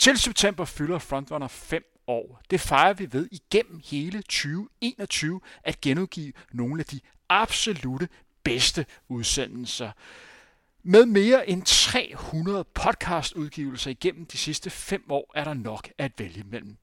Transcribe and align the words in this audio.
Til 0.00 0.18
september 0.18 0.64
fylder 0.64 0.98
Frontrunner 0.98 1.48
5 1.48 1.84
år. 2.06 2.40
Det 2.50 2.60
fejrer 2.60 2.92
vi 2.92 3.12
ved 3.12 3.28
igennem 3.32 3.80
hele 3.84 4.22
2021 4.22 5.40
at 5.64 5.80
genudgive 5.80 6.32
nogle 6.52 6.80
af 6.80 6.86
de 6.86 7.00
absolute 7.28 8.08
bedste 8.44 8.86
udsendelser. 9.08 9.90
Med 10.82 11.06
mere 11.06 11.48
end 11.48 11.62
300 11.62 12.64
podcastudgivelser 12.64 13.90
igennem 13.90 14.26
de 14.26 14.38
sidste 14.38 14.70
fem 14.70 15.04
år 15.08 15.32
er 15.34 15.44
der 15.44 15.54
nok 15.54 15.88
at 15.98 16.12
vælge 16.18 16.44
mellem. 16.44 16.76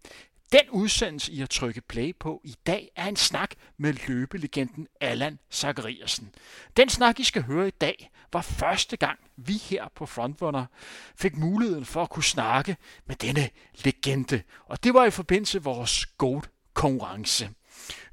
Den 0.52 0.70
udsendelse, 0.70 1.32
I 1.32 1.40
har 1.40 1.46
trykket 1.46 1.86
play 1.86 2.16
på 2.20 2.42
i 2.44 2.56
dag, 2.66 2.92
er 2.96 3.06
en 3.06 3.16
snak 3.16 3.52
med 3.78 3.94
løbelegenden 4.08 4.88
Allan 5.02 5.40
Zachariasen. 5.52 6.30
Den 6.78 6.90
snak, 6.90 7.20
I 7.20 7.24
skal 7.24 7.44
høre 7.44 7.68
i 7.68 7.72
dag, 7.72 8.12
var 8.34 8.42
første 8.42 8.98
gang, 8.98 9.20
vi 9.36 9.54
her 9.54 9.88
på 9.96 10.06
Frontrunner 10.06 10.66
fik 11.16 11.38
muligheden 11.38 11.86
for 11.86 12.04
at 12.04 12.10
kunne 12.10 12.24
snakke 12.24 12.78
med 13.06 13.16
denne 13.16 13.50
legende. 13.84 14.42
Og 14.66 14.84
det 14.84 14.94
var 14.94 15.06
i 15.06 15.12
forbindelse 15.12 15.58
med 15.58 15.64
vores 15.64 16.06
GOAT 16.06 16.50
konkurrence. 16.74 17.50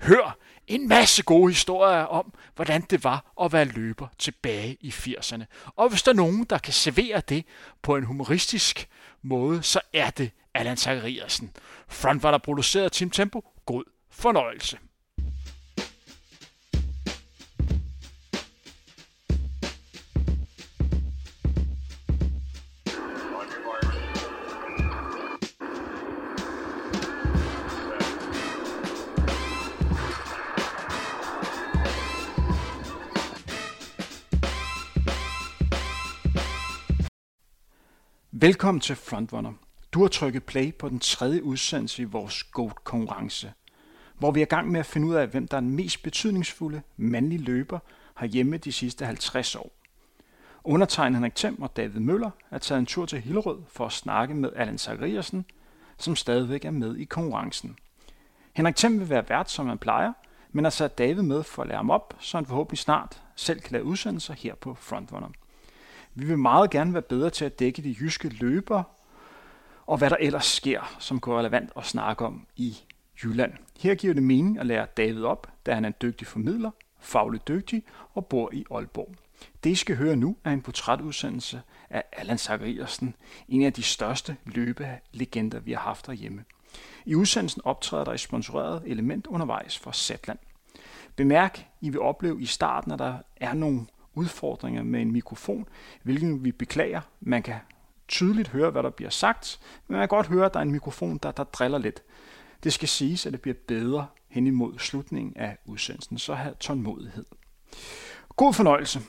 Hør 0.01 0.39
en 0.67 0.89
masse 0.89 1.23
gode 1.23 1.53
historier 1.53 2.03
om, 2.03 2.33
hvordan 2.55 2.81
det 2.81 3.05
var 3.05 3.33
at 3.43 3.53
være 3.53 3.65
løber 3.65 4.09
tilbage 4.19 4.77
i 4.81 4.89
80'erne. 4.89 5.45
Og 5.77 5.89
hvis 5.89 6.03
der 6.03 6.13
er 6.13 6.17
nogen, 6.17 6.45
der 6.45 6.59
kan 6.59 6.73
servere 6.73 7.23
det 7.29 7.45
på 7.83 7.97
en 7.97 8.05
humoristisk 8.05 8.89
måde, 9.25 9.63
så 9.63 9.81
er 9.93 10.11
det 10.11 10.31
Allan 10.55 10.77
Zachariasen. 10.77 11.53
Frontrunner 11.89 12.39
produceret 12.39 12.93
Team 12.93 13.11
Tempo. 13.11 13.45
God 13.67 13.85
fornøjelse. 14.11 14.79
Velkommen 38.45 38.81
til 38.81 38.97
Frontrunner. 38.97 39.53
Du 39.93 40.01
har 40.01 40.09
trykket 40.09 40.45
play 40.45 40.75
på 40.75 40.89
den 40.89 40.99
tredje 40.99 41.45
udsendelse 41.45 42.03
i 42.03 42.05
vores 42.05 42.43
GOAT-konkurrence, 42.43 43.53
hvor 44.19 44.31
vi 44.31 44.41
er 44.41 44.47
i 44.47 44.49
gang 44.49 44.71
med 44.71 44.81
at 44.81 44.87
finde 44.87 45.07
ud 45.07 45.15
af, 45.15 45.29
hvem 45.29 45.49
der 45.49 45.57
er 45.57 45.61
den 45.61 45.71
mest 45.71 46.03
betydningsfulde 46.03 46.83
mandlige 46.97 47.43
løber 47.43 47.79
herhjemme 48.19 48.57
de 48.57 48.73
sidste 48.73 49.07
50 49.07 49.55
år. 49.57 49.73
Undertegnet 50.65 51.17
Henrik 51.17 51.35
Thiem 51.35 51.63
og 51.63 51.77
David 51.77 52.01
Møller 52.01 52.31
er 52.51 52.59
taget 52.59 52.79
en 52.79 52.87
tur 52.87 53.07
til 53.07 53.21
Hillerød 53.21 53.63
for 53.69 53.87
at 53.87 53.93
snakke 53.93 54.35
med 54.35 54.51
Allan 54.57 54.79
Zachariasen, 54.79 55.45
som 55.99 56.17
stadigvæk 56.17 56.65
er 56.65 56.71
med 56.71 56.97
i 56.97 57.05
konkurrencen. 57.05 57.77
Henrik 58.53 58.77
Thiem 58.77 59.01
vil 59.01 59.11
være 59.11 59.29
vært, 59.29 59.51
som 59.51 59.69
han 59.69 59.79
plejer, 59.79 60.13
men 60.53 60.65
har 60.65 60.71
sat 60.71 60.99
David 60.99 61.23
med 61.23 61.43
for 61.43 61.63
at 61.63 61.69
lære 61.69 61.79
ham 61.79 61.91
op, 61.91 62.17
så 62.21 62.37
han 62.37 62.47
forhåbentlig 62.47 62.79
snart 62.79 63.23
selv 63.37 63.61
kan 63.61 63.73
lave 63.73 63.85
udsendelser 63.85 64.35
her 64.35 64.55
på 64.55 64.75
Frontrunner. 64.75 65.29
Vi 66.15 66.27
vil 66.27 66.39
meget 66.39 66.71
gerne 66.71 66.93
være 66.93 67.03
bedre 67.03 67.31
til 67.31 67.45
at 67.45 67.59
dække 67.59 67.83
de 67.83 67.97
jyske 68.01 68.29
løber 68.29 68.83
og 69.87 69.99
hvad 69.99 70.11
der 70.11 70.17
ellers 70.21 70.47
sker, 70.47 70.97
som 70.99 71.21
går 71.21 71.39
relevant 71.39 71.71
at 71.77 71.85
snakke 71.85 72.25
om 72.25 72.47
i 72.57 72.77
Jylland. 73.23 73.53
Her 73.81 73.95
giver 73.95 74.15
det 74.15 74.23
mening 74.23 74.59
at 74.59 74.67
lære 74.67 74.87
David 74.97 75.25
op, 75.25 75.53
da 75.67 75.75
han 75.75 75.85
er 75.85 75.89
en 75.89 75.95
dygtig 76.03 76.27
formidler, 76.27 76.71
fagligt 77.01 77.49
dygtig 77.49 77.83
og 78.15 78.27
bor 78.27 78.51
i 78.53 78.65
Aalborg. 78.71 79.15
Det, 79.65 79.71
I 79.71 79.75
skal 79.75 79.97
høre 79.97 80.17
nu, 80.17 80.37
er 80.45 80.51
en 80.51 80.63
portrætudsendelse 80.63 81.63
af 81.91 82.05
Allan 82.13 82.39
Zachariasen, 82.39 83.15
en 83.49 83.63
af 83.63 83.73
de 83.73 83.83
største 83.83 84.37
løbelegender, 84.45 85.61
vi 85.61 85.73
har 85.73 85.81
haft 85.81 86.07
derhjemme. 86.07 86.45
I 87.05 87.15
udsendelsen 87.15 87.63
optræder 87.65 88.05
der 88.05 88.13
et 88.13 88.21
sponsoreret 88.21 88.83
element 88.87 89.27
undervejs 89.27 89.79
for 89.79 89.93
Zetland. 89.93 90.39
Bemærk, 91.17 91.67
I 91.81 91.91
vil 91.91 92.01
opleve 92.01 92.43
i 92.43 92.47
starten, 92.47 92.93
at 92.93 92.99
der 92.99 93.19
er 93.37 93.55
nogle 93.55 93.87
udfordringer 94.15 94.83
med 94.83 95.01
en 95.01 95.13
mikrofon, 95.13 95.69
hvilken 96.03 96.45
vi 96.45 96.53
beklager. 96.53 97.01
Man 97.21 97.43
kan 97.43 97.55
tydeligt 98.09 98.49
høre, 98.49 98.71
hvad 98.71 98.83
der 98.83 98.91
bliver 98.91 99.11
sagt, 99.11 99.61
men 99.89 99.93
man 99.93 100.03
kan 100.03 100.09
godt 100.09 100.27
høre, 100.27 100.47
at 100.47 100.55
der 100.55 100.61
er 100.61 100.65
en 100.65 100.73
mikrofon, 100.73 101.19
der, 101.19 101.31
der 101.31 101.45
driller 101.45 101.79
lidt. 101.79 102.03
Det 102.65 102.73
skal 102.73 102.89
siges, 102.89 103.27
at 103.27 103.33
det 103.33 103.41
bliver 103.41 103.57
bedre 103.69 104.07
hen 104.29 104.47
imod 104.47 104.79
slutningen 104.79 105.37
af 105.37 105.59
udsendelsen, 105.65 106.19
så 106.19 106.35
have 106.35 106.55
tålmodighed. 106.61 107.25
God 108.37 108.55
fornøjelse. 108.55 109.01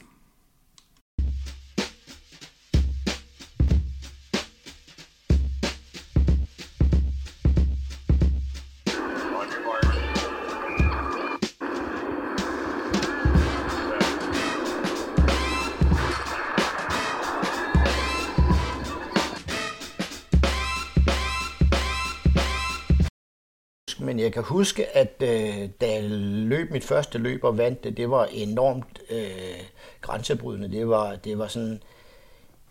Kan 24.36 24.44
huske, 24.44 24.98
at 24.98 25.14
øh, 25.24 25.70
da 25.82 25.94
jeg 25.94 26.04
løb 26.04 26.72
mit 26.72 26.84
første 26.84 27.18
løb 27.18 27.44
og 27.44 27.58
vandt 27.58 27.84
det, 27.84 27.98
det 27.98 28.10
var 28.10 28.26
enormt 28.26 29.02
øh, 29.10 29.60
grænsebrydende. 30.02 30.72
Det 30.72 30.90
var, 30.90 31.16
det 31.16 31.38
var 31.38 31.48
sådan, 31.48 31.84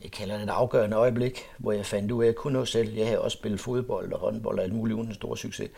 jeg 0.03 0.11
kalder 0.11 0.35
det 0.35 0.45
et 0.45 0.51
afgørende 0.51 0.97
øjeblik, 0.97 1.47
hvor 1.59 1.73
jeg 1.73 1.87
fandt 1.87 2.13
ud 2.13 2.23
af, 2.23 2.27
at 2.27 2.27
jeg 2.27 2.35
kunne 2.35 2.53
noget 2.53 2.69
selv. 2.69 2.95
Jeg 2.95 3.07
havde 3.07 3.21
også 3.21 3.37
spillet 3.39 3.61
fodbold 3.61 4.13
og 4.13 4.21
håndbold 4.21 4.59
og 4.59 4.65
alt 4.65 4.73
muligt 4.73 4.97
uden 4.97 5.09
en 5.09 5.15
stor 5.15 5.35
succes. 5.35 5.71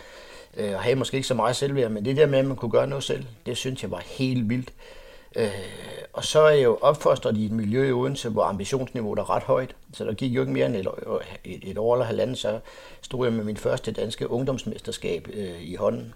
Øh, 0.57 0.75
og 0.75 0.83
havde 0.83 0.97
måske 0.97 1.17
ikke 1.17 1.29
så 1.29 1.35
meget 1.35 1.57
selvværd, 1.57 1.91
men 1.91 2.05
det 2.05 2.17
der 2.17 2.27
med, 2.27 2.39
at 2.39 2.45
man 2.45 2.57
kunne 2.57 2.71
gøre 2.71 2.87
noget 2.87 3.05
selv, 3.05 3.25
det 3.47 3.57
synes 3.57 3.83
jeg 3.83 3.91
var 3.91 4.03
helt 4.07 4.49
vildt. 4.49 4.73
Øh, 5.37 5.51
og 6.13 6.25
så 6.25 6.41
er 6.41 6.51
jeg 6.51 6.65
jo 6.65 6.79
opfostret 6.81 7.37
i 7.37 7.45
et 7.45 7.53
miljø 7.53 7.89
i 7.89 7.93
Odense, 7.93 8.29
hvor 8.29 8.45
ambitionsniveauet 8.45 9.19
er 9.19 9.31
ret 9.31 9.43
højt. 9.43 9.75
Så 9.93 10.05
der 10.05 10.15
gik 10.15 10.33
jo 10.33 10.41
ikke 10.41 10.53
mere 10.53 10.67
end 10.67 10.77
et, 10.77 10.89
et, 11.45 11.71
et 11.71 11.79
år 11.79 11.95
eller 11.95 12.07
halvandet, 12.07 12.39
så 12.39 12.61
stod 13.03 13.27
jeg 13.27 13.33
med 13.33 13.45
min 13.45 13.57
første 13.57 13.93
danske 13.93 14.31
ungdomsmesterskab 14.31 15.29
øh, 15.33 15.63
i 15.63 15.75
hånden. 15.75 16.15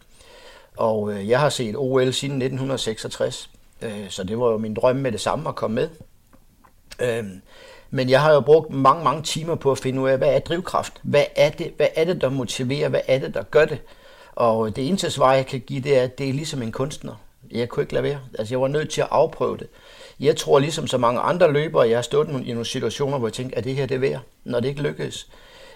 Og 0.76 1.12
øh, 1.12 1.28
jeg 1.28 1.41
har 1.41 1.48
set 1.48 1.75
OL 1.76 2.12
siden 2.12 2.34
1966, 2.34 3.50
øh, 3.82 4.10
så 4.10 4.25
det 4.25 4.38
var 4.38 4.50
jo 4.50 4.59
min 4.59 4.75
drøm 4.75 4.97
med 4.97 5.12
det 5.12 5.20
samme 5.20 5.48
at 5.48 5.54
komme 5.54 5.75
med. 5.75 5.88
Øh, 7.00 7.25
men 7.91 8.10
jeg 8.10 8.22
har 8.22 8.32
jo 8.32 8.41
brugt 8.41 8.70
mange, 8.70 9.04
mange 9.04 9.22
timer 9.22 9.54
på 9.54 9.70
at 9.72 9.78
finde 9.78 10.00
ud 10.00 10.09
af, 10.09 10.19
hvad 10.19 10.34
er 10.34 10.38
drivkraft? 10.38 10.92
Hvad 11.03 11.25
er 11.36 11.50
det, 11.50 11.72
hvad 11.76 11.88
er 11.94 12.04
det 12.04 12.20
der 12.20 12.28
motiverer? 12.28 12.88
Hvad 12.88 13.00
er 13.06 13.19
det, 13.19 13.34
der 13.34 13.42
gør 13.42 13.64
det? 13.64 13.78
Og 14.32 14.66
øh, 14.66 14.76
det 14.76 14.88
eneste 14.88 15.10
svar, 15.10 15.34
jeg 15.34 15.47
kan 15.47 15.60
give, 15.60 15.80
det 15.80 15.98
er, 15.98 16.03
at 16.03 16.19
det 16.19 16.28
er 16.28 16.32
ligesom 16.32 16.62
en 16.62 16.72
kunstner. 16.72 17.14
Jeg 17.50 17.68
kunne 17.68 17.82
ikke 17.82 17.92
lade 17.92 18.04
være. 18.04 18.20
Altså, 18.38 18.54
jeg 18.54 18.60
var 18.60 18.68
nødt 18.68 18.90
til 18.90 19.00
at 19.00 19.08
afprøve 19.10 19.56
det. 19.56 19.66
Jeg 20.20 20.36
tror, 20.36 20.58
ligesom 20.58 20.86
så 20.86 20.98
mange 20.98 21.20
andre 21.20 21.52
løbere, 21.52 21.88
jeg 21.88 21.96
har 21.96 22.02
stået 22.02 22.28
i 22.28 22.52
nogle 22.52 22.64
situationer, 22.64 23.18
hvor 23.18 23.28
jeg 23.28 23.32
tænkte, 23.32 23.58
at 23.58 23.64
det 23.64 23.74
her 23.74 23.86
det 23.86 23.94
er 23.94 23.98
værd, 23.98 24.20
når 24.44 24.60
det 24.60 24.68
ikke 24.68 24.82
lykkes. 24.82 25.28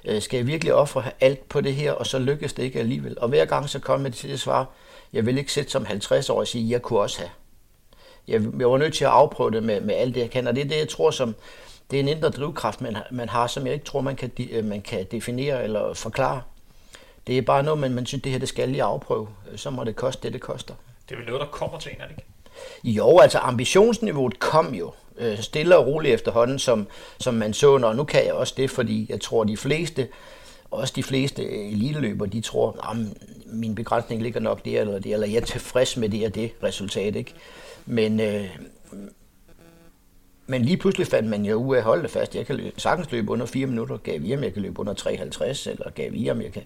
Øh, 0.05 0.23
skal 0.23 0.37
jeg 0.37 0.47
virkelig 0.47 0.75
ofre 0.75 1.05
alt 1.21 1.49
på 1.49 1.61
det 1.61 1.75
her, 1.75 1.93
og 1.93 2.07
så 2.07 2.19
lykkes 2.19 2.53
det 2.53 2.63
ikke 2.63 2.79
alligevel? 2.79 3.19
Og 3.19 3.29
hver 3.29 3.45
gang 3.45 3.69
så 3.69 3.79
kom 3.79 4.05
jeg 4.05 4.13
til 4.13 4.31
det 4.31 4.41
svar, 4.41 4.71
jeg 5.13 5.27
vil 5.27 5.39
ikke 5.39 5.53
sætte 5.53 5.71
som 5.71 5.85
50 5.85 6.31
år 6.31 6.39
og 6.39 6.47
sige, 6.47 6.65
at 6.65 6.71
jeg 6.71 6.83
kunne 6.83 7.01
også 7.01 7.19
have. 7.19 7.31
Jeg, 8.29 8.43
jeg 8.59 8.71
var 8.71 8.79
nødt 8.79 8.95
til 8.95 9.05
at 9.05 9.11
afprøve 9.11 9.51
det 9.51 9.63
med, 9.63 9.81
med 9.81 9.95
alt 9.95 10.15
det, 10.15 10.21
jeg 10.21 10.31
kan, 10.31 10.47
og 10.47 10.57
det 10.57 10.65
er 10.65 10.69
det, 10.69 10.79
jeg 10.79 10.89
tror, 10.89 11.11
som 11.11 11.35
det 11.91 11.97
er 11.97 12.01
en 12.01 12.09
indre 12.09 12.31
drivkraft, 12.31 12.81
man, 12.81 12.97
man 13.11 13.29
har, 13.29 13.47
som 13.47 13.67
jeg 13.67 13.75
ikke 13.75 13.87
tror, 13.87 14.01
man 14.01 14.17
kan, 14.17 14.31
øh, 14.51 14.65
man 14.65 14.83
kan 14.83 15.07
definere 15.11 15.65
eller 15.65 15.95
forklare. 15.95 16.43
Det 17.27 17.39
er 17.39 17.43
bare 17.43 17.63
noget, 17.63 17.81
man, 17.81 17.95
man 17.95 18.07
synes, 18.07 18.23
det 18.23 18.33
her 18.33 18.39
det 18.39 18.49
skal 18.49 18.69
lige 18.69 18.83
afprøve. 18.83 19.29
Så 19.57 19.71
må 19.71 19.85
det 19.85 19.97
koste 19.97 20.23
det, 20.23 20.33
det 20.33 20.41
koster. 20.41 20.75
Det 21.09 21.15
er 21.15 21.19
vel 21.19 21.27
noget, 21.27 21.41
der 21.41 21.47
kommer 21.47 21.79
til 21.79 21.93
en, 21.93 22.01
er 22.01 22.07
det 22.07 22.17
ikke? 22.19 22.35
Jo, 22.85 23.19
altså 23.19 23.39
ambitionsniveauet 23.39 24.39
kom 24.39 24.75
jo 24.75 24.93
øh, 25.19 25.39
stille 25.39 25.77
og 25.77 25.87
roligt 25.87 26.15
efterhånden, 26.15 26.59
som, 26.59 26.87
som 27.21 27.35
man 27.35 27.55
så, 27.55 27.75
og 27.75 27.97
nu 27.97 28.05
kan 28.05 28.27
jeg 28.27 28.33
også 28.33 28.55
det, 28.57 28.71
fordi 28.71 29.07
jeg 29.09 29.21
tror, 29.21 29.45
de 29.45 29.57
fleste, 29.57 30.09
også 30.71 30.93
de 30.97 31.03
fleste 31.03 31.51
eliteløbere, 31.71 32.29
de 32.29 32.41
tror, 32.41 32.91
at 32.91 32.97
min 33.47 33.75
begrænsning 33.75 34.23
ligger 34.23 34.41
nok 34.41 34.65
der 34.65 34.81
eller 34.81 34.99
det, 34.99 35.13
eller 35.13 35.27
jeg 35.27 35.37
er 35.37 35.45
tilfreds 35.45 35.97
med 35.97 36.09
det 36.09 36.27
og 36.27 36.35
det 36.35 36.53
resultat. 36.63 37.17
Ikke? 37.17 37.35
Men, 37.87 38.21
øh, 38.21 38.59
men 40.47 40.63
lige 40.63 40.77
pludselig 40.77 41.07
fandt 41.07 41.29
man 41.29 41.45
jo 41.45 41.55
ud 41.55 41.75
af 41.75 41.79
at 41.79 41.85
holde 41.85 42.03
det 42.03 42.11
fast. 42.11 42.37
Jeg 42.37 42.47
kan 42.47 42.57
løbe, 42.57 42.81
sagtens 42.81 43.13
løbe 43.13 43.33
under 43.33 43.47
4 43.47 43.67
minutter, 43.67 43.97
gav 43.97 44.23
vi, 44.23 44.35
om 44.35 44.43
jeg 44.43 44.53
kan 44.53 44.63
løbe 44.63 44.81
under 44.81 44.95
53, 44.95 45.67
eller 45.67 45.91
gav 45.91 46.13
vi, 46.13 46.31
om 46.31 46.43
jeg 46.43 46.53
kan 46.53 46.63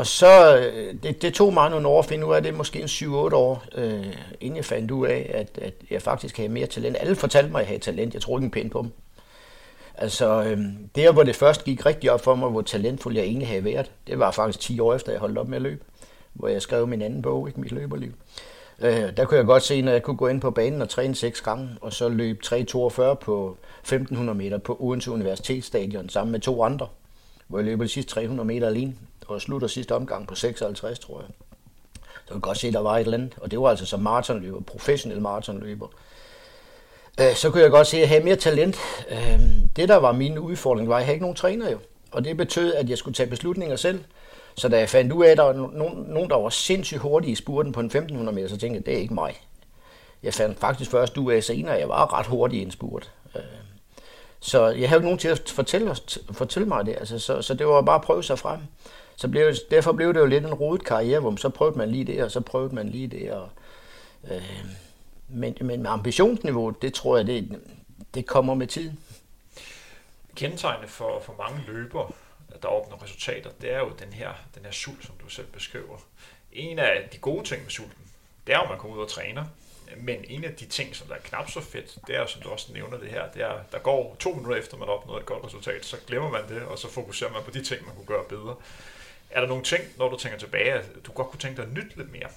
og 0.00 0.06
så, 0.06 0.56
øh, 0.56 0.94
det, 1.02 1.22
det 1.22 1.34
tog 1.34 1.54
mig 1.54 1.70
nogle 1.70 1.88
år 1.88 1.98
at 1.98 2.04
finde 2.04 2.26
ud 2.26 2.34
af 2.34 2.42
det, 2.42 2.54
måske 2.54 2.80
en 2.80 2.84
7-8 2.84 3.08
år, 3.34 3.64
øh, 3.74 4.06
inden 4.40 4.56
jeg 4.56 4.64
fandt 4.64 4.90
ud 4.90 5.06
af, 5.06 5.30
at, 5.34 5.58
at 5.62 5.74
jeg 5.90 6.02
faktisk 6.02 6.36
havde 6.36 6.48
mere 6.48 6.66
talent. 6.66 6.96
Alle 7.00 7.16
fortalte 7.16 7.50
mig, 7.50 7.58
at 7.58 7.62
jeg 7.62 7.68
havde 7.68 7.82
talent. 7.82 8.14
Jeg 8.14 8.22
troede 8.22 8.40
ikke 8.40 8.44
en 8.44 8.50
pind 8.50 8.70
på 8.70 8.82
dem. 8.82 8.90
Altså, 9.94 10.42
øh, 10.42 10.58
der 10.96 11.12
hvor 11.12 11.22
det 11.22 11.36
først 11.36 11.64
gik 11.64 11.86
rigtig 11.86 12.10
op 12.12 12.20
for 12.20 12.34
mig, 12.34 12.50
hvor 12.50 12.62
talentfuld 12.62 13.16
jeg 13.16 13.24
egentlig 13.24 13.48
havde 13.48 13.64
været, 13.64 13.90
det 14.06 14.18
var 14.18 14.30
faktisk 14.30 14.60
10 14.60 14.80
år 14.80 14.94
efter, 14.94 15.12
jeg 15.12 15.20
holdt 15.20 15.38
op 15.38 15.48
med 15.48 15.56
at 15.56 15.62
løbe. 15.62 15.84
Hvor 16.32 16.48
jeg 16.48 16.62
skrev 16.62 16.86
min 16.86 17.02
anden 17.02 17.22
bog, 17.22 17.48
ikke 17.48 17.60
mit 17.60 17.72
løberliv. 17.72 18.12
Øh, 18.80 19.16
der 19.16 19.24
kunne 19.24 19.38
jeg 19.38 19.46
godt 19.46 19.62
se, 19.62 19.82
når 19.82 19.92
jeg 19.92 20.02
kunne 20.02 20.16
gå 20.16 20.28
ind 20.28 20.40
på 20.40 20.50
banen 20.50 20.82
og 20.82 20.88
træne 20.88 21.14
seks 21.14 21.40
gange, 21.40 21.68
og 21.80 21.92
så 21.92 22.08
løbe 22.08 22.38
3.42 22.46 23.14
på 23.14 23.56
1500 23.80 24.38
meter 24.38 24.58
på 24.58 24.76
Odense 24.80 25.10
Universitetsstadion 25.10 26.08
sammen 26.08 26.32
med 26.32 26.40
to 26.40 26.62
andre 26.62 26.86
hvor 27.50 27.58
jeg 27.58 27.64
løb 27.64 27.80
de 27.80 27.88
sidste 27.88 28.12
300 28.12 28.46
meter 28.46 28.66
alene, 28.66 28.94
og 29.34 29.40
slutter 29.40 29.68
sidste 29.68 29.94
omgang 29.94 30.26
på 30.28 30.34
56, 30.34 30.98
tror 30.98 31.20
jeg. 31.20 31.30
Så 32.26 32.34
kan 32.34 32.40
godt 32.40 32.58
se, 32.58 32.66
at 32.66 32.72
der 32.72 32.80
var 32.80 32.96
et 32.96 33.00
eller 33.00 33.18
andet, 33.18 33.34
og 33.36 33.50
det 33.50 33.60
var 33.60 33.68
altså 33.68 33.86
som 33.86 34.00
maratonløber, 34.00 34.60
professionel 34.60 35.20
maratonløber. 35.20 35.88
Øh, 37.20 37.34
så 37.34 37.50
kunne 37.50 37.62
jeg 37.62 37.70
godt 37.70 37.86
se, 37.86 37.96
at 37.96 38.00
jeg 38.00 38.08
havde 38.08 38.24
mere 38.24 38.36
talent. 38.36 38.76
Øh, 39.10 39.40
det, 39.76 39.88
der 39.88 39.96
var 39.96 40.12
min 40.12 40.38
udfordring, 40.38 40.88
var, 40.88 40.94
at 40.94 40.98
jeg 40.98 41.06
havde 41.06 41.14
ikke 41.14 41.24
nogen 41.24 41.36
træner 41.36 41.70
jo. 41.70 41.78
Og 42.12 42.24
det 42.24 42.36
betød, 42.36 42.74
at 42.74 42.90
jeg 42.90 42.98
skulle 42.98 43.14
tage 43.14 43.30
beslutninger 43.30 43.76
selv. 43.76 44.04
Så 44.54 44.68
da 44.68 44.78
jeg 44.78 44.88
fandt 44.88 45.12
ud 45.12 45.24
af, 45.24 45.30
at 45.30 45.36
der 45.36 45.42
var 45.42 45.52
nogen, 45.52 46.04
nogen 46.08 46.30
der 46.30 46.36
var 46.36 46.48
sindssygt 46.48 47.00
hurtige 47.00 47.32
i 47.32 47.34
spurten 47.34 47.72
på 47.72 47.80
en 47.80 47.86
1500 47.86 48.34
meter, 48.34 48.48
så 48.48 48.56
tænkte 48.56 48.76
jeg, 48.76 48.86
det 48.86 48.94
er 48.94 48.98
ikke 48.98 49.14
mig. 49.14 49.40
Jeg 50.22 50.34
fandt 50.34 50.58
faktisk 50.58 50.90
først 50.90 51.18
ud 51.18 51.32
af 51.32 51.44
senere, 51.44 51.74
at 51.74 51.80
jeg 51.80 51.88
var 51.88 52.18
ret 52.18 52.26
hurtig 52.26 52.58
i 52.58 52.62
en 52.62 52.70
spurt. 52.70 53.10
Øh, 53.36 53.42
så 54.40 54.66
jeg 54.66 54.88
havde 54.88 54.98
ikke 54.98 55.06
nogen 55.06 55.18
til 55.18 55.28
at 55.28 55.48
fortælle, 55.48 55.96
fortælle 56.32 56.68
mig 56.68 56.86
det, 56.86 56.96
altså, 56.98 57.18
så, 57.18 57.42
så 57.42 57.54
det 57.54 57.66
var 57.66 57.82
bare 57.82 57.96
at 57.96 58.02
prøve 58.02 58.24
sig 58.24 58.38
frem. 58.38 58.58
Så 59.20 59.28
blev, 59.28 59.54
derfor 59.70 59.92
blev 59.92 60.14
det 60.14 60.20
jo 60.20 60.26
lidt 60.26 60.44
en 60.44 60.54
rodet 60.54 60.84
karriere, 60.84 61.20
hvor 61.20 61.30
man, 61.30 61.38
så 61.38 61.48
prøvede 61.48 61.78
man 61.78 61.90
lige 61.90 62.04
det, 62.04 62.24
og 62.24 62.30
så 62.30 62.40
prøvede 62.40 62.74
man 62.74 62.88
lige 62.88 63.08
det. 63.08 63.32
Og, 63.32 63.48
øh, 64.30 64.64
men, 65.28 65.56
men 65.60 65.86
ambitionsniveau, 65.86 66.70
det 66.70 66.94
tror 66.94 67.16
jeg, 67.16 67.26
det, 67.26 67.60
det 68.14 68.26
kommer 68.26 68.54
med 68.54 68.66
tiden. 68.66 69.00
Kendetegnende 70.34 70.88
for, 70.88 71.20
for 71.20 71.34
mange 71.38 71.64
løbere, 71.66 72.10
der 72.62 72.68
opnår 72.68 73.02
resultater, 73.02 73.50
det 73.60 73.72
er 73.72 73.78
jo 73.78 73.90
den 73.98 74.12
her, 74.12 74.30
den 74.54 74.64
her 74.64 74.72
sult, 74.72 75.04
som 75.04 75.14
du 75.24 75.28
selv 75.28 75.46
beskriver. 75.46 75.96
En 76.52 76.78
af 76.78 77.08
de 77.12 77.18
gode 77.18 77.44
ting 77.44 77.62
med 77.62 77.70
sulten, 77.70 78.04
det 78.46 78.54
er 78.54 78.58
jo, 78.58 78.62
at 78.62 78.70
man 78.70 78.78
kommer 78.78 78.96
ud 78.96 79.02
og 79.02 79.08
træner. 79.08 79.44
Men 79.96 80.24
en 80.28 80.44
af 80.44 80.54
de 80.54 80.66
ting, 80.66 80.96
som 80.96 81.06
der 81.06 81.14
er 81.14 81.20
knap 81.20 81.50
så 81.50 81.60
fedt, 81.60 81.98
det 82.06 82.16
er, 82.16 82.26
som 82.26 82.42
du 82.42 82.48
også 82.48 82.72
nævner 82.72 82.98
det 82.98 83.08
her, 83.08 83.30
det 83.34 83.42
er, 83.42 83.58
der 83.72 83.78
går 83.78 84.16
to 84.18 84.32
minutter 84.32 84.56
efter, 84.56 84.76
man 84.76 84.88
opnået 84.88 85.20
et 85.20 85.26
godt 85.26 85.44
resultat, 85.44 85.84
så 85.84 85.96
glemmer 86.06 86.30
man 86.30 86.48
det, 86.48 86.62
og 86.62 86.78
så 86.78 86.90
fokuserer 86.90 87.32
man 87.32 87.42
på 87.42 87.50
de 87.50 87.64
ting, 87.64 87.86
man 87.86 87.94
kunne 87.94 88.06
gøre 88.06 88.24
bedre. 88.28 88.56
Er 89.30 89.40
der 89.40 89.48
nogle 89.48 89.64
ting, 89.64 89.82
når 89.98 90.08
du 90.08 90.16
tænker 90.16 90.38
tilbage, 90.38 90.72
at 90.72 90.84
du 91.06 91.12
godt 91.12 91.28
kunne 91.28 91.40
tænke 91.40 91.56
dig 91.56 91.64
at 91.64 91.72
nytte 91.72 91.96
lidt 91.96 92.12
mere? 92.12 92.28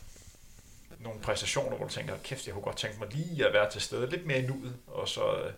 Nogle 1.00 1.20
præstationer, 1.20 1.78
hvor 1.78 1.86
du 1.86 1.94
tænker, 1.94 2.14
kæft, 2.24 2.46
jeg 2.46 2.54
kunne 2.54 2.64
godt 2.64 2.78
tænke 2.78 3.00
mig 3.00 3.08
lige 3.12 3.48
at 3.48 3.54
være 3.54 3.72
til 3.72 3.82
stede 3.82 4.10
lidt 4.10 4.26
mere 4.26 4.40
i 4.40 4.48
nuet, 4.48 4.74
og 4.88 5.08
så, 5.08 5.22
øh, 5.22 5.52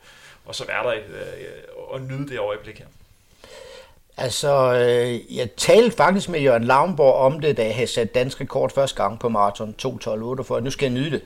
og 0.45 0.55
så 0.55 0.65
være 0.65 0.83
der 0.83 0.93
øh, 0.93 1.87
og 1.87 2.01
nyde 2.01 2.29
det 2.29 2.39
øjeblik 2.39 2.79
her. 2.79 2.85
Altså, 4.17 4.73
øh, 4.73 5.35
jeg 5.37 5.51
talte 5.57 5.97
faktisk 5.97 6.29
med 6.29 6.39
Jørgen 6.39 6.63
Lavnborg 6.63 7.13
om 7.13 7.39
det, 7.39 7.57
da 7.57 7.65
jeg 7.65 7.75
havde 7.75 7.87
sat 7.87 8.15
dansk 8.15 8.41
rekord 8.41 8.71
første 8.71 9.03
gang 9.03 9.19
på 9.19 9.29
maraton 9.29 9.75
2.12.8, 9.81 10.43
for 10.43 10.59
nu 10.59 10.71
skal 10.71 10.85
jeg 10.85 10.93
nyde 10.93 11.11
det. 11.11 11.21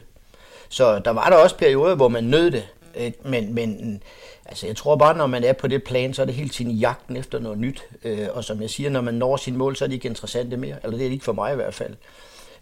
Så 0.69 1.00
der 1.00 1.12
var 1.12 1.29
der 1.29 1.38
også 1.38 1.57
perioder, 1.57 1.95
hvor 1.95 2.07
man 2.07 2.23
nød 2.23 2.51
det. 2.51 2.67
Øh, 2.97 3.12
men, 3.25 3.53
men 3.53 4.01
altså, 4.45 4.68
jeg 4.68 4.75
tror 4.75 4.95
bare, 4.95 5.18
når 5.18 5.27
man 5.27 5.44
er 5.44 5.53
på 5.53 5.68
det 5.68 5.83
plan, 5.83 6.13
så 6.13 6.21
er 6.21 6.25
det 6.25 6.36
hele 6.36 6.50
tiden 6.50 6.71
jagten 6.71 7.18
efter 7.18 7.39
noget 7.39 7.57
nyt. 7.57 7.86
Øh, 8.03 8.27
og 8.31 8.44
som 8.44 8.62
jeg 8.62 8.69
siger, 8.69 8.89
når 8.89 9.01
man 9.01 9.13
når 9.13 9.38
sin 9.38 9.57
mål, 9.57 9.75
så 9.75 9.86
er 9.86 9.88
det 9.88 9.95
ikke 9.95 10.07
interessant 10.07 10.59
mere. 10.59 10.75
Eller 10.83 10.97
det 10.97 11.06
er 11.06 11.09
det 11.09 11.13
ikke 11.13 11.25
for 11.25 11.33
mig 11.33 11.53
i 11.53 11.56
hvert 11.56 11.74
fald. 11.74 11.95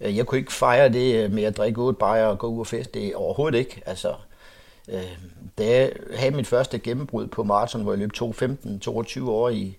Øh, 0.02 0.18
jeg 0.18 0.26
kunne 0.26 0.40
ikke 0.40 0.54
fejre 0.54 0.90
det 0.90 1.24
øh, 1.24 1.32
med 1.32 1.44
at 1.44 1.58
drikke 1.58 1.82
otte 1.82 1.98
bajer 2.00 2.26
og 2.26 2.40
gå 2.40 2.48
ud 2.48 2.60
og 2.60 2.68
fest. 2.68 2.94
Det 2.94 3.06
er 3.06 3.16
overhovedet 3.16 3.58
ikke. 3.60 3.82
Altså, 3.86 4.14
øh, 4.90 5.18
da 5.58 5.66
jeg 5.66 5.92
havde 6.16 6.36
mit 6.36 6.48
første 6.48 6.80
gennembrud 6.80 7.28
på 7.28 7.44
maraton, 7.44 7.82
hvor 7.82 7.92
jeg 7.92 8.00
løb 8.00 8.12
2.15-22 8.18 9.30
år 9.30 9.50
i, 9.50 9.78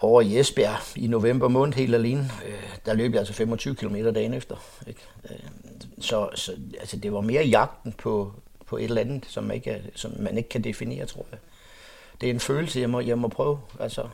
over 0.00 0.20
i 0.20 0.38
Esbjerg 0.38 0.98
i 0.98 1.06
november 1.06 1.48
måned 1.48 1.74
helt 1.74 1.94
alene. 1.94 2.30
Øh, 2.46 2.78
der 2.86 2.94
løb 2.94 3.12
jeg 3.12 3.18
altså 3.18 3.34
25 3.34 3.74
km 3.74 3.96
dagen 4.14 4.34
efter. 4.34 4.56
Ikke? 4.86 5.00
så, 6.00 6.28
så 6.34 6.52
altså, 6.80 6.96
det 6.96 7.12
var 7.12 7.20
mere 7.20 7.44
jagten 7.44 7.92
på, 7.92 8.32
på 8.66 8.76
et 8.76 8.84
eller 8.84 9.00
andet, 9.00 9.24
som, 9.28 9.44
man 9.44 9.56
ikke, 9.56 9.82
som 9.94 10.12
man 10.18 10.36
ikke 10.36 10.48
kan 10.48 10.64
definere, 10.64 11.06
tror 11.06 11.26
jeg. 11.30 11.38
Det 12.20 12.26
er 12.26 12.30
en 12.30 12.40
følelse, 12.40 12.80
jeg 12.80 12.90
må, 12.90 13.00
jeg 13.00 13.18
må 13.18 13.28
prøve. 13.28 13.60
Altså. 13.80 14.08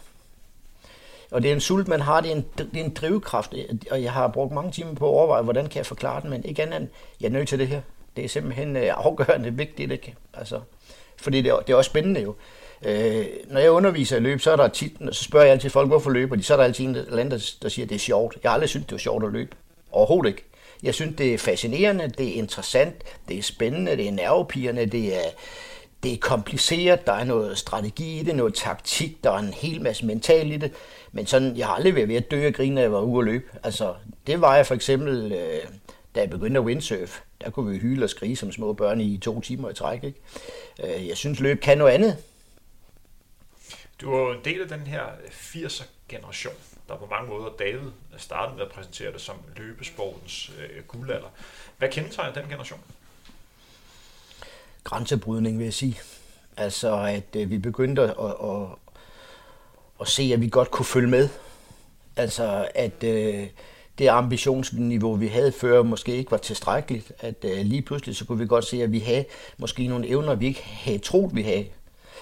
Og 1.30 1.42
det 1.42 1.48
er 1.48 1.54
en 1.54 1.60
sult, 1.60 1.88
man 1.88 2.00
har, 2.00 2.20
det 2.20 2.32
er, 2.32 2.36
en, 2.36 2.46
det 2.58 2.80
er 2.80 2.84
en 2.84 2.94
drivkraft, 2.94 3.54
og 3.90 4.02
jeg 4.02 4.12
har 4.12 4.28
brugt 4.28 4.52
mange 4.52 4.72
timer 4.72 4.94
på 4.94 5.04
at 5.04 5.10
overveje, 5.10 5.42
hvordan 5.42 5.68
kan 5.68 5.76
jeg 5.76 5.86
forklare 5.86 6.22
den, 6.22 6.30
men 6.30 6.44
ikke 6.44 6.62
andet 6.62 6.80
end, 6.80 6.88
jeg 7.20 7.26
er 7.26 7.32
nødt 7.32 7.48
til 7.48 7.58
det 7.58 7.68
her. 7.68 7.80
Det 8.16 8.24
er 8.24 8.28
simpelthen 8.28 8.76
øh, 8.76 8.92
afgørende 8.96 9.54
vigtigt, 9.54 9.92
ikke? 9.92 10.14
Altså, 10.34 10.60
fordi 11.16 11.42
det 11.42 11.50
er, 11.50 11.56
det 11.56 11.72
er 11.72 11.76
også 11.76 11.88
spændende 11.88 12.20
jo. 12.20 12.34
Øh, 12.84 13.26
når 13.46 13.60
jeg 13.60 13.70
underviser 13.70 14.16
i 14.16 14.20
løb, 14.20 14.40
så 14.40 14.52
er 14.52 14.56
der 14.56 14.68
tit, 14.68 14.92
så 15.12 15.24
spørger 15.24 15.46
jeg 15.46 15.52
altid 15.52 15.70
folk, 15.70 15.88
hvorfor 15.88 16.10
løber 16.10 16.36
de? 16.36 16.42
Så 16.42 16.52
er 16.52 16.56
der 16.56 16.64
altid 16.64 16.84
en 16.84 16.96
eller 16.96 17.18
anden, 17.18 17.30
der, 17.30 17.50
der 17.62 17.68
siger, 17.68 17.86
at 17.86 17.88
det 17.88 17.94
er 17.94 17.98
sjovt. 17.98 18.38
Jeg 18.42 18.50
har 18.50 18.54
aldrig 18.54 18.68
syntes, 18.68 18.86
det 18.86 18.92
var 18.92 18.98
sjovt 18.98 19.24
at 19.24 19.32
løbe. 19.32 19.56
Overhovedet 19.92 20.30
ikke. 20.30 20.44
Jeg 20.82 20.94
synes, 20.94 21.16
det 21.16 21.34
er 21.34 21.38
fascinerende, 21.38 22.08
det 22.18 22.28
er 22.28 22.34
interessant, 22.34 22.94
det 23.28 23.38
er 23.38 23.42
spændende, 23.42 23.96
det 23.96 24.08
er 24.08 24.12
nervepirrende, 24.12 24.86
det 24.86 25.16
er, 25.16 25.30
det 26.02 26.12
er 26.12 26.16
kompliceret, 26.16 27.06
der 27.06 27.12
er 27.12 27.24
noget 27.24 27.58
strategi 27.58 28.20
i 28.20 28.22
det, 28.22 28.36
noget 28.36 28.54
taktik, 28.54 29.24
der 29.24 29.30
er 29.30 29.38
en 29.38 29.54
hel 29.54 29.82
masse 29.82 30.06
mental 30.06 30.52
i 30.52 30.56
det. 30.56 30.72
Men 31.12 31.26
sådan, 31.26 31.56
jeg 31.56 31.66
har 31.66 31.74
aldrig 31.74 31.94
været 31.94 32.08
ved 32.08 32.16
at 32.16 32.30
dø 32.30 32.46
og 32.46 32.54
grine, 32.54 32.74
når 32.74 32.82
jeg 32.82 32.92
var 32.92 33.00
ude 33.00 33.18
at 33.18 33.24
løbe. 33.24 33.44
Altså, 33.62 33.94
det 34.26 34.40
var 34.40 34.56
jeg 34.56 34.66
for 34.66 34.74
eksempel, 34.74 35.32
øh, 35.32 35.62
da 36.14 36.20
jeg 36.20 36.30
begyndte 36.30 36.60
at 36.60 36.64
windsurf. 36.64 37.20
Der 37.40 37.50
kunne 37.50 37.70
vi 37.70 37.78
hyle 37.78 38.04
og 38.04 38.10
skrige 38.10 38.36
som 38.36 38.52
små 38.52 38.72
børn 38.72 39.00
i 39.00 39.18
to 39.18 39.40
timer 39.40 39.70
i 39.70 39.74
træk. 39.74 40.04
Ikke? 40.04 40.20
Øh, 40.84 41.08
jeg 41.08 41.16
synes, 41.16 41.40
løb 41.40 41.60
kan 41.60 41.78
noget 41.78 41.92
andet. 41.92 42.16
Du 44.00 44.12
er 44.12 44.20
jo 44.20 44.32
en 44.32 44.44
del 44.44 44.60
af 44.60 44.68
den 44.68 44.80
her 44.80 45.02
80'er 45.30 45.84
generation 46.08 46.54
der 46.88 46.96
på 46.96 47.06
mange 47.10 47.28
måder 47.30 47.50
David 47.58 47.90
startede 48.16 48.56
med 48.56 48.64
at 48.64 48.72
præsentere 48.72 49.12
det 49.12 49.20
som 49.20 49.36
løbesportens 49.56 50.50
øh, 50.58 50.84
guldalder. 50.88 51.28
Hvad 51.78 51.88
kendetegner 51.88 52.32
den 52.32 52.48
generation? 52.48 52.80
Grænsebrydning, 54.84 55.58
vil 55.58 55.64
jeg 55.64 55.74
sige. 55.74 56.00
Altså, 56.56 56.96
at 56.96 57.36
øh, 57.36 57.50
vi 57.50 57.58
begyndte 57.58 58.02
at, 58.02 58.10
at, 58.10 58.66
at, 60.00 60.08
se, 60.08 60.30
at 60.34 60.40
vi 60.40 60.48
godt 60.48 60.70
kunne 60.70 60.86
følge 60.86 61.08
med. 61.08 61.28
Altså, 62.16 62.68
at 62.74 63.04
øh, 63.04 63.48
det 63.98 64.08
ambitionsniveau, 64.08 65.14
vi 65.14 65.26
havde 65.26 65.52
før, 65.52 65.82
måske 65.82 66.16
ikke 66.16 66.30
var 66.30 66.36
tilstrækkeligt. 66.36 67.12
At 67.18 67.44
øh, 67.44 67.58
lige 67.58 67.82
pludselig, 67.82 68.16
så 68.16 68.24
kunne 68.24 68.38
vi 68.38 68.46
godt 68.46 68.64
se, 68.64 68.82
at 68.82 68.92
vi 68.92 68.98
havde 68.98 69.24
måske 69.56 69.86
nogle 69.86 70.08
evner, 70.08 70.34
vi 70.34 70.46
ikke 70.46 70.62
havde 70.62 70.98
troet, 70.98 71.36
vi 71.36 71.42
havde. 71.42 71.66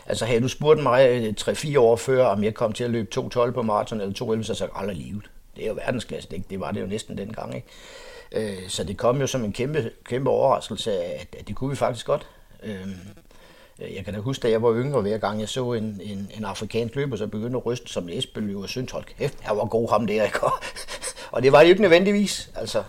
Altså 0.06 0.24
havde 0.24 0.40
du 0.40 0.48
spurgt 0.48 0.82
mig 0.82 1.08
øh, 1.08 1.34
3-4 1.40 1.78
år 1.78 1.96
før, 1.96 2.26
om 2.26 2.44
jeg 2.44 2.54
kom 2.54 2.72
til 2.72 2.84
at 2.84 2.90
løbe 2.90 3.08
2.12 3.20 3.50
på 3.50 3.62
maraton 3.62 4.00
eller 4.00 4.36
2.11, 4.36 4.42
så 4.42 4.54
sagde 4.54 4.72
jeg 4.74 4.80
aldrig 4.80 4.96
livet. 4.96 5.30
Det 5.56 5.64
er 5.64 5.68
jo 5.68 5.74
verdensklasse, 5.74 6.28
det, 6.30 6.50
det 6.50 6.60
var 6.60 6.70
det 6.70 6.80
jo 6.80 6.86
næsten 6.86 7.18
dengang. 7.18 7.54
Ikke? 7.54 7.66
Øh, 8.32 8.68
så 8.68 8.84
det 8.84 8.96
kom 8.96 9.20
jo 9.20 9.26
som 9.26 9.44
en 9.44 9.52
kæmpe, 9.52 9.90
kæmpe 10.04 10.30
overraskelse, 10.30 10.92
at, 10.92 11.26
at 11.38 11.48
det 11.48 11.56
kunne 11.56 11.70
vi 11.70 11.76
faktisk 11.76 12.06
godt. 12.06 12.26
Øhm, 12.62 12.94
øh, 13.82 13.94
jeg 13.94 14.04
kan 14.04 14.14
da 14.14 14.20
huske, 14.20 14.42
da 14.42 14.50
jeg 14.50 14.62
var 14.62 14.74
yngre, 14.74 15.00
hver 15.00 15.18
gang 15.18 15.40
jeg 15.40 15.48
så 15.48 15.72
en, 15.72 16.00
en, 16.04 16.30
en 16.36 16.44
afrikansk 16.44 16.94
løber, 16.94 17.16
så 17.16 17.26
begyndte 17.26 17.56
at 17.56 17.66
ryste 17.66 17.92
som 17.92 18.08
Esbøl 18.08 18.56
og 18.56 18.68
syntes, 18.68 18.92
hold 18.92 19.04
kæft, 19.04 19.38
jeg 19.46 19.56
var 19.56 19.64
god 19.64 19.90
ham 19.90 20.06
der, 20.06 20.24
ikke? 20.24 20.38
og 21.30 21.42
det 21.42 21.52
var 21.52 21.58
det 21.58 21.66
jo 21.66 21.70
ikke 21.70 21.82
nødvendigvis, 21.82 22.50
altså. 22.56 22.82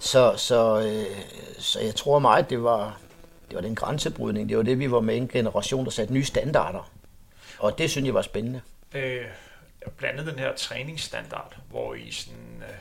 Så, 0.00 0.34
så, 0.36 0.80
øh, 0.80 1.16
så 1.58 1.80
jeg 1.80 1.94
tror 1.94 2.18
meget, 2.18 2.50
det 2.50 2.62
var, 2.62 3.00
det 3.48 3.54
var 3.54 3.60
den 3.60 3.74
grænsebrydning. 3.74 4.48
Det 4.48 4.56
var 4.56 4.62
det, 4.62 4.78
vi 4.78 4.90
var 4.90 5.00
med 5.00 5.16
en 5.16 5.28
generation, 5.28 5.84
der 5.84 5.90
satte 5.90 6.14
nye 6.14 6.24
standarder. 6.24 6.90
Og 7.58 7.78
det 7.78 7.90
synes 7.90 8.06
jeg 8.06 8.14
var 8.14 8.22
spændende. 8.22 8.60
Øh, 8.94 9.24
blandt 9.96 10.20
andet 10.20 10.32
den 10.32 10.38
her 10.38 10.54
træningsstandard, 10.56 11.56
hvor 11.70 11.94
I 11.94 12.10
sådan, 12.10 12.62
øh, 12.62 12.74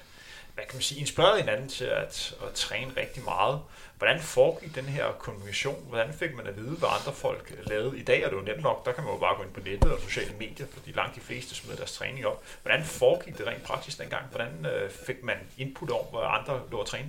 hvad 0.54 0.66
kan 0.66 0.76
man 0.76 0.82
sige, 0.82 1.00
inspirerede 1.00 1.40
hinanden 1.40 1.70
til 1.70 1.86
at, 1.86 2.36
at 2.48 2.54
træne 2.54 2.92
rigtig 2.98 3.24
meget. 3.24 3.60
Hvordan 3.98 4.20
foregik 4.20 4.76
den 4.76 4.86
her 4.86 5.12
kommunikation? 5.20 5.86
Hvordan 5.88 6.14
fik 6.14 6.36
man 6.36 6.48
at 6.48 6.58
vide, 6.58 6.76
hvad 6.76 6.90
andre 7.00 7.14
folk 7.14 7.54
lavede? 7.64 8.00
I 8.00 8.04
dag 8.04 8.22
er 8.22 8.30
det 8.30 8.36
jo 8.36 8.42
nemt 8.42 8.64
nok, 8.64 8.86
der 8.86 8.92
kan 8.92 9.04
man 9.04 9.14
jo 9.14 9.20
bare 9.20 9.36
gå 9.36 9.44
ind 9.44 9.52
på 9.52 9.60
nettet 9.60 9.92
og 9.92 10.00
sociale 10.00 10.34
medier, 10.40 10.68
fordi 10.74 10.92
langt 10.92 11.16
de 11.16 11.22
fleste 11.22 11.56
smed 11.56 11.76
deres 11.76 11.94
træning 11.94 12.26
op. 12.26 12.44
Hvordan 12.62 12.84
foregik 12.84 13.38
det 13.38 13.48
rent 13.48 13.64
praktisk 13.64 14.00
dengang? 14.00 14.26
Hvordan 14.26 14.66
øh, 14.66 14.92
fik 14.92 15.24
man 15.24 15.38
input 15.58 15.92
om, 15.92 16.06
hvad 16.12 16.22
andre 16.24 16.62
lå 16.72 16.82
at 16.82 16.88
træne? 16.88 17.08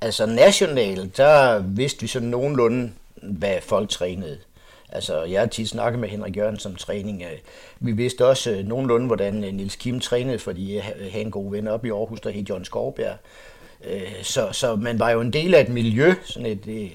Altså 0.00 0.26
nationalt, 0.26 1.16
der 1.16 1.58
vidste 1.58 2.00
vi 2.00 2.06
sådan 2.06 2.28
nogenlunde, 2.28 2.92
hvad 3.22 3.60
folk 3.62 3.90
trænede. 3.90 4.38
Altså, 4.88 5.22
jeg 5.22 5.40
har 5.40 5.46
tit 5.46 5.68
snakket 5.68 6.00
med 6.00 6.08
Henrik 6.08 6.36
Jørgensen 6.36 6.72
om 6.72 6.76
træning. 6.76 7.22
Øh, 7.22 7.38
vi 7.80 7.92
vidste 7.92 8.26
også 8.26 8.50
øh, 8.50 8.66
nogenlunde, 8.66 9.06
hvordan 9.06 9.44
øh, 9.44 9.52
Nils 9.52 9.76
Kim 9.76 10.00
trænede, 10.00 10.38
fordi 10.38 10.74
jeg 10.74 10.82
havde 10.82 11.24
en 11.24 11.30
god 11.30 11.50
ven 11.50 11.68
op 11.68 11.84
i 11.84 11.90
Aarhus, 11.90 12.20
der 12.20 12.30
hed 12.30 12.42
John 12.42 12.64
Skovbjerg. 12.64 13.16
Så, 14.22 14.48
så 14.52 14.76
man 14.76 14.98
var 14.98 15.10
jo 15.10 15.20
en 15.20 15.32
del 15.32 15.54
af 15.54 15.60
et 15.60 15.68
miljø, 15.68 16.14
sådan 16.24 16.46
et, 16.46 16.90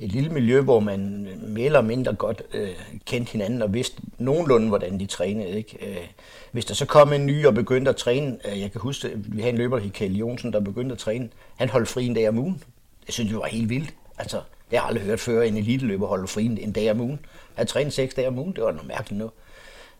et 0.00 0.12
lille 0.12 0.30
miljø, 0.30 0.60
hvor 0.60 0.80
man 0.80 1.28
mere 1.42 1.66
eller 1.66 1.80
mindre 1.80 2.14
godt 2.14 2.42
øh, 2.54 2.68
kendte 3.06 3.32
hinanden 3.32 3.62
og 3.62 3.74
vidste 3.74 4.02
nogenlunde, 4.18 4.68
hvordan 4.68 5.00
de 5.00 5.06
trænede. 5.06 5.50
Ikke? 5.50 5.90
Øh, 5.90 6.06
hvis 6.52 6.64
der 6.64 6.74
så 6.74 6.86
kom 6.86 7.12
en 7.12 7.26
ny 7.26 7.46
og 7.46 7.54
begyndte 7.54 7.88
at 7.88 7.96
træne, 7.96 8.38
øh, 8.44 8.60
jeg 8.60 8.72
kan 8.72 8.80
huske, 8.80 9.10
vi 9.14 9.40
havde 9.40 9.52
en 9.52 9.58
løber, 9.58 9.80
Kjell 9.94 10.16
Jonsen, 10.16 10.52
der 10.52 10.60
begyndte 10.60 10.92
at 10.92 10.98
træne. 10.98 11.28
Han 11.56 11.68
holdt 11.68 11.88
fri 11.88 12.06
en 12.06 12.14
dag 12.14 12.28
om 12.28 12.38
ugen. 12.38 12.62
Det 13.06 13.14
synes 13.14 13.30
det 13.30 13.38
var 13.38 13.46
helt 13.46 13.68
vildt. 13.68 13.94
Altså, 14.18 14.36
det 14.70 14.78
har 14.78 14.86
jeg 14.86 14.88
aldrig 14.88 15.04
hørt 15.04 15.20
før, 15.20 15.42
en 15.42 15.56
eliteløber 15.56 16.06
holder 16.06 16.26
fri 16.26 16.44
en 16.44 16.72
dag 16.72 16.90
om 16.90 17.00
ugen. 17.00 17.18
Han 17.54 17.66
trænede 17.66 17.94
seks 17.94 18.14
dage 18.14 18.28
om 18.28 18.38
ugen, 18.38 18.52
det 18.52 18.64
var 18.64 18.72
noget 18.72 18.88
mærkeligt 18.88 19.18
noget. 19.18 19.32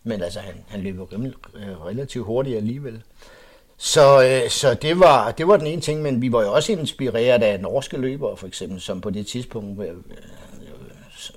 Men 0.04 0.22
altså, 0.22 0.40
han, 0.40 0.54
han 0.68 0.80
løber 0.80 1.06
øh, 1.54 1.86
relativt 1.86 2.26
hurtigt 2.26 2.56
alligevel. 2.56 3.02
Så, 3.76 4.24
øh, 4.24 4.50
så 4.50 4.74
det, 4.74 5.00
var, 5.00 5.30
det 5.30 5.48
var 5.48 5.56
den 5.56 5.66
ene 5.66 5.80
ting, 5.80 6.02
men 6.02 6.22
vi 6.22 6.32
var 6.32 6.42
jo 6.42 6.52
også 6.52 6.72
inspireret 6.72 7.42
af 7.42 7.60
norske 7.60 7.96
løbere, 7.96 8.36
for 8.36 8.46
eksempel, 8.46 8.80
som 8.80 9.00
på 9.00 9.10
det 9.10 9.26
tidspunkt 9.26 9.82
øh, 9.82 9.88
øh, 9.88 9.94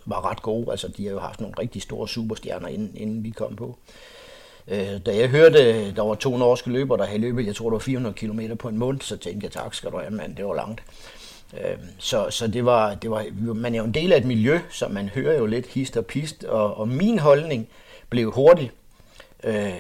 var 0.06 0.32
ret 0.32 0.42
gode. 0.42 0.72
Altså, 0.72 0.88
de 0.88 1.06
har 1.06 1.12
jo 1.12 1.20
haft 1.20 1.42
nogle 1.42 1.56
rigtig 1.60 1.82
store 1.82 2.08
superstjerner, 2.08 2.68
inden, 2.68 2.92
inden 2.96 3.24
vi 3.24 3.30
kom 3.30 3.56
på. 3.56 3.78
Øh, 4.68 5.00
da 5.06 5.18
jeg 5.18 5.30
hørte, 5.30 5.92
der 5.96 6.02
var 6.02 6.16
to 6.16 6.38
norske 6.38 6.70
løbere, 6.70 6.98
der 6.98 7.06
havde 7.06 7.22
løbet, 7.22 7.46
jeg 7.46 7.56
tror 7.56 7.70
det 7.70 7.74
var 7.74 7.80
400 7.80 8.16
km 8.16 8.56
på 8.60 8.68
en 8.68 8.78
måned, 8.78 9.02
så 9.02 9.18
tænkte 9.18 9.46
jeg, 9.46 9.52
tak 9.52 9.74
skal 9.74 9.92
du 9.92 9.98
have, 9.98 10.12
mand, 10.12 10.36
det 10.36 10.46
var 10.46 10.56
langt. 10.56 10.84
Øh, 11.54 11.78
så, 11.98 12.30
så 12.30 12.48
det 12.48 12.66
var, 12.66 12.96
det 12.96 13.12
var, 13.12 13.26
man 13.54 13.74
er 13.74 13.78
jo 13.78 13.86
en 13.86 13.94
del 13.94 14.14
af 14.14 14.18
et 14.18 14.26
miljø, 14.26 14.60
så 14.70 14.88
man 14.88 15.10
hører 15.10 15.38
jo 15.38 15.46
lidt 15.46 15.68
hist 15.68 15.98
og 15.98 16.06
pist, 16.06 16.44
og, 16.44 16.78
og 16.78 16.88
min 16.88 17.20
holdning 17.20 17.68
blev 18.10 18.32
hurtig. 18.32 18.72
Øh, 19.44 19.74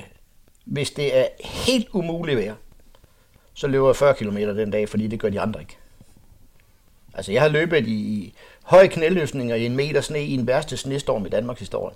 hvis 0.67 0.91
det 0.91 1.17
er 1.17 1.27
helt 1.39 1.87
umuligt 1.93 2.37
vejr, 2.37 2.55
så 3.53 3.67
løber 3.67 3.87
jeg 3.87 3.95
40 3.95 4.13
km 4.13 4.37
den 4.37 4.71
dag, 4.71 4.89
fordi 4.89 5.07
det 5.07 5.19
gør 5.19 5.29
de 5.29 5.41
andre 5.41 5.59
ikke. 5.59 5.77
Altså 7.13 7.31
jeg 7.31 7.41
har 7.41 7.49
løbet 7.49 7.87
i 7.87 8.33
høje 8.63 8.87
knæløftninger 8.87 9.55
i 9.55 9.65
en 9.65 9.75
meter 9.75 10.01
sne 10.01 10.23
i 10.23 10.33
en 10.33 10.47
værste 10.47 10.77
snestorm 10.77 11.25
i 11.25 11.29
Danmarks 11.29 11.59
historie, 11.59 11.95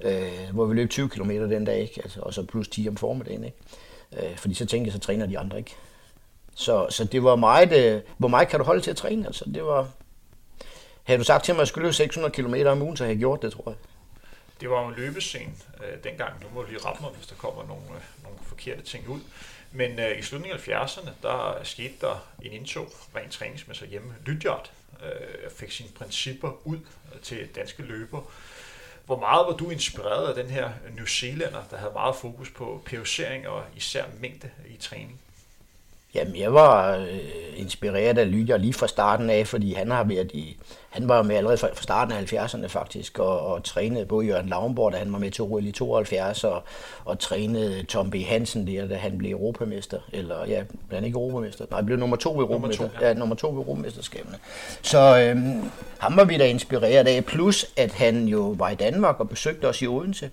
øh, 0.00 0.50
hvor 0.52 0.64
vi 0.64 0.74
løb 0.74 0.90
20 0.90 1.08
km 1.08 1.30
den 1.30 1.64
dag, 1.64 1.80
ikke? 1.80 2.00
Altså, 2.02 2.20
og 2.20 2.34
så 2.34 2.42
plus 2.42 2.68
10 2.68 2.88
om 2.88 2.96
formiddagen. 2.96 3.44
Ikke? 3.44 3.56
Øh, 4.30 4.36
fordi 4.36 4.54
så 4.54 4.66
tænkte 4.66 4.88
jeg, 4.88 4.92
så 4.92 4.98
træner 4.98 5.26
de 5.26 5.38
andre 5.38 5.58
ikke. 5.58 5.74
Så, 6.54 6.86
så 6.90 7.04
det 7.04 7.24
var 7.24 7.36
meget, 7.36 7.72
øh, 7.72 8.00
hvor 8.18 8.28
meget 8.28 8.48
kan 8.48 8.58
du 8.58 8.64
holde 8.64 8.80
til 8.80 8.90
at 8.90 8.96
træne? 8.96 9.26
Altså, 9.26 9.44
det 9.54 9.64
var, 9.64 9.88
havde 11.02 11.18
du 11.18 11.24
sagt 11.24 11.44
til 11.44 11.54
mig, 11.54 11.58
at 11.58 11.60
jeg 11.60 11.68
skulle 11.68 11.82
løbe 11.82 11.94
600 11.94 12.32
km 12.32 12.54
om 12.66 12.82
ugen, 12.82 12.96
så 12.96 13.04
havde 13.04 13.14
jeg 13.14 13.18
gjort 13.18 13.42
det, 13.42 13.52
tror 13.52 13.64
jeg. 13.66 13.76
Det 14.62 14.70
var 14.70 14.82
jo 14.82 14.88
en 14.88 14.94
løbescene 14.94 15.52
øh, 15.84 16.04
dengang. 16.04 16.42
Nu 16.42 16.48
må 16.54 16.62
du 16.62 16.68
lige 16.68 16.84
ramme 16.84 17.00
mig, 17.00 17.10
hvis 17.10 17.26
der 17.26 17.34
kommer 17.34 17.66
nogle, 17.66 17.84
øh, 17.84 18.02
nogle 18.22 18.38
forkerte 18.46 18.82
ting 18.82 19.08
ud. 19.08 19.20
Men 19.72 19.98
øh, 19.98 20.18
i 20.18 20.22
slutningen 20.22 20.60
af 20.60 20.68
70'erne, 20.68 21.10
der 21.22 21.60
skete 21.64 21.94
der 22.00 22.26
en 22.42 22.52
indtog 22.52 22.88
rent 23.16 23.32
træningsmæssigt 23.32 23.90
hjemme. 23.90 24.14
Lydjart 24.26 24.72
øh, 25.02 25.50
fik 25.50 25.70
sine 25.72 25.88
principper 25.88 26.66
ud 26.66 26.78
øh, 27.14 27.20
til 27.20 27.48
danske 27.54 27.82
løber. 27.82 28.22
Hvor 29.06 29.18
meget 29.18 29.46
var 29.46 29.56
du 29.56 29.70
inspireret 29.70 30.28
af 30.28 30.34
den 30.34 30.50
her 30.50 30.70
New 30.96 31.06
Zealander, 31.06 31.64
der 31.70 31.76
havde 31.76 31.92
meget 31.92 32.16
fokus 32.16 32.50
på 32.50 32.82
periodisering 32.86 33.48
og 33.48 33.64
især 33.76 34.04
mængde 34.20 34.50
i 34.68 34.76
træning? 34.76 35.20
Jamen, 36.14 36.36
jeg 36.36 36.54
var 36.54 36.96
øh, 36.96 37.06
inspireret 37.56 38.18
af 38.18 38.30
Lydia 38.30 38.56
lige 38.56 38.72
fra 38.72 38.86
starten 38.86 39.30
af, 39.30 39.46
fordi 39.46 39.74
han 39.74 39.90
har 39.90 40.04
været 40.04 40.30
i, 40.32 40.56
han 40.90 41.08
var 41.08 41.22
med 41.22 41.36
allerede 41.36 41.58
fra, 41.58 41.68
fra 41.74 41.82
starten 41.82 42.12
af 42.14 42.32
70'erne 42.32 42.66
faktisk, 42.66 43.18
og, 43.18 43.40
og 43.40 43.64
trænede 43.64 44.06
både 44.06 44.26
Jørgen 44.26 44.48
Lavnborg, 44.48 44.92
da 44.92 44.98
han 44.98 45.12
var 45.12 45.18
med 45.18 45.30
til 45.30 45.44
OL 45.44 45.66
i 45.66 45.72
72, 45.72 46.44
og, 46.44 46.62
og 47.04 47.18
trænede 47.18 47.82
Tom 47.82 48.10
B. 48.10 48.14
Hansen 48.14 48.66
der, 48.66 48.88
da 48.88 48.94
han 48.94 49.18
blev 49.18 49.30
europamester, 49.30 49.98
eller 50.12 50.46
ja, 50.46 50.62
blev 50.88 50.96
han 50.96 51.04
ikke 51.04 51.16
europamester? 51.16 51.64
Nej, 51.70 51.82
blev 51.82 51.98
nummer 51.98 52.16
to 52.16 52.30
ved 52.32 52.38
europamester, 52.38 52.82
nummer 52.82 52.98
to, 52.98 53.04
ja. 53.04 53.08
ja, 53.08 53.14
nummer 53.14 53.34
to 53.34 53.48
ved 53.48 53.56
europamesterskaberne. 53.56 54.38
Så 54.82 55.20
øhm, 55.20 55.70
ham 55.98 56.16
var 56.16 56.24
vi 56.24 56.38
da 56.38 56.46
inspireret 56.46 57.08
af, 57.08 57.24
plus 57.24 57.66
at 57.76 57.92
han 57.92 58.28
jo 58.28 58.54
var 58.58 58.70
i 58.70 58.74
Danmark 58.74 59.20
og 59.20 59.28
besøgte 59.28 59.68
os 59.68 59.82
i 59.82 59.86
Odense, 59.86 60.30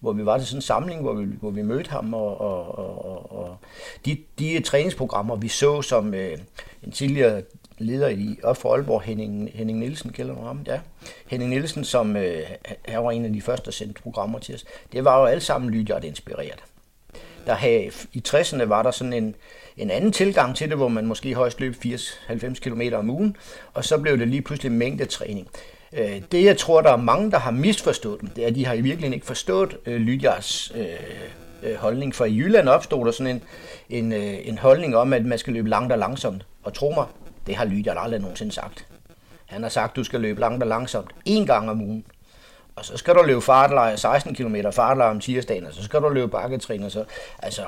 hvor 0.00 0.12
vi 0.12 0.26
var 0.26 0.38
til 0.38 0.46
sådan 0.46 0.58
en 0.58 0.62
samling, 0.62 1.00
hvor 1.00 1.14
vi, 1.14 1.26
hvor 1.40 1.50
vi 1.50 1.62
mødte 1.62 1.90
ham, 1.90 2.14
og, 2.14 2.40
og, 2.40 2.78
og, 2.78 3.32
og 3.32 3.56
de, 4.04 4.18
de 4.38 4.52
øh, 4.52 4.62
træningsprogrammer, 4.62 5.36
vi 5.36 5.48
så 5.48 5.82
som 5.82 6.14
øh, 6.14 6.38
en 6.82 6.92
tidligere 6.92 7.42
leder 7.78 8.08
i 8.08 8.38
op 8.42 8.56
for 8.56 8.72
Aalborg, 8.74 9.02
Henning, 9.02 9.50
Henning 9.54 9.78
Nielsen, 9.78 10.12
kender 10.12 10.34
du 10.34 10.40
ham? 10.40 10.60
Ja. 10.66 10.80
Henning 11.26 11.50
Nielsen, 11.50 11.84
som 11.84 12.16
øh, 12.16 12.42
her 12.86 12.98
var 12.98 13.10
en 13.10 13.24
af 13.24 13.32
de 13.32 13.42
første, 13.42 13.64
der 13.64 13.70
sendte 13.70 14.02
programmer 14.02 14.38
til 14.38 14.54
os, 14.54 14.64
det 14.92 15.04
var 15.04 15.20
jo 15.20 15.24
alle 15.24 15.40
sammen 15.40 15.70
Lydiard 15.70 16.04
inspireret. 16.04 16.64
Der 17.46 17.54
havde, 17.54 17.90
I 18.12 18.22
60'erne 18.28 18.64
var 18.64 18.82
der 18.82 18.90
sådan 18.90 19.12
en, 19.12 19.34
en 19.76 19.90
anden 19.90 20.12
tilgang 20.12 20.56
til 20.56 20.68
det, 20.68 20.76
hvor 20.76 20.88
man 20.88 21.06
måske 21.06 21.34
højst 21.34 21.60
løb 21.60 21.74
80-90 21.84 22.54
km 22.54 22.80
om 22.94 23.10
ugen, 23.10 23.36
og 23.74 23.84
så 23.84 23.98
blev 23.98 24.18
det 24.18 24.28
lige 24.28 24.42
pludselig 24.42 24.72
mængdetræning. 24.72 25.46
træning 25.46 25.77
Øh, 25.92 26.22
det, 26.32 26.44
jeg 26.44 26.58
tror, 26.58 26.80
der 26.80 26.92
er 26.92 26.96
mange, 26.96 27.30
der 27.30 27.38
har 27.38 27.50
misforstået 27.50 28.20
dem, 28.20 28.28
det 28.28 28.44
er, 28.44 28.48
at 28.48 28.54
de 28.54 28.66
har 28.66 28.74
i 28.74 28.80
virkeligheden 28.80 29.14
ikke 29.14 29.26
forstået 29.26 29.76
øh, 29.86 30.00
Lydias 30.00 30.72
øh, 30.74 30.86
øh, 31.62 31.76
holdning. 31.76 32.14
For 32.14 32.24
i 32.24 32.36
Jylland 32.36 32.68
opstod 32.68 33.06
der 33.06 33.12
sådan 33.12 33.34
en, 33.36 33.42
en, 33.90 34.12
øh, 34.12 34.48
en 34.48 34.58
holdning 34.58 34.96
om, 34.96 35.12
at 35.12 35.24
man 35.24 35.38
skal 35.38 35.52
løbe 35.52 35.68
langt 35.68 35.92
og 35.92 35.98
langsomt. 35.98 36.46
Og 36.62 36.74
tro 36.74 36.90
mig, 36.90 37.06
det 37.46 37.56
har 37.56 37.64
Lydia 37.64 38.02
aldrig 38.02 38.20
nogensinde 38.20 38.52
sagt. 38.52 38.86
Han 39.46 39.62
har 39.62 39.70
sagt, 39.70 39.90
at 39.90 39.96
du 39.96 40.04
skal 40.04 40.20
løbe 40.20 40.40
langt 40.40 40.62
og 40.62 40.68
langsomt 40.68 41.10
én 41.28 41.44
gang 41.44 41.70
om 41.70 41.82
ugen. 41.82 42.04
Og 42.76 42.84
så 42.84 42.96
skal 42.96 43.14
du 43.14 43.22
løbe 43.22 43.40
fartlejr, 43.40 43.96
16 43.96 44.34
km 44.34 44.56
fartlejr 44.72 45.10
om 45.10 45.20
tirsdagen, 45.20 45.66
og 45.66 45.74
så 45.74 45.82
skal 45.82 46.00
du 46.00 46.08
løbe 46.08 46.28
bakketrin. 46.28 46.82
Og 46.82 46.90
så, 46.90 47.04
altså, 47.38 47.62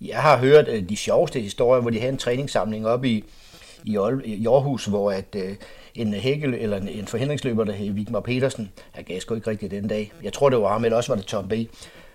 jeg 0.00 0.22
har 0.22 0.36
hørt 0.36 0.68
øh, 0.68 0.88
de 0.88 0.96
sjoveste 0.96 1.40
historier, 1.40 1.80
hvor 1.80 1.90
de 1.90 1.98
havde 1.98 2.12
en 2.12 2.18
træningssamling 2.18 2.86
op 2.86 3.04
i, 3.04 3.24
i, 3.84 3.96
Aarhus, 3.96 4.84
hvor 4.86 5.12
at, 5.12 5.34
øh, 5.36 5.56
en 5.94 6.14
hækkel, 6.14 6.54
eller 6.54 6.76
en, 6.76 6.88
en 6.88 7.06
forhindringsløber, 7.06 7.64
der 7.64 7.72
hed 7.72 7.92
Vigmar 7.92 8.20
Petersen, 8.20 8.72
Han 8.92 9.04
gav 9.04 9.20
sgu 9.20 9.34
ikke 9.34 9.50
rigtigt 9.50 9.70
den 9.70 9.88
dag. 9.88 10.12
Jeg 10.22 10.32
tror, 10.32 10.50
det 10.50 10.60
var 10.60 10.72
ham, 10.72 10.84
eller 10.84 10.96
også 10.96 11.12
var 11.12 11.16
det 11.16 11.26
Tom 11.26 11.48
B. 11.48 11.52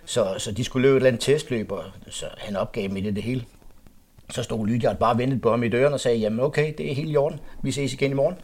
Så, 0.05 0.36
så 0.38 0.51
de 0.51 0.63
skulle 0.63 0.81
løbe 0.81 0.93
et 0.93 1.00
eller 1.00 1.07
andet 1.07 1.21
testløb, 1.21 1.71
og 1.71 1.83
så 2.09 2.25
han 2.38 2.55
opgav 2.55 2.89
midt 2.89 3.05
det, 3.05 3.15
det 3.15 3.24
hele. 3.24 3.45
Så 4.29 4.43
stod 4.43 4.67
Lydiard 4.67 4.98
bare 4.98 5.12
og 5.12 5.17
ventede 5.17 5.41
på 5.41 5.50
ham 5.50 5.63
i 5.63 5.69
døren 5.69 5.93
og 5.93 6.00
sagde, 6.00 6.17
jamen 6.17 6.39
okay, 6.39 6.74
det 6.77 6.91
er 6.91 6.95
helt 6.95 7.12
i 7.12 7.17
orden. 7.17 7.39
Vi 7.63 7.71
ses 7.71 7.93
igen 7.93 8.12
i 8.12 8.13
morgen. 8.13 8.36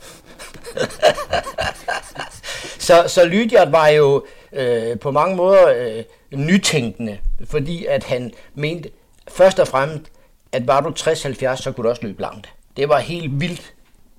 så, 2.88 3.04
så 3.08 3.26
Lydiard 3.26 3.72
var 3.72 3.88
jo 3.88 4.26
øh, 4.54 5.00
på 5.00 5.12
mange 5.12 5.36
måder 5.36 5.68
øh, 5.78 6.04
nytænkende, 6.40 7.18
fordi 7.46 7.86
at 7.86 8.04
han 8.04 8.32
mente 8.54 8.90
først 9.28 9.60
og 9.60 9.68
fremmest, 9.68 10.12
at 10.52 10.68
var 10.68 10.82
du 10.82 10.90
60-70, 10.90 11.56
så 11.56 11.72
kunne 11.72 11.84
du 11.84 11.90
også 11.90 12.02
løbe 12.02 12.22
langt. 12.22 12.50
Det 12.78 12.90
var 12.90 13.00
helt 13.00 13.42
vildt 13.42 13.75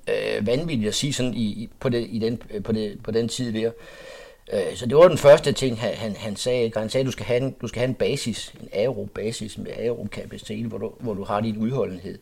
øh, 0.08 0.46
vanvittigt 0.46 0.88
at 0.88 0.94
sige 0.94 1.12
sådan 1.12 1.34
i, 1.34 1.68
på, 1.80 1.88
det, 1.88 2.06
i 2.10 2.18
den, 2.18 2.42
øh, 2.50 2.62
på, 2.62 2.72
det, 2.72 3.02
på 3.02 3.10
den 3.10 3.28
tid 3.28 3.52
der. 3.52 3.70
Øh, 4.52 4.76
så 4.76 4.86
det 4.86 4.96
var 4.96 5.08
den 5.08 5.18
første 5.18 5.52
ting, 5.52 5.80
han, 5.80 5.94
han, 5.94 6.16
han 6.16 6.36
sagde. 6.36 6.72
Han 6.76 6.90
sagde, 6.90 7.02
at 7.02 7.06
du 7.06 7.12
skal 7.12 7.26
have 7.26 7.40
en, 7.40 7.56
du 7.60 7.68
skal 7.68 7.80
have 7.80 7.88
en 7.88 7.94
basis, 7.94 8.54
en 8.60 8.68
aerobasis 8.72 9.58
med 9.58 9.72
aerokapacitet, 9.76 10.66
hvor 10.66 10.78
du, 10.78 10.92
hvor 11.00 11.14
du 11.14 11.25
har 11.25 11.40
din 11.40 11.56
udholdenhed. 11.56 12.18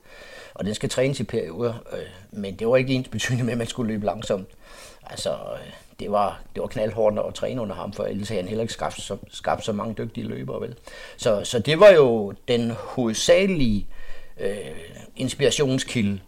Og 0.54 0.64
den 0.64 0.74
skal 0.74 0.88
trænes 0.88 1.20
i 1.20 1.24
perioder, 1.24 1.74
øh, 1.92 1.98
men 2.30 2.56
det 2.56 2.68
var 2.68 2.76
ikke 2.76 2.94
ens 2.94 3.08
betydende 3.08 3.44
med, 3.44 3.52
at 3.52 3.58
man 3.58 3.66
skulle 3.66 3.92
løbe 3.92 4.06
langsomt. 4.06 4.48
Altså, 5.06 5.30
øh, 5.30 5.72
det 6.00 6.12
var, 6.12 6.42
det 6.54 6.60
var 6.60 6.66
knaldhårdt 6.66 7.18
at 7.28 7.34
træne 7.34 7.60
under 7.60 7.74
ham, 7.74 7.92
for 7.92 8.04
ellers 8.04 8.28
havde 8.28 8.42
han 8.42 8.48
heller 8.48 8.62
ikke 8.62 8.72
skabt 8.72 9.02
så, 9.02 9.16
skabt 9.30 9.64
så 9.64 9.72
mange 9.72 9.94
dygtige 9.94 10.28
løbere. 10.28 10.60
Vel? 10.60 10.74
Så, 11.16 11.40
så 11.44 11.58
det 11.58 11.80
var 11.80 11.90
jo 11.90 12.34
den 12.48 12.70
hovedsagelige 12.70 13.86
øh, 14.40 14.56
inspirationskilde 15.16 16.20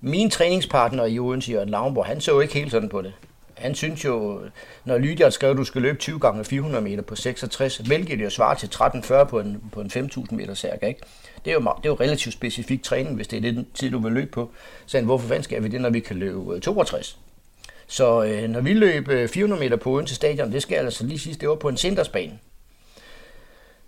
min 0.00 0.30
træningspartner 0.30 1.04
i 1.04 1.18
Odense, 1.18 1.52
Jørgen 1.52 1.68
Lavnborg, 1.68 2.06
han 2.06 2.20
så 2.20 2.32
jo 2.32 2.40
ikke 2.40 2.54
helt 2.54 2.70
sådan 2.70 2.88
på 2.88 3.02
det. 3.02 3.12
Han 3.54 3.74
synes 3.74 4.04
jo, 4.04 4.40
når 4.84 4.98
Lydia 4.98 5.30
skrev, 5.30 5.50
at 5.50 5.56
du 5.56 5.64
skal 5.64 5.82
løbe 5.82 5.98
20 5.98 6.20
gange 6.20 6.44
400 6.44 6.84
meter 6.84 7.02
på 7.02 7.16
66, 7.16 7.76
hvilket 7.76 8.20
jo 8.20 8.30
svarer 8.30 8.54
til 8.54 8.66
1340 8.66 9.26
på 9.26 9.40
en, 9.40 9.62
på 9.72 9.80
en 9.80 9.90
5.000 9.94 10.34
meter 10.34 10.54
cirka, 10.54 10.86
ikke? 10.86 11.00
Det 11.44 11.50
er, 11.50 11.54
jo, 11.54 11.60
det 11.60 11.66
er 11.66 11.88
jo 11.88 11.94
relativt 11.94 12.34
specifik 12.34 12.82
træning, 12.82 13.16
hvis 13.16 13.28
det 13.28 13.36
er 13.36 13.40
den 13.40 13.66
tid, 13.74 13.90
du 13.90 13.98
vil 13.98 14.12
løbe 14.12 14.30
på. 14.30 14.50
Så 14.86 15.00
hvorfor 15.00 15.28
fanden 15.28 15.42
skal 15.44 15.62
vi 15.62 15.68
det, 15.68 15.80
når 15.80 15.90
vi 15.90 16.00
kan 16.00 16.16
løbe 16.16 16.54
øh, 16.54 16.60
62? 16.60 17.18
Så 17.86 18.22
øh, 18.24 18.48
når 18.48 18.60
vi 18.60 18.72
løb 18.72 19.08
øh, 19.08 19.28
400 19.28 19.62
meter 19.62 19.76
på 19.76 19.90
Odense 19.90 20.14
Stadion, 20.14 20.52
det 20.52 20.62
skal 20.62 20.76
altså 20.76 21.04
lige 21.04 21.18
sidst, 21.18 21.40
det 21.40 21.48
var 21.48 21.54
på 21.54 21.68
en 21.68 21.76
centersbane. 21.76 22.38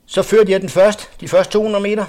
Så 0.06 0.22
førte 0.22 0.52
jeg 0.52 0.60
den 0.60 0.68
først, 0.68 1.10
de 1.20 1.28
første 1.28 1.52
200 1.52 1.82
meter, 1.82 2.04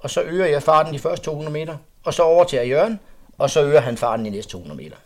og 0.00 0.10
så 0.10 0.22
øger 0.22 0.46
jeg 0.46 0.62
farten 0.62 0.94
de 0.94 0.98
første 0.98 1.24
200 1.24 1.52
meter 1.52 1.76
og 2.04 2.14
så 2.14 2.22
overtager 2.22 2.64
Jørgen, 2.64 3.00
og 3.38 3.50
så 3.50 3.62
øger 3.62 3.80
han 3.80 3.96
farten 3.96 4.26
i 4.26 4.30
næste 4.30 4.52
200 4.52 4.82
meter. 4.82 4.96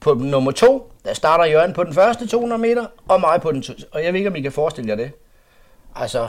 På 0.00 0.14
nummer 0.14 0.52
to, 0.52 0.92
der 1.04 1.14
starter 1.14 1.44
Jørgen 1.44 1.72
på 1.72 1.84
den 1.84 1.94
første 1.94 2.26
200 2.26 2.62
meter, 2.62 2.86
og 3.08 3.20
mig 3.20 3.40
på 3.40 3.52
den 3.52 3.62
to, 3.62 3.72
og 3.92 4.04
jeg 4.04 4.12
ved 4.12 4.20
ikke, 4.20 4.30
om 4.30 4.36
I 4.36 4.40
kan 4.40 4.52
forestille 4.52 4.90
jer 4.90 4.96
det. 4.96 5.10
Altså, 5.94 6.28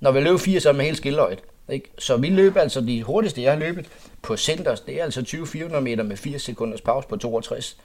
når 0.00 0.10
vi 0.10 0.20
løber 0.20 0.38
fire, 0.38 0.60
så 0.60 0.68
er 0.68 0.72
med 0.72 0.84
helt 0.84 0.96
skilløjet. 0.96 1.42
Ikke? 1.68 1.90
Så 1.98 2.16
vi 2.16 2.28
løber 2.28 2.60
altså 2.60 2.80
de 2.80 3.02
hurtigste, 3.02 3.42
jeg 3.42 3.52
har 3.52 3.58
løbet 3.58 3.88
på 4.22 4.36
centers, 4.36 4.80
det 4.80 5.00
er 5.00 5.04
altså 5.04 5.20
20-400 5.20 5.80
meter 5.80 6.02
med 6.02 6.16
4 6.16 6.38
sekunders 6.38 6.80
pause 6.80 7.08
på 7.08 7.16
62. 7.16 7.76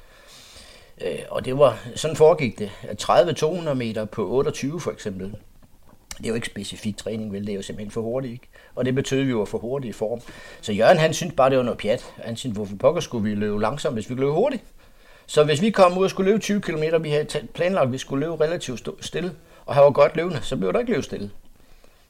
Øh, 1.01 1.20
og 1.30 1.46
det 1.46 1.58
var, 1.58 1.80
sådan 1.96 2.15
foregik 2.15 2.60
det. 2.60 2.72
30-200 3.01 3.74
meter 3.74 4.06
på 4.06 4.30
28 4.30 4.80
for 4.80 4.91
eksempel. 4.91 5.36
Det 6.18 6.25
er 6.25 6.30
jo 6.30 6.36
ikke 6.36 6.48
specifik 6.48 6.98
træning, 6.98 7.34
vel? 7.34 7.41
Det 7.41 7.51
er 7.51 7.56
jo 7.56 7.62
simpelthen 7.62 7.91
for 7.91 8.01
hurtigt, 8.01 8.32
ikke? 8.34 8.48
Og 8.75 8.85
det 8.85 8.95
betød, 8.95 9.21
at 9.21 9.27
vi 9.27 9.35
var 9.35 9.45
for 9.45 9.57
hurtige 9.57 9.89
i 9.89 9.93
form. 9.93 10.21
Så 10.61 10.73
Jørgen, 10.73 10.97
han 10.97 11.13
syntes 11.13 11.35
bare, 11.35 11.49
det 11.49 11.57
var 11.57 11.63
noget 11.63 11.77
pjat. 11.77 12.13
Han 12.17 12.35
syntes, 12.35 12.55
hvorfor 12.55 12.75
pokker 12.75 13.01
skulle 13.01 13.29
vi 13.29 13.35
løbe 13.35 13.61
langsomt, 13.61 13.95
hvis 13.95 14.09
vi 14.09 14.15
løb 14.15 14.29
hurtigt? 14.29 14.63
Så 15.25 15.43
hvis 15.43 15.61
vi 15.61 15.69
kom 15.69 15.97
ud 15.97 16.03
og 16.03 16.09
skulle 16.09 16.31
løbe 16.31 16.41
20 16.41 16.61
km, 16.61 16.83
vi 17.01 17.09
havde 17.09 17.25
planlagt, 17.53 17.85
at 17.85 17.91
vi 17.91 17.97
skulle 17.97 18.25
løbe 18.25 18.43
relativt 18.43 18.89
stille, 18.99 19.31
og 19.65 19.73
have 19.73 19.83
var 19.83 19.91
godt 19.91 20.15
løbende, 20.15 20.41
så 20.41 20.57
blev 20.57 20.73
der 20.73 20.79
ikke 20.79 20.91
løbet 20.91 21.05
stille. 21.05 21.31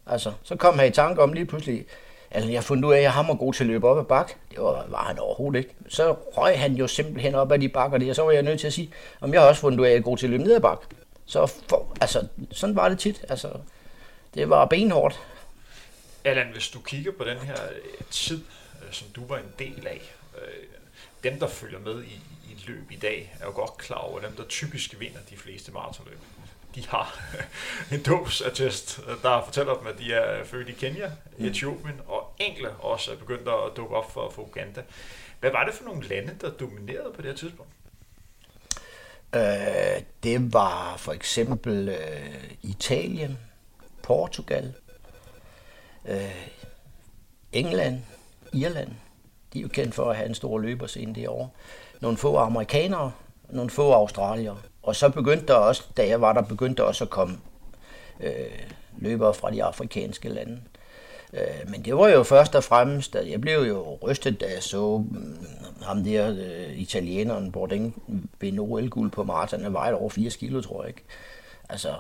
Altså, 0.08 0.32
så 0.44 0.56
kom 0.56 0.80
han 0.80 0.88
i 0.88 0.92
tanke 0.92 1.22
om 1.22 1.34
lige 1.34 1.46
pludselig, 1.46 1.86
altså 2.32 2.52
jeg 2.52 2.64
fundet 2.64 2.86
ud 2.86 2.94
af, 2.94 2.98
at 2.98 3.04
jeg 3.04 3.12
hammer 3.12 3.36
god 3.36 3.54
til 3.54 3.64
at 3.64 3.68
løbe 3.68 3.88
op 3.88 4.00
ad 4.00 4.04
bak. 4.04 4.32
Det 4.50 4.60
var, 4.60 4.86
var 4.90 5.04
han 5.04 5.20
overhovedet 5.20 5.60
ikke. 5.60 5.76
Så 5.90 6.16
røg 6.38 6.60
han 6.60 6.74
jo 6.74 6.88
simpelthen 6.88 7.36
op 7.36 7.52
ad 7.52 7.60
de 7.60 7.70
bakker 7.70 7.98
der, 7.98 8.10
og 8.10 8.16
så 8.16 8.24
var 8.24 8.32
jeg 8.32 8.44
nødt 8.44 8.60
til 8.60 8.68
at 8.68 8.74
sige, 8.74 8.90
om 9.22 9.34
jeg 9.34 9.42
har 9.42 9.48
også 9.48 9.62
fundet 9.62 9.80
ud 9.80 9.86
af, 9.86 9.90
at 9.90 9.94
jeg 9.94 10.00
er 10.00 10.04
god 10.04 10.18
til 10.18 10.26
at 10.26 10.30
løbe 10.30 10.44
ned 10.44 10.56
ad 10.56 10.62
bak. 10.62 10.80
Så 11.26 11.46
for, 11.46 11.86
altså, 12.02 12.28
sådan 12.52 12.76
var 12.76 12.90
det 12.90 13.00
tit. 13.00 13.26
Altså, 13.30 13.48
det 14.34 14.50
var 14.50 14.66
benhårdt. 14.66 15.20
Allan, 16.24 16.52
hvis 16.52 16.70
du 16.70 16.80
kigger 16.80 17.12
på 17.12 17.24
den 17.24 17.38
her 17.38 17.56
øh, 17.72 18.04
tid, 18.10 18.44
øh, 18.84 18.92
som 18.92 19.08
du 19.08 19.26
var 19.26 19.38
en 19.38 19.54
del 19.60 19.88
af, 19.88 20.16
øh, 20.38 20.64
dem, 21.24 21.40
der 21.40 21.48
følger 21.48 21.80
med 21.80 22.04
i, 22.04 22.20
i 22.52 22.64
løb 22.68 22.92
i 22.92 22.96
dag, 22.96 23.36
er 23.40 23.46
jo 23.46 23.52
godt 23.52 23.78
klar 23.78 23.98
over, 23.98 24.20
dem, 24.20 24.32
der 24.32 24.44
typisk 24.44 25.00
vinder 25.00 25.20
de 25.30 25.38
fleste 25.38 25.72
maratonløb. 25.72 26.20
de 26.76 26.88
har 26.88 27.20
en 27.94 28.04
dåbsattest, 28.04 29.00
der 29.24 29.44
fortæller 29.46 29.74
dem, 29.74 29.88
at 29.88 30.00
de 30.00 30.14
er 30.14 30.44
født 30.44 30.70
i 30.70 30.72
Kenya, 30.72 31.12
mm. 31.38 31.46
Etiopien, 31.46 32.02
og 32.08 32.36
enkelte 32.40 32.70
også 32.70 33.12
er 33.12 33.16
begyndt 33.16 33.48
at 33.48 33.78
dukke 33.78 33.96
op 33.96 34.12
for, 34.12 34.30
for 34.30 34.42
Uganda. 34.42 34.84
Hvad 35.40 35.52
var 35.52 35.66
det 35.66 35.74
for 35.74 35.84
nogle 35.84 36.08
lande, 36.08 36.36
der 36.42 36.52
dominerede 36.52 37.14
på 37.16 37.22
det 37.22 37.30
her 37.30 37.38
tidspunkt? 37.38 37.72
Øh, 39.36 40.04
det 40.24 40.54
var 40.54 40.98
for 40.98 41.12
eksempel 41.12 41.90
øh, 41.90 42.44
Italien, 42.62 43.38
Portugal, 44.04 44.74
øh, 46.06 46.48
England, 47.52 48.00
Irland. 48.54 48.90
De 49.54 49.60
er 49.60 49.62
jo 49.62 49.68
kendt 49.68 49.96
for 49.96 50.10
at 50.10 50.16
have 50.16 50.30
en 50.30 50.36
stor 50.36 50.60
løberscene 50.60 51.16
derovre. 51.16 51.50
Nogle 52.02 52.18
få 52.18 52.38
amerikanere, 52.38 53.12
nogle 53.50 53.70
få 53.70 53.92
australier. 53.92 54.56
Og 54.84 54.96
så 54.96 55.10
begyndte 55.10 55.48
der 55.48 55.54
også, 55.54 55.84
da 55.98 56.08
jeg 56.08 56.22
var 56.22 56.34
der, 56.34 56.42
begyndte 56.42 56.82
der 56.82 56.88
også 56.88 57.04
at 57.04 57.10
komme 57.10 57.38
øh, 58.20 58.32
løbere 58.98 59.34
fra 59.34 59.52
de 59.52 59.64
afrikanske 59.64 60.30
lande. 60.30 60.62
Øh, 61.34 61.70
men 61.70 61.86
det 61.86 61.98
var 61.98 62.10
jo 62.10 62.24
først 62.24 62.56
og 62.56 62.64
fremmest, 62.64 63.16
at 63.16 63.30
jeg 63.30 63.42
blev 63.42 63.60
jo 63.60 63.98
rystet, 64.04 64.42
da 64.42 64.46
jeg 64.46 64.64
så 64.64 64.98
mm, 64.98 65.46
ham 65.82 66.04
der 66.04 66.30
øh, 66.30 66.80
italieneren, 66.80 67.52
Bourdin, 67.52 67.94
ved 68.40 68.60
OL-guld 68.60 69.12
på 69.12 69.24
maraton. 69.24 69.74
var 69.74 69.88
et 69.88 69.94
over 69.94 70.10
80 70.10 70.36
kilo, 70.36 70.62
tror 70.62 70.82
jeg 70.82 70.90
ikke. 70.90 71.04
Altså, 71.70 71.94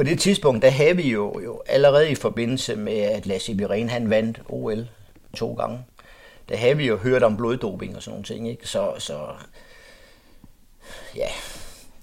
på 0.00 0.04
det 0.04 0.18
tidspunkt, 0.18 0.62
der 0.62 0.70
havde 0.70 0.96
vi 0.96 1.10
jo, 1.10 1.40
jo 1.44 1.62
allerede 1.66 2.10
i 2.10 2.14
forbindelse 2.14 2.76
med, 2.76 2.98
at 2.98 3.26
Lasse 3.26 3.54
Biren, 3.54 3.88
han 3.88 4.10
vandt 4.10 4.42
OL 4.48 4.88
to 5.36 5.54
gange, 5.54 5.84
der 6.48 6.56
havde 6.56 6.76
vi 6.76 6.86
jo 6.86 6.96
hørt 6.96 7.22
om 7.22 7.36
bloddoping 7.36 7.96
og 7.96 8.02
sådan 8.02 8.12
nogle 8.12 8.24
ting, 8.24 8.48
ikke? 8.48 8.68
Så, 8.68 8.92
så 8.98 9.18
ja, 11.16 11.28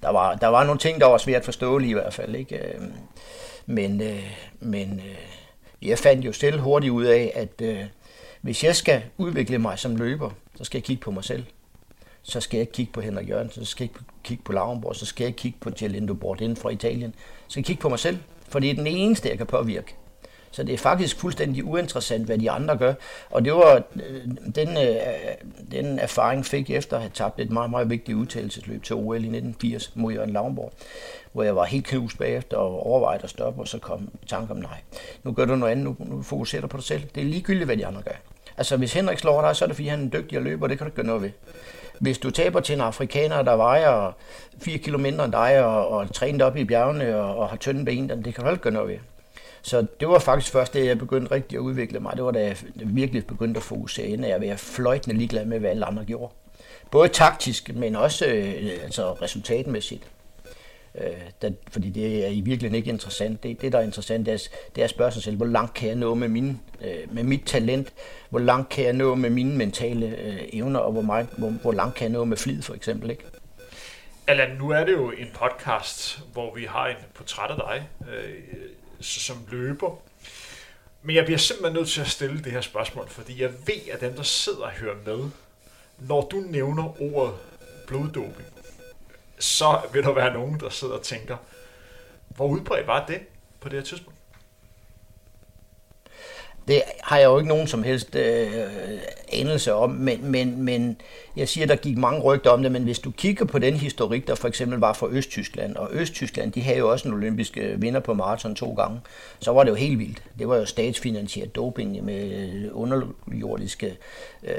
der 0.01 0.10
var, 0.10 0.36
der 0.36 0.48
var 0.48 0.63
nogle 0.63 0.80
ting, 0.80 1.01
der 1.01 1.08
var 1.08 1.18
svært 1.18 1.46
forståelige 1.46 1.89
i 1.89 1.94
hvert 1.94 2.13
fald, 2.13 2.36
ikke? 2.36 2.58
Øhm, 2.58 2.94
men, 3.66 4.01
øh, 4.01 4.32
men 4.60 5.01
øh, 5.06 5.88
jeg 5.89 6.00
fandt 6.00 6.25
jo 6.25 6.34
selv 6.34 6.60
hurtigt 6.60 6.92
ud 6.92 7.06
af, 7.06 7.32
at 7.36 7.62
øh, 7.62 7.84
hvis 8.42 8.63
jeg 8.63 8.75
skal 8.75 9.04
udvikle 9.18 9.58
mig 9.58 9.80
som 9.80 9.96
løber, 9.96 10.30
så 10.56 10.63
skal 10.63 10.77
jeg 10.77 10.84
kigge 10.84 11.01
på 11.01 11.12
mig 11.12 11.24
selv. 11.24 11.46
Så 12.27 12.41
skal 12.41 12.57
jeg 12.57 12.62
ikke 12.62 12.74
kigge 12.74 12.91
på 12.91 13.01
Henrik 13.01 13.29
Jørgensen, 13.29 13.65
så 13.65 13.72
skal 13.72 13.84
jeg 13.84 13.89
ikke 13.96 14.05
kigge 14.24 14.43
på 14.43 14.51
Lauenborg, 14.51 14.96
så 14.96 15.05
skal 15.05 15.25
jeg 15.25 15.36
kigge 15.36 15.57
på 15.62 15.72
Gelindo 15.79 16.13
Bordin 16.13 16.55
fra 16.55 16.69
Italien. 16.69 17.15
Så 17.48 17.51
skal 17.51 17.60
jeg 17.60 17.65
kigge 17.65 17.81
på 17.81 17.89
mig 17.89 18.00
selv, 18.00 18.17
for 18.50 18.60
det 18.60 18.69
er 18.69 18.74
den 18.74 18.88
eneste, 18.88 19.29
jeg 19.29 19.38
kan 19.38 19.48
påvirke. 19.48 19.96
Så 20.51 20.63
det 20.63 20.74
er 20.74 20.77
faktisk 20.77 21.19
fuldstændig 21.19 21.65
uinteressant, 21.65 22.25
hvad 22.25 22.38
de 22.38 22.51
andre 22.51 22.77
gør. 22.77 22.93
Og 23.29 23.46
det 23.46 23.53
var 23.53 23.84
øh, 23.96 24.22
den, 24.55 24.77
øh, 24.77 24.96
den 25.72 26.00
erfaring 26.00 26.46
fik 26.46 26.69
jeg 26.69 26.77
efter 26.77 26.96
at 26.96 27.01
have 27.01 27.12
tabt 27.13 27.39
et 27.39 27.51
meget, 27.51 27.69
meget 27.69 27.89
vigtigt 27.89 28.17
udtalelsesløb 28.17 28.84
til 28.84 28.96
OL 28.96 29.15
i 29.15 29.27
1980 29.27 29.91
mod 29.96 30.13
Jørgen 30.13 30.34
Lavnborg, 30.34 30.74
hvor 31.34 31.43
jeg 31.43 31.55
var 31.55 31.65
helt 31.65 31.86
knust 31.86 32.17
bagefter 32.17 32.57
og 32.57 32.86
overvejede 32.86 33.24
at 33.24 33.29
stoppe, 33.29 33.62
og 33.62 33.67
så 33.67 33.79
kom 33.79 34.10
tanken 34.27 34.51
om, 34.51 34.57
nej, 34.57 34.79
nu 35.24 35.31
gør 35.31 35.46
du 35.46 35.55
noget 35.55 35.72
andet, 35.72 35.86
nu, 35.86 35.96
nu 36.00 36.22
fokuserer 36.22 36.62
du 36.62 36.67
på 36.67 36.77
dig 36.77 36.86
selv. 36.86 37.03
Det 37.15 37.22
er 37.22 37.25
ligegyldigt, 37.25 37.65
hvad 37.65 37.77
de 37.77 37.86
andre 37.86 38.01
gør. 38.01 38.15
Altså, 38.57 38.77
hvis 38.77 38.93
Henrik 38.93 39.17
slår 39.17 39.41
dig, 39.41 39.55
så 39.55 39.65
er 39.65 39.67
det, 39.67 39.75
fordi 39.75 39.88
han 39.88 40.00
er 40.00 40.03
en 40.03 40.12
dygtig 40.13 40.41
løber, 40.41 40.67
det 40.67 40.77
kan 40.77 40.86
du 40.86 40.89
ikke 40.89 40.96
gøre 40.96 41.05
noget 41.05 41.22
ved. 41.22 41.31
Hvis 42.00 42.18
du 42.18 42.32
taber 42.32 42.60
til 42.60 42.75
en 42.75 42.82
afrikaner, 42.82 43.42
der 43.42 43.56
vejer 43.56 44.12
4 44.62 44.77
km 44.77 45.01
mindre 45.01 45.25
end 45.25 45.34
dig, 45.34 45.66
og, 45.66 45.88
og 45.88 46.13
trænet 46.13 46.42
op 46.42 46.58
i 46.58 46.63
bjergene 46.63 47.16
og, 47.16 47.38
og 47.38 47.50
har 47.50 47.58
tynde 47.58 47.86
ben, 47.86 48.10
det 48.10 48.36
kan 48.36 48.44
du 48.44 48.50
ikke 48.50 48.62
gøre 48.62 48.74
noget 48.74 48.89
ved. 48.89 48.98
Så 49.62 49.86
det 50.00 50.08
var 50.08 50.20
faktisk 50.20 50.51
først 50.51 50.74
det, 50.74 50.86
jeg 50.86 50.98
begyndte 50.98 51.32
rigtig 51.32 51.56
at 51.56 51.62
udvikle 51.62 52.00
mig. 52.00 52.13
Det 52.16 52.24
var 52.24 52.32
da 52.32 52.46
jeg 52.46 52.58
virkelig 52.75 53.27
begyndte 53.27 53.58
at 53.58 53.63
fokusere 53.63 54.08
ind, 54.08 54.25
at 54.25 54.32
jeg 54.32 54.50
var 54.50 54.56
fløjtende 54.56 55.18
ligeglad 55.18 55.46
med, 55.46 55.60
hvad 55.60 55.70
alle 55.70 55.86
andre 55.86 56.06
gjorde. 56.06 56.34
Både 56.92 57.08
taktisk, 57.08 57.75
men 57.75 57.96
også 57.96 58.25
øh, 58.25 58.54
altså 58.84 59.13
resultatmæssigt. 59.13 60.04
Øh, 61.01 61.13
da, 61.42 61.51
fordi 61.70 61.89
det 61.89 62.25
er 62.25 62.30
i 62.30 62.42
virkeligheden 62.42 62.75
ikke 62.75 62.89
interessant. 62.89 63.44
Det, 63.44 63.62
det 63.62 63.72
der 63.72 63.80
er 63.80 63.84
interessant, 63.84 64.25
det 64.25 64.34
er, 64.34 64.38
det 64.75 64.82
er 64.82 64.86
at 64.86 64.89
spørge 64.89 65.12
sig 65.12 65.24
selv, 65.24 65.38
hvor 65.38 65.46
langt 65.46 65.74
kan 65.74 65.88
jeg 65.88 65.96
nå 65.96 66.13
med, 66.13 66.27
min, 66.27 66.60
øh, 66.82 67.13
med 67.16 67.24
mit 67.24 67.44
talent? 67.46 67.94
Hvor 68.29 68.40
langt 68.40 68.70
kan 68.70 68.83
jeg 68.83 68.94
nå 68.94 69.16
med 69.16 69.29
mine 69.29 69.57
mentale 69.57 70.18
øh, 70.20 70.40
evner? 70.53 70.79
Og 70.79 70.92
hvor, 70.92 71.01
meget, 71.01 71.27
hvor, 71.38 71.50
hvor 71.50 71.72
langt 71.72 71.96
kan 71.96 72.03
jeg 72.03 72.12
nå 72.12 72.24
med 72.24 72.38
flid, 72.38 72.62
for 72.62 72.74
eksempel? 72.74 73.10
Ikke? 73.10 73.24
Allan, 74.27 74.57
nu 74.57 74.70
er 74.70 74.86
det 74.86 74.92
jo 74.92 75.12
en 75.12 75.27
podcast, 75.33 76.20
hvor 76.33 76.55
vi 76.55 76.66
har 76.66 76.88
en 76.88 76.96
portræt 77.14 77.51
af 77.51 77.55
dig. 77.55 77.90
Øh, 78.12 78.33
som 79.00 79.38
løber. 79.51 80.00
Men 81.01 81.16
jeg 81.16 81.25
bliver 81.25 81.38
simpelthen 81.38 81.74
nødt 81.74 81.90
til 81.90 82.01
at 82.01 82.07
stille 82.07 82.44
det 82.44 82.51
her 82.51 82.62
spørgsmål, 82.62 83.07
fordi 83.10 83.42
jeg 83.42 83.51
ved, 83.51 83.90
at 83.94 84.01
dem, 84.01 84.14
der 84.14 84.24
sidder 84.24 84.64
og 84.64 84.72
hører 84.72 84.96
med, 85.05 85.29
når 85.98 86.22
du 86.22 86.38
nævner 86.38 87.01
ordet 87.01 87.33
bloddoping, 87.88 88.48
så 89.40 89.82
vil 89.94 90.04
der 90.04 90.12
være 90.12 90.34
nogen, 90.34 90.60
der 90.60 90.70
sidder 90.70 90.94
og 90.94 91.02
tænker, 91.02 91.38
hvor 92.28 92.48
udbredt 92.48 92.88
var 92.88 93.06
det 93.06 93.20
på 93.60 93.70
det 93.70 93.80
her 93.80 93.86
tidspunkt? 93.86 94.17
Det 96.68 96.82
har 97.03 97.18
jeg 97.18 97.25
jo 97.25 97.38
ikke 97.38 97.50
nogen 97.50 97.68
som 97.68 97.84
helst 97.84 98.16
øh, 98.16 98.48
anelse 99.32 99.74
om, 99.74 99.90
men, 99.90 100.32
men, 100.32 100.62
men 100.62 101.01
jeg 101.36 101.48
siger, 101.48 101.68
der 101.68 101.75
gik 101.75 101.98
mange 101.98 102.22
rygter 102.22 102.50
om 102.50 102.64
det, 102.64 102.72
men 102.72 102.84
hvis 102.84 103.00
du 103.00 103.12
kigger 103.12 103.46
på 103.46 103.60
den 103.60 103.74
historik, 103.74 104.27
der 104.27 104.36
for 104.36 104.48
eksempel 104.48 104.80
var 104.80 104.94
fra 104.94 105.08
Østtyskland, 105.10 105.75
og 105.75 105.90
Østtyskland, 105.92 106.51
de 106.51 106.62
havde 106.62 106.77
jo 106.77 106.92
også 106.92 107.08
en 107.08 107.14
olympisk 107.14 107.58
øh, 107.58 107.82
vinder 107.82 108.00
på 108.00 108.14
maraton 108.14 108.56
to 108.56 108.74
gange, 108.74 109.00
så 109.40 109.51
var 109.51 109.64
det 109.64 109.70
jo 109.70 109.75
helt 109.75 110.00
vildt. 110.00 110.24
Det 110.40 110.48
var 110.48 110.58
jo 110.58 110.66
statsfinansieret 110.66 111.56
doping 111.56 112.06
med 112.06 112.70
underjordiske 112.72 113.98
øh, 114.44 114.51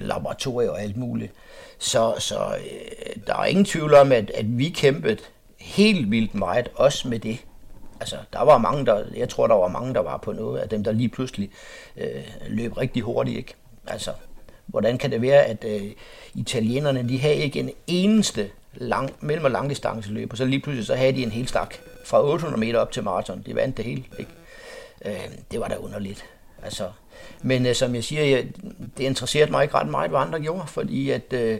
laboratorier 0.00 0.70
og 0.70 0.82
alt 0.82 0.96
muligt. 0.96 1.32
Så, 1.78 2.14
så 2.18 2.38
øh, 2.38 3.16
der 3.26 3.34
er 3.36 3.44
ingen 3.44 3.64
tvivl 3.64 3.94
om, 3.94 4.12
at, 4.12 4.30
at 4.30 4.58
vi 4.58 4.68
kæmpede 4.68 5.16
helt 5.58 6.10
vildt 6.10 6.34
meget, 6.34 6.68
også 6.74 7.08
med 7.08 7.18
det. 7.18 7.38
Altså, 8.00 8.16
der 8.32 8.44
var 8.44 8.58
mange, 8.58 8.86
der, 8.86 9.04
jeg 9.16 9.28
tror, 9.28 9.46
der 9.46 9.54
var 9.54 9.68
mange, 9.68 9.94
der 9.94 10.00
var 10.00 10.16
på 10.16 10.32
noget 10.32 10.60
af 10.60 10.68
dem, 10.68 10.84
der 10.84 10.92
lige 10.92 11.08
pludselig 11.08 11.50
øh, 11.96 12.22
løb 12.48 12.76
rigtig 12.76 13.02
hurtigt, 13.02 13.36
ikke? 13.38 13.54
Altså, 13.86 14.10
hvordan 14.66 14.98
kan 14.98 15.10
det 15.10 15.22
være, 15.22 15.44
at 15.44 15.64
øh, 15.64 15.90
italienerne, 16.34 17.08
de 17.08 17.20
havde 17.20 17.36
ikke 17.36 17.60
en 17.60 17.70
eneste 17.86 18.50
lang, 18.74 19.10
mellem- 19.20 19.44
og 19.44 19.50
langdistanceløb, 19.50 20.32
og 20.32 20.38
så 20.38 20.44
lige 20.44 20.60
pludselig 20.60 20.86
så 20.86 20.94
havde 20.94 21.12
de 21.12 21.22
en 21.22 21.30
hel 21.30 21.48
stak 21.48 21.74
fra 22.04 22.24
800 22.24 22.60
meter 22.60 22.78
op 22.78 22.92
til 22.92 23.04
maraton. 23.04 23.42
De 23.46 23.54
vandt 23.54 23.76
det 23.76 23.84
hele, 23.84 24.04
ikke? 24.18 24.30
Øh, 25.04 25.30
det 25.52 25.60
var 25.60 25.68
da 25.68 25.76
underligt. 25.76 26.24
Altså, 26.62 26.84
men 27.42 27.66
øh, 27.66 27.74
som 27.74 27.94
jeg 27.94 28.04
siger, 28.04 28.24
jeg, 28.24 28.46
det 28.98 29.04
interesserede 29.04 29.50
mig 29.50 29.62
ikke 29.62 29.74
ret 29.74 29.88
meget, 29.88 30.10
hvad 30.10 30.20
andre 30.20 30.40
gjorde, 30.40 30.66
fordi 30.66 31.10
at 31.10 31.32
øh, 31.32 31.58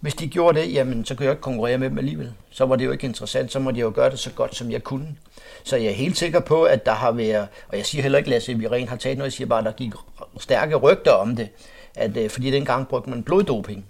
hvis 0.00 0.14
de 0.14 0.28
gjorde 0.28 0.60
det, 0.60 0.72
jamen 0.72 1.04
så 1.04 1.14
kunne 1.14 1.24
jeg 1.24 1.32
ikke 1.32 1.42
konkurrere 1.42 1.78
med 1.78 1.90
dem 1.90 1.98
alligevel. 1.98 2.32
Så 2.50 2.66
var 2.66 2.76
det 2.76 2.84
jo 2.84 2.92
ikke 2.92 3.06
interessant, 3.06 3.52
så 3.52 3.58
måtte 3.58 3.78
jeg 3.78 3.84
jo 3.84 3.92
gøre 3.94 4.10
det 4.10 4.18
så 4.18 4.30
godt, 4.30 4.56
som 4.56 4.70
jeg 4.70 4.84
kunne. 4.84 5.16
Så 5.64 5.76
jeg 5.76 5.86
er 5.86 5.94
helt 5.94 6.16
sikker 6.16 6.40
på, 6.40 6.64
at 6.64 6.86
der 6.86 6.92
har 6.92 7.12
været, 7.12 7.48
og 7.68 7.76
jeg 7.76 7.86
siger 7.86 8.02
heller 8.02 8.18
ikke, 8.18 8.30
Lasse 8.30 8.54
Viren 8.54 8.88
har 8.88 8.96
taget 8.96 9.18
noget, 9.18 9.26
jeg 9.26 9.32
siger 9.32 9.48
bare, 9.48 9.58
at 9.58 9.64
der 9.64 9.72
gik 9.72 9.92
stærke 10.40 10.76
rygter 10.76 11.12
om 11.12 11.36
det, 11.36 11.48
at, 11.96 12.16
øh, 12.16 12.30
fordi 12.30 12.50
dengang 12.50 12.88
brugte 12.88 13.10
man 13.10 13.22
bloddoping. 13.22 13.86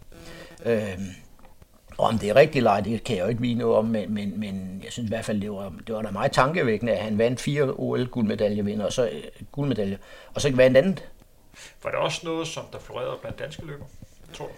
Øh, 0.67 0.99
og 1.99 2.07
om 2.07 2.19
det 2.19 2.31
er 2.31 2.37
rigtigt 2.37 2.57
eller 2.57 2.81
det 2.81 3.05
kan 3.05 3.17
jeg 3.17 3.23
jo 3.23 3.29
ikke 3.29 3.41
vide 3.41 3.55
noget 3.55 3.77
om, 3.77 3.85
men, 3.85 4.15
men, 4.15 4.41
men 4.41 4.81
jeg 4.85 4.93
synes 4.93 5.07
i 5.07 5.09
hvert 5.09 5.25
fald, 5.25 5.41
det 5.41 5.51
var, 5.51 5.73
det 5.87 5.95
var 5.95 6.03
da 6.03 6.11
meget 6.11 6.33
tankevækkende, 6.33 6.93
at 6.93 6.99
han 6.99 7.19
vandt 7.19 7.41
fire 7.41 7.63
OL-guldmedaljevinder, 7.63 8.87
og 8.87 8.93
så 8.93 9.05
uh, 9.05 9.47
guldmedalje, 9.53 9.99
og 10.35 10.41
så 10.41 10.49
ikke 10.49 10.59
vandt 10.59 10.77
andet. 10.77 11.05
Var 11.83 11.91
det 11.91 11.99
også 11.99 12.21
noget, 12.25 12.49
som 12.49 12.65
der 12.73 12.79
florerede 12.79 13.19
blandt 13.21 13.39
danske 13.39 13.67
løber, 13.67 13.85
tror 14.35 14.45
du? 14.45 14.53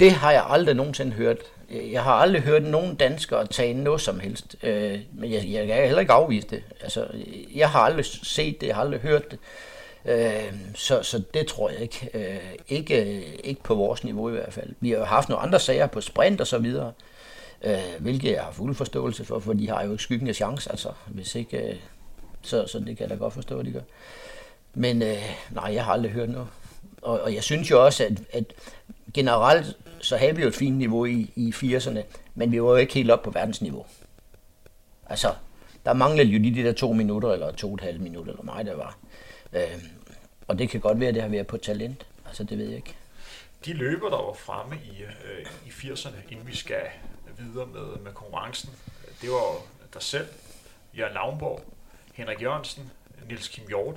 Det 0.00 0.12
har 0.12 0.32
jeg 0.32 0.44
aldrig 0.48 0.74
nogensinde 0.74 1.12
hørt. 1.12 1.38
Øh, 1.74 1.92
jeg 1.92 2.02
har 2.02 2.12
aldrig 2.12 2.42
hørt 2.42 2.62
nogen 2.62 2.94
danskere 2.94 3.46
tage 3.46 3.74
noget 3.74 4.00
som 4.00 4.20
helst. 4.20 4.56
Øh, 4.62 5.00
men 5.12 5.32
jeg, 5.32 5.44
jeg 5.48 5.66
kan 5.66 5.76
heller 5.76 6.00
ikke 6.00 6.12
afvise 6.12 6.48
det. 6.48 6.62
Altså, 6.80 7.06
jeg 7.54 7.70
har 7.70 7.80
aldrig 7.80 8.04
set 8.04 8.60
det, 8.60 8.66
jeg 8.66 8.74
har 8.74 8.82
aldrig 8.82 9.00
hørt 9.00 9.30
det. 9.30 9.38
Øh, 10.04 10.54
så, 10.74 11.02
så 11.02 11.22
det 11.34 11.46
tror 11.46 11.70
jeg 11.70 11.80
ikke. 11.80 12.10
Øh, 12.14 12.54
ikke. 12.68 13.24
Ikke 13.44 13.62
på 13.62 13.74
vores 13.74 14.04
niveau 14.04 14.28
i 14.28 14.32
hvert 14.32 14.52
fald. 14.52 14.74
Vi 14.80 14.90
har 14.90 14.98
jo 14.98 15.04
haft 15.04 15.28
nogle 15.28 15.42
andre 15.42 15.60
sager 15.60 15.86
på 15.86 16.00
sprint 16.00 16.40
og 16.40 16.46
så 16.46 16.58
videre, 16.58 16.92
øh, 17.64 17.78
hvilket 17.98 18.32
jeg 18.32 18.42
har 18.42 18.52
fuld 18.52 18.74
forståelse 18.74 19.24
for, 19.24 19.38
for 19.38 19.52
de 19.52 19.68
har 19.68 19.84
jo 19.84 19.90
ikke 19.90 20.02
skyggen 20.02 20.28
af 20.28 20.34
chance, 20.34 20.70
altså, 20.70 20.88
hvis 21.06 21.34
ikke, 21.34 21.58
øh, 21.58 21.76
så, 22.42 22.66
så 22.66 22.78
det 22.78 22.86
kan 22.86 23.00
jeg 23.00 23.10
da 23.10 23.14
godt 23.14 23.34
forstå, 23.34 23.58
at 23.58 23.66
de 23.66 23.72
gør. 23.72 23.80
Men 24.74 24.98
nej, 25.50 25.74
jeg 25.74 25.84
har 25.84 25.92
aldrig 25.92 26.12
hørt 26.12 26.28
noget. 26.28 26.48
Og, 27.04 27.20
og 27.20 27.34
jeg 27.34 27.42
synes 27.42 27.70
jo 27.70 27.84
også, 27.84 28.04
at, 28.04 28.12
at 28.32 28.44
generelt 29.14 29.76
så 30.00 30.16
havde 30.16 30.36
vi 30.36 30.42
jo 30.42 30.48
et 30.48 30.54
fint 30.54 30.76
niveau 30.76 31.04
i, 31.04 31.32
i 31.36 31.50
80'erne, 31.50 32.00
men 32.34 32.52
vi 32.52 32.62
var 32.62 32.68
jo 32.68 32.76
ikke 32.76 32.94
helt 32.94 33.10
op 33.10 33.22
på 33.22 33.30
verdensniveau. 33.30 33.86
Altså, 35.06 35.34
der 35.86 35.92
manglede 35.92 36.28
jo 36.28 36.38
lige 36.38 36.62
de 36.62 36.68
der 36.68 36.72
to 36.72 36.92
minutter, 36.92 37.32
eller 37.32 37.52
to 37.52 37.68
og 37.68 37.74
et 37.74 37.80
halvt 37.80 38.00
minutter, 38.00 38.32
eller 38.32 38.44
mig 38.44 38.66
der 38.66 38.76
var. 38.76 38.98
Øh, 39.52 39.84
og 40.48 40.58
det 40.58 40.70
kan 40.70 40.80
godt 40.80 41.00
være, 41.00 41.08
at 41.08 41.14
det 41.14 41.22
har 41.22 41.30
været 41.30 41.46
på 41.46 41.56
talent. 41.56 42.06
Altså, 42.26 42.44
det 42.44 42.58
ved 42.58 42.66
jeg 42.66 42.76
ikke. 42.76 42.94
De 43.64 43.72
løber, 43.72 44.08
der 44.08 44.16
var 44.16 44.32
fremme 44.32 44.76
i, 44.76 45.02
øh, 45.02 45.46
i 45.66 45.70
80'erne, 45.70 46.16
inden 46.30 46.46
vi 46.46 46.56
skal 46.56 46.82
videre 47.38 47.66
med, 47.66 48.02
med 48.04 48.12
konkurrencen, 48.12 48.70
det 49.22 49.30
var 49.30 49.62
dig 49.94 50.02
selv, 50.02 50.26
Jørgen 50.98 51.14
Lavnborg, 51.14 51.64
Henrik 52.14 52.42
Jørgensen, 52.42 52.90
Nils 53.28 53.48
Kim 53.48 53.68
Hjort. 53.68 53.96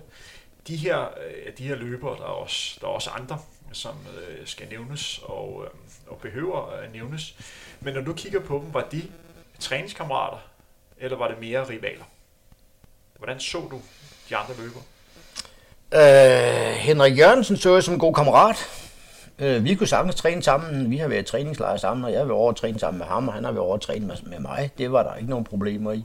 De 0.68 0.76
her, 0.76 1.00
øh, 1.00 1.58
de 1.58 1.64
her 1.64 1.76
løbere, 1.76 2.16
der 2.18 2.24
er 2.24 2.28
også, 2.28 2.78
der 2.82 2.88
er 2.88 2.92
også 2.92 3.10
andre, 3.10 3.40
som 3.72 3.96
øh, 4.18 4.48
skal 4.48 4.68
nævnes 4.70 5.20
og, 5.24 5.64
øh, 5.66 5.70
og 6.08 6.18
behøver 6.18 6.72
at 6.72 6.94
nævnes. 6.94 7.36
Men 7.80 7.94
når 7.94 8.02
du 8.02 8.14
kigger 8.14 8.40
på 8.40 8.62
dem, 8.64 8.74
var 8.74 8.88
de 8.92 9.04
træningskammerater, 9.60 10.38
eller 10.98 11.18
var 11.18 11.28
det 11.28 11.40
mere 11.40 11.70
rivaler? 11.70 12.04
Hvordan 13.18 13.40
så 13.40 13.58
du 13.58 13.82
de 14.30 14.36
andre 14.36 14.54
løbere? 14.58 14.84
Øh, 15.94 16.76
Henrik 16.76 17.18
Jørgensen 17.18 17.58
så 17.58 17.74
jeg 17.74 17.84
som 17.84 17.94
en 17.94 18.00
god 18.00 18.14
kammerat. 18.14 18.58
Øh, 19.40 19.64
vi 19.64 19.76
kunne 19.76 19.88
sagtens 19.88 20.16
træne 20.16 20.44
sammen. 20.44 20.92
Vi 20.92 20.98
har 20.98 21.08
været 21.08 21.26
træningslejre 21.26 21.80
sammen, 21.80 22.06
og 22.06 22.12
jeg 22.12 22.20
har 22.20 22.26
været 22.26 22.38
over 22.38 22.50
at 22.50 22.56
træne 22.56 22.80
sammen 22.80 23.00
med 23.00 23.08
ham, 23.08 23.28
og 23.28 23.34
han 23.34 23.44
har 23.44 23.52
været 23.52 23.66
over 23.66 23.76
at 23.76 23.82
træne 23.82 24.08
med, 24.08 24.16
med 24.24 24.40
mig. 24.40 24.72
Det 24.78 24.92
var 24.92 25.04
der 25.04 25.16
ikke 25.16 25.30
nogen 25.30 25.46
problemer 25.46 25.92
i. 25.92 25.98
Øh, 25.98 26.04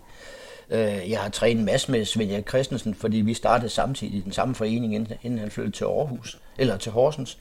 Øh, 0.73 1.11
jeg 1.11 1.21
har 1.21 1.29
trænet 1.29 1.59
en 1.59 1.65
masse 1.65 1.91
med 1.91 2.05
Svend 2.05 2.31
Erik 2.31 2.49
Christensen, 2.49 2.95
fordi 2.95 3.17
vi 3.17 3.35
startede 3.35 3.69
samtidig 3.69 4.15
i 4.15 4.21
den 4.21 4.33
samme 4.33 4.55
forening, 4.55 4.95
inden, 5.23 5.39
han 5.39 5.51
flyttede 5.51 5.77
til 5.77 5.85
Aarhus, 5.85 6.39
eller 6.59 6.77
til 6.77 6.93
Horsens. 6.93 7.39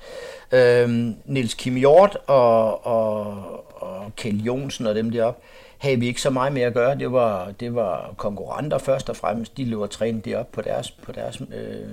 Øh, 0.52 0.90
Niels 1.26 1.54
Kim 1.54 1.76
Hjort 1.76 2.18
og, 2.28 2.86
og, 2.86 3.26
og 3.82 4.16
Kjell 4.16 4.44
Jonsen 4.44 4.88
og 4.88 4.96
dem 4.96 5.12
deroppe, 5.12 5.42
havde 5.78 6.00
vi 6.00 6.08
ikke 6.08 6.22
så 6.22 6.30
meget 6.30 6.54
med 6.54 6.62
at 6.62 6.74
gøre. 6.74 6.98
Det 6.98 7.12
var, 7.12 7.52
det 7.60 7.76
var 7.76 8.14
konkurrenter 8.18 8.78
først 8.78 9.10
og 9.10 9.16
fremmest. 9.16 9.58
De 9.58 9.66
løb 9.66 9.80
og 9.80 9.90
trænede 9.90 10.30
det 10.30 10.38
op 10.38 10.52
på 10.52 10.62
deres, 10.62 10.92
på 10.92 11.12
deres 11.12 11.42
øh, 11.42 11.88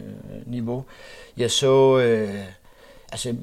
niveau. 0.46 0.84
Jeg 1.36 1.50
så... 1.50 1.98
Øh, 1.98 2.34
altså, 3.12 3.34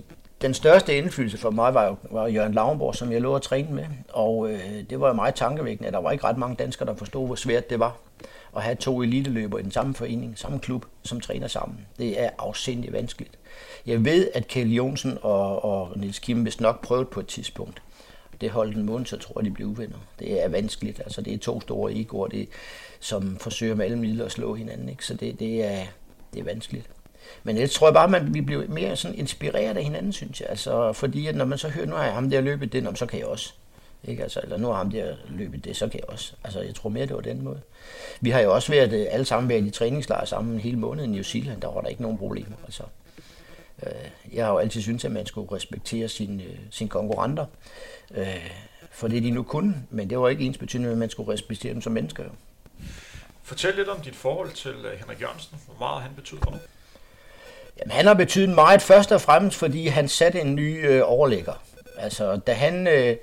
den 0.46 0.54
største 0.54 0.98
indflydelse 0.98 1.38
for 1.38 1.50
mig 1.50 1.74
var, 1.74 1.98
var 2.12 2.28
Jørgen 2.28 2.54
Lavnborg, 2.54 2.96
som 2.96 3.12
jeg 3.12 3.22
lå 3.22 3.36
at 3.36 3.42
træne 3.42 3.72
med. 3.72 3.86
Og 4.10 4.52
øh, 4.52 4.84
det 4.90 5.00
var 5.00 5.14
meget 5.14 5.36
tankevækkende, 5.36 5.88
at 5.88 5.94
der 5.94 6.02
var 6.02 6.12
ikke 6.12 6.24
ret 6.24 6.38
mange 6.38 6.56
danskere, 6.56 6.90
der 6.90 6.96
forstod, 6.96 7.26
hvor 7.26 7.36
svært 7.36 7.70
det 7.70 7.80
var 7.80 7.98
at 8.56 8.64
have 8.64 8.76
to 8.76 9.02
eliteløbere 9.02 9.60
i 9.60 9.64
den 9.64 9.72
samme 9.72 9.94
forening, 9.94 10.38
samme 10.38 10.60
klub, 10.60 10.86
som 11.04 11.20
træner 11.22 11.48
sammen. 11.48 11.80
Det 11.98 12.22
er 12.22 12.30
afsindig 12.40 12.94
vanskeligt. 12.94 13.38
Jeg 13.86 14.06
ved, 14.06 14.28
at 14.34 14.48
Kjell 14.48 14.74
Jonsen 14.74 15.18
og, 15.22 15.66
og 15.66 15.92
Niels 15.96 16.20
Kim 16.20 16.46
vist 16.46 16.62
nok 16.62 16.82
prøvede 16.82 17.06
på 17.06 17.20
et 17.20 17.28
tidspunkt 17.28 17.82
det 18.42 18.50
holdt 18.50 18.78
en 18.78 18.86
måned, 18.86 19.06
så 19.06 19.18
tror 19.18 19.40
jeg, 19.40 19.46
de 19.46 19.52
blev 19.52 19.68
uvenner. 19.68 19.98
Det 20.20 20.44
er 20.44 20.50
vanskeligt. 20.50 21.00
Altså, 21.00 21.22
det 21.22 21.34
er 21.34 21.38
to 21.38 21.62
store 21.62 21.94
egoer, 21.94 22.28
det, 22.28 22.50
som 23.00 23.38
forsøger 23.38 23.76
med 23.76 23.86
alle 23.86 23.98
midler 23.98 24.26
at 24.26 24.32
slå 24.32 24.54
hinanden. 24.54 24.90
Ikke? 24.90 25.06
Så 25.06 25.14
det, 25.14 25.40
det, 25.40 25.64
er, 25.64 25.86
det 26.34 26.40
er 26.40 26.44
vanskeligt. 26.44 26.90
Men 27.44 27.58
jeg 27.58 27.70
tror 27.70 27.92
bare, 27.92 28.18
at 28.18 28.34
vi 28.34 28.42
bliver 28.42 28.68
mere 28.68 28.96
sådan 28.96 29.18
inspireret 29.18 29.78
af 29.78 29.84
hinanden, 29.84 30.14
synes 30.14 30.42
jeg. 30.42 30.50
Altså, 30.50 30.94
fordi 30.94 31.28
at 31.28 31.36
når 31.36 31.46
man 31.46 31.58
så 31.58 31.70
hører, 31.70 31.86
nu 31.86 31.96
har 31.96 32.04
jeg 32.04 32.14
ham 32.14 32.30
der 32.30 32.42
løbet 32.42 32.74
det, 32.74 32.98
så 32.98 33.06
kan 33.06 33.20
jeg 33.20 33.28
også. 33.28 33.54
Ikke? 34.04 34.24
Altså, 34.24 34.40
eller 34.44 34.58
nu 34.58 34.68
har 34.68 34.74
ham 34.74 34.92
der 34.92 35.16
løbet 35.30 35.66
det, 35.66 35.78
så 35.78 35.88
kan 35.88 36.00
jeg 36.00 36.10
også. 36.10 36.34
Altså, 36.44 36.62
jeg 36.62 36.76
tror 36.76 36.90
mere, 36.90 37.06
det 37.06 37.16
var 37.16 37.22
den 37.22 37.42
måde. 37.42 37.62
Vi 38.22 38.30
har 38.30 38.40
jo 38.40 38.54
også 38.54 38.72
været 38.72 38.94
øh, 38.94 39.06
alle 39.10 39.26
sammen 39.26 39.50
været 39.50 39.66
i 39.66 39.70
træningslejr 39.70 40.26
sammen 40.26 40.60
hele 40.60 40.80
måneden 40.80 41.10
i 41.10 41.14
New 41.14 41.24
Zealand. 41.24 41.62
Der 41.62 41.68
var 41.68 41.82
der 41.82 41.88
ikke 41.88 42.02
nogen 42.02 42.18
problemer. 42.18 42.56
Altså, 42.66 42.84
øh, 43.84 43.92
jeg 44.34 44.46
har 44.46 44.52
jo 44.52 44.58
altid 44.58 44.82
syntes, 44.82 45.06
at 45.06 45.12
man 45.12 45.26
skulle 45.26 45.52
respektere 45.52 46.08
sine, 46.08 46.44
øh, 46.44 46.58
sine 46.72 46.90
konkurrenter 46.90 47.46
øh, 48.16 48.50
for 48.96 49.08
det 49.08 49.24
de 49.24 49.32
nu 49.32 49.44
kunne, 49.44 49.76
men 49.90 50.10
det 50.10 50.20
var 50.20 50.30
ikke 50.30 50.44
ens 50.44 50.58
betydende, 50.58 50.92
at 50.92 50.98
man 50.98 51.10
skulle 51.10 51.34
respektere 51.34 51.74
dem 51.74 51.82
som 51.82 51.94
mennesker. 51.94 52.24
Fortæl 53.44 53.76
lidt 53.76 53.88
om 53.88 54.02
dit 54.02 54.16
forhold 54.16 54.52
til 54.52 54.72
øh, 54.72 55.00
Henrik 55.00 55.22
Jørgensen. 55.22 55.58
Hvor 55.66 55.76
meget 55.80 56.04
han 56.04 56.12
betyder 56.16 56.40
for 56.44 56.52
dig? 56.52 56.60
Jamen, 57.80 57.92
han 57.92 58.06
har 58.06 58.14
betydet 58.14 58.50
meget 58.50 58.82
først 58.82 59.12
og 59.12 59.22
fremmest, 59.22 59.58
fordi 59.58 59.88
han 59.88 60.08
satte 60.08 60.42
en 60.42 60.56
ny 60.56 60.88
øh, 60.90 61.02
overlægger. 61.06 61.64
Altså, 61.98 62.36
da 62.36 62.54
han... 62.54 62.88
Øh, 62.88 63.16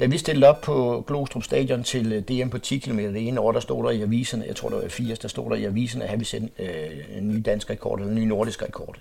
da 0.00 0.06
vi 0.06 0.18
stillede 0.18 0.48
op 0.48 0.60
på 0.60 1.04
Glostrup 1.06 1.42
Stadion 1.42 1.84
til 1.84 2.12
øh, 2.12 2.22
DM 2.22 2.48
på 2.48 2.58
10 2.58 2.78
km 2.78 2.98
det 2.98 3.28
ene 3.28 3.40
år, 3.40 3.52
der 3.52 3.60
stod 3.60 3.84
der 3.84 3.90
i 3.90 4.02
aviserne, 4.02 4.44
jeg 4.46 4.56
tror 4.56 4.68
det 4.68 4.82
var 4.82 4.88
80, 4.88 5.18
der 5.18 5.28
stod 5.28 5.50
der 5.50 5.56
i 5.56 5.64
aviserne, 5.64 6.04
at 6.04 6.10
han 6.10 6.18
ville 6.18 6.28
sætte 6.28 6.48
øh, 6.58 7.18
en 7.18 7.28
ny 7.28 7.42
dansk 7.44 7.70
rekord 7.70 7.98
eller 7.98 8.10
en 8.10 8.18
ny 8.18 8.24
nordisk 8.24 8.62
rekord. 8.62 8.96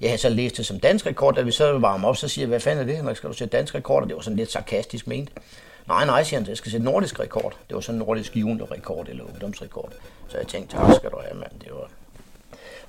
Jeg 0.00 0.10
havde 0.10 0.20
så 0.20 0.28
læst 0.28 0.56
det 0.56 0.66
som 0.66 0.80
dansk 0.80 1.06
rekord, 1.06 1.34
da 1.34 1.42
vi 1.42 1.50
så 1.50 1.78
varme 1.78 2.08
op, 2.08 2.16
så 2.16 2.28
siger 2.28 2.42
jeg, 2.42 2.48
hvad 2.48 2.60
fanden 2.60 2.82
er 2.82 2.86
det, 2.86 2.96
Henrik, 2.96 3.16
skal 3.16 3.28
du 3.30 3.34
sætte 3.34 3.56
dansk 3.56 3.74
rekord? 3.74 4.02
Og 4.02 4.08
det 4.08 4.16
var 4.16 4.22
sådan 4.22 4.36
lidt 4.36 4.52
sarkastisk 4.52 5.06
ment. 5.06 5.30
Nej, 5.88 6.06
nej, 6.06 6.22
siger 6.22 6.40
han, 6.40 6.48
jeg 6.48 6.56
skal 6.56 6.72
sætte 6.72 6.84
nordisk 6.84 7.20
rekord. 7.20 7.56
Det 7.68 7.74
var 7.74 7.80
sådan 7.80 8.00
en 8.00 8.06
nordisk 8.06 8.36
juniorrekord 8.36 9.08
eller 9.08 9.24
ungdomsrekord. 9.24 9.92
Så 10.28 10.38
jeg 10.38 10.46
tænkte, 10.46 10.76
tak 10.76 10.94
skal 10.96 11.10
du 11.10 11.18
have, 11.28 11.38
mand. 11.38 11.60
Det 11.60 11.68
var... 11.72 11.90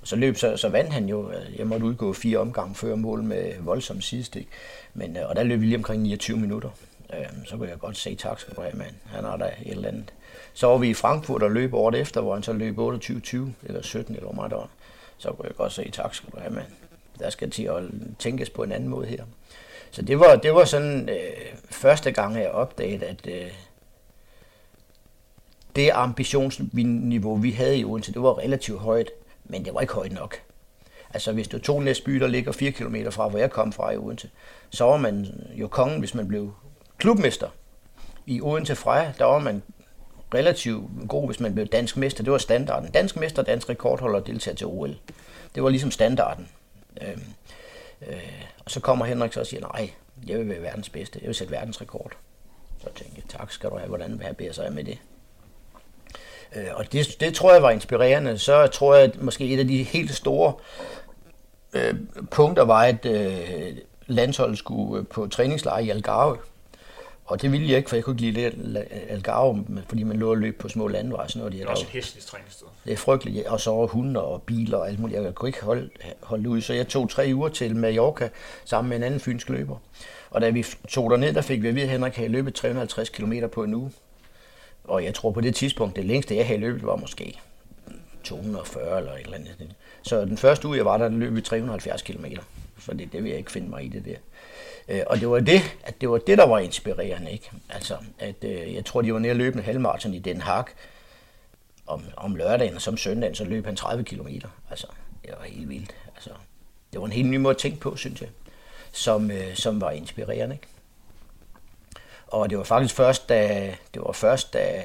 Så 0.08 0.15
løb, 0.15 0.38
så, 0.38 0.58
så 0.58 0.70
vandt 0.70 0.93
han 0.93 1.10
jo. 1.10 1.30
Altså, 1.30 1.52
jeg 1.58 1.67
måtte 1.67 1.86
udgå 1.86 2.13
fire 2.13 2.38
omgange 2.38 2.76
før 2.76 2.96
mål 2.96 3.24
med 3.24 3.54
voldsom 3.60 4.02
sidestik. 4.02 4.48
Men, 4.93 5.17
øh, 5.17 5.30
og 5.30 5.36
der 5.36 5.43
løb 5.43 5.60
vi 5.60 5.65
lige 5.65 5.78
omkring 5.78 6.02
29 6.04 6.38
minutter. 6.38 6.70
Øhm, 7.13 7.46
så 7.46 7.58
kunne 7.58 7.70
jeg 7.70 7.80
godt 7.80 7.98
sige, 7.98 8.15
tak 8.15 8.39
skal 8.39 8.56
du 8.56 8.62
have, 8.62 8.74
mand. 8.74 8.96
Han 9.06 9.24
har 9.24 9.38
da 9.38 9.46
et 9.65 9.72
eller 9.72 9.88
andet. 9.88 10.13
Så 10.54 10.67
var 10.67 10.78
vi 10.78 10.89
i 10.89 10.93
Frankfurt 10.93 11.43
og 11.43 11.52
løb 11.52 11.74
året 11.74 11.96
efter, 11.96 12.22
hvor 12.22 12.34
han 12.34 12.43
så 12.43 12.54
løb 12.54 12.80
28-20, 12.80 13.38
eller 13.63 13.82
17, 13.82 14.15
eller 14.15 14.26
hvor 14.26 14.36
meget 14.36 14.52
der 14.52 14.58
var. 14.58 14.70
Så 15.17 15.32
kunne 15.32 15.48
jeg 15.48 15.56
godt 15.56 15.72
sige, 15.72 15.91
tak 15.91 16.15
skal 16.15 16.30
du 16.32 16.39
have, 16.39 16.54
mand 16.54 16.67
der 17.20 17.30
skal 17.30 17.50
til 17.50 17.63
at 17.63 17.84
tænkes 18.20 18.50
på 18.50 18.63
en 18.63 18.72
anden 18.72 18.89
måde 18.89 19.08
her. 19.08 19.24
Så 19.91 20.02
det 20.02 20.20
var, 20.20 20.36
det 20.36 20.54
var 20.54 20.65
sådan 20.65 21.10
øh, 21.10 21.56
første 21.72 22.12
gang, 22.12 22.36
jeg 22.36 22.52
opdagede, 22.52 23.06
at 23.06 23.28
øh, 23.28 23.52
det 25.76 25.89
ambitionsniveau, 25.93 27.36
vi 27.36 27.52
havde 27.52 27.78
i 27.78 27.86
Odense, 27.86 28.13
det 28.13 28.22
var 28.22 28.39
relativt 28.39 28.80
højt, 28.80 29.10
men 29.47 29.65
det 29.65 29.73
var 29.73 29.81
ikke 29.81 29.93
højt 29.93 30.12
nok. 30.12 30.41
Altså 31.13 31.31
hvis 31.31 31.47
du 31.47 31.60
tog 31.60 31.83
Næsby, 31.83 32.19
der 32.19 32.27
ligger 32.27 32.51
4 32.51 32.71
km 32.71 32.95
fra, 33.10 33.27
hvor 33.27 33.39
jeg 33.39 33.51
kom 33.51 33.73
fra 33.73 33.91
i 33.91 33.97
Odense, 33.97 34.29
så 34.69 34.86
var 34.86 34.97
man 34.97 35.27
jo 35.53 35.67
kongen, 35.67 35.99
hvis 35.99 36.13
man 36.15 36.27
blev 36.27 36.53
klubmester. 36.97 37.49
I 38.25 38.41
Odense 38.41 38.75
Freja, 38.75 39.13
der 39.17 39.25
var 39.25 39.39
man 39.39 39.63
relativt 40.33 40.83
god, 41.07 41.25
hvis 41.25 41.39
man 41.39 41.53
blev 41.53 41.65
dansk 41.65 41.97
mester. 41.97 42.23
Det 42.23 42.31
var 42.31 42.38
standarden. 42.38 42.91
Dansk 42.91 43.15
mester, 43.15 43.43
dansk 43.43 43.69
rekordholder 43.69 44.19
deltager 44.19 44.55
til 44.55 44.67
OL. 44.67 44.95
Det 45.55 45.63
var 45.63 45.69
ligesom 45.69 45.91
standarden. 45.91 46.49
Øh, 47.01 47.17
øh, 48.07 48.43
og 48.65 48.71
så 48.71 48.79
kommer 48.79 49.05
Henrik 49.05 49.33
så 49.33 49.39
og 49.39 49.47
siger, 49.47 49.62
nej, 49.62 49.91
jeg 50.27 50.39
vil 50.39 50.49
være 50.49 50.62
verdens 50.62 50.89
bedste, 50.89 51.19
jeg 51.21 51.27
vil 51.27 51.36
sætte 51.36 51.53
verdensrekord. 51.53 52.12
Så 52.79 52.89
tænkte 52.95 53.15
jeg, 53.15 53.39
tak 53.39 53.51
skal 53.51 53.69
du 53.69 53.77
have, 53.77 53.88
hvordan 53.88 54.19
vil 54.38 54.45
jeg 54.45 54.55
sig 54.55 54.73
med 54.73 54.83
det? 54.83 54.97
Øh, 56.55 56.63
og 56.73 56.91
det, 56.91 57.15
det 57.19 57.33
tror 57.33 57.53
jeg 57.53 57.63
var 57.63 57.71
inspirerende. 57.71 58.38
Så 58.38 58.67
tror 58.67 58.95
jeg, 58.95 59.03
at 59.03 59.21
måske 59.21 59.47
et 59.47 59.60
af 59.60 59.67
de 59.67 59.83
helt 59.83 60.15
store 60.15 60.53
øh, 61.73 61.93
punkter 62.31 62.63
var, 62.63 62.81
at 62.81 63.05
øh, 63.05 63.77
landsholdet 64.07 64.57
skulle 64.57 65.03
på 65.03 65.27
træningslejr 65.27 65.79
i 65.79 65.89
Algarve. 65.89 66.38
Og 67.25 67.41
det 67.41 67.51
ville 67.51 67.69
jeg 67.69 67.77
ikke, 67.77 67.89
for 67.89 67.95
jeg 67.95 68.03
kunne 68.03 68.25
ikke 68.25 68.39
lide 68.39 68.83
Algarve, 69.10 69.65
fordi 69.88 70.03
man 70.03 70.17
lå 70.17 70.29
og 70.29 70.38
løb 70.38 70.60
på 70.60 70.69
små 70.69 70.88
landeveje. 70.88 71.29
Sådan 71.29 71.39
noget, 71.39 71.53
det 71.53 71.62
er 71.62 71.67
også 71.67 71.83
et 71.83 71.89
hæsligt 71.89 72.25
træningssted. 72.25 72.67
Det 72.86 72.93
er 72.93 72.97
frygteligt. 72.97 73.47
Og 73.47 73.60
så 73.60 73.71
var 73.71 73.86
hunde 73.86 74.23
og 74.23 74.41
biler 74.41 74.77
og 74.77 74.88
alt 74.88 74.99
muligt. 74.99 75.21
Jeg 75.21 75.36
kunne 75.36 75.49
ikke 75.49 75.63
holde, 75.63 75.89
holde 76.21 76.49
ud. 76.49 76.62
Så 76.62 76.73
jeg 76.73 76.88
tog 76.88 77.10
tre 77.10 77.31
uger 77.33 77.49
til 77.49 77.75
Mallorca 77.75 78.29
sammen 78.65 78.89
med 78.89 78.97
en 78.97 79.03
anden 79.03 79.19
fynsk 79.19 79.49
løber. 79.49 79.77
Og 80.29 80.41
da 80.41 80.49
vi 80.49 80.65
tog 80.89 81.12
derned, 81.12 81.33
der 81.33 81.41
fik 81.41 81.62
vi 81.62 81.67
at 81.67 81.75
vide, 81.75 81.86
at 81.86 81.91
Henrik 81.91 82.15
havde 82.15 82.29
løbet 82.29 82.53
350 82.53 83.10
km 83.10 83.33
på 83.51 83.63
en 83.63 83.73
uge. 83.73 83.91
Og 84.88 85.04
jeg 85.04 85.13
tror 85.13 85.32
på 85.32 85.41
det 85.41 85.56
tidspunkt, 85.56 85.95
det 85.95 86.06
længste 86.06 86.36
jeg 86.36 86.47
havde 86.47 86.60
løbet 86.60 86.86
var 86.86 86.95
måske 86.95 87.39
240 88.23 88.97
eller 88.97 89.13
et 89.13 89.21
eller 89.21 89.38
andet. 89.38 89.76
Så 90.02 90.26
den 90.26 90.38
første 90.38 90.67
uge, 90.67 90.78
jeg 90.78 90.86
var 90.86 90.97
der, 90.97 91.10
der 91.10 91.17
løb 91.17 91.36
vi 91.36 91.41
370 91.41 92.02
km. 92.02 92.26
For 92.78 92.93
det, 92.93 93.12
det 93.12 93.23
vil 93.23 93.30
jeg 93.30 93.38
ikke 93.38 93.52
finde 93.52 93.69
mig 93.69 93.84
i 93.84 93.88
det 93.88 94.06
der. 94.06 94.17
Øh, 94.88 95.02
og 95.08 95.19
det 95.19 95.30
var 95.30 95.39
det, 95.39 95.62
at 95.84 96.02
det 96.02 96.10
var 96.10 96.17
det, 96.17 96.38
der 96.38 96.47
var 96.47 96.60
inspirerende, 96.60 97.32
ikke? 97.32 97.52
Altså, 97.69 97.97
at 98.19 98.43
øh, 98.43 98.73
jeg 98.76 98.86
tror, 98.86 99.02
de 99.02 99.13
var 99.13 99.19
nede 99.19 99.32
at 99.32 99.38
løbe 99.38 99.58
en 99.58 99.63
halvmarathon 99.63 100.13
i 100.13 100.19
Den 100.19 100.41
Haag 100.41 100.65
om, 101.88 102.04
om 102.17 102.36
lørdagen, 102.36 102.76
og 102.76 102.82
som 102.82 102.97
søndagen, 102.97 103.36
så 103.36 103.43
løb 103.43 103.65
han 103.65 103.76
30 103.76 104.04
km. 104.04 104.28
Altså, 104.69 104.88
det 105.26 105.34
var 105.39 105.45
helt 105.45 105.69
vildt. 105.69 105.95
Altså, 106.15 106.30
det 106.93 107.00
var 107.00 107.06
en 107.06 107.12
helt 107.12 107.30
ny 107.30 107.36
måde 107.36 107.52
at 107.52 107.58
tænke 107.58 107.80
på, 107.80 107.95
synes 107.95 108.21
jeg, 108.21 108.30
som, 108.91 109.32
øh, 109.32 109.56
som 109.56 109.82
var 109.82 109.91
inspirerende, 109.91 110.56
ikke? 110.56 110.67
Og 112.27 112.49
det 112.49 112.57
var 112.57 112.63
faktisk 112.63 112.95
først, 112.95 113.29
da, 113.29 113.71
det 113.93 114.01
var 114.01 114.11
først, 114.11 114.53
da 114.53 114.83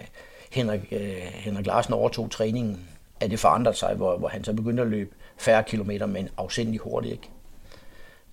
Henrik, 0.51 0.81
øh, 0.91 1.17
Henrik 1.17 1.67
Larsen 1.67 1.95
overtog 1.95 2.31
træningen, 2.31 2.89
at 3.21 3.31
det 3.31 3.39
forandrede 3.39 3.77
sig, 3.77 3.95
hvor, 3.95 4.17
hvor 4.17 4.29
han 4.29 4.45
så 4.45 4.53
begyndte 4.53 4.83
at 4.83 4.89
løbe 4.89 5.11
færre 5.37 5.63
kilometer, 5.63 6.07
men 6.07 6.29
afsindelig 6.37 6.81
hurtigt, 6.81 7.13
ikke? 7.13 7.31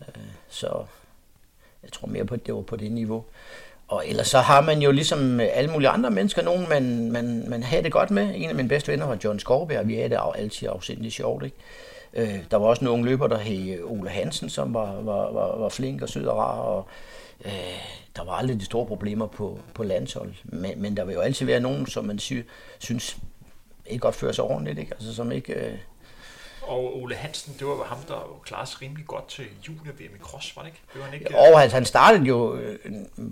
Øh, 0.01 0.23
så 0.49 0.85
jeg 1.83 1.91
tror 1.91 2.07
mere 2.07 2.25
på, 2.25 2.33
at 2.33 2.45
det 2.45 2.53
var 2.53 2.61
på 2.61 2.75
det 2.75 2.91
niveau. 2.91 3.23
Og 3.87 4.07
ellers 4.07 4.27
så 4.27 4.39
har 4.39 4.61
man 4.61 4.81
jo 4.81 4.91
ligesom 4.91 5.39
alle 5.39 5.71
mulige 5.71 5.89
andre 5.89 6.11
mennesker, 6.11 6.41
nogen 6.41 6.69
man, 6.69 7.11
man, 7.11 7.49
man 7.49 7.63
havde 7.63 7.83
det 7.83 7.91
godt 7.91 8.11
med. 8.11 8.31
En 8.35 8.49
af 8.49 8.55
mine 8.55 8.69
bedste 8.69 8.91
venner 8.91 9.05
var 9.05 9.17
John 9.23 9.39
Skorberg, 9.39 9.79
og 9.79 9.87
vi 9.87 9.95
havde 9.95 10.09
det 10.09 10.19
altid 10.35 10.67
afsindelig 10.71 11.11
sjovt. 11.11 11.45
Ikke? 11.45 11.55
Øh, 12.13 12.39
der 12.51 12.57
var 12.57 12.65
også 12.65 12.85
nogle 12.85 13.05
løber, 13.05 13.27
der 13.27 13.37
hed 13.37 13.83
Ole 13.83 14.09
Hansen, 14.09 14.49
som 14.49 14.73
var, 14.73 15.01
var, 15.01 15.31
var, 15.31 15.57
var 15.57 15.69
flink 15.69 16.01
og 16.01 16.09
sød 16.09 16.25
og 16.25 16.37
rar, 16.37 16.59
og 16.59 16.87
øh, 17.45 17.51
der 18.19 18.25
var 18.25 18.34
aldrig 18.34 18.60
de 18.60 18.65
store 18.65 18.86
problemer 18.86 19.27
på, 19.27 19.60
på 19.73 19.84
landshold. 19.84 20.34
Men, 20.43 20.82
men 20.82 20.97
der 20.97 21.05
vil 21.05 21.13
jo 21.13 21.19
altid 21.19 21.45
være 21.45 21.60
nogen, 21.60 21.88
som 21.88 22.05
man 22.05 22.19
sy, 22.19 22.34
synes 22.79 23.17
ikke 23.86 24.08
opfører 24.08 24.32
sig 24.32 24.43
ordentligt, 24.43 24.79
ikke? 24.79 24.93
Altså, 24.93 25.15
som 25.15 25.32
ikke... 25.32 25.53
Øh, 25.53 25.77
og 26.62 27.01
Ole 27.01 27.15
Hansen, 27.15 27.55
det 27.60 27.67
var 27.67 27.84
ham, 27.84 27.97
der 28.08 28.41
klarede 28.45 28.69
sig 28.69 28.82
rimelig 28.82 29.05
godt 29.08 29.27
til 29.27 29.45
junior-VM 29.67 30.15
i 30.15 30.19
cross, 30.21 30.55
var 30.55 30.62
det 30.62 30.69
ikke? 30.69 30.82
Det 30.93 30.99
var 30.99 31.05
han 31.05 31.13
ikke 31.13 31.38
og 31.38 31.62
altså, 31.62 31.77
han 31.77 31.86
startede 31.86 32.23
jo 32.23 32.55
øh, 32.55 32.75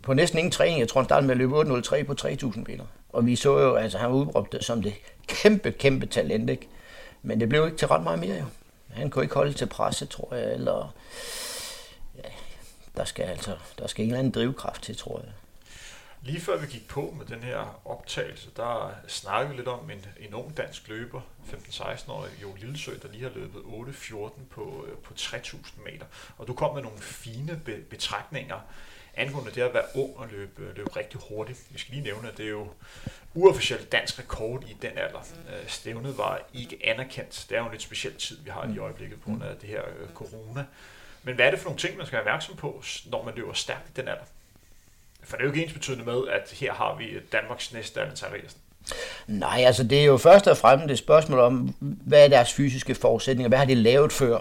på 0.04 0.13
næsten 0.13 0.39
ingen 0.39 0.52
træning. 0.52 0.80
Jeg 0.80 0.88
tror, 0.88 1.02
han 1.02 1.06
startede 1.06 1.28
med 1.28 1.36
at 1.36 1.38
løbe 1.38 1.62
8.03 1.62 2.04
på 2.04 2.15
3.000 2.21 2.63
meter. 2.67 2.84
Og 3.10 3.26
vi 3.26 3.36
så 3.36 3.60
jo, 3.60 3.76
altså 3.76 3.97
han 3.97 4.10
var 4.10 4.15
udråbt 4.15 4.56
som 4.62 4.82
det 4.82 4.93
kæmpe, 5.28 5.71
kæmpe 5.71 6.06
talent, 6.06 6.50
ikke? 6.50 6.67
Men 7.23 7.39
det 7.39 7.50
blev 7.50 7.65
ikke 7.65 7.78
til 7.78 7.88
ret 7.88 8.04
meget 8.04 8.19
mere, 8.19 8.38
jo. 8.38 8.45
Han 8.89 9.10
kunne 9.10 9.26
ikke 9.26 9.36
holde 9.36 9.54
til 9.54 9.65
presse, 9.65 10.06
tror 10.06 10.36
jeg, 10.36 10.54
eller... 10.54 10.93
Der 12.97 13.05
skal 13.05 13.23
altså, 13.23 13.57
der 13.77 13.88
skal 13.88 14.03
en 14.03 14.10
eller 14.10 14.19
anden 14.19 14.33
drivkraft 14.33 14.83
til, 14.83 14.97
tror 14.97 15.19
jeg. 15.19 15.33
Lige 16.21 16.41
før 16.41 16.57
vi 16.57 16.67
gik 16.67 16.88
på 16.88 17.13
med 17.17 17.25
den 17.25 17.43
her 17.43 17.81
optagelse, 17.86 18.49
der 18.55 18.95
snakkede 19.07 19.51
vi 19.51 19.57
lidt 19.57 19.67
om 19.67 19.89
en, 19.89 20.05
en 20.19 20.33
ung 20.33 20.57
dansk 20.57 20.88
løber, 20.88 21.21
15-16-årig 21.47 22.31
Jo 22.41 22.55
Lillesø, 22.60 22.91
der 23.01 23.07
lige 23.12 23.23
har 23.23 23.31
løbet 23.36 23.60
8.14 23.60 24.15
på, 24.49 24.86
øh, 24.88 24.97
på 24.97 25.13
3.000 25.13 25.83
meter. 25.86 26.05
Og 26.38 26.47
du 26.47 26.53
kom 26.53 26.75
med 26.75 26.83
nogle 26.83 26.99
fine 26.99 27.62
be, 27.65 27.77
betragtninger 27.89 28.60
angående 29.17 29.51
det 29.51 29.62
at 29.62 29.73
være 29.73 29.83
ung 29.95 30.17
og 30.17 30.27
løbe, 30.31 30.73
løbe 30.75 30.95
rigtig 30.95 31.19
hurtigt. 31.29 31.63
Vi 31.69 31.79
skal 31.79 31.93
lige 31.93 32.03
nævne, 32.03 32.27
at 32.27 32.38
det 32.38 32.45
er 32.45 32.49
jo 32.49 32.67
uofficielt 33.33 33.91
dansk 33.91 34.19
rekord 34.19 34.63
i 34.63 34.77
den 34.81 34.97
alder. 34.97 35.19
Øh, 35.19 35.67
stævnet 35.67 36.17
var 36.17 36.41
ikke 36.53 36.79
anerkendt. 36.83 37.45
Det 37.49 37.55
er 37.55 37.60
jo 37.60 37.65
en 37.65 37.71
lidt 37.71 37.81
speciel 37.81 38.15
tid, 38.15 38.38
vi 38.43 38.49
har 38.49 38.73
i 38.75 38.77
øjeblikket 38.77 39.21
på 39.21 39.29
grund 39.29 39.43
af 39.43 39.55
det 39.55 39.69
her 39.69 39.81
øh, 39.99 40.10
corona. 40.13 40.65
Men 41.27 41.35
hvad 41.35 41.45
er 41.45 41.51
det 41.51 41.59
for 41.59 41.69
nogle 41.69 41.79
ting, 41.79 41.97
man 41.97 42.05
skal 42.05 42.15
være 42.15 42.23
opmærksom 42.23 42.55
på, 42.55 42.83
når 43.05 43.23
man 43.23 43.33
løber 43.35 43.53
stærkt 43.53 43.89
i 43.89 43.91
den 43.95 44.07
alder? 44.07 44.23
For 45.23 45.37
det 45.37 45.43
er 45.43 45.47
jo 45.47 45.53
ikke 45.53 45.63
ens 45.63 45.73
betydende 45.73 46.05
med, 46.05 46.27
at 46.27 46.51
her 46.59 46.73
har 46.73 46.95
vi 46.95 47.05
øh, 47.05 47.21
Danmarks 47.31 47.73
næste 47.73 48.01
Allen 48.01 48.17
Nej, 49.27 49.63
altså 49.65 49.83
det 49.83 49.99
er 50.01 50.05
jo 50.05 50.17
først 50.17 50.47
og 50.47 50.57
fremmest 50.57 50.91
et 50.91 50.97
spørgsmål 50.97 51.39
om, 51.39 51.75
hvad 51.79 52.23
er 52.23 52.27
deres 52.27 52.53
fysiske 52.53 52.95
forudsætninger, 52.95 53.47
hvad 53.47 53.57
har 53.57 53.65
de 53.65 53.75
lavet 53.75 54.11
før? 54.11 54.39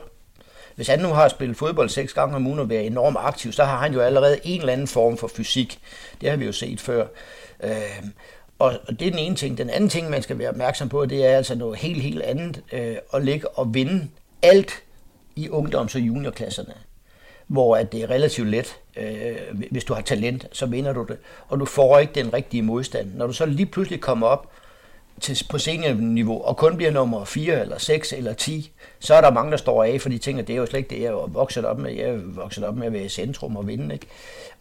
Hvis 0.74 0.88
han 0.88 0.98
nu 0.98 1.08
har 1.08 1.28
spillet 1.28 1.56
fodbold 1.56 1.88
seks 1.88 2.12
gange 2.12 2.36
om 2.36 2.46
ugen 2.46 2.58
og 2.58 2.70
været 2.70 2.86
enormt 2.86 3.16
aktiv, 3.20 3.52
så 3.52 3.64
har 3.64 3.78
han 3.78 3.92
jo 3.92 4.00
allerede 4.00 4.40
en 4.44 4.60
eller 4.60 4.72
anden 4.72 4.88
form 4.88 5.16
for 5.16 5.28
fysik. 5.28 5.78
Det 6.20 6.30
har 6.30 6.36
vi 6.36 6.44
jo 6.44 6.52
set 6.52 6.80
før. 6.80 7.06
Øh, 7.62 8.04
og 8.58 8.80
det 8.88 9.02
er 9.02 9.10
den 9.10 9.18
ene 9.18 9.36
ting. 9.36 9.58
Den 9.58 9.70
anden 9.70 9.90
ting, 9.90 10.10
man 10.10 10.22
skal 10.22 10.38
være 10.38 10.48
opmærksom 10.48 10.88
på, 10.88 11.06
det 11.06 11.26
er 11.26 11.36
altså 11.36 11.54
noget 11.54 11.78
helt, 11.78 12.02
helt 12.02 12.22
andet. 12.22 12.62
Øh, 12.72 12.96
at 13.14 13.24
ligge 13.24 13.48
og 13.48 13.74
vinde 13.74 14.08
alt 14.42 14.82
i 15.36 15.48
ungdoms- 15.48 15.94
og 15.94 16.00
juniorklasserne 16.00 16.74
hvor 17.46 17.76
at 17.76 17.92
det 17.92 18.02
er 18.02 18.10
relativt 18.10 18.48
let. 18.48 18.76
Øh, 18.96 19.36
hvis 19.70 19.84
du 19.84 19.94
har 19.94 20.02
talent, 20.02 20.46
så 20.52 20.66
vinder 20.66 20.92
du 20.92 21.04
det, 21.08 21.18
og 21.48 21.60
du 21.60 21.64
får 21.64 21.98
ikke 21.98 22.12
den 22.14 22.32
rigtige 22.32 22.62
modstand. 22.62 23.14
Når 23.14 23.26
du 23.26 23.32
så 23.32 23.46
lige 23.46 23.66
pludselig 23.66 24.00
kommer 24.00 24.26
op 24.26 24.50
til, 25.20 25.44
på 25.50 25.58
seniorniveau, 25.58 26.42
og 26.42 26.56
kun 26.56 26.76
bliver 26.76 26.90
nummer 26.90 27.24
4 27.24 27.60
eller 27.60 27.78
6 27.78 28.12
eller 28.12 28.32
10, 28.32 28.72
så 28.98 29.14
er 29.14 29.20
der 29.20 29.30
mange, 29.30 29.50
der 29.50 29.56
står 29.56 29.84
af, 29.84 30.00
for 30.00 30.08
de 30.08 30.18
tænker, 30.18 30.42
det 30.42 30.52
er 30.52 30.56
jo 30.56 30.66
slet 30.66 30.78
ikke 30.78 30.90
det, 30.90 31.02
jeg 31.02 31.08
er 31.08 31.26
vokset 31.26 31.64
op 31.64 31.78
med. 31.78 31.92
Jeg 31.92 32.08
er 32.08 32.18
vokset 32.24 32.64
op 32.64 32.76
med 32.76 32.86
at 32.86 32.92
være 32.92 33.04
i 33.04 33.08
centrum 33.08 33.56
og 33.56 33.66
vinde. 33.66 33.94
Ikke? 33.94 34.06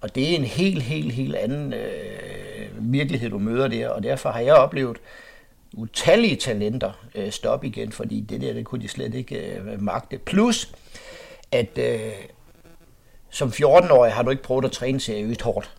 Og 0.01 0.15
det 0.15 0.31
er 0.31 0.35
en 0.35 0.43
helt, 0.43 0.83
helt, 0.83 1.11
helt 1.13 1.35
anden 1.35 1.73
øh, 1.73 2.69
virkelighed, 2.79 3.29
du 3.29 3.39
møder 3.39 3.67
der, 3.67 3.89
og 3.89 4.03
derfor 4.03 4.29
har 4.29 4.39
jeg 4.39 4.53
oplevet 4.53 4.97
utallige 5.75 6.35
talenter 6.35 6.91
øh, 7.15 7.31
stoppe 7.31 7.67
igen, 7.67 7.91
fordi 7.91 8.21
det 8.21 8.41
der, 8.41 8.53
det 8.53 8.65
kunne 8.65 8.81
de 8.81 8.87
slet 8.87 9.13
ikke 9.13 9.35
øh, 9.35 9.81
magte. 9.81 10.17
Plus, 10.17 10.73
at 11.51 11.77
øh, 11.77 12.11
som 13.29 13.49
14-årig 13.49 14.11
har 14.11 14.23
du 14.23 14.29
ikke 14.29 14.43
prøvet 14.43 14.65
at 14.65 14.71
træne 14.71 14.99
seriøst 14.99 15.41
hårdt. 15.41 15.75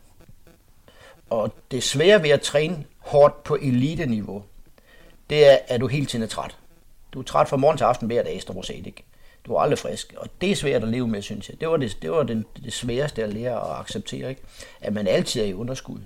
Og 1.31 1.55
det 1.71 1.83
svære 1.83 2.23
ved 2.23 2.31
at 2.31 2.41
træne 2.41 2.85
hårdt 2.99 3.45
på 3.45 3.55
elite-niveau, 3.63 4.43
det 5.31 5.47
er, 5.47 5.59
at 5.69 5.81
du 5.81 5.87
hele 5.87 6.07
tiden 6.07 6.23
er 6.23 6.27
træt. 6.27 6.57
Du 7.13 7.19
er 7.19 7.25
træt 7.25 7.49
fra 7.49 7.57
morgen 7.57 7.79
til 7.79 7.85
aften 7.85 8.07
hver 8.07 8.23
dag, 8.23 8.43
stort 8.43 8.67
set 8.67 8.87
ikke. 8.87 9.05
Du 9.47 9.55
er 9.55 9.61
aldrig 9.61 9.79
frisk, 9.79 10.15
og 10.17 10.29
det 10.41 10.51
er 10.51 10.57
svært 10.57 10.83
at 10.83 10.89
leve 10.89 11.09
med, 11.09 11.23
synes 11.23 11.49
jeg. 11.49 11.61
Det 11.61 11.69
var 11.69 11.77
det, 11.77 11.99
det, 12.03 12.11
var 12.11 12.23
det, 12.23 12.45
det 12.65 12.73
sværeste 12.73 13.25
at 13.25 13.33
lære 13.33 13.71
at 13.71 13.81
acceptere, 13.81 14.31
ikke? 14.31 14.43
at 14.81 14.93
man 14.93 15.07
altid 15.07 15.41
er 15.41 15.45
i 15.45 15.55
underskud. 15.55 16.01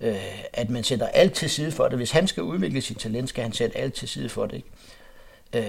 Øh, 0.00 0.44
at 0.52 0.70
man 0.70 0.84
sætter 0.84 1.06
alt 1.06 1.32
til 1.32 1.50
side 1.50 1.72
for 1.72 1.88
det. 1.88 1.98
Hvis 1.98 2.10
han 2.10 2.28
skal 2.28 2.42
udvikle 2.42 2.80
sit 2.80 2.98
talent, 2.98 3.28
skal 3.28 3.42
han 3.42 3.52
sætte 3.52 3.76
alt 3.76 3.94
til 3.94 4.08
side 4.08 4.28
for 4.28 4.46
det. 4.46 4.56
Ikke? 4.56 4.68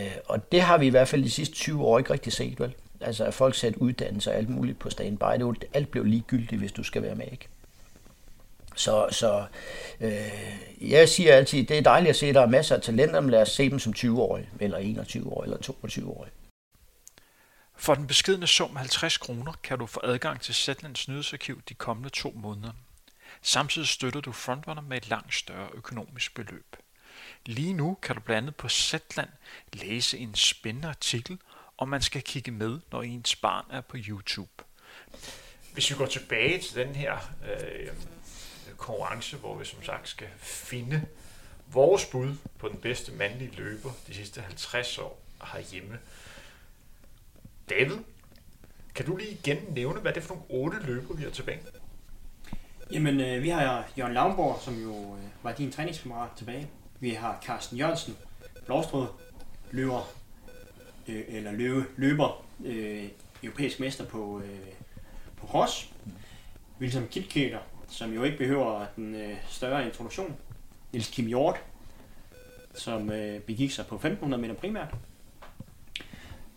Øh, 0.05 0.11
og 0.25 0.51
det 0.51 0.61
har 0.61 0.77
vi 0.77 0.87
i 0.87 0.89
hvert 0.89 1.07
fald 1.07 1.23
de 1.23 1.31
sidste 1.31 1.55
20 1.55 1.83
år 1.85 1.97
ikke 1.97 2.13
rigtig 2.13 2.33
set, 2.33 2.59
vel? 2.59 2.73
Altså 3.01 3.25
at 3.25 3.33
folk 3.33 3.55
satte 3.55 3.81
uddannelse 3.81 4.31
og 4.31 4.35
alt 4.35 4.49
muligt 4.49 4.79
på 4.79 4.89
standby. 4.89 5.39
Det 5.39 5.65
alt 5.73 5.91
blev 5.91 6.03
ligegyldigt, 6.03 6.59
hvis 6.59 6.71
du 6.71 6.83
skal 6.83 7.01
være 7.01 7.15
med, 7.15 7.25
ikke? 7.31 7.47
Så, 8.75 9.07
så 9.11 9.45
øh, 10.01 10.11
jeg 10.81 11.09
siger 11.09 11.33
altid, 11.33 11.63
det 11.63 11.77
er 11.77 11.81
dejligt 11.81 12.09
at 12.09 12.15
se, 12.15 12.27
at 12.27 12.35
der 12.35 12.41
er 12.41 12.47
masser 12.47 12.75
af 12.75 12.81
talenter, 12.81 13.19
men 13.19 13.29
lad 13.29 13.41
os 13.41 13.49
se 13.49 13.69
dem 13.69 13.79
som 13.79 13.93
20-årige, 13.97 14.49
eller 14.59 14.77
21-årige, 14.77 15.43
eller 15.43 15.57
22-årige. 15.57 16.31
For 17.75 17.95
den 17.95 18.07
beskidende 18.07 18.47
sum 18.47 18.75
50 18.75 19.17
kroner 19.17 19.53
kan 19.63 19.79
du 19.79 19.85
få 19.85 19.99
adgang 20.03 20.41
til 20.41 20.55
Zetlands 20.55 21.07
nyhedsarkiv 21.07 21.61
de 21.69 21.73
kommende 21.73 22.09
to 22.09 22.33
måneder. 22.35 22.71
Samtidig 23.41 23.87
støtter 23.87 24.21
du 24.21 24.31
Frontrunner 24.31 24.81
med 24.81 24.97
et 24.97 25.09
langt 25.09 25.33
større 25.33 25.69
økonomisk 25.73 26.35
beløb. 26.35 26.75
Lige 27.45 27.73
nu 27.73 27.97
kan 28.01 28.15
du 28.15 28.21
blandt 28.21 28.37
andet 28.37 28.55
på 28.55 28.69
Zetland 28.69 29.29
læse 29.73 30.17
en 30.17 30.35
spændende 30.35 30.87
artikel 30.87 31.39
og 31.77 31.89
man 31.89 32.01
skal 32.01 32.21
kigge 32.21 32.51
med, 32.51 32.79
når 32.91 33.03
ens 33.03 33.35
barn 33.35 33.65
er 33.71 33.81
på 33.81 33.97
YouTube. 33.97 34.63
Hvis 35.73 35.89
vi 35.89 35.95
går 35.95 36.05
tilbage 36.05 36.61
til 36.61 36.75
den 36.75 36.95
her 36.95 37.17
øh, 37.51 37.87
konkurrence, 38.77 39.37
hvor 39.37 39.57
vi 39.57 39.65
som 39.65 39.83
sagt 39.83 40.09
skal 40.09 40.27
finde 40.37 41.05
vores 41.67 42.05
bud 42.05 42.35
på 42.59 42.69
den 42.69 42.77
bedste 42.77 43.11
mandlige 43.11 43.55
løber 43.55 43.91
de 44.07 44.13
sidste 44.13 44.41
50 44.41 44.97
år 44.97 45.21
herhjemme. 45.53 45.99
David, 47.69 47.97
kan 48.95 49.05
du 49.05 49.15
lige 49.15 49.31
igen 49.31 49.57
nævne, 49.69 49.99
hvad 49.99 50.13
det 50.13 50.23
er 50.23 50.25
for 50.25 50.35
nogle 50.35 50.49
otte 50.49 50.79
løber, 50.87 51.13
vi 51.13 51.23
har 51.23 51.29
tilbage? 51.29 51.61
Jamen, 52.91 53.21
øh, 53.21 53.43
vi 53.43 53.49
har 53.49 53.89
Jørgen 53.97 54.13
Lavnborg, 54.13 54.59
som 54.61 54.81
jo 54.81 55.15
øh, 55.15 55.23
var 55.43 55.51
din 55.51 55.71
træningskammerat 55.71 56.29
tilbage. 56.35 56.67
Vi 56.99 57.09
har 57.09 57.39
Carsten 57.45 57.77
Jørgensen, 57.77 58.17
Blåstrød, 58.65 59.07
løber 59.71 60.09
øh, 61.07 61.23
eller 61.27 61.51
løbe, 61.51 61.85
løber 61.95 62.45
øh, 62.65 63.07
europæisk 63.43 63.79
mester 63.79 64.05
på, 64.05 64.41
øh, 64.45 64.59
på 65.37 65.47
cross. 65.47 65.89
Wilson 66.81 67.07
Kipketer, 67.11 67.59
som 67.87 68.13
jo 68.13 68.23
ikke 68.23 68.37
behøver 68.37 68.85
den 68.95 69.15
øh, 69.15 69.37
større 69.49 69.85
introduktion. 69.85 70.35
Niels 70.91 71.07
Kim 71.09 71.25
Hjort, 71.25 71.63
som 72.75 73.11
øh, 73.11 73.39
begik 73.41 73.71
sig 73.71 73.85
på 73.85 73.95
1500 73.95 74.41
meter 74.41 74.53
primært. 74.53 74.95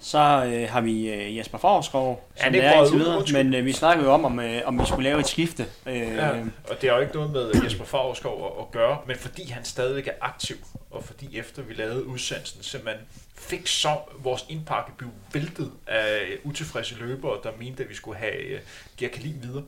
Så 0.02 0.18
øh, 0.18 0.68
har 0.70 0.80
vi 0.80 1.08
øh, 1.10 1.36
Jesper 1.36 1.58
Favrskov, 1.58 2.28
som 2.36 2.54
ja, 2.54 2.58
det 2.58 2.66
er 2.66 2.82
indtil 2.82 2.98
videre, 2.98 3.24
men 3.32 3.54
øh, 3.54 3.64
vi 3.64 3.72
snakkede 3.72 4.06
jo 4.06 4.12
om, 4.12 4.24
om, 4.24 4.40
øh, 4.40 4.62
om 4.64 4.80
vi 4.80 4.84
skulle 4.86 5.04
lave 5.04 5.20
et 5.20 5.28
skifte. 5.28 5.66
Øh, 5.86 5.96
ja, 5.96 6.30
og 6.70 6.80
det 6.80 6.90
er 6.90 6.94
jo 6.94 7.00
ikke 7.00 7.14
noget 7.14 7.30
med 7.30 7.62
Jesper 7.64 7.84
Favrskov 7.84 8.46
at, 8.46 8.62
at 8.62 8.70
gøre, 8.70 8.98
men 9.06 9.16
fordi 9.16 9.50
han 9.50 9.64
stadigvæk 9.64 10.06
er 10.06 10.12
aktiv, 10.20 10.56
og 10.90 11.04
fordi 11.04 11.38
efter 11.38 11.62
vi 11.62 11.74
lavede 11.74 12.06
udsendelsen, 12.06 12.62
simpelthen 12.62 13.06
fik 13.34 13.66
så 13.66 13.96
vores 14.18 14.46
indpakke 14.48 14.92
blev 14.96 15.10
væltet 15.32 15.70
af 15.86 16.20
utilfredse 16.44 16.94
løbere, 16.94 17.38
der 17.42 17.50
mente, 17.58 17.82
at 17.82 17.88
vi 17.88 17.94
skulle 17.94 18.18
have 18.18 18.54
uh, 18.54 18.60
Gert 18.96 19.10
Kalin 19.10 19.36
videre. 19.42 19.62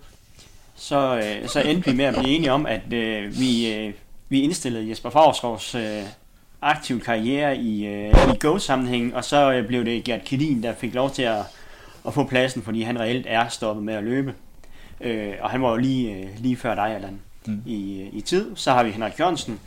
Så, 0.74 1.16
øh, 1.16 1.48
så 1.48 1.60
endte 1.60 1.90
vi 1.90 1.96
med 1.96 2.04
at 2.04 2.14
blive 2.14 2.36
enige 2.36 2.52
om, 2.52 2.66
at 2.66 2.92
øh, 2.92 3.38
vi, 3.38 3.74
øh, 3.74 3.94
vi 4.28 4.40
indstillede 4.40 4.90
Jesper 4.90 5.10
Favrskovs 5.10 5.74
øh, 5.74 6.02
aktiv 6.62 7.00
karriere 7.00 7.56
i, 7.56 7.86
øh, 7.86 8.34
i 8.34 8.38
Go-sammenhæng, 8.40 9.14
og 9.14 9.24
så 9.24 9.52
øh, 9.52 9.66
blev 9.66 9.84
det 9.84 10.04
Gert 10.04 10.24
Kalin, 10.24 10.62
der 10.62 10.74
fik 10.74 10.94
lov 10.94 11.10
til 11.10 11.22
at, 11.22 11.40
at 12.06 12.14
få 12.14 12.24
pladsen, 12.24 12.62
fordi 12.62 12.82
han 12.82 13.00
reelt 13.00 13.26
er 13.28 13.48
stoppet 13.48 13.84
med 13.84 13.94
at 13.94 14.04
løbe. 14.04 14.34
Øh, 15.00 15.34
og 15.40 15.50
han 15.50 15.62
var 15.62 15.70
jo 15.70 15.76
lige, 15.76 16.14
øh, 16.14 16.28
lige 16.38 16.56
før 16.56 16.74
dig, 16.74 16.94
Allan, 16.94 17.20
mm. 17.46 17.62
i, 17.66 18.08
i 18.12 18.20
tid. 18.20 18.56
Så 18.56 18.72
har 18.72 18.84
vi 18.84 18.90
Henrik 18.90 19.20
Jørgensen, 19.20 19.60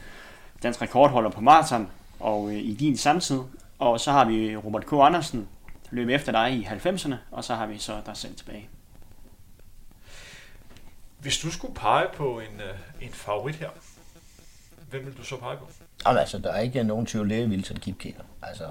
dansk 0.64 0.82
rekordholder 0.82 1.30
på 1.30 1.42
maraton, 1.42 1.90
og 2.20 2.50
øh, 2.50 2.58
i 2.58 2.74
din 2.74 2.98
samtid. 2.98 3.40
Og 3.80 4.00
så 4.00 4.12
har 4.12 4.26
vi 4.26 4.56
Robert 4.56 4.86
K. 4.86 4.94
Andersen, 4.94 5.48
der 5.84 5.96
løb 5.96 6.10
efter 6.10 6.32
dig 6.32 6.54
i 6.54 6.68
90'erne, 6.72 7.16
og 7.32 7.44
så 7.44 7.56
har 7.56 7.66
vi 7.66 7.78
så 7.78 7.94
dig 8.06 8.18
selv 8.18 8.36
tilbage. 8.36 8.70
Hvis 11.20 11.38
du 11.38 11.52
skulle 11.52 11.76
pege 11.76 12.08
på 12.14 12.40
en, 12.40 12.62
øh, 12.62 13.08
en 13.08 13.14
favorit 13.14 13.56
her, 13.56 13.70
hvem 14.96 15.06
vil 15.06 15.18
du 15.18 15.24
så 15.24 15.38
pege 15.38 15.58
på? 15.58 15.70
Jamen, 16.06 16.20
altså, 16.20 16.38
der 16.38 16.52
er 16.52 16.60
ikke 16.60 16.84
nogen 16.84 17.06
tvivl, 17.06 17.30
det 17.30 17.44
er 17.44 17.48
Wilson 17.48 17.78
Kipketer. 17.78 18.24
Altså, 18.42 18.64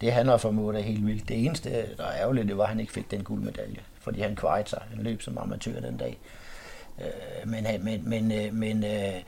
det 0.00 0.12
han 0.12 0.28
har 0.28 0.36
formået 0.36 0.76
er 0.76 0.80
helt 0.80 1.06
vildt. 1.06 1.28
Det 1.28 1.44
eneste, 1.44 1.96
der 1.96 2.04
er 2.04 2.20
ærgerligt, 2.20 2.48
det 2.48 2.56
var, 2.56 2.62
at 2.62 2.68
han 2.68 2.80
ikke 2.80 2.92
fik 2.92 3.10
den 3.10 3.24
guldmedalje, 3.24 3.80
fordi 4.00 4.20
han 4.20 4.36
kvejede 4.36 4.68
sig. 4.68 4.82
Han 4.90 5.02
løb 5.02 5.22
som 5.22 5.38
amatør 5.38 5.80
den 5.80 5.96
dag. 5.96 6.18
Øh, 7.00 7.48
men, 7.48 7.66
øh, 7.66 7.84
men, 7.84 8.08
men, 8.08 8.32
øh, 8.32 8.54
men 8.54 8.84
øh, 8.84 9.22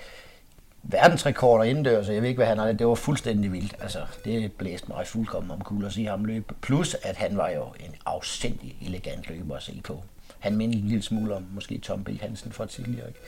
verdensrekorder 0.83 1.64
indendørs, 1.64 2.09
jeg 2.09 2.22
ved 2.22 2.28
ikke, 2.28 2.38
hvad 2.38 2.46
han 2.46 2.59
har, 2.59 2.72
det 2.72 2.87
var 2.87 2.94
fuldstændig 2.94 3.52
vildt. 3.52 3.74
Altså, 3.81 4.07
det 4.24 4.52
blæste 4.52 4.88
mig 4.88 5.07
fuldkommen 5.07 5.50
om 5.50 5.61
kul 5.61 5.85
at 5.85 5.92
se 5.92 6.05
ham 6.05 6.24
løbe. 6.24 6.55
Plus, 6.61 6.96
at 7.02 7.16
han 7.16 7.37
var 7.37 7.48
jo 7.48 7.64
en 7.81 7.94
afsindig 8.07 8.76
elegant 8.87 9.28
løber 9.28 9.57
at 9.57 9.62
se 9.62 9.81
på. 9.85 10.02
Han 10.38 10.57
mindede 10.57 10.83
en 10.83 10.88
lille 10.88 11.02
smule 11.02 11.35
om 11.35 11.46
måske 11.50 11.78
Tom 11.78 12.05
B. 12.05 12.09
Hansen 12.20 12.52
for 12.52 12.64
tidligere. 12.64 13.09
Ikke? 13.09 13.20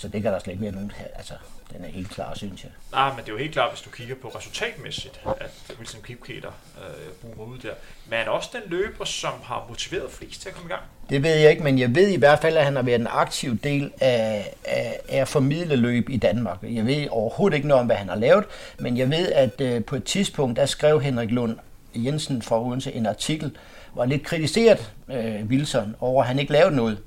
Så 0.00 0.08
det 0.08 0.22
kan 0.22 0.32
der 0.32 0.38
slet 0.38 0.52
ikke 0.52 0.62
være 0.62 0.72
nogen... 0.72 0.92
Altså, 1.14 1.34
den 1.72 1.84
er 1.84 1.88
helt 1.88 2.10
klar, 2.10 2.34
synes 2.34 2.64
jeg. 2.64 2.70
Nej, 2.92 3.08
men 3.08 3.18
det 3.18 3.28
er 3.28 3.32
jo 3.32 3.38
helt 3.38 3.52
klart, 3.52 3.70
hvis 3.70 3.80
du 3.80 3.90
kigger 3.90 4.14
på 4.22 4.28
resultatmæssigt, 4.28 5.20
at 5.40 5.74
Wilson 5.78 6.02
Kipketer 6.02 6.50
øh, 6.78 7.12
boomer 7.20 7.52
ud 7.52 7.58
der. 7.58 7.74
Men 8.06 8.18
er 8.18 8.28
også 8.28 8.50
den 8.52 8.70
løber, 8.70 9.04
som 9.04 9.32
har 9.42 9.66
motiveret 9.68 10.10
flest 10.10 10.42
til 10.42 10.48
at 10.48 10.54
komme 10.54 10.68
i 10.68 10.72
gang? 10.72 10.82
Det 11.10 11.22
ved 11.22 11.34
jeg 11.34 11.50
ikke, 11.50 11.62
men 11.62 11.78
jeg 11.78 11.94
ved 11.94 12.08
i 12.08 12.16
hvert 12.16 12.38
fald, 12.38 12.56
at 12.56 12.64
han 12.64 12.76
har 12.76 12.82
været 12.82 13.00
en 13.00 13.06
aktiv 13.10 13.58
del 13.58 13.92
af, 14.00 14.54
af, 14.64 15.00
af 15.08 15.20
at 15.20 15.28
formidle 15.28 15.76
løb 15.76 16.08
i 16.08 16.16
Danmark. 16.16 16.58
Jeg 16.62 16.86
ved 16.86 17.08
overhovedet 17.10 17.56
ikke 17.56 17.68
noget 17.68 17.80
om, 17.80 17.86
hvad 17.86 17.96
han 17.96 18.08
har 18.08 18.16
lavet, 18.16 18.44
men 18.78 18.96
jeg 18.96 19.10
ved, 19.10 19.32
at 19.32 19.60
øh, 19.60 19.84
på 19.84 19.96
et 19.96 20.04
tidspunkt, 20.04 20.56
der 20.56 20.66
skrev 20.66 21.00
Henrik 21.00 21.30
Lund 21.30 21.56
Jensen 21.94 22.42
fra 22.42 22.62
Odense 22.62 22.92
en 22.92 23.06
artikel, 23.06 23.56
hvor 23.92 24.04
lidt 24.04 24.22
kritiseret 24.22 24.92
øh, 25.08 25.44
Wilson 25.44 25.96
over, 26.00 26.22
at 26.22 26.28
han 26.28 26.38
ikke 26.38 26.52
lavede 26.52 26.76
noget. 26.76 26.98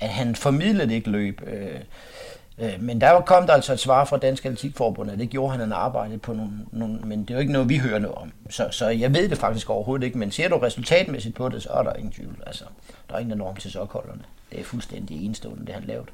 At 0.00 0.08
han 0.08 0.36
formidlede 0.36 0.94
ikke 0.94 1.10
løb. 1.10 1.40
Øh, 1.46 1.80
men 2.80 3.00
der 3.00 3.20
kom 3.20 3.46
der 3.46 3.54
altså 3.54 3.72
et 3.72 3.80
svar 3.80 4.04
fra 4.04 4.16
Dansk 4.16 4.44
Atletikforbund, 4.44 5.10
at 5.10 5.18
det 5.18 5.30
gjorde 5.30 5.52
han 5.52 5.60
en 5.60 5.72
arbejde 5.72 6.18
på 6.18 6.32
nogle, 6.32 6.52
nogle, 6.72 7.00
men 7.00 7.20
det 7.20 7.30
er 7.30 7.34
jo 7.34 7.40
ikke 7.40 7.52
noget, 7.52 7.68
vi 7.68 7.78
hører 7.78 7.98
noget 7.98 8.16
om. 8.16 8.32
Så, 8.50 8.68
så 8.70 8.88
jeg 8.88 9.14
ved 9.14 9.28
det 9.28 9.38
faktisk 9.38 9.70
overhovedet 9.70 10.06
ikke, 10.06 10.18
men 10.18 10.30
ser 10.30 10.48
du 10.48 10.58
resultatmæssigt 10.58 11.34
på 11.34 11.48
det, 11.48 11.62
så 11.62 11.68
er 11.68 11.82
der 11.82 11.92
ingen 11.92 12.12
tvivl. 12.12 12.42
Altså, 12.46 12.64
der 13.08 13.14
er 13.14 13.18
ingen 13.18 13.32
enorm 13.32 13.56
til 13.56 13.70
sokholderne. 13.70 14.22
Det 14.52 14.60
er 14.60 14.64
fuldstændig 14.64 15.24
enestående, 15.24 15.66
det 15.66 15.74
han 15.74 15.84
lavede. 15.84 16.06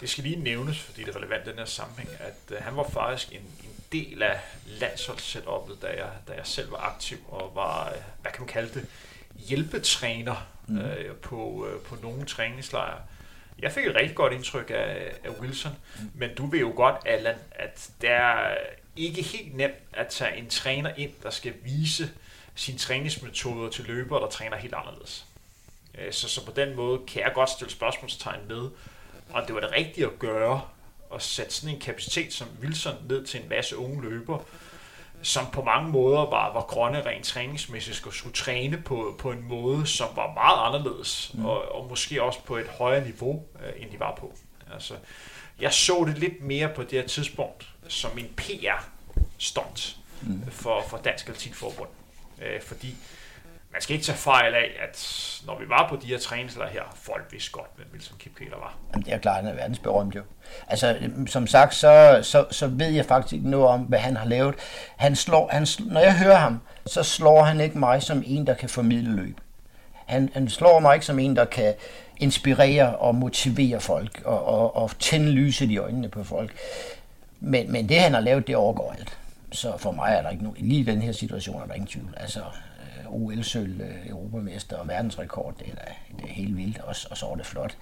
Det 0.00 0.10
skal 0.10 0.24
lige 0.24 0.42
nævnes, 0.42 0.80
fordi 0.80 1.04
det 1.04 1.14
er 1.14 1.18
relevant 1.18 1.46
i 1.46 1.50
den 1.50 1.58
her 1.58 1.64
sammenhæng, 1.64 2.08
at 2.20 2.56
uh, 2.56 2.64
han 2.64 2.76
var 2.76 2.88
faktisk 2.88 3.32
en, 3.32 3.38
en 3.38 3.84
del 3.92 4.22
af 4.22 4.40
landsholdssetupet, 4.66 5.82
da 5.82 5.86
jeg, 5.86 6.08
da 6.28 6.32
jeg 6.32 6.46
selv 6.46 6.70
var 6.70 6.78
aktiv 6.94 7.18
og 7.28 7.52
var, 7.54 7.92
uh, 7.96 8.02
hvad 8.22 8.32
kan 8.32 8.40
man 8.40 8.48
kalde 8.48 8.74
det, 8.74 8.86
hjælpetræner 9.48 10.46
mm. 10.66 10.78
uh, 10.78 11.16
på, 11.22 11.36
uh, 11.36 11.82
på 11.88 11.96
nogle 12.02 12.24
træningslejre. 12.24 12.98
Jeg 13.62 13.72
fik 13.72 13.86
et 13.86 13.94
rigtig 13.94 14.16
godt 14.16 14.32
indtryk 14.32 14.70
af, 14.70 15.12
af 15.24 15.30
Wilson, 15.40 15.72
mm. 15.98 16.10
men 16.14 16.34
du 16.34 16.46
ved 16.46 16.58
jo 16.60 16.72
godt, 16.76 16.96
Allan, 17.06 17.36
at 17.52 17.90
det 18.00 18.10
er 18.10 18.54
ikke 18.96 19.22
helt 19.22 19.56
nemt 19.56 19.74
at 19.92 20.08
tage 20.08 20.36
en 20.36 20.48
træner 20.48 20.94
ind, 20.96 21.10
der 21.22 21.30
skal 21.30 21.54
vise 21.64 22.10
sine 22.54 22.78
træningsmetoder 22.78 23.70
til 23.70 23.84
løbere, 23.84 24.20
der 24.20 24.28
træner 24.28 24.56
helt 24.56 24.74
anderledes. 24.74 25.26
Så, 26.10 26.28
så 26.28 26.46
på 26.46 26.52
den 26.56 26.76
måde 26.76 27.00
kan 27.08 27.22
jeg 27.22 27.32
godt 27.34 27.50
stille 27.50 27.70
spørgsmålstegn 27.70 28.48
med, 28.48 28.70
og 29.30 29.46
det 29.46 29.54
var 29.54 29.60
det 29.60 29.72
rigtige 29.72 30.06
at 30.06 30.18
gøre, 30.18 30.62
at 31.14 31.22
sætte 31.22 31.54
sådan 31.54 31.74
en 31.74 31.80
kapacitet 31.80 32.32
som 32.32 32.48
Wilson 32.62 32.94
ned 33.08 33.26
til 33.26 33.42
en 33.42 33.48
masse 33.48 33.76
unge 33.76 34.02
løber, 34.02 34.44
som 35.22 35.46
på 35.52 35.62
mange 35.62 35.90
måder 35.90 36.18
var, 36.18 36.52
var 36.52 36.62
grønne 36.68 37.06
rent 37.06 37.24
træningsmæssigt, 37.24 38.06
og 38.06 38.12
skulle 38.12 38.34
træne 38.34 38.76
på, 38.76 39.14
på 39.18 39.30
en 39.30 39.48
måde, 39.48 39.86
som 39.86 40.08
var 40.16 40.32
meget 40.34 40.66
anderledes, 40.66 41.30
mm. 41.34 41.44
og, 41.44 41.74
og 41.74 41.88
måske 41.88 42.22
også 42.22 42.38
på 42.44 42.56
et 42.56 42.66
højere 42.66 43.04
niveau, 43.04 43.44
øh, 43.66 43.82
end 43.82 43.90
de 43.90 44.00
var 44.00 44.14
på. 44.20 44.32
Altså, 44.72 44.94
jeg 45.60 45.72
så 45.72 46.04
det 46.06 46.18
lidt 46.18 46.42
mere 46.42 46.68
på 46.74 46.82
det 46.82 46.92
her 46.92 47.06
tidspunkt 47.06 47.68
som 47.88 48.18
en 48.18 48.28
PR-stunt 48.36 49.96
mm. 50.22 50.50
for, 50.50 50.84
for 50.88 50.96
Dansk 50.96 51.28
Atletikforbund. 51.28 51.88
Øh, 52.42 52.62
fordi 52.62 52.94
man 53.72 53.82
skal 53.82 53.94
ikke 53.94 54.04
tage 54.04 54.18
fejl 54.18 54.54
af, 54.54 54.70
at 54.88 55.26
når 55.46 55.58
vi 55.58 55.68
var 55.68 55.88
på 55.88 55.96
de 55.96 56.06
her 56.06 56.18
træningslejre 56.18 56.70
her, 56.72 56.82
folk 56.94 57.24
vidste 57.30 57.50
godt, 57.50 57.66
hvem 57.76 57.86
Wilson 57.92 58.18
Kipkeler 58.18 58.56
var. 58.56 58.74
Jamen, 58.92 59.04
det 59.04 59.12
er 59.12 59.18
klart, 59.18 59.36
han 59.36 59.46
er 59.46 59.54
verdensberømt 59.54 60.14
jo. 60.14 60.22
Altså, 60.68 60.96
øhm, 61.00 61.26
som 61.26 61.46
sagt, 61.46 61.74
så, 61.74 62.20
så, 62.22 62.46
så 62.50 62.66
ved 62.66 62.88
jeg 62.88 63.04
faktisk 63.04 63.32
ikke 63.32 63.50
noget 63.50 63.66
om, 63.66 63.80
hvad 63.80 63.98
han 63.98 64.16
har 64.16 64.26
lavet. 64.26 64.54
Han 64.96 65.16
slår, 65.16 65.48
han, 65.52 65.66
når 65.78 66.00
jeg 66.00 66.18
hører 66.18 66.36
ham, 66.36 66.60
så 66.86 67.02
slår 67.02 67.42
han 67.42 67.60
ikke 67.60 67.78
mig 67.78 68.02
som 68.02 68.22
en, 68.26 68.46
der 68.46 68.54
kan 68.54 68.68
formidle 68.68 69.16
løb. 69.16 69.40
Han, 70.06 70.30
han 70.34 70.48
slår 70.48 70.80
mig 70.80 70.94
ikke 70.94 71.06
som 71.06 71.18
en, 71.18 71.36
der 71.36 71.44
kan 71.44 71.74
inspirere 72.16 72.96
og 72.96 73.14
motivere 73.14 73.80
folk 73.80 74.22
og, 74.24 74.44
og, 74.44 74.76
og 74.76 74.98
tænde 74.98 75.30
lyset 75.30 75.70
i 75.70 75.78
øjnene 75.78 76.08
på 76.08 76.24
folk. 76.24 76.56
Men, 77.40 77.72
men 77.72 77.88
det, 77.88 78.00
han 78.00 78.14
har 78.14 78.20
lavet, 78.20 78.46
det 78.46 78.56
overgår 78.56 78.94
alt. 78.98 79.18
Så 79.52 79.76
for 79.78 79.92
mig 79.92 80.14
er 80.18 80.22
der 80.22 80.30
ikke 80.30 80.44
nogen, 80.44 80.58
lige 80.60 80.80
i 80.80 80.84
den 80.84 81.02
her 81.02 81.12
situation 81.12 81.62
er 81.62 81.66
der 81.66 81.74
ingen 81.74 81.88
tvivl. 81.88 82.14
Altså, 82.16 82.40
OL-sølv, 83.10 83.80
øh, 83.80 84.08
europamester 84.08 84.76
og 84.76 84.88
verdensrekord. 84.88 85.54
Det 85.58 85.66
er, 85.68 85.74
da, 85.74 85.92
det 86.16 86.24
er 86.24 86.32
helt 86.32 86.56
vildt, 86.56 86.78
og, 86.78 86.94
og 87.10 87.16
så 87.16 87.26
er 87.26 87.36
det 87.36 87.46
flot. 87.46 87.76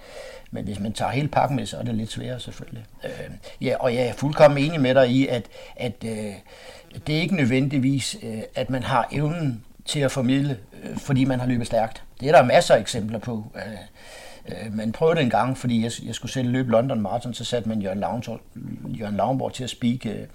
Men 0.51 0.63
hvis 0.63 0.79
man 0.79 0.93
tager 0.93 1.11
hele 1.11 1.27
pakken 1.27 1.55
med, 1.55 1.65
så 1.65 1.77
er 1.77 1.83
det 1.83 1.95
lidt 1.95 2.11
sværere 2.11 2.39
selvfølgelig. 2.39 2.85
Øh, 3.03 3.29
ja, 3.61 3.75
og 3.79 3.95
jeg 3.95 4.07
er 4.07 4.13
fuldkommen 4.13 4.63
enig 4.63 4.81
med 4.81 4.95
dig 4.95 5.09
i, 5.09 5.27
at, 5.27 5.47
at 5.75 6.03
øh, 6.05 6.33
det 7.07 7.17
er 7.17 7.21
ikke 7.21 7.35
nødvendigvis, 7.35 8.17
øh, 8.23 8.41
at 8.55 8.69
man 8.69 8.83
har 8.83 9.07
evnen 9.11 9.63
til 9.85 9.99
at 9.99 10.11
formidle, 10.11 10.57
øh, 10.83 10.97
fordi 10.97 11.25
man 11.25 11.39
har 11.39 11.47
løbet 11.47 11.67
stærkt. 11.67 12.03
Det 12.19 12.27
er 12.27 12.31
der 12.31 12.43
masser 12.43 12.75
af 12.75 12.79
eksempler 12.79 13.19
på. 13.19 13.51
Øh, 13.55 13.61
øh 14.47 14.73
man 14.73 14.91
prøvede 14.91 15.15
det 15.15 15.23
en 15.23 15.29
gang, 15.29 15.57
fordi 15.57 15.83
jeg, 15.83 15.91
jeg 16.05 16.15
skulle 16.15 16.31
selv 16.31 16.49
løbe 16.49 16.71
London 16.71 17.01
Marathon, 17.01 17.33
så 17.33 17.45
satte 17.45 17.69
man 17.69 17.81
Jørgen, 17.81 17.99
Lavnborg, 17.99 18.39
Jørgen 18.99 19.15
Lavnborg 19.15 19.53
til 19.53 19.63
at 19.63 19.69
speak 19.69 20.05
øh, 20.05 20.27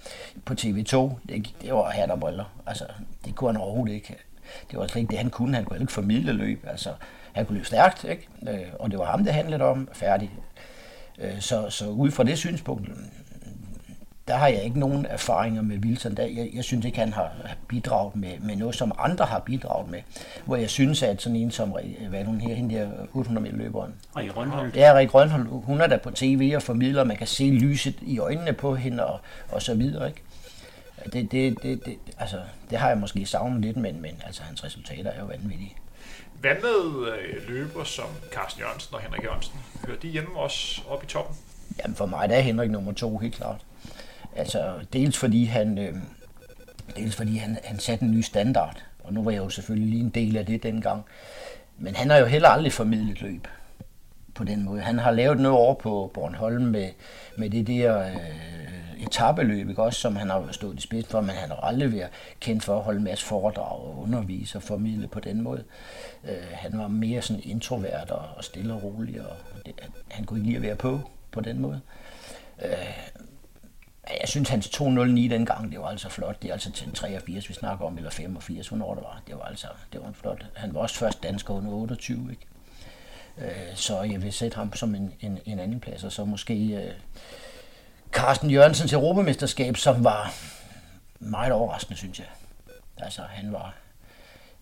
på 0.45 0.53
TV2. 0.53 0.95
Det, 1.29 1.53
det 1.61 1.73
var 1.73 1.89
hat 1.89 2.11
og 2.11 2.19
briller. 2.19 2.45
Altså, 2.65 2.85
det 3.25 3.35
kunne 3.35 3.51
han 3.51 3.61
overhovedet 3.61 3.93
ikke 3.93 4.15
det 4.71 4.79
var 4.79 4.87
slet 4.87 5.01
ikke 5.01 5.11
det, 5.11 5.17
han 5.17 5.29
kunne. 5.29 5.55
Han 5.55 5.65
kunne 5.65 5.79
ikke 5.79 5.93
formidle 5.93 6.33
løb. 6.33 6.65
Altså, 6.67 6.89
han 7.33 7.45
kunne 7.45 7.55
løbe 7.55 7.67
stærkt, 7.67 8.03
ikke? 8.03 8.27
Øh, 8.49 8.59
og 8.79 8.91
det 8.91 8.99
var 8.99 9.05
ham, 9.05 9.23
det 9.23 9.33
handlede 9.33 9.63
om. 9.63 9.89
Færdig. 9.93 10.31
Øh, 11.19 11.39
så, 11.39 11.69
så 11.69 11.89
ud 11.89 12.11
fra 12.11 12.23
det 12.23 12.37
synspunkt, 12.37 12.89
der 14.27 14.35
har 14.35 14.47
jeg 14.47 14.63
ikke 14.63 14.79
nogen 14.79 15.05
erfaringer 15.05 15.61
med 15.61 15.77
Wilson. 15.77 16.15
Der, 16.15 16.23
jeg, 16.23 16.49
jeg 16.53 16.63
synes 16.63 16.85
ikke, 16.85 16.99
han 16.99 17.13
har 17.13 17.31
bidraget 17.67 18.15
med, 18.15 18.39
med 18.39 18.55
noget, 18.55 18.75
som 18.75 18.91
andre 18.97 19.25
har 19.25 19.39
bidraget 19.39 19.91
med. 19.91 19.99
Hvor 20.45 20.55
jeg 20.55 20.69
synes, 20.69 21.03
at 21.03 21.21
sådan 21.21 21.35
en 21.35 21.51
som, 21.51 21.75
hvad 22.09 22.23
hun 22.23 22.41
her, 22.41 22.55
hende 22.55 22.75
der 22.75 22.89
800 23.13 23.43
meter 23.43 23.57
løberen. 23.57 23.93
Rik 24.17 24.37
Rønholdt. 24.37 24.75
Ja, 24.75 24.93
Rik 24.95 25.13
Rønholdt. 25.13 25.65
Hun 25.65 25.81
er 25.81 25.87
der 25.87 25.97
på 25.97 26.11
tv 26.11 26.53
og 26.55 26.61
formidler, 26.61 27.03
man 27.03 27.17
kan 27.17 27.27
se 27.27 27.43
lyset 27.43 27.95
i 28.01 28.19
øjnene 28.19 28.53
på 28.53 28.75
hende 28.75 29.05
og, 29.05 29.19
og 29.51 29.61
så 29.61 29.75
videre, 29.75 30.07
ikke? 30.07 30.21
Det, 31.13 31.31
det, 31.31 31.63
det, 31.63 31.85
det, 31.85 31.97
altså, 32.19 32.41
det 32.69 32.77
har 32.77 32.87
jeg 32.87 32.97
måske 32.97 33.25
savnet 33.25 33.61
lidt, 33.61 33.77
men, 33.77 34.01
men 34.01 34.21
altså, 34.25 34.43
hans 34.43 34.63
resultater 34.63 35.11
er 35.11 35.19
jo 35.19 35.25
vanvittige. 35.25 35.75
Hvad 36.39 36.55
med 36.61 37.07
øh, 37.11 37.49
løber 37.49 37.83
som 37.83 38.05
Carsten 38.31 38.61
Jørgensen 38.61 38.95
og 38.95 39.01
Henrik 39.01 39.23
Jørgensen? 39.23 39.59
Hører 39.87 39.97
de 39.97 40.07
hjemme 40.07 40.39
også 40.39 40.81
op 40.89 41.03
i 41.03 41.05
toppen? 41.05 41.35
Jamen 41.81 41.95
for 41.95 42.05
mig 42.05 42.29
der 42.29 42.35
er 42.35 42.41
Henrik 42.41 42.71
nummer 42.71 42.91
to, 42.91 43.17
helt 43.17 43.35
klart. 43.35 43.61
Altså, 44.35 44.73
dels 44.93 45.17
fordi 45.17 45.45
han, 45.45 45.77
øh, 45.77 45.95
dels 46.95 47.15
fordi 47.15 47.37
han, 47.37 47.57
han 47.63 47.79
satte 47.79 48.05
en 48.05 48.11
ny 48.11 48.21
standard, 48.21 48.83
og 49.03 49.13
nu 49.13 49.23
var 49.23 49.31
jeg 49.31 49.39
jo 49.39 49.49
selvfølgelig 49.49 49.89
lige 49.89 50.03
en 50.03 50.09
del 50.09 50.37
af 50.37 50.45
det 50.45 50.63
dengang. 50.63 51.05
Men 51.77 51.95
han 51.95 52.09
har 52.09 52.17
jo 52.17 52.25
heller 52.25 52.49
aldrig 52.49 52.73
formidlet 52.73 53.21
løb 53.21 53.47
på 54.35 54.43
den 54.43 54.63
måde. 54.63 54.81
Han 54.81 54.99
har 54.99 55.11
lavet 55.11 55.39
noget 55.39 55.57
over 55.57 55.73
på 55.73 56.11
Bornholm 56.13 56.63
med, 56.63 56.89
med 57.37 57.49
det 57.49 57.67
der 57.67 57.99
øh, 57.99 58.15
etabeløb, 58.99 59.69
ikke? 59.69 59.83
også 59.83 59.99
som 59.99 60.15
han 60.15 60.29
har 60.29 60.47
stået 60.51 60.77
i 60.77 60.81
spids 60.81 61.07
for, 61.07 61.21
men 61.21 61.29
han 61.29 61.49
har 61.49 61.55
aldrig 61.55 61.93
været 61.93 62.09
kendt 62.39 62.63
for 62.63 62.77
at 62.77 62.83
holde 62.83 62.97
en 62.97 63.03
masse 63.03 63.25
foredrag 63.25 63.79
og 63.79 63.97
undervise 64.01 64.57
og 64.57 64.63
formidle 64.63 65.07
på 65.07 65.19
den 65.19 65.41
måde. 65.41 65.63
Øh, 66.23 66.47
han 66.51 66.79
var 66.79 66.87
mere 66.87 67.21
sådan 67.21 67.41
introvert 67.45 68.11
og, 68.11 68.25
og 68.37 68.43
stille 68.43 68.73
og 68.73 68.83
rolig, 68.83 69.21
og 69.21 69.37
det, 69.65 69.73
han 70.07 70.25
kunne 70.25 70.39
ikke 70.39 70.49
lide 70.49 70.57
at 70.57 70.63
være 70.63 70.75
på 70.75 71.01
på 71.31 71.41
den 71.41 71.59
måde. 71.59 71.81
Øh, 72.65 72.71
jeg 74.21 74.29
synes, 74.29 74.49
hans 74.49 74.69
209 74.69 75.27
dengang, 75.27 75.71
det 75.71 75.79
var 75.79 75.87
altså 75.87 76.09
flot. 76.09 76.41
Det 76.41 76.49
er 76.49 76.53
altså 76.53 76.71
til 76.71 76.91
83, 76.91 77.49
vi 77.49 77.53
snakker 77.53 77.85
om, 77.85 77.97
eller 77.97 78.09
85, 78.09 78.67
hvornår 78.67 78.95
det 78.95 79.03
var. 79.03 79.21
Det 79.27 79.35
var 79.35 79.41
altså 79.43 79.67
det 79.93 80.01
var 80.01 80.11
flot. 80.11 80.45
Han 80.55 80.73
var 80.73 80.79
også 80.79 80.95
først 80.95 81.23
dansker 81.23 81.53
under 81.53 81.71
28, 81.71 82.27
ikke? 82.31 82.45
Øh, 83.37 83.75
så 83.75 84.01
jeg 84.01 84.23
vil 84.23 84.33
sætte 84.33 84.55
ham 84.55 84.73
som 84.73 84.95
en, 84.95 85.13
en, 85.21 85.39
en 85.45 85.59
anden 85.59 85.79
plads, 85.79 86.03
og 86.03 86.11
så 86.11 86.25
måske 86.25 86.53
øh, 86.53 86.91
Carsten 88.15 88.51
Jørgensens 88.51 88.93
europamesterskab, 88.93 89.77
som 89.77 90.03
var 90.03 90.33
meget 91.19 91.53
overraskende, 91.53 91.97
synes 91.97 92.19
jeg. 92.19 92.27
Altså, 92.97 93.21
han 93.21 93.51
var... 93.53 93.73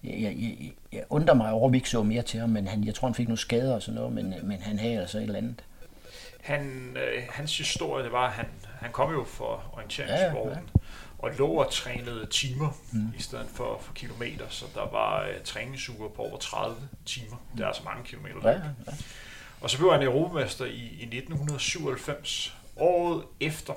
Jeg, 0.03 0.21
jeg, 0.21 0.71
jeg 0.91 1.03
undrer 1.09 1.33
mig 1.33 1.51
over, 1.51 1.67
at 1.67 1.71
vi 1.71 1.77
ikke 1.77 1.89
så 1.89 2.03
mere 2.03 2.21
til 2.21 2.39
ham, 2.39 2.49
men 2.49 2.67
han, 2.67 2.83
jeg 2.83 2.95
tror, 2.95 3.07
han 3.07 3.15
fik 3.15 3.27
nogle 3.27 3.37
skader 3.37 3.75
og 3.75 3.81
sådan 3.81 3.95
noget, 3.95 4.13
men, 4.13 4.35
men 4.43 4.61
han 4.61 4.79
havde 4.79 4.99
altså 4.99 5.17
et 5.17 5.23
eller 5.23 5.37
andet. 5.37 5.63
Han, 6.41 6.97
øh, 6.97 7.23
hans 7.29 7.57
historie, 7.57 8.03
det 8.03 8.11
var, 8.11 8.27
at 8.27 8.33
han, 8.33 8.45
han 8.79 8.91
kom 8.91 9.13
jo 9.13 9.23
fra 9.23 9.61
orienteringssporten, 9.73 10.53
ja, 10.53 10.59
ja. 10.59 10.79
og 11.17 11.31
lå 11.37 11.47
og 11.47 11.71
trænede 11.71 12.25
timer 12.25 12.77
mm. 12.91 13.13
i 13.17 13.21
stedet 13.21 13.47
for, 13.53 13.77
for 13.81 13.93
kilometer, 13.93 14.45
så 14.49 14.65
der 14.75 14.89
var 14.91 15.23
øh, 15.23 15.41
træningsuger 15.43 16.09
på 16.09 16.21
over 16.21 16.37
30 16.37 16.75
timer. 17.05 17.41
Det 17.57 17.63
er 17.63 17.67
altså 17.67 17.83
mange 17.83 18.03
kilometer. 18.03 18.49
Ja, 18.49 18.51
ja. 18.51 18.59
Og 19.61 19.69
så 19.69 19.77
blev 19.77 19.91
han 19.91 20.01
europamester 20.01 20.65
i, 20.65 20.69
i 20.99 21.03
1997, 21.03 22.55
året 22.75 23.23
efter, 23.39 23.73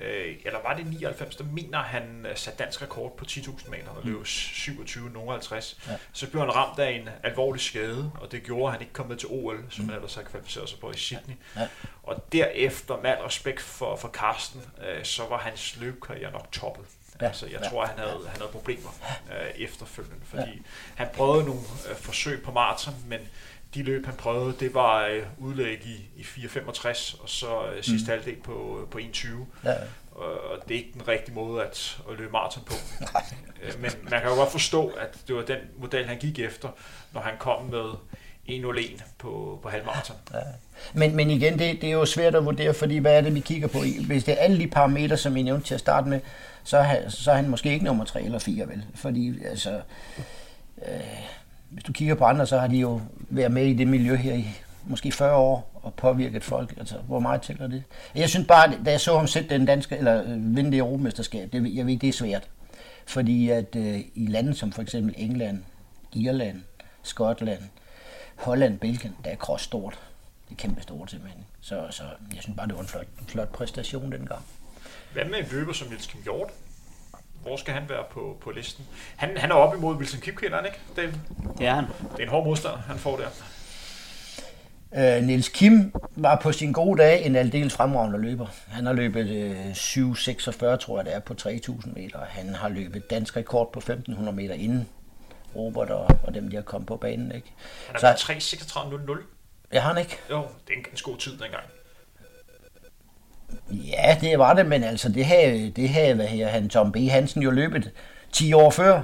øh, 0.00 0.36
eller 0.44 0.62
var 0.62 0.74
det 0.74 0.86
99, 0.86 1.36
der 1.36 1.44
mener 1.44 1.78
han 1.78 2.26
øh, 2.30 2.36
sat 2.36 2.58
dansk 2.58 2.82
rekord 2.82 3.16
på 3.16 3.24
10.000 3.28 3.70
meter, 3.70 3.88
og 3.88 4.02
løb 4.04 4.22
27.50. 4.24 5.90
Ja. 5.90 5.96
Så 6.12 6.30
blev 6.30 6.42
han 6.42 6.54
ramt 6.54 6.78
af 6.78 6.90
en 6.90 7.08
alvorlig 7.22 7.60
skade, 7.60 8.12
og 8.20 8.32
det 8.32 8.42
gjorde, 8.42 8.66
at 8.66 8.72
han 8.72 8.80
ikke 8.80 8.92
kom 8.92 9.06
med 9.06 9.16
til 9.16 9.28
OL, 9.30 9.64
som 9.70 9.84
mm. 9.84 9.88
han 9.88 9.96
ellers 9.96 10.14
havde 10.14 10.26
kvalificeret 10.26 10.68
sig 10.68 10.78
på 10.78 10.90
i 10.90 10.96
Sydney. 10.96 11.34
Ja. 11.56 11.60
Ja. 11.60 11.68
Og 12.02 12.32
derefter, 12.32 12.96
med 13.02 13.10
al 13.10 13.16
respekt 13.16 13.60
for, 13.60 13.96
for 13.96 14.08
Carsten, 14.08 14.62
øh, 14.88 15.04
så 15.04 15.22
var 15.28 15.38
hans 15.38 15.76
løbkarriere 15.80 16.32
nok 16.32 16.52
toppet. 16.52 16.84
Ja, 17.20 17.26
altså, 17.26 17.46
jeg 17.46 17.60
ja, 17.62 17.68
tror, 17.68 17.82
at 17.82 17.88
han 17.88 17.98
havde, 17.98 18.28
han 18.28 18.40
havde 18.40 18.52
problemer 18.52 18.90
øh, 19.32 19.50
efterfølgende, 19.56 20.24
fordi 20.24 20.50
ja. 20.50 20.62
han 20.94 21.08
prøvede 21.14 21.44
nogle 21.44 21.60
øh, 21.90 21.96
forsøg 21.96 22.42
på 22.42 22.52
maraton, 22.52 22.94
men 23.06 23.20
de 23.74 23.82
løb, 23.82 24.06
han 24.06 24.14
prøvede, 24.14 24.54
det 24.60 24.74
var 24.74 25.06
øh, 25.06 25.22
udlæg 25.38 25.86
i, 25.86 26.20
i 26.20 26.22
4.65, 26.22 27.22
og 27.22 27.28
så 27.28 27.46
øh, 27.76 27.82
sidste 27.82 28.06
mm. 28.06 28.10
halvdel 28.10 28.36
på, 28.36 28.78
øh, 28.82 28.88
på 28.88 28.98
1.20. 28.98 29.28
Ja. 29.64 29.74
Og 30.12 30.68
det 30.68 30.74
er 30.74 30.78
ikke 30.78 30.92
den 30.92 31.08
rigtige 31.08 31.34
måde 31.34 31.62
at, 31.62 31.98
at 32.10 32.18
løbe 32.18 32.32
maraton 32.32 32.62
på. 32.66 32.74
øh, 33.62 33.80
men 33.80 33.90
man 34.02 34.20
kan 34.20 34.30
jo 34.30 34.34
godt 34.34 34.52
forstå, 34.52 34.88
at 34.88 35.18
det 35.28 35.36
var 35.36 35.42
den 35.42 35.58
model, 35.78 36.06
han 36.06 36.18
gik 36.18 36.38
efter, 36.38 36.68
når 37.12 37.20
han 37.20 37.34
kom 37.38 37.64
med 37.64 37.92
1.01 38.48 39.02
på, 39.18 39.58
på 39.62 39.68
halvmarathon. 39.68 40.16
Ja. 40.32 40.38
Men, 40.94 41.16
men 41.16 41.30
igen, 41.30 41.58
det, 41.58 41.80
det 41.80 41.88
er 41.88 41.92
jo 41.92 42.04
svært 42.04 42.34
at 42.34 42.44
vurdere, 42.44 42.74
fordi 42.74 42.98
hvad 42.98 43.16
er 43.16 43.20
det, 43.20 43.34
vi 43.34 43.40
kigger 43.40 43.68
på? 43.68 43.78
Hvis 44.06 44.24
det 44.24 44.32
er 44.32 44.38
alle 44.38 44.58
de 44.58 44.66
parametre, 44.66 45.16
som 45.16 45.36
I 45.36 45.42
nævnte 45.42 45.66
til 45.66 45.74
at 45.74 45.80
starte 45.80 46.08
med, 46.08 46.20
så 46.64 46.78
er, 46.78 47.08
så 47.08 47.30
er 47.30 47.36
han 47.36 47.48
måske 47.48 47.72
ikke 47.72 47.84
nummer 47.84 48.04
3 48.04 48.22
eller 48.22 48.38
4, 48.38 48.68
vel? 48.68 48.84
Fordi 48.94 49.44
altså... 49.44 49.80
Øh, 50.86 51.37
hvis 51.68 51.84
du 51.84 51.92
kigger 51.92 52.14
på 52.14 52.24
andre, 52.24 52.46
så 52.46 52.58
har 52.58 52.66
de 52.66 52.76
jo 52.76 53.00
været 53.30 53.52
med 53.52 53.66
i 53.66 53.74
det 53.74 53.88
miljø 53.88 54.16
her 54.16 54.34
i 54.34 54.46
måske 54.86 55.12
40 55.12 55.36
år, 55.36 55.78
og 55.82 55.94
påvirket 55.94 56.44
folk? 56.44 56.74
Altså, 56.78 56.96
hvor 56.98 57.20
meget 57.20 57.42
tæller 57.42 57.66
det? 57.66 57.82
Jeg 58.14 58.28
synes 58.28 58.46
bare, 58.46 58.72
da 58.84 58.90
jeg 58.90 59.00
så 59.00 59.16
ham 59.16 59.26
sætte 59.26 59.48
den 59.48 59.66
danske, 59.66 59.96
eller 59.96 60.22
øh, 60.22 60.56
vinde 60.56 60.70
det 60.70 60.78
europamesterskab, 60.78 61.52
det, 61.52 61.76
jeg 61.76 61.86
ved, 61.86 61.96
det 61.96 62.08
er 62.08 62.12
svært. 62.12 62.48
Fordi 63.06 63.50
at 63.50 63.76
øh, 63.76 64.00
i 64.14 64.26
lande 64.26 64.54
som 64.54 64.72
for 64.72 64.82
eksempel 64.82 65.14
England, 65.18 65.62
Irland, 66.12 66.62
Skotland, 67.02 67.62
Holland, 68.36 68.78
Belgien, 68.78 69.16
der 69.24 69.30
er 69.30 69.36
cross 69.36 69.64
stort. 69.64 69.98
Det 70.48 70.54
er 70.54 70.58
kæmpe 70.58 70.82
stort 70.82 71.10
simpelthen. 71.10 71.44
Så, 71.60 71.86
så 71.90 72.02
jeg 72.34 72.42
synes 72.42 72.56
bare, 72.56 72.66
det 72.66 72.74
var 72.74 72.80
en 72.80 72.88
flot, 72.88 73.06
flot 73.28 73.48
præstation 73.48 74.12
dengang. 74.12 74.42
Hvad 75.12 75.24
med 75.24 75.38
en 75.38 75.44
løber 75.50 75.72
som 75.72 75.88
Niels 75.88 76.06
Kim 76.06 76.22
Hjort? 76.22 76.50
Hvor 77.42 77.56
skal 77.56 77.74
han 77.74 77.88
være 77.88 78.04
på, 78.10 78.36
på 78.40 78.50
listen? 78.50 78.84
Han, 79.16 79.36
han 79.36 79.50
er 79.50 79.54
op 79.54 79.74
imod 79.74 79.96
Wilson 79.96 80.20
Kipkeller, 80.20 80.62
ikke? 80.62 80.78
Det, 80.96 81.14
Det 81.58 81.66
er 81.66 81.74
han. 81.74 81.84
det 82.12 82.18
er 82.18 82.22
en 82.22 82.28
hård 82.28 82.44
modstander, 82.44 82.78
han 82.78 82.98
får 82.98 83.16
der. 83.16 83.28
Øh, 84.96 85.22
Niels 85.22 85.48
Kim 85.48 85.92
var 86.16 86.36
på 86.42 86.52
sin 86.52 86.72
gode 86.72 87.02
dag 87.02 87.26
en 87.26 87.36
aldeles 87.36 87.74
fremragende 87.74 88.18
løber. 88.18 88.46
Han 88.68 88.86
har 88.86 88.92
løbet 88.92 89.28
øh, 89.28 89.70
7.46, 89.70 90.76
tror 90.76 90.98
jeg 90.98 91.04
det 91.06 91.14
er, 91.14 91.18
på 91.20 91.34
3.000 91.40 91.94
meter. 91.94 92.18
Han 92.28 92.54
har 92.54 92.68
løbet 92.68 93.10
dansk 93.10 93.36
rekord 93.36 93.72
på 93.72 93.80
1.500 93.80 94.30
meter 94.30 94.54
inden 94.54 94.88
Robert 95.56 95.90
og, 95.90 96.08
og 96.24 96.34
dem, 96.34 96.48
de 96.50 96.56
har 96.56 96.62
kommet 96.62 96.86
på 96.86 96.96
banen. 96.96 97.32
Ikke? 97.32 97.52
Han 97.86 97.96
er 98.02 98.16
Så, 98.16 98.26
på 98.26 98.32
3.36.00. 99.12 99.18
ja, 99.72 99.80
han 99.80 99.98
ikke? 99.98 100.18
Jo, 100.30 100.36
det 100.66 100.72
er 100.74 100.76
en 100.78 100.84
ganske 100.84 101.10
god 101.10 101.16
tid 101.18 101.32
dengang. 101.38 101.64
Ja, 103.70 104.16
det 104.20 104.38
var 104.38 104.54
det, 104.54 104.66
men 104.66 104.84
altså 104.84 105.08
det 105.08 105.26
havde, 105.26 105.70
det 105.76 105.88
havde 105.88 106.14
hvad 106.14 106.26
her, 106.26 106.48
han 106.48 106.68
Tom 106.68 106.92
B. 106.92 106.96
Hansen 106.96 107.42
jo 107.42 107.50
løbet 107.50 107.90
10 108.32 108.52
år 108.52 108.70
før. 108.70 109.02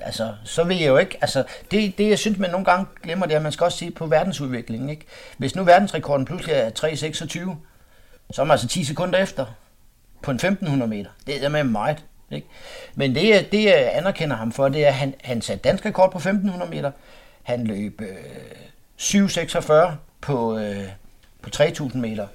Altså, 0.00 0.34
så 0.44 0.64
vil 0.64 0.78
jeg 0.78 0.88
jo 0.88 0.96
ikke, 0.96 1.18
altså, 1.20 1.44
det, 1.70 1.98
det 1.98 2.08
jeg 2.08 2.18
synes, 2.18 2.38
man 2.38 2.50
nogle 2.50 2.64
gange 2.64 2.86
glemmer, 3.02 3.26
det 3.26 3.32
er, 3.32 3.38
at 3.38 3.42
man 3.42 3.52
skal 3.52 3.64
også 3.64 3.78
se 3.78 3.90
på 3.90 4.06
verdensudviklingen, 4.06 4.88
ikke? 4.88 5.06
Hvis 5.38 5.56
nu 5.56 5.64
verdensrekorden 5.64 6.26
pludselig 6.26 6.54
er 6.54 6.70
3.26, 6.70 7.54
så 8.30 8.42
er 8.42 8.44
man 8.44 8.50
altså 8.50 8.68
10 8.68 8.84
sekunder 8.84 9.18
efter 9.18 9.46
på 10.22 10.30
en 10.30 10.34
1500 10.34 10.90
meter. 10.90 11.10
Det 11.26 11.44
er 11.44 11.48
med 11.48 11.64
meget, 11.64 12.04
ikke? 12.30 12.46
Men 12.94 13.14
det, 13.14 13.52
det, 13.52 13.64
jeg 13.64 13.90
anerkender 13.94 14.36
ham 14.36 14.52
for, 14.52 14.68
det 14.68 14.84
er, 14.84 14.88
at 14.88 14.94
han, 14.94 15.14
han 15.24 15.42
satte 15.42 15.68
dansk 15.68 15.86
rekord 15.86 16.12
på 16.12 16.18
1500 16.18 16.70
meter. 16.70 16.90
Han 17.42 17.66
løb 17.66 18.00
øh, 18.00 18.16
7.46 18.98 19.72
på, 20.20 20.58
øh, 20.58 20.84
på 21.42 21.50
3000 21.50 22.02
meter. 22.02 22.26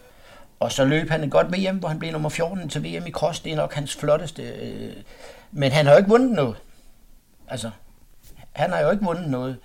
Og 0.64 0.72
så 0.72 0.86
løb 0.86 1.10
han 1.10 1.24
et 1.24 1.32
godt 1.32 1.48
VM, 1.58 1.78
hvor 1.78 1.88
han 1.88 2.00
blev 2.00 2.12
nummer 2.12 2.30
14 2.30 2.70
til 2.70 2.84
VM 2.84 3.08
i 3.08 3.12
cross. 3.12 3.40
Det 3.40 3.52
er 3.52 3.56
nok 3.56 3.74
hans 3.74 3.96
flotteste. 3.96 4.44
Øh, 4.44 4.94
men 5.52 5.72
han 5.72 5.86
har 5.86 5.94
jo 5.94 5.98
ikke 5.98 6.10
vundet 6.10 6.32
noget. 6.32 6.56
Altså, 7.48 7.70
han 8.54 8.72
har 8.72 8.80
jo 8.80 8.92
ikke 8.92 9.04
vundet 9.04 9.28
noget. 9.28 9.58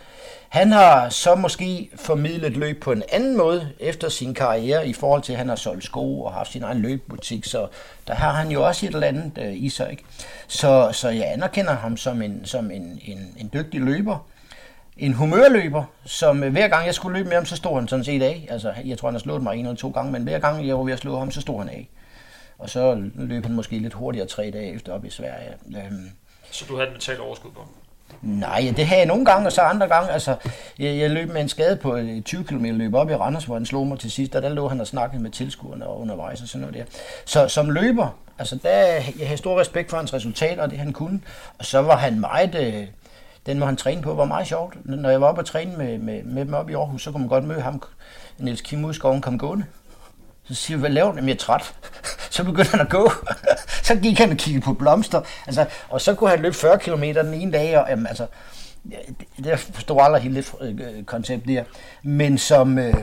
Han 0.48 0.72
har 0.72 1.08
så 1.08 1.34
måske 1.34 1.90
formidlet 1.96 2.56
løb 2.56 2.82
på 2.82 2.92
en 2.92 3.02
anden 3.12 3.36
måde 3.36 3.72
efter 3.80 4.08
sin 4.08 4.34
karriere 4.34 4.88
i 4.88 4.92
forhold 4.92 5.22
til, 5.22 5.32
at 5.32 5.38
han 5.38 5.48
har 5.48 5.56
solgt 5.56 5.84
sko 5.84 6.22
og 6.22 6.32
haft 6.32 6.52
sin 6.52 6.62
egen 6.62 6.78
løbbutik, 6.78 7.44
så 7.44 7.66
der 8.06 8.14
har 8.14 8.32
han 8.32 8.50
jo 8.50 8.66
også 8.66 8.86
et 8.86 8.94
eller 8.94 9.06
andet 9.06 9.32
øh, 9.38 9.62
i 9.62 9.68
sig. 9.68 9.90
Ikke? 9.90 10.04
Så, 10.48 10.88
så 10.92 11.08
jeg 11.08 11.32
anerkender 11.32 11.72
ham 11.72 11.96
som 11.96 12.22
en, 12.22 12.44
som 12.44 12.70
en, 12.70 13.00
en, 13.04 13.34
en 13.38 13.50
dygtig 13.52 13.80
løber. 13.80 14.26
En 14.98 15.12
humørløber, 15.12 15.84
som 16.04 16.44
øh, 16.44 16.52
hver 16.52 16.68
gang 16.68 16.86
jeg 16.86 16.94
skulle 16.94 17.18
løbe 17.18 17.28
med 17.28 17.36
ham, 17.36 17.46
så 17.46 17.56
stod 17.56 17.74
han 17.74 17.88
sådan 17.88 18.04
set 18.04 18.22
af. 18.22 18.46
Altså, 18.50 18.72
jeg 18.84 18.98
tror, 18.98 19.08
han 19.08 19.14
har 19.14 19.20
slået 19.20 19.42
mig 19.42 19.54
en 19.56 19.66
eller 19.66 19.76
to 19.76 19.90
gange, 19.90 20.12
men 20.12 20.22
hver 20.22 20.38
gang 20.38 20.66
jeg 20.66 20.78
var 20.78 20.84
ved 20.84 20.92
at 20.92 20.98
slå 20.98 21.18
ham, 21.18 21.30
så 21.30 21.40
stod 21.40 21.58
han 21.58 21.68
af. 21.68 21.88
Og 22.58 22.70
så 22.70 23.02
løb 23.14 23.44
han 23.46 23.54
måske 23.54 23.78
lidt 23.78 23.94
hurtigere 23.94 24.26
tre 24.26 24.50
dage 24.50 24.74
efter 24.74 24.92
op 24.92 25.04
i 25.04 25.10
Sverige. 25.10 25.50
Øhm, 25.68 26.10
Så 26.50 26.64
du 26.68 26.76
havde 26.76 26.86
et 26.88 26.92
mentalt 26.92 27.20
overskud 27.20 27.50
på 27.50 27.60
ham. 27.60 27.68
Nej, 28.22 28.72
det 28.76 28.86
havde 28.86 28.98
jeg 28.98 29.06
nogle 29.06 29.24
gange, 29.24 29.46
og 29.46 29.52
så 29.52 29.60
andre 29.62 29.88
gange. 29.88 30.10
Altså, 30.10 30.36
jeg, 30.78 30.98
jeg 30.98 31.10
løb 31.10 31.32
med 31.32 31.40
en 31.40 31.48
skade 31.48 31.76
på 31.76 31.94
et 31.94 32.22
20 32.24 32.44
km 32.44 32.64
løb 32.64 32.94
op 32.94 33.10
i 33.10 33.14
Randers, 33.14 33.44
hvor 33.44 33.54
han 33.54 33.66
slog 33.66 33.86
mig 33.86 33.98
til 33.98 34.10
sidst, 34.10 34.34
og 34.34 34.42
der 34.42 34.48
lå 34.48 34.68
han 34.68 34.80
og 34.80 34.86
snakkede 34.86 35.22
med 35.22 35.30
tilskuerne 35.30 35.86
og 35.86 36.00
undervejs 36.00 36.42
og 36.42 36.48
sådan 36.48 36.60
noget 36.60 36.74
der. 36.76 36.84
Så 37.24 37.48
som 37.48 37.70
løber, 37.70 38.18
altså 38.38 38.56
der, 38.62 38.70
jeg 39.18 39.28
har 39.28 39.36
stor 39.36 39.60
respekt 39.60 39.90
for 39.90 39.96
hans 39.96 40.14
resultater 40.14 40.62
og 40.62 40.70
det 40.70 40.78
han 40.78 40.92
kunne. 40.92 41.20
Og 41.58 41.64
så 41.64 41.82
var 41.82 41.96
han 41.96 42.20
meget, 42.20 42.54
øh, 42.54 42.86
den 43.48 43.58
må 43.58 43.66
han 43.66 43.76
træne 43.76 44.02
på, 44.02 44.14
var 44.14 44.24
meget 44.24 44.46
sjovt. 44.46 44.76
Når 44.84 45.10
jeg 45.10 45.20
var 45.20 45.26
oppe 45.26 45.40
og 45.40 45.46
træne 45.46 45.76
med, 45.76 45.98
med, 45.98 46.22
med 46.22 46.44
dem 46.44 46.54
op 46.54 46.70
i 46.70 46.74
Aarhus, 46.74 47.02
så 47.02 47.12
kunne 47.12 47.20
man 47.20 47.28
godt 47.28 47.44
møde 47.44 47.60
ham, 47.60 47.82
Niels 48.38 48.60
Kim 48.60 48.78
Udskoven 48.78 48.94
skoven, 48.94 49.20
kom 49.20 49.38
gående. 49.38 49.64
Så 50.44 50.54
siger 50.54 50.76
jeg, 50.76 50.80
hvad 50.80 50.90
laver 50.90 51.10
du? 51.10 51.16
Jamen, 51.16 51.28
jeg 51.28 51.34
er 51.34 51.38
træt. 51.38 51.74
Så 52.30 52.44
begyndte 52.44 52.70
han 52.70 52.80
at 52.80 52.88
gå. 52.88 53.12
så 53.88 53.96
gik 53.96 54.18
han 54.18 54.30
og 54.30 54.36
kiggede 54.36 54.64
på 54.64 54.72
blomster. 54.72 55.22
Altså, 55.46 55.66
og 55.88 56.00
så 56.00 56.14
kunne 56.14 56.30
han 56.30 56.40
løbe 56.40 56.54
40 56.54 56.78
km 56.78 57.02
den 57.02 57.34
ene 57.34 57.52
dag. 57.52 57.78
Og, 57.78 57.86
jamen, 57.90 58.06
altså, 58.06 58.26
det, 58.84 59.44
det 59.44 59.58
forstod 59.58 59.98
aldrig 60.00 60.22
helt 60.22 60.54
øh, 60.60 61.04
koncept 61.04 61.48
der. 61.48 61.64
Men 62.02 62.38
som, 62.38 62.78
øh, 62.78 62.94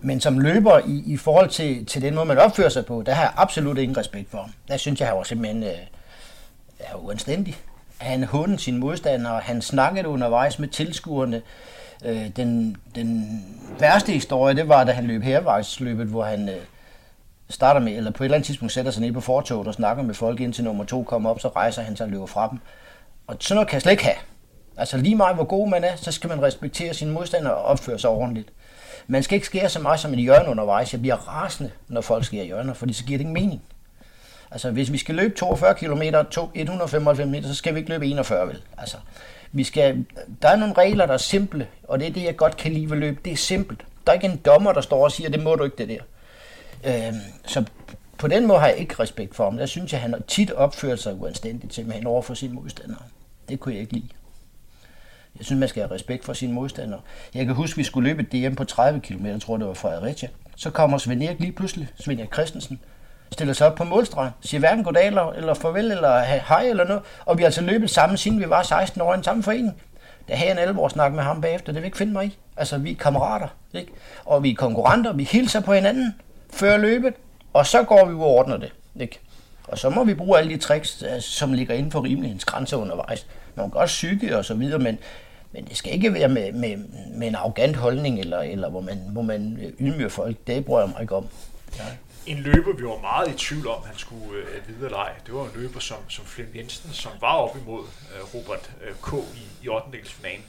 men 0.00 0.20
som 0.20 0.38
løber 0.38 0.78
i, 0.78 1.02
i 1.06 1.16
forhold 1.16 1.48
til, 1.48 1.86
til 1.86 2.02
den 2.02 2.14
måde, 2.14 2.26
man 2.26 2.38
opfører 2.38 2.68
sig 2.68 2.86
på, 2.86 3.02
der 3.06 3.12
har 3.12 3.22
jeg 3.22 3.32
absolut 3.36 3.78
ingen 3.78 3.96
respekt 3.96 4.30
for 4.30 4.38
ham. 4.38 4.50
Der 4.68 4.76
synes 4.76 5.00
jeg, 5.00 5.08
han 5.08 5.16
var 5.16 5.22
simpelthen 5.22 5.62
øh, 5.62 5.70
er 6.78 6.94
uanstændig. 6.94 7.56
Han 7.98 8.24
hundede 8.24 8.58
sin 8.58 8.76
modstander, 8.76 9.30
og 9.30 9.40
han 9.40 9.62
snakkede 9.62 10.08
undervejs 10.08 10.58
med 10.58 10.68
tilskuerne. 10.68 11.42
Øh, 12.04 12.28
den, 12.36 12.76
den 12.94 13.40
værste 13.78 14.12
historie, 14.12 14.56
det 14.56 14.68
var, 14.68 14.84
da 14.84 14.92
han 14.92 15.04
løb 15.04 15.22
hervejsløbet, 15.22 16.06
hvor 16.06 16.24
han 16.24 16.48
øh, 16.48 16.56
starter 17.50 17.80
med, 17.80 17.96
eller 17.96 18.10
på 18.10 18.22
et 18.22 18.26
eller 18.26 18.34
andet 18.34 18.46
tidspunkt 18.46 18.72
sætter 18.72 18.90
sig 18.90 19.02
ned 19.02 19.12
på 19.12 19.20
fortoget 19.20 19.68
og 19.68 19.74
snakker 19.74 20.02
med 20.02 20.14
folk, 20.14 20.40
indtil 20.40 20.64
nummer 20.64 20.84
to 20.84 21.02
kommer 21.02 21.30
op, 21.30 21.40
så 21.40 21.48
rejser 21.48 21.82
han 21.82 21.96
sig 21.96 22.04
og 22.04 22.10
løber 22.10 22.26
fra 22.26 22.48
dem. 22.50 22.58
Og 23.26 23.36
sådan 23.40 23.54
noget 23.54 23.68
kan 23.68 23.74
jeg 23.74 23.82
slet 23.82 23.92
ikke 23.92 24.04
have. 24.04 24.16
Altså 24.76 24.96
lige 24.96 25.14
meget 25.14 25.34
hvor 25.36 25.44
god 25.44 25.68
man 25.68 25.84
er, 25.84 25.96
så 25.96 26.12
skal 26.12 26.28
man 26.28 26.42
respektere 26.42 26.94
sine 26.94 27.12
modstandere 27.12 27.54
og 27.54 27.64
opføre 27.64 27.98
sig 27.98 28.10
ordentligt. 28.10 28.48
Man 29.06 29.22
skal 29.22 29.34
ikke 29.34 29.46
skære 29.46 29.68
så 29.68 29.80
meget 29.80 30.00
som 30.00 30.12
et 30.12 30.18
hjørne 30.18 30.50
undervejs. 30.50 30.92
Jeg 30.92 31.00
bliver 31.00 31.16
rasende, 31.16 31.70
når 31.88 32.00
folk 32.00 32.24
skærer 32.24 32.44
hjørner, 32.44 32.74
fordi 32.74 32.92
så 32.92 33.04
giver 33.04 33.18
det 33.18 33.24
ikke 33.24 33.32
mening. 33.32 33.62
Altså, 34.50 34.70
hvis 34.70 34.92
vi 34.92 34.98
skal 34.98 35.14
løbe 35.14 35.34
42 35.34 35.74
km, 35.74 36.02
195 36.54 37.30
meter, 37.30 37.48
så 37.48 37.54
skal 37.54 37.74
vi 37.74 37.78
ikke 37.78 37.90
løbe 37.90 38.06
41, 38.06 38.48
vel? 38.48 38.62
Altså, 38.78 38.96
vi 39.52 39.64
skal, 39.64 40.04
der 40.42 40.48
er 40.48 40.56
nogle 40.56 40.74
regler, 40.74 41.06
der 41.06 41.14
er 41.14 41.18
simple, 41.18 41.66
og 41.82 42.00
det 42.00 42.08
er 42.08 42.12
det, 42.12 42.24
jeg 42.24 42.36
godt 42.36 42.56
kan 42.56 42.72
lide 42.72 42.90
ved 42.90 42.96
løb. 42.96 43.24
Det 43.24 43.32
er 43.32 43.36
simpelt. 43.36 43.84
Der 44.06 44.12
er 44.12 44.14
ikke 44.14 44.26
en 44.26 44.36
dommer, 44.36 44.72
der 44.72 44.80
står 44.80 45.04
og 45.04 45.12
siger, 45.12 45.30
det 45.30 45.42
må 45.42 45.54
du 45.54 45.64
ikke, 45.64 45.76
det 45.76 45.88
der. 45.88 46.00
Øh, 46.84 47.14
så 47.46 47.64
på 48.18 48.28
den 48.28 48.46
måde 48.46 48.58
har 48.58 48.66
jeg 48.66 48.76
ikke 48.76 48.94
respekt 49.00 49.34
for 49.34 49.44
ham. 49.44 49.56
Der 49.56 49.66
synes 49.66 49.92
jeg, 49.92 50.00
han 50.00 50.12
har 50.12 50.20
tit 50.28 50.50
opført 50.50 51.00
sig 51.00 51.14
uanstændigt 51.14 51.74
simpelthen 51.74 52.06
over 52.06 52.22
for 52.22 52.34
sine 52.34 52.54
modstandere. 52.54 53.02
Det 53.48 53.60
kunne 53.60 53.74
jeg 53.74 53.80
ikke 53.80 53.92
lide. 53.92 54.08
Jeg 55.38 55.46
synes, 55.46 55.60
man 55.60 55.68
skal 55.68 55.82
have 55.82 55.94
respekt 55.94 56.24
for 56.24 56.32
sine 56.32 56.52
modstandere. 56.52 57.00
Jeg 57.34 57.46
kan 57.46 57.54
huske, 57.54 57.74
at 57.74 57.78
vi 57.78 57.84
skulle 57.84 58.08
løbe 58.08 58.22
et 58.22 58.32
DM 58.32 58.54
på 58.54 58.64
30 58.64 59.00
km, 59.00 59.26
jeg 59.26 59.40
tror 59.40 59.56
det 59.56 59.66
var 59.66 59.74
Fredericia. 59.74 60.28
Så 60.56 60.70
kommer 60.70 60.98
Svend 60.98 61.22
Erik 61.22 61.40
lige 61.40 61.52
pludselig, 61.52 61.88
Svend 62.00 62.20
Erik 62.20 62.32
Christensen, 62.32 62.80
stiller 63.32 63.54
sig 63.54 63.66
op 63.66 63.74
på 63.74 63.84
målstregen, 63.84 64.30
siger 64.40 64.58
hverken 64.58 64.84
goddag 64.84 65.06
eller, 65.06 65.32
eller 65.32 65.54
farvel 65.54 65.90
eller 65.90 66.20
hej 66.20 66.62
eller 66.62 66.84
noget. 66.84 67.02
Og 67.26 67.38
vi 67.38 67.42
har 67.42 67.46
altså 67.46 67.60
løbet 67.60 67.90
sammen, 67.90 68.18
siden 68.18 68.40
vi 68.40 68.50
var 68.50 68.62
16 68.62 69.00
år 69.00 69.14
i 69.14 69.16
en 69.16 69.24
samme 69.24 69.42
forening. 69.42 69.80
Der 70.28 70.36
havde 70.36 70.50
jeg 70.50 70.62
en 70.62 70.68
alvor 70.68 70.88
snak 70.88 71.12
med 71.12 71.22
ham 71.22 71.40
bagefter, 71.40 71.66
det 71.66 71.74
vil 71.74 71.80
jeg 71.80 71.86
ikke 71.86 71.98
finde 71.98 72.12
mig 72.12 72.26
i. 72.26 72.38
Altså, 72.56 72.78
vi 72.78 72.90
er 72.92 72.96
kammerater, 72.96 73.48
ikke? 73.74 73.92
Og 74.24 74.42
vi 74.42 74.50
er 74.50 74.54
konkurrenter, 74.54 75.12
vi 75.12 75.24
hilser 75.24 75.60
på 75.60 75.72
hinanden 75.72 76.14
før 76.52 76.76
løbet, 76.76 77.14
og 77.52 77.66
så 77.66 77.82
går 77.82 78.06
vi 78.06 78.14
ud 78.14 78.20
og 78.20 78.26
ordner 78.26 78.56
det, 78.56 78.72
ikke? 79.00 79.20
Og 79.68 79.78
så 79.78 79.90
må 79.90 80.04
vi 80.04 80.14
bruge 80.14 80.38
alle 80.38 80.54
de 80.54 80.58
tricks, 80.58 81.02
øh, 81.02 81.20
som 81.20 81.52
ligger 81.52 81.74
inden 81.74 81.92
for 81.92 82.04
rimelighedens 82.04 82.44
grænser 82.44 82.76
undervejs. 82.76 83.26
Man 83.54 83.70
kan 83.70 83.80
også 83.80 83.92
psyke 83.92 84.38
og 84.38 84.44
så 84.44 84.54
videre, 84.54 84.78
men, 84.78 84.98
men 85.52 85.64
det 85.64 85.76
skal 85.76 85.94
ikke 85.94 86.14
være 86.14 86.28
med, 86.28 86.52
med, 86.52 86.76
med 87.14 87.28
en 87.28 87.34
arrogant 87.34 87.76
holdning, 87.76 88.20
eller, 88.20 88.38
eller 88.38 88.70
hvor, 88.70 88.80
man, 88.80 88.98
hvor 89.12 89.22
man 89.22 89.58
ydmyger 89.80 90.08
folk. 90.08 90.36
Det 90.46 90.64
bryder 90.64 90.84
jeg 90.84 90.88
mig 90.94 91.02
ikke 91.02 91.16
om. 91.16 91.26
Ja. 91.76 91.84
En 92.28 92.38
løber, 92.38 92.72
vi 92.72 92.84
var 92.84 93.00
meget 93.00 93.34
i 93.34 93.36
tvivl 93.36 93.66
om, 93.66 93.82
han 93.82 93.98
skulle 93.98 94.42
øh, 94.42 94.68
videre 94.68 94.92
ej. 94.92 95.14
Det 95.26 95.34
var 95.34 95.44
en 95.44 95.50
løber 95.54 95.80
som, 95.80 95.98
som 96.08 96.24
Flem 96.24 96.50
Jensen, 96.54 96.92
som 96.92 97.12
var 97.20 97.34
op 97.34 97.56
imod 97.56 97.84
øh, 97.84 98.34
Robert 98.34 98.70
øh, 98.84 98.94
K. 99.02 99.12
i, 99.36 99.64
i 99.64 99.68
8. 99.68 99.86
delsfinalen. 99.92 100.44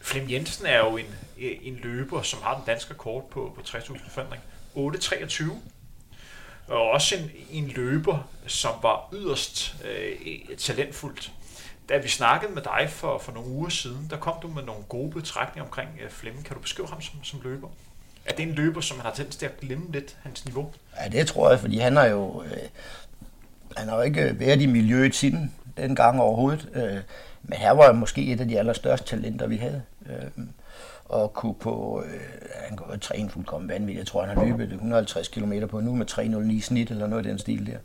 Flem 0.00 0.30
Jensen 0.30 0.66
er 0.66 0.78
jo 0.78 0.96
en, 0.96 1.06
øh, 1.38 1.58
en 1.62 1.74
løber, 1.74 2.22
som 2.22 2.42
har 2.42 2.54
den 2.54 2.64
danske 2.66 2.94
kort 2.94 3.24
på, 3.24 3.52
på 3.56 3.60
60.000 3.60 4.10
forandring. 4.10 4.42
8.23. 4.76 5.52
Og 6.68 6.90
også 6.90 7.16
en, 7.16 7.30
en 7.50 7.68
løber, 7.68 8.28
som 8.46 8.74
var 8.82 9.08
yderst 9.12 9.76
øh, 9.84 10.56
talentfuldt. 10.58 11.32
Da 11.88 11.98
vi 11.98 12.08
snakkede 12.08 12.52
med 12.52 12.62
dig 12.62 12.88
for, 12.90 13.18
for 13.18 13.32
nogle 13.32 13.48
uger 13.48 13.68
siden, 13.68 14.06
der 14.10 14.16
kom 14.16 14.34
du 14.42 14.48
med 14.48 14.62
nogle 14.62 14.84
gode 14.84 15.10
betragtninger 15.10 15.64
omkring 15.64 15.90
øh, 16.02 16.10
Flemming. 16.10 16.46
Kan 16.46 16.56
du 16.56 16.62
beskrive 16.62 16.88
ham 16.88 17.00
som, 17.00 17.24
som 17.24 17.40
løber? 17.44 17.68
Er 18.26 18.32
det 18.32 18.42
en 18.42 18.52
løber, 18.52 18.80
som 18.80 18.96
man 18.96 19.06
har 19.06 19.12
tendens 19.12 19.36
til 19.36 19.46
at 19.46 19.60
glemme 19.60 19.86
lidt 19.92 20.16
hans 20.22 20.44
niveau? 20.44 20.70
Ja, 21.00 21.08
det 21.08 21.26
tror 21.26 21.50
jeg, 21.50 21.60
fordi 21.60 21.78
han 21.78 21.96
har 21.96 22.06
jo, 22.06 22.42
øh, 22.42 22.58
han 23.76 23.88
har 23.88 23.96
jo 23.96 24.02
ikke 24.02 24.40
været 24.40 24.60
i 24.60 24.66
miljøet 24.66 25.14
siden 25.14 25.54
dengang 25.76 26.20
overhovedet. 26.20 26.68
Øh, 26.74 26.98
men 27.42 27.58
her 27.58 27.70
var 27.70 27.92
måske 27.92 28.26
et 28.26 28.40
af 28.40 28.48
de 28.48 28.58
allerstørste 28.58 29.06
talenter, 29.06 29.46
vi 29.46 29.56
havde. 29.56 29.82
Øh, 30.06 30.44
og 31.04 31.32
kunne 31.32 31.54
på, 31.54 32.04
øh, 32.06 32.20
han 32.68 32.76
kunne 32.76 32.98
træne 32.98 33.30
fuldkommen 33.30 33.68
vanvittigt. 33.68 33.98
Jeg 33.98 34.06
tror, 34.06 34.24
han 34.24 34.36
har 34.36 34.44
løbet 34.44 34.72
150 34.72 35.28
km 35.28 35.52
på 35.70 35.80
nu 35.80 35.94
med 35.94 36.06
3.09 36.10 36.60
snit 36.60 36.90
eller 36.90 37.06
noget 37.06 37.26
i 37.26 37.28
den 37.28 37.38
stil 37.38 37.66
der. 37.66 37.78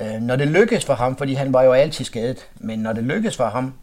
Øh, 0.00 0.22
når 0.22 0.36
det 0.36 0.48
lykkedes 0.48 0.84
for 0.84 0.94
ham, 0.94 1.16
fordi 1.16 1.34
han 1.34 1.52
var 1.52 1.62
jo 1.62 1.72
altid 1.72 2.04
skadet, 2.04 2.46
men 2.54 2.78
når 2.78 2.92
det 2.92 3.04
lykkedes 3.04 3.36
for 3.36 3.46
ham, 3.46 3.74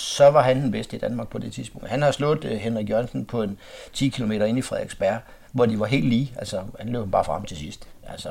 så 0.00 0.30
var 0.30 0.42
han 0.42 0.62
den 0.62 0.70
bedste 0.70 0.96
i 0.96 1.00
Danmark 1.00 1.28
på 1.28 1.38
det 1.38 1.52
tidspunkt. 1.52 1.88
Han 1.88 2.02
har 2.02 2.10
slået 2.10 2.44
øh, 2.44 2.56
Henrik 2.56 2.90
Jørgensen 2.90 3.24
på 3.24 3.42
en 3.42 3.58
10 3.92 4.08
km 4.08 4.32
ind 4.32 4.58
i 4.58 4.62
Frederiksberg, 4.62 5.18
hvor 5.52 5.66
de 5.66 5.80
var 5.80 5.86
helt 5.86 6.08
lige. 6.08 6.32
Altså, 6.36 6.62
han 6.78 6.88
løb 6.88 7.10
bare 7.10 7.24
frem 7.24 7.44
til 7.44 7.56
sidst. 7.56 7.88
Altså, 8.08 8.28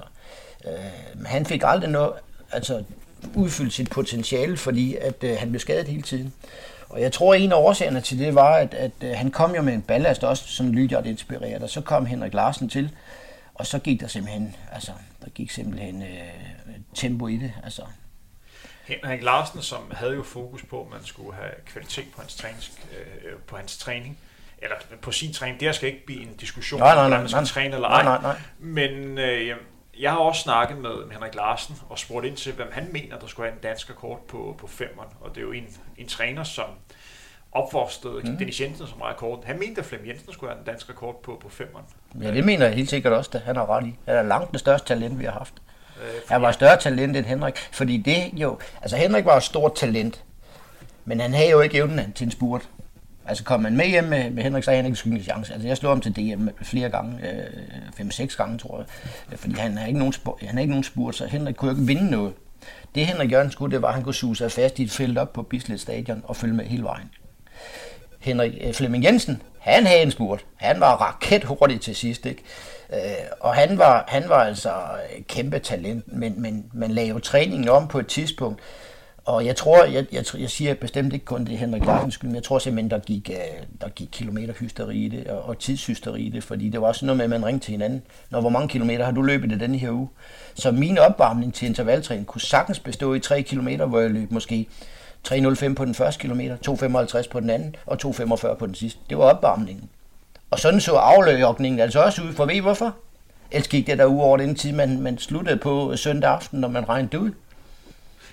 øh, 0.67 1.25
han 1.25 1.45
fik 1.45 1.61
aldrig 1.65 1.89
noget, 1.89 2.11
altså, 2.51 2.83
udfyldt 3.35 3.73
sit 3.73 3.89
potentiale, 3.89 4.57
fordi 4.57 4.95
at, 4.95 5.23
øh, 5.23 5.37
han 5.37 5.49
blev 5.49 5.59
skadet 5.59 5.87
hele 5.87 6.01
tiden. 6.01 6.33
Og 6.89 7.01
jeg 7.01 7.11
tror, 7.11 7.33
at 7.33 7.41
en 7.41 7.51
af 7.51 7.55
årsagerne 7.55 8.01
til 8.01 8.19
det 8.19 8.35
var, 8.35 8.55
at, 8.55 8.73
at, 8.73 8.91
øh, 9.01 9.11
han 9.15 9.31
kom 9.31 9.55
jo 9.55 9.61
med 9.61 9.73
en 9.73 9.81
ballast 9.81 10.23
også, 10.23 10.47
som 10.47 10.71
Lydiard 10.71 11.05
inspireret, 11.05 11.63
og 11.63 11.69
så 11.69 11.81
kom 11.81 12.05
Henrik 12.05 12.33
Larsen 12.33 12.69
til, 12.69 12.91
og 13.53 13.67
så 13.67 13.79
gik 13.79 14.01
der 14.01 14.07
simpelthen, 14.07 14.55
altså, 14.71 14.91
der 15.23 15.29
gik 15.29 15.51
simpelthen 15.51 16.01
øh, 16.01 16.07
tempo 16.93 17.27
i 17.27 17.37
det. 17.37 17.51
Altså. 17.63 17.81
Henrik 18.89 19.23
Larsen, 19.23 19.61
som 19.61 19.91
havde 19.91 20.15
jo 20.15 20.23
fokus 20.23 20.63
på, 20.63 20.81
at 20.81 20.91
man 20.91 21.03
skulle 21.03 21.33
have 21.35 21.51
kvalitet 21.65 22.05
på 22.15 22.21
hans, 22.21 22.35
trænings, 22.35 22.71
øh, 23.25 23.33
på 23.47 23.55
hans 23.55 23.77
træning, 23.77 24.17
eller 24.61 24.75
på 25.01 25.11
sin 25.11 25.33
træning, 25.33 25.59
det 25.59 25.75
skal 25.75 25.89
ikke 25.89 26.05
blive 26.05 26.21
en 26.21 26.35
diskussion, 26.35 26.79
nej, 26.79 26.95
nej, 26.95 27.09
nej, 27.09 27.17
om 27.17 27.21
man 27.21 27.29
skal 27.29 27.37
nej, 27.37 27.45
træne 27.45 27.75
eller 27.75 27.87
ej. 27.87 28.03
Nej, 28.03 28.21
nej, 28.21 28.31
nej. 28.31 28.41
Men 28.59 29.17
øh, 29.17 29.55
jeg 29.99 30.11
har 30.11 30.17
også 30.17 30.41
snakket 30.41 30.77
med, 30.77 31.05
med 31.05 31.11
Henrik 31.11 31.35
Larsen 31.35 31.75
og 31.89 31.99
spurgt 31.99 32.25
ind 32.25 32.37
til, 32.37 32.53
hvem 32.53 32.67
han 32.71 32.87
mener, 32.91 33.19
der 33.19 33.27
skulle 33.27 33.49
have 33.49 33.55
en 33.55 33.63
dansk 33.63 33.89
rekord 33.89 34.27
på, 34.27 34.55
på 34.59 34.67
femmeren. 34.67 35.09
Og 35.21 35.29
det 35.29 35.37
er 35.37 35.41
jo 35.41 35.51
en, 35.51 35.67
en 35.97 36.07
træner, 36.07 36.43
som 36.43 36.65
opforstede 37.51 38.21
mm. 38.23 38.37
Dennis 38.37 38.61
Jensen 38.61 38.87
som 38.87 39.01
rekord. 39.01 39.43
Han 39.45 39.59
mente, 39.59 39.81
at 39.81 39.85
Flem 39.85 40.05
Jensen 40.07 40.33
skulle 40.33 40.51
have 40.51 40.59
en 40.59 40.65
dansk 40.65 40.89
rekord 40.89 41.23
på, 41.23 41.39
på 41.41 41.49
femmeren. 41.49 41.85
Ja, 42.21 42.31
det 42.31 42.45
mener 42.45 42.65
jeg 42.65 42.75
helt 42.75 42.89
sikkert 42.89 43.13
også, 43.13 43.31
at 43.33 43.41
han 43.41 43.55
har 43.55 43.69
ret 43.69 43.85
i. 43.85 43.95
Han 44.05 44.15
er 44.15 44.23
langt 44.23 44.51
det 44.51 44.59
største 44.59 44.87
talent, 44.87 45.19
vi 45.19 45.25
har 45.25 45.31
haft. 45.31 45.53
Øh, 46.03 46.21
han 46.27 46.41
var 46.41 46.51
større 46.51 46.79
talent 46.79 47.17
end 47.17 47.25
Henrik, 47.25 47.57
fordi 47.71 47.97
det 47.97 48.29
jo... 48.33 48.59
Altså 48.81 48.97
Henrik 48.97 49.25
var 49.25 49.37
et 49.37 49.43
stort 49.43 49.75
talent, 49.75 50.23
men 51.05 51.19
han 51.19 51.33
havde 51.33 51.49
jo 51.49 51.61
ikke 51.61 51.77
evnen 51.77 52.13
til 52.13 52.25
en 52.25 52.31
spurt. 52.31 52.69
Altså 53.25 53.43
kom 53.43 53.61
man 53.61 53.77
med 53.77 53.85
hjem 53.85 54.03
med, 54.03 54.29
med 54.29 54.43
Henrik, 54.43 54.63
så 54.63 54.71
havde 54.71 54.81
han 54.81 54.85
ikke 54.85 54.97
skyldig 54.97 55.23
chance. 55.23 55.53
Altså 55.53 55.67
jeg 55.67 55.77
slog 55.77 55.91
ham 55.91 56.01
til 56.01 56.15
DM 56.15 56.47
flere 56.61 56.89
gange, 56.89 57.29
øh, 57.31 57.43
fem-seks 57.97 58.35
gange 58.35 58.57
tror 58.57 58.85
jeg, 59.31 59.39
fordi 59.39 59.55
han 59.55 59.77
har 59.77 59.87
ikke 59.87 59.99
nogen, 59.99 60.13
spurt, 60.13 60.39
han 60.41 60.49
har 60.55 60.59
ikke 60.59 60.71
nogen 60.71 60.83
spurt, 60.83 61.15
så 61.15 61.25
Henrik 61.25 61.55
kunne 61.55 61.71
jo 61.71 61.77
ikke 61.77 61.87
vinde 61.87 62.11
noget. 62.11 62.33
Det 62.95 63.05
Henrik 63.05 63.31
Jørgen 63.31 63.51
skulle, 63.51 63.71
det 63.71 63.81
var, 63.81 63.87
at 63.87 63.93
han 63.93 64.03
kunne 64.03 64.13
suge 64.13 64.35
sig 64.35 64.51
fast 64.51 64.79
i 64.79 64.83
et 64.83 64.91
felt 64.91 65.17
op 65.17 65.33
på 65.33 65.43
Bislett 65.43 65.81
Stadion 65.81 66.21
og 66.23 66.35
følge 66.35 66.53
med 66.53 66.65
hele 66.65 66.83
vejen. 66.83 67.09
Henrik 68.19 68.53
øh, 68.61 68.73
Flemming 68.73 69.03
Jensen, 69.03 69.41
han 69.59 69.85
havde 69.85 70.01
en 70.01 70.11
spurt. 70.11 70.45
Han 70.55 70.79
var 70.79 70.95
raket 70.95 71.43
hurtig 71.43 71.81
til 71.81 71.95
sidst, 71.95 72.25
ikke? 72.25 72.43
Øh, 72.93 72.99
og 73.39 73.55
han 73.55 73.77
var, 73.77 74.05
han 74.07 74.29
var 74.29 74.43
altså 74.43 74.71
kæmpe 75.27 75.59
talent, 75.59 76.13
men, 76.13 76.41
men 76.41 76.65
man 76.73 76.91
lagde 76.91 77.09
jo 77.09 77.19
træningen 77.19 77.69
om 77.69 77.87
på 77.87 77.99
et 77.99 78.07
tidspunkt, 78.07 78.59
og 79.29 79.45
jeg 79.45 79.55
tror, 79.55 79.83
jeg, 79.83 80.05
jeg, 80.11 80.25
jeg 80.39 80.49
siger 80.49 80.73
bestemt 80.73 81.13
ikke 81.13 81.25
kun 81.25 81.45
det 81.45 81.57
Henrik 81.57 81.85
Larsens 81.85 82.13
skyld, 82.13 82.29
men 82.29 82.35
jeg 82.35 82.43
tror 82.43 82.59
simpelthen, 82.59 82.91
der 82.91 82.99
gik, 82.99 83.29
øh, 83.29 83.65
der 83.81 83.89
gik 83.89 84.07
kilometerhysteri 84.11 84.97
i 84.97 85.07
det, 85.07 85.27
og, 85.27 85.41
og 85.41 85.59
tidshysteri 85.59 86.21
i 86.21 86.29
det, 86.29 86.43
fordi 86.43 86.69
det 86.69 86.81
var 86.81 86.87
også 86.87 87.05
noget 87.05 87.17
med, 87.17 87.23
at 87.23 87.29
man 87.29 87.45
ringte 87.45 87.65
til 87.65 87.71
hinanden. 87.71 88.01
Når 88.29 88.41
hvor 88.41 88.49
mange 88.49 88.67
kilometer 88.67 89.05
har 89.05 89.11
du 89.11 89.21
løbet 89.21 89.51
i 89.51 89.57
denne 89.57 89.77
her 89.77 89.91
uge? 89.91 90.09
Så 90.53 90.71
min 90.71 90.97
opvarmning 90.97 91.53
til 91.53 91.67
intervaltræning 91.67 92.27
kunne 92.27 92.41
sagtens 92.41 92.79
bestå 92.79 93.13
i 93.13 93.19
3 93.19 93.41
kilometer, 93.41 93.85
hvor 93.85 93.99
jeg 93.99 94.09
løb 94.09 94.31
måske 94.31 94.67
3.05 95.27 95.73
på 95.73 95.85
den 95.85 95.95
første 95.95 96.21
kilometer, 96.21 96.57
2.55 97.23 97.29
på 97.29 97.39
den 97.39 97.49
anden, 97.49 97.75
og 97.85 97.97
2.45 98.05 98.53
på 98.53 98.65
den 98.65 98.75
sidste. 98.75 98.99
Det 99.09 99.17
var 99.17 99.23
opvarmningen. 99.23 99.89
Og 100.51 100.59
sådan 100.59 100.81
så 100.81 100.95
afløjokningen 100.95 101.79
altså 101.79 102.03
også 102.03 102.21
ud, 102.21 102.33
for 102.33 102.45
ved 102.45 102.55
I 102.55 102.59
hvorfor? 102.59 102.95
Ellers 103.51 103.67
gik 103.67 103.87
det 103.87 103.97
der 103.97 104.07
uge 104.07 104.23
over 104.23 104.37
den 104.37 104.55
tid, 104.55 104.71
man, 104.71 105.01
man 105.01 105.17
sluttede 105.17 105.57
på 105.57 105.97
søndag 105.97 106.31
aften, 106.31 106.59
når 106.59 106.67
man 106.67 106.89
regnede 106.89 107.19
ud. 107.19 107.31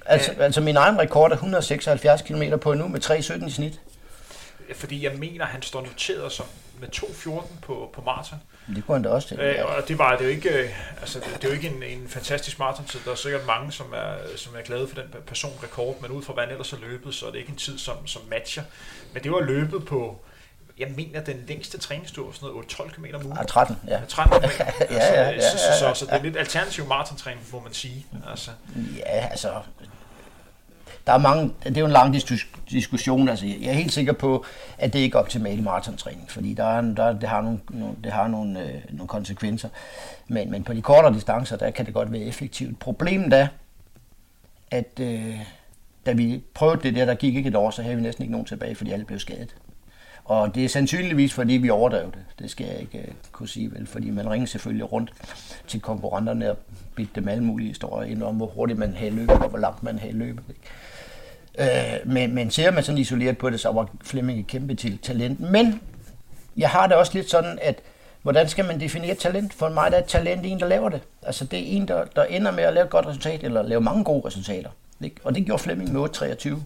Altså, 0.07 0.33
ja. 0.39 0.43
altså 0.45 0.61
min 0.61 0.77
egen 0.77 0.99
rekord 0.99 1.31
er 1.31 1.35
176 1.35 2.23
km 2.23 2.43
på 2.61 2.69
uge 2.69 2.89
med 2.89 3.05
3.17 3.11 3.47
i 3.47 3.51
snit. 3.51 3.81
Fordi 4.75 5.05
jeg 5.05 5.13
mener, 5.19 5.45
han 5.45 5.63
står 5.63 5.81
noteret 5.81 6.33
som 6.33 6.47
med 6.81 6.89
2.14 6.97 7.47
på, 7.63 7.91
på 7.93 8.01
maraton. 8.01 8.39
Det 8.75 8.87
kunne 8.87 8.95
han 8.95 9.03
da 9.03 9.09
også 9.09 9.29
til. 9.29 9.39
Øh, 9.39 9.77
og 9.77 9.89
det 9.89 9.99
var 9.99 10.17
det 10.17 10.21
er 10.21 10.25
jo 10.25 10.31
ikke, 10.31 10.49
øh, 10.49 10.71
altså, 11.01 11.19
det 11.19 11.45
er 11.45 11.49
jo 11.49 11.55
ikke 11.55 11.69
en, 11.69 11.83
en 11.83 12.09
fantastisk 12.09 12.59
maraton, 12.59 12.87
der 13.05 13.11
er 13.11 13.15
sikkert 13.15 13.47
mange, 13.47 13.73
som 13.73 13.87
er, 13.95 14.37
som 14.37 14.55
er 14.57 14.63
glade 14.63 14.89
for 14.89 14.95
den 14.95 15.05
personrekord, 15.27 16.03
men 16.03 16.11
ud 16.11 16.23
fra 16.23 16.33
hvad 16.33 16.45
han 16.45 16.53
ellers 16.53 16.71
har 16.71 16.79
løbet, 16.79 17.15
så 17.15 17.27
er 17.27 17.31
det 17.31 17.39
ikke 17.39 17.51
en 17.51 17.57
tid, 17.57 17.79
som, 17.79 18.07
som 18.07 18.23
matcher. 18.31 18.63
Men 19.13 19.23
det 19.23 19.33
var 19.33 19.41
løbet 19.41 19.85
på, 19.87 20.21
jeg 20.79 20.89
mener, 20.97 21.21
den 21.21 21.45
længste 21.49 21.79
træningstur 21.79 22.25
var 22.25 22.33
sådan 22.33 22.49
noget 22.49 22.67
12 22.67 22.91
km 22.91 23.05
om 23.15 23.27
ugen. 23.27 23.37
Ja, 23.39 23.45
13, 23.45 23.77
ja. 23.89 24.01
13 24.09 24.41
km. 24.41 24.63
ja, 24.91 24.97
ja, 24.97 25.31
ja, 25.31 25.41
så, 25.41 25.59
så, 25.59 25.79
så, 25.79 25.95
så, 25.95 26.05
det 26.05 26.13
er 26.13 26.23
lidt 26.23 26.37
alternativ 26.37 26.87
maratontræning, 26.87 27.47
må 27.53 27.61
man 27.61 27.73
sige. 27.73 28.07
Altså. 28.31 28.51
Ja, 28.97 29.29
altså, 29.29 29.53
der 31.07 31.13
er 31.13 31.19
mange, 31.19 31.53
det 31.65 31.77
er 31.77 31.81
jo 31.81 31.87
en 31.87 31.93
lang 31.93 32.15
diskussion. 32.71 33.29
Altså, 33.29 33.47
jeg 33.47 33.69
er 33.69 33.73
helt 33.73 33.93
sikker 33.93 34.13
på, 34.13 34.45
at 34.79 34.93
det 34.93 34.99
ikke 34.99 35.17
er 35.17 35.21
optimal 35.21 35.63
maratontræning, 35.63 36.31
fordi 36.31 36.55
der 36.55 36.65
er, 36.65 36.81
der, 36.81 37.13
det 37.13 37.29
har, 37.29 37.41
nogle, 37.41 37.61
det 38.05 38.13
har 38.13 38.29
nogle, 38.29 38.63
øh, 38.63 38.83
nogle 38.91 39.09
konsekvenser. 39.09 39.69
Men, 40.29 40.51
men 40.51 40.65
på 40.65 40.73
de 40.73 40.83
kortere 40.83 41.15
distancer, 41.15 41.57
der 41.57 41.71
kan 41.71 41.87
det 41.87 41.95
godt 41.95 42.13
være 42.13 42.23
effektivt. 42.23 42.79
Problemet 42.79 43.33
er, 43.33 43.47
at 44.71 45.01
øh, 45.01 45.39
da 46.07 46.13
vi 46.13 46.43
prøvede 46.55 46.83
det 46.83 46.95
der, 46.95 47.05
der 47.05 47.15
gik 47.15 47.35
ikke 47.35 47.49
et 47.49 47.57
år, 47.57 47.71
så 47.71 47.83
havde 47.83 47.97
vi 47.97 48.03
næsten 48.03 48.23
ikke 48.23 48.33
nogen 48.33 48.47
tilbage, 48.47 48.75
fordi 48.75 48.93
alle 48.93 49.05
blev 49.05 49.19
skadet. 49.19 49.55
Og 50.27 50.55
det 50.55 50.65
er 50.65 50.69
sandsynligvis, 50.69 51.35
fordi 51.35 51.53
vi 51.53 51.71
overdrev 51.71 52.05
det. 52.05 52.25
Det 52.39 52.51
skal 52.51 52.67
jeg 52.67 52.81
ikke 52.81 52.99
øh, 52.99 53.15
kunne 53.33 53.49
sige 53.49 53.73
vel, 53.73 53.87
fordi 53.87 54.11
man 54.11 54.31
ringer 54.31 54.47
selvfølgelig 54.47 54.93
rundt 54.93 55.13
til 55.67 55.81
konkurrenterne 55.81 56.51
og 56.51 56.59
bidte 56.95 57.13
dem 57.15 57.29
alle 57.29 57.45
mulige 57.45 57.69
historier 57.69 58.11
ind 58.11 58.23
om, 58.23 58.37
hvor 58.37 58.47
hurtigt 58.47 58.79
man 58.79 58.95
havde 58.95 59.11
løbet, 59.11 59.31
og 59.31 59.49
hvor 59.49 59.59
langt 59.59 59.83
man 59.83 59.99
havde 59.99 60.13
løbet. 60.13 60.45
Ikke? 60.49 60.61
Øh, 61.59 62.13
men, 62.13 62.35
men 62.35 62.51
ser 62.51 62.71
man 62.71 62.83
sådan 62.83 62.99
isoleret 62.99 63.39
på 63.39 63.51
det, 63.51 63.61
så 63.61 63.73
var 63.73 63.89
Flemming 64.03 64.41
et 64.41 64.47
kæmpe 64.47 64.75
til 64.75 64.99
talent. 64.99 65.41
Men 65.41 65.81
jeg 66.57 66.71
har 66.71 66.87
det 66.87 66.97
også 66.97 67.15
lidt 67.15 67.31
sådan, 67.31 67.59
at 67.63 67.79
hvordan 68.23 68.49
skal 68.49 68.65
man 68.65 68.81
definere 68.81 69.15
talent? 69.15 69.55
For 69.55 69.69
mig 69.69 69.91
der 69.91 69.97
er 69.97 70.07
talent 70.07 70.47
en, 70.47 70.61
der 70.61 70.67
laver 70.67 70.89
det. 70.89 71.01
Altså 71.23 71.45
det 71.45 71.59
er 71.59 71.77
en, 71.77 71.89
der, 71.89 72.05
der 72.05 72.25
ender 72.25 72.51
med 72.51 72.65
at 72.65 72.75
lave 72.75 72.85
et 72.85 72.91
godt 72.91 73.07
resultat, 73.07 73.45
eller 73.45 73.63
lave 73.63 73.81
mange 73.81 74.05
gode 74.05 74.27
resultater. 74.27 74.71
Ikke? 75.01 75.17
Og 75.25 75.35
det 75.35 75.47
gjorde 75.47 75.63
Flemming 75.63 75.93
med 75.93 76.09
23, 76.09 76.63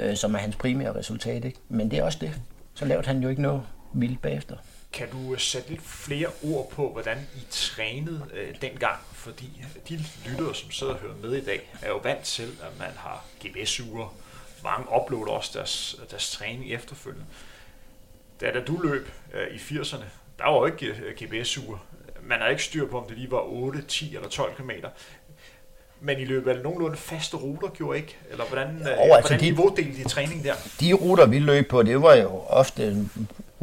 øh, 0.00 0.16
som 0.16 0.34
er 0.34 0.38
hans 0.38 0.56
primære 0.56 0.94
resultat. 0.94 1.44
Ikke? 1.44 1.58
Men 1.68 1.90
det 1.90 1.98
er 1.98 2.02
også 2.02 2.18
det. 2.20 2.34
Så 2.76 2.84
lavede 2.84 3.06
han 3.06 3.22
jo 3.22 3.28
ikke 3.28 3.42
noget 3.42 3.62
vildt 3.94 4.22
bagefter. 4.22 4.56
Kan 4.92 5.10
du 5.10 5.32
øh, 5.32 5.38
sætte 5.38 5.68
lidt 5.68 5.82
flere 5.82 6.28
ord 6.44 6.70
på, 6.70 6.92
hvordan 6.92 7.18
I 7.36 7.46
trænede 7.50 8.26
øh, 8.34 8.60
dengang? 8.60 8.98
Fordi 9.12 9.64
de 9.88 10.04
lyttere, 10.26 10.54
som 10.54 10.70
sidder 10.70 10.92
og 10.92 10.98
hører 10.98 11.16
med 11.22 11.32
i 11.32 11.44
dag, 11.44 11.70
er 11.82 11.88
jo 11.88 11.96
vant 11.96 12.24
til, 12.24 12.42
at 12.42 12.78
man 12.78 12.90
har 12.96 13.24
GPS-uger. 13.44 14.14
Mange 14.64 14.86
uploader 15.00 15.32
også 15.32 15.50
deres, 15.58 15.96
deres 16.10 16.30
træning 16.30 16.72
efterfølgende. 16.72 17.26
Da, 18.40 18.52
da 18.52 18.60
du 18.60 18.80
løb 18.80 19.10
øh, 19.34 19.54
i 19.54 19.56
80'erne, 19.56 20.04
der 20.38 20.44
var 20.44 20.56
jo 20.56 20.66
ikke 20.66 20.86
øh, 20.86 21.14
GPS-uger. 21.14 21.78
Man 22.22 22.40
har 22.40 22.48
ikke 22.48 22.64
styr 22.64 22.88
på, 22.88 23.00
om 23.00 23.08
det 23.08 23.18
lige 23.18 23.30
var 23.30 23.42
8, 23.42 23.82
10 23.82 24.16
eller 24.16 24.28
12 24.28 24.54
km. 24.54 24.70
Men 26.00 26.18
I 26.18 26.24
løb 26.24 26.46
vel 26.46 26.62
nogenlunde 26.62 26.96
faste 26.96 27.36
ruter, 27.36 27.68
gjorde 27.68 27.98
ikke? 27.98 28.16
Eller 28.30 28.44
hvordan, 28.44 28.68
jo, 28.68 28.90
øh, 28.90 29.16
altså 29.16 29.28
hvordan 29.28 29.40
de, 29.40 29.50
niveaudelte 29.50 30.00
I 30.00 30.04
træning 30.04 30.44
der? 30.44 30.54
De 30.80 30.92
ruter, 30.92 31.26
vi 31.26 31.38
løb 31.38 31.70
på, 31.70 31.82
det 31.82 32.02
var 32.02 32.14
jo 32.14 32.42
ofte 32.48 33.08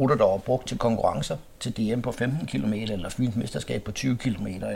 ruter, 0.00 0.14
der 0.14 0.24
var 0.24 0.36
brugt 0.36 0.68
til 0.68 0.78
konkurrencer, 0.78 1.36
til 1.60 1.76
DM 1.76 2.00
på 2.00 2.12
15 2.12 2.46
km, 2.46 2.72
eller 2.72 3.08
Fyns 3.08 3.36
mesterskab 3.36 3.82
på 3.82 3.92
20 3.92 4.16
km, 4.16 4.46
eller, 4.46 4.68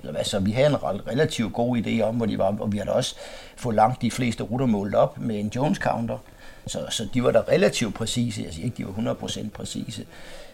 eller 0.00 0.12
hvad. 0.12 0.24
Så 0.24 0.38
vi 0.38 0.50
havde 0.50 0.68
en 0.68 0.76
relativt 0.82 1.52
god 1.52 1.78
idé 1.78 2.00
om, 2.00 2.16
hvor 2.16 2.26
de 2.26 2.38
var, 2.38 2.56
og 2.60 2.72
vi 2.72 2.78
havde 2.78 2.92
også 2.92 3.16
fået 3.56 3.76
langt 3.76 4.02
de 4.02 4.10
fleste 4.10 4.42
ruter 4.42 4.66
målt 4.66 4.94
op 4.94 5.18
med 5.18 5.40
en 5.40 5.52
Jones 5.56 5.78
counter. 5.78 6.18
Så, 6.66 6.86
så 6.90 7.08
de 7.14 7.24
var 7.24 7.30
der 7.30 7.48
relativt 7.48 7.94
præcise. 7.94 8.42
Jeg 8.42 8.54
siger 8.54 8.64
ikke, 8.64 8.76
de 8.76 8.86
var 8.86 9.14
100% 9.14 9.48
præcise, 9.54 10.06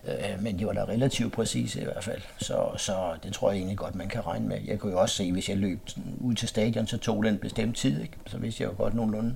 øh, 0.08 0.42
men 0.42 0.58
de 0.58 0.66
var 0.66 0.72
da 0.72 0.84
relativt 0.84 1.32
præcise 1.32 1.80
i 1.80 1.84
hvert 1.84 2.04
fald. 2.04 2.20
Så, 2.38 2.70
så 2.76 3.14
det 3.22 3.32
tror 3.32 3.50
jeg 3.50 3.56
egentlig 3.56 3.78
godt, 3.78 3.94
man 3.94 4.08
kan 4.08 4.26
regne 4.26 4.48
med. 4.48 4.58
Jeg 4.66 4.78
kunne 4.78 4.92
jo 4.92 5.00
også 5.00 5.16
se, 5.16 5.32
hvis 5.32 5.48
jeg 5.48 5.56
løb 5.56 5.80
ud 6.20 6.34
til 6.34 6.48
stadion, 6.48 6.86
så 6.86 6.98
tog 6.98 7.24
den 7.24 7.32
en 7.32 7.38
bestemt 7.38 7.76
tid. 7.76 8.02
Ikke? 8.02 8.14
Så 8.26 8.38
vidste 8.38 8.62
jeg 8.62 8.70
jo 8.70 8.76
godt 8.76 8.94
nogenlunde, 8.94 9.34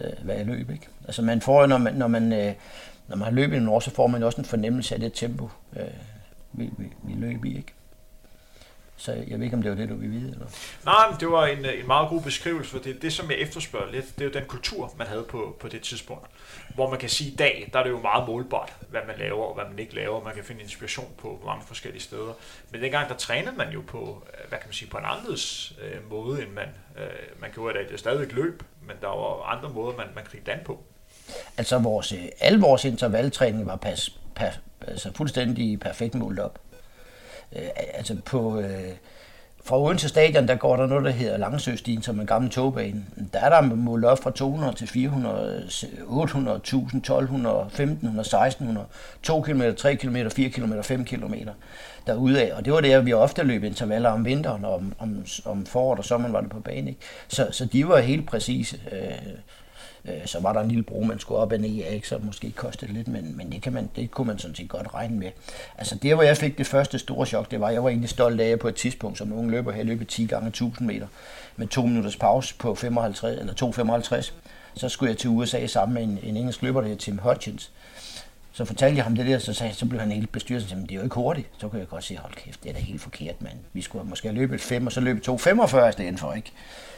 øh, 0.00 0.24
hvad 0.24 0.36
jeg 0.36 0.46
løb. 0.46 0.70
Ikke? 0.70 0.88
Altså 1.06 1.22
man 1.22 1.40
får 1.40 1.66
når 1.66 1.78
man, 1.78 1.94
når 1.94 2.06
man, 2.06 2.32
øh, 2.32 2.54
når 3.08 3.16
man 3.16 3.24
har 3.24 3.32
løbet 3.32 3.54
i 3.54 3.58
en 3.58 3.68
år, 3.68 3.80
så 3.80 3.90
får 3.90 4.06
man 4.06 4.22
også 4.22 4.40
en 4.40 4.44
fornemmelse 4.44 4.94
af 4.94 5.00
det 5.00 5.12
tempo, 5.12 5.50
øh, 5.76 5.86
vi, 6.52 6.70
vi, 6.78 6.86
vi 7.02 7.12
løb 7.12 7.44
i. 7.44 7.56
Ikke? 7.56 7.72
Så 8.96 9.12
jeg 9.12 9.38
ved 9.38 9.44
ikke, 9.44 9.56
om 9.56 9.62
det 9.62 9.70
var 9.70 9.76
det, 9.76 9.88
du 9.88 9.94
ville 9.94 10.14
vide? 10.18 10.32
Eller? 10.32 10.46
Nej, 10.84 11.10
men 11.10 11.20
det 11.20 11.30
var 11.30 11.46
en, 11.46 11.64
en 11.64 11.86
meget 11.86 12.08
god 12.08 12.22
beskrivelse, 12.22 12.70
for 12.70 12.78
det, 12.78 13.02
det, 13.02 13.12
som 13.12 13.30
jeg 13.30 13.38
efterspørger 13.38 13.90
lidt, 13.92 14.04
det 14.14 14.20
er 14.20 14.24
jo 14.24 14.32
den 14.32 14.44
kultur, 14.48 14.94
man 14.98 15.06
havde 15.06 15.22
på, 15.22 15.56
på 15.60 15.68
det 15.68 15.82
tidspunkt. 15.82 16.26
Hvor 16.74 16.90
man 16.90 16.98
kan 16.98 17.08
sige, 17.08 17.30
i 17.30 17.36
dag, 17.36 17.70
der 17.72 17.78
er 17.78 17.82
det 17.82 17.90
jo 17.90 18.00
meget 18.00 18.28
målbart, 18.28 18.72
hvad 18.90 19.00
man 19.06 19.18
laver 19.18 19.44
og 19.44 19.54
hvad 19.54 19.64
man 19.70 19.78
ikke 19.78 19.94
laver. 19.94 20.24
Man 20.24 20.34
kan 20.34 20.44
finde 20.44 20.62
inspiration 20.62 21.12
på 21.18 21.42
mange 21.46 21.64
forskellige 21.66 22.02
steder. 22.02 22.32
Men 22.70 22.82
dengang, 22.82 23.08
der 23.08 23.16
trænede 23.16 23.56
man 23.56 23.72
jo 23.72 23.82
på, 23.86 24.26
hvad 24.48 24.58
kan 24.58 24.68
man 24.68 24.74
sige, 24.74 24.90
på 24.90 24.98
en 24.98 25.04
anderledes 25.06 25.74
øh, 25.82 26.10
måde, 26.10 26.42
end 26.42 26.50
man, 26.52 26.68
øh, 26.98 27.40
man 27.40 27.50
gjorde 27.54 27.74
i 27.74 27.76
dag. 27.76 27.84
Det 27.84 27.94
er 27.94 27.98
stadigvæk 27.98 28.32
løb, 28.32 28.62
men 28.86 28.96
der 29.00 29.08
var 29.08 29.42
andre 29.42 29.68
måder, 29.68 29.96
man, 29.96 30.06
man 30.14 30.24
gribte 30.24 30.52
an 30.52 30.60
på. 30.64 30.80
Altså, 31.56 31.78
vores, 31.78 32.12
øh, 32.12 32.24
alle 32.40 32.60
vores 32.60 32.84
intervaltræning 32.84 33.66
var 33.66 33.76
pas, 33.76 34.18
pas, 34.34 34.60
altså 34.80 35.12
fuldstændig 35.14 35.80
perfekt 35.80 36.14
målt 36.14 36.38
op. 36.38 36.58
Øh, 37.56 37.68
altså 37.94 38.16
på, 38.24 38.60
øh, 38.60 38.92
fra 39.64 39.80
Odense 39.80 40.08
Stadion, 40.08 40.48
der 40.48 40.54
går 40.54 40.76
der 40.76 40.86
noget, 40.86 41.04
der 41.04 41.10
hedder 41.10 41.36
Langsøstien, 41.36 42.02
som 42.02 42.20
en 42.20 42.26
gammel 42.26 42.50
togbane. 42.50 43.04
Der 43.32 43.40
er 43.40 43.48
der 43.48 43.60
målt 43.62 44.04
op 44.04 44.22
fra 44.22 44.30
200 44.30 44.74
til 44.74 44.88
400, 44.88 45.68
800, 46.06 46.56
1000, 46.56 47.00
1200, 47.00 47.56
1500, 47.66 48.20
1600, 48.20 48.86
2 49.22 49.40
km, 49.40 49.62
3 49.76 49.96
km, 49.96 50.16
4 50.30 50.48
km, 50.48 50.72
5 50.82 51.04
km 51.04 51.34
derude 52.06 52.42
af. 52.42 52.54
Og 52.56 52.64
det 52.64 52.72
var 52.72 52.80
det, 52.80 53.06
vi 53.06 53.12
ofte 53.12 53.42
løb 53.42 53.64
intervaller 53.64 54.10
om 54.10 54.24
vinteren, 54.24 54.64
og 54.64 54.74
om, 54.74 54.92
om, 54.98 55.24
om 55.44 55.66
foråret 55.66 55.98
og 55.98 56.04
sommeren 56.04 56.32
var 56.32 56.40
det 56.40 56.50
på 56.50 56.60
banen. 56.60 56.88
Ikke? 56.88 57.00
Så, 57.28 57.48
så 57.50 57.64
de 57.64 57.88
var 57.88 57.98
helt 57.98 58.26
præcise. 58.26 58.78
Øh, 58.92 59.10
Øh, 60.08 60.26
så 60.26 60.40
var 60.40 60.52
der 60.52 60.60
en 60.60 60.68
lille 60.68 60.82
bro, 60.82 61.02
man 61.02 61.18
skulle 61.18 61.40
op 61.40 61.52
ad 61.52 61.58
ned 61.58 61.84
ikke? 61.90 62.08
så 62.08 62.18
måske 62.18 62.50
kostede 62.50 62.92
lidt, 62.92 63.08
men, 63.08 63.36
men 63.36 63.52
det, 63.52 63.62
kan 63.62 63.72
man, 63.72 63.90
det 63.96 64.10
kunne 64.10 64.26
man 64.26 64.38
sådan 64.38 64.54
set 64.54 64.68
godt 64.68 64.94
regne 64.94 65.18
med. 65.18 65.30
Altså 65.78 65.94
det, 65.94 66.14
hvor 66.14 66.22
jeg 66.22 66.36
fik 66.36 66.58
det 66.58 66.66
første 66.66 66.98
store 66.98 67.26
chok, 67.26 67.50
det 67.50 67.60
var, 67.60 67.70
jeg 67.70 67.82
var 67.82 67.88
egentlig 67.88 68.10
stolt 68.10 68.40
af, 68.40 68.48
at 68.48 68.58
på 68.58 68.68
et 68.68 68.74
tidspunkt 68.74 69.18
som 69.18 69.28
nogen 69.28 69.50
løber 69.50 69.72
her 69.72 69.82
løbet 69.82 70.08
10 70.08 70.26
gange 70.26 70.48
1000 70.48 70.86
meter 70.86 71.06
med 71.56 71.66
to 71.66 71.82
minutters 71.86 72.16
pause 72.16 72.54
på 72.58 72.74
55, 72.74 73.38
eller 73.40 73.52
2,55. 74.22 74.32
Så 74.74 74.88
skulle 74.88 75.10
jeg 75.10 75.18
til 75.18 75.30
USA 75.30 75.66
sammen 75.66 75.94
med 75.94 76.02
en, 76.02 76.28
en 76.30 76.36
engelsk 76.36 76.62
løber, 76.62 76.80
der 76.80 76.88
hedder 76.88 77.00
Tim 77.00 77.18
Hutchins. 77.18 77.72
Så 78.56 78.64
fortalte 78.64 78.96
jeg 78.96 79.04
ham 79.04 79.16
det 79.16 79.26
der, 79.26 79.38
så, 79.38 79.52
sagde, 79.52 79.74
så 79.74 79.86
blev 79.86 80.00
han 80.00 80.12
helt 80.12 80.32
bestyret, 80.32 80.62
og 80.62 80.68
sagde, 80.68 80.82
det 80.82 80.90
er 80.90 80.96
jo 80.96 81.02
ikke 81.02 81.14
hurtigt. 81.14 81.48
Så 81.58 81.68
kunne 81.68 81.78
jeg 81.78 81.88
godt 81.88 82.04
sige, 82.04 82.18
hold 82.18 82.34
kæft, 82.34 82.62
det 82.62 82.68
er 82.68 82.72
da 82.72 82.80
helt 82.80 83.00
forkert, 83.00 83.42
mand. 83.42 83.58
Vi 83.72 83.82
skulle 83.82 84.08
måske 84.08 84.28
have 84.28 84.36
løbet 84.36 84.54
et 84.54 84.60
5, 84.60 84.86
og 84.86 84.92
så 84.92 85.00
løbet 85.00 85.28
2,45 85.28 85.88
i 85.88 85.92
stedet 85.92 86.20
for, 86.20 86.32
ikke? 86.32 86.52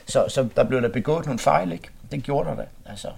Så, 0.06 0.24
så 0.28 0.48
der 0.56 0.64
blev 0.64 0.82
der 0.82 0.88
begået 0.88 1.26
nogle 1.26 1.38
fejl, 1.38 1.72
ikke? 1.72 1.88
Det 2.10 2.22
gjorde 2.22 2.50
der 2.50 2.56
da. 2.56 2.64
Altså, 2.86 3.08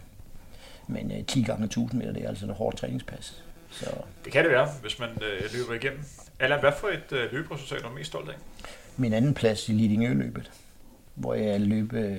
men 0.87 1.13
øh, 1.13 1.25
10 1.27 1.43
gange 1.43 1.65
1000 1.65 2.01
meter, 2.01 2.13
det 2.13 2.25
er 2.25 2.29
altså 2.29 2.47
et 2.47 2.55
hårdt 2.55 2.77
træningspas. 2.77 3.43
Så. 3.71 3.87
Det 4.25 4.33
kan 4.33 4.45
det 4.45 4.53
være, 4.53 4.69
hvis 4.83 4.99
man 4.99 5.09
øh, 5.09 5.51
løber 5.53 5.75
igennem. 5.75 6.05
Allan, 6.39 6.61
hvad 6.61 6.73
for 6.81 6.89
et 6.89 7.13
øh, 7.13 7.33
løberesultat 7.33 7.79
er 7.85 7.89
du 7.89 7.95
mest 7.95 8.07
stolt 8.07 8.29
af? 8.29 8.35
Min 8.97 9.13
anden 9.13 9.35
plads 9.35 9.69
i 9.69 9.73
Lidingø-løbet, 9.73 10.51
hvor 11.15 11.35
jeg 11.35 11.61
løb 11.61 11.93
øh, 11.93 12.17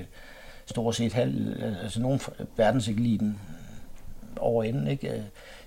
stort 0.66 0.96
set 0.96 1.14
halv, 1.14 1.64
altså 1.84 2.02
nogen 2.02 2.22
verdenseliten 2.58 3.40
over 4.40 4.64
enden, 4.64 4.88
ikke? 4.88 5.24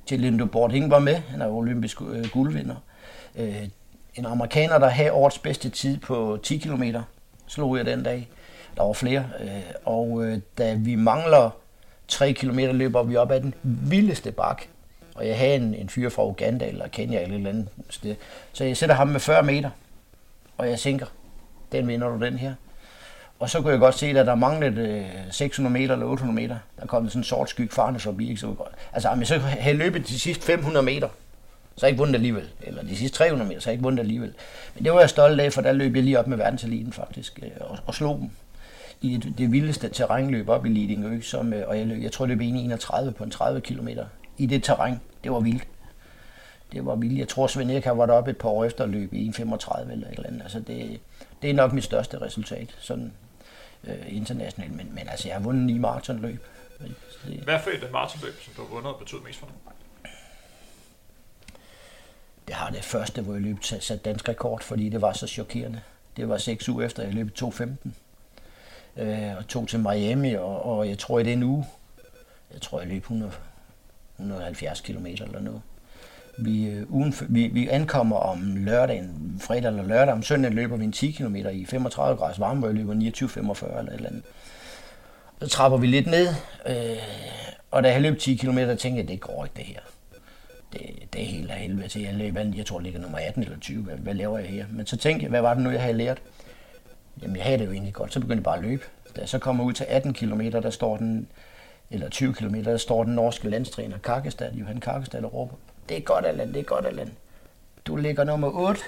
Til 0.07 0.21
Lindo 0.21 0.47
Bording 0.47 0.91
var 0.91 0.99
med, 0.99 1.15
han 1.15 1.43
er 1.43 1.49
olympisk 1.49 2.01
øh, 2.03 2.29
guldvinder. 2.31 2.75
Øh, 3.37 3.69
en 4.15 4.27
amerikaner, 4.27 4.79
der 4.79 4.89
havde 4.89 5.13
årets 5.13 5.39
bedste 5.39 5.69
tid 5.69 5.99
på 5.99 6.39
10 6.43 6.59
km, 6.59 6.83
slog 7.47 7.77
jeg 7.77 7.87
den 7.87 8.03
dag. 8.03 8.29
Der 8.77 8.83
var 8.83 8.93
flere. 8.93 9.25
Øh, 9.41 9.63
og 9.85 10.25
øh, 10.25 10.39
da 10.59 10.75
vi 10.75 10.95
mangler 10.95 11.51
3 12.09 12.33
km 12.33 12.59
løber 12.59 13.03
vi 13.03 13.17
op 13.17 13.31
ad 13.31 13.41
den 13.41 13.55
vildeste 13.63 14.33
bak. 14.33 14.63
Og 15.15 15.29
jeg 15.29 15.39
havde 15.39 15.55
en, 15.55 15.75
en 15.75 15.89
fyr 15.89 16.09
fra 16.09 16.27
Uganda 16.27 16.67
eller 16.67 16.89
Kenya 16.89 17.23
eller 17.23 17.35
et 17.35 17.39
eller 17.39 17.51
andet 17.51 17.69
sted. 17.91 18.15
Så 18.53 18.65
jeg 18.65 18.77
sætter 18.77 18.95
ham 18.95 19.09
med 19.09 19.21
40 19.21 19.43
meter, 19.43 19.71
og 20.59 20.69
jeg 20.69 20.79
tænker, 20.79 21.07
den 21.73 21.89
vinder 21.89 22.09
du 22.09 22.25
den 22.25 22.39
her. 22.39 22.55
Og 23.45 23.51
så 23.51 23.61
kunne 23.61 23.71
jeg 23.71 23.81
godt 23.81 23.99
se, 23.99 24.07
at 24.07 24.27
der 24.27 24.35
manglede 24.35 24.89
øh, 24.89 25.05
600 25.31 25.73
meter 25.73 25.95
eller 25.95 26.07
800 26.07 26.35
meter. 26.35 26.57
Der 26.81 26.87
kom 26.87 27.09
sådan 27.09 27.21
en 27.21 27.25
sort 27.25 27.51
skyg 27.51 27.73
farne 27.73 27.99
forbi. 27.99 28.29
Ikke? 28.29 28.41
Så 28.41 28.47
godt. 28.47 28.73
Altså, 28.93 29.15
men 29.15 29.25
så 29.25 29.39
havde 29.39 29.77
løbet 29.77 30.09
de 30.09 30.19
sidste 30.19 30.45
500 30.45 30.85
meter, 30.85 31.09
så 31.77 31.81
har 31.81 31.87
jeg 31.87 31.89
ikke 31.89 31.99
vundet 31.99 32.15
alligevel. 32.15 32.49
Eller 32.63 32.83
de 32.83 32.97
sidste 32.97 33.19
300 33.19 33.49
meter, 33.49 33.61
så 33.61 33.67
har 33.67 33.71
jeg 33.71 33.75
ikke 33.75 33.83
vundet 33.83 34.01
alligevel. 34.01 34.35
Men 34.75 34.85
det 34.85 34.93
var 34.93 35.01
jeg 35.01 35.11
stolt 35.11 35.41
af, 35.41 35.53
for 35.53 35.61
der 35.61 35.73
løb 35.73 35.95
jeg 35.95 36.03
lige 36.03 36.19
op 36.19 36.27
med 36.27 36.37
verdenseliten 36.37 36.93
faktisk, 36.93 37.41
øh, 37.43 37.51
og, 37.61 37.79
og 37.87 37.95
slog 37.95 38.19
dem 38.19 38.31
i 39.01 39.17
det, 39.17 39.39
det 39.39 39.53
vildeste 39.53 39.89
terrænløb 39.89 40.49
op 40.49 40.67
i 40.67 40.69
Lidingø, 40.69 41.21
som, 41.21 41.53
øh, 41.53 41.69
og 41.69 41.79
jeg, 41.79 41.87
løb, 41.87 42.03
jeg 42.03 42.13
tror, 42.13 42.27
det 42.27 42.39
blev 42.39 42.49
31 42.55 43.13
på 43.13 43.25
en 43.25 43.31
30 43.31 43.61
km 43.61 43.89
i 44.39 44.47
det 44.47 44.63
terræn. 44.63 45.01
Det 45.25 45.33
var 45.33 45.41
vildt. 45.41 45.65
Det 46.73 46.87
var 46.87 46.95
vildt. 46.95 47.19
Jeg 47.19 47.29
tror, 47.29 47.47
Svend 47.47 47.71
Erik 47.71 47.87
var 47.87 48.07
deroppe 48.07 48.31
et 48.31 48.37
par 48.37 48.49
år 48.49 48.65
efter 48.65 48.87
løb 48.87 49.13
i 49.13 49.29
1,35 49.29 49.93
eller 49.93 50.07
et 50.07 50.13
eller 50.13 50.27
andet. 50.27 50.43
Altså, 50.43 50.61
det, 50.61 51.01
det 51.43 51.51
er 51.51 51.55
nok 51.55 51.73
mit 51.73 51.85
største 51.85 52.21
resultat, 52.21 52.75
sådan 52.79 53.13
øh, 53.87 54.17
internationalt. 54.17 54.77
Men, 54.77 54.95
men 54.95 55.09
altså, 55.09 55.29
jeg 55.29 55.37
har 55.37 55.43
vundet 55.43 55.65
ni 55.67 55.79
maratonløb. 55.79 56.47
Det... 56.79 57.41
Hvad 57.45 57.59
for 57.63 57.71
et 57.71 57.93
maratonløb, 57.93 58.35
som 58.41 58.55
du 58.57 58.63
har 58.63 58.69
vundet, 58.69 58.95
betyder 58.99 59.23
mest 59.23 59.39
for 59.39 59.47
dig? 59.47 59.57
Det 62.47 62.55
har 62.55 62.71
det 62.71 62.85
første, 62.85 63.23
hvor 63.23 63.33
jeg 63.33 63.43
løb 63.43 63.57
sat 63.63 64.05
dansk 64.05 64.29
rekord, 64.29 64.63
fordi 64.63 64.89
det 64.89 65.01
var 65.01 65.13
så 65.13 65.27
chokerende. 65.27 65.81
Det 66.17 66.29
var 66.29 66.39
seks 66.39 66.69
uger 66.69 66.87
efter, 66.87 67.03
jeg 67.03 67.15
løb 67.15 67.31
2.15 67.43 67.65
øh, 68.97 69.37
og 69.37 69.49
tog 69.49 69.69
til 69.69 69.81
Miami, 69.81 70.35
og, 70.35 70.63
og 70.63 70.89
jeg 70.89 70.99
tror 70.99 71.19
i 71.19 71.23
den 71.23 71.43
uge, 71.43 71.67
jeg 72.53 72.61
tror 72.61 72.81
jeg 72.81 72.89
løb 72.89 73.03
100, 73.03 73.33
170 74.17 74.81
km 74.81 75.07
eller 75.07 75.41
noget. 75.41 75.63
Vi, 76.39 76.67
øh, 76.67 76.93
ugen, 76.93 77.15
vi, 77.29 77.47
vi 77.47 77.69
ankommer 77.69 78.17
om 78.17 78.57
lørdagen, 78.57 79.37
fredag 79.41 79.69
eller 79.69 79.83
lørdag, 79.83 80.15
om 80.15 80.23
søndagen 80.23 80.55
løber 80.55 80.77
vi 80.77 80.85
en 80.85 80.93
10 80.93 81.11
km 81.11 81.37
i 81.37 81.65
35 81.65 82.17
grader 82.17 82.35
varme, 82.39 82.59
hvor 82.59 82.69
jeg 82.69 82.77
løber 82.77 82.95
29-45 82.95 83.79
eller 83.79 83.93
et 83.93 83.97
eller 83.97 84.09
andet. 84.09 84.23
Så 85.41 85.49
trapper 85.49 85.79
vi 85.79 85.87
lidt 85.87 86.07
ned, 86.07 86.29
øh, 86.67 86.97
og 87.71 87.83
da 87.83 87.93
jeg 87.93 88.01
løb 88.01 88.19
10 88.19 88.35
km, 88.35 88.59
tænkte 88.59 89.01
jeg, 89.01 89.09
det 89.09 89.21
går 89.21 89.45
ikke 89.45 89.57
det 89.57 89.65
her. 89.65 89.81
Det, 90.73 91.13
det 91.13 91.23
er 91.23 91.27
helt 91.27 91.51
af 91.51 91.57
helvede 91.57 91.89
til. 91.89 92.03
Jeg, 92.03 92.15
løb, 92.15 92.37
jeg 92.57 92.67
tror, 92.67 92.79
jeg 92.79 92.85
ligger 92.85 93.01
nummer 93.01 93.19
18 93.19 93.43
eller 93.43 93.59
20. 93.59 93.83
Hvad, 93.83 93.97
hvad 93.97 94.15
laver 94.15 94.39
jeg 94.39 94.49
her? 94.49 94.67
Men 94.71 94.87
så 94.87 94.97
tænkte 94.97 95.23
jeg, 95.23 95.31
hvad 95.31 95.41
var 95.41 95.55
det 95.55 95.63
nu, 95.63 95.71
jeg 95.71 95.83
havde 95.83 95.97
lært? 95.97 96.23
Jamen, 97.23 97.37
jeg 97.37 97.45
havde 97.45 97.59
det 97.59 97.67
jo 97.67 97.73
egentlig 97.73 97.95
godt. 97.95 98.13
Så 98.13 98.21
begyndte 98.21 98.39
jeg 98.39 98.45
bare 98.45 98.57
at 98.57 98.63
løbe. 98.63 98.83
Da 99.17 99.21
jeg 99.21 99.29
så 99.29 99.39
kommer 99.39 99.65
ud 99.65 99.73
til 99.73 99.87
18 99.89 100.15
km, 100.15 100.41
der 100.41 100.71
står 100.71 100.97
den, 100.97 101.29
eller 101.91 102.09
20 102.09 102.35
km, 102.35 102.55
der 102.55 102.77
står 102.77 103.05
den 103.05 103.15
norske 103.15 103.51
landstræner 103.51 103.99
Karkestad, 103.99 104.53
Johan 104.53 104.81
Karkestad, 104.81 105.25
og 105.25 105.35
råber, 105.35 105.55
det 105.89 105.97
er 105.97 106.01
godt, 106.01 106.27
Allan, 106.27 106.49
det 106.49 106.61
er 106.61 106.65
godt, 106.65 106.87
Allan. 106.87 107.13
Du 107.87 107.97
ligger 107.97 108.25
nummer 108.25 108.51
8. 108.51 108.81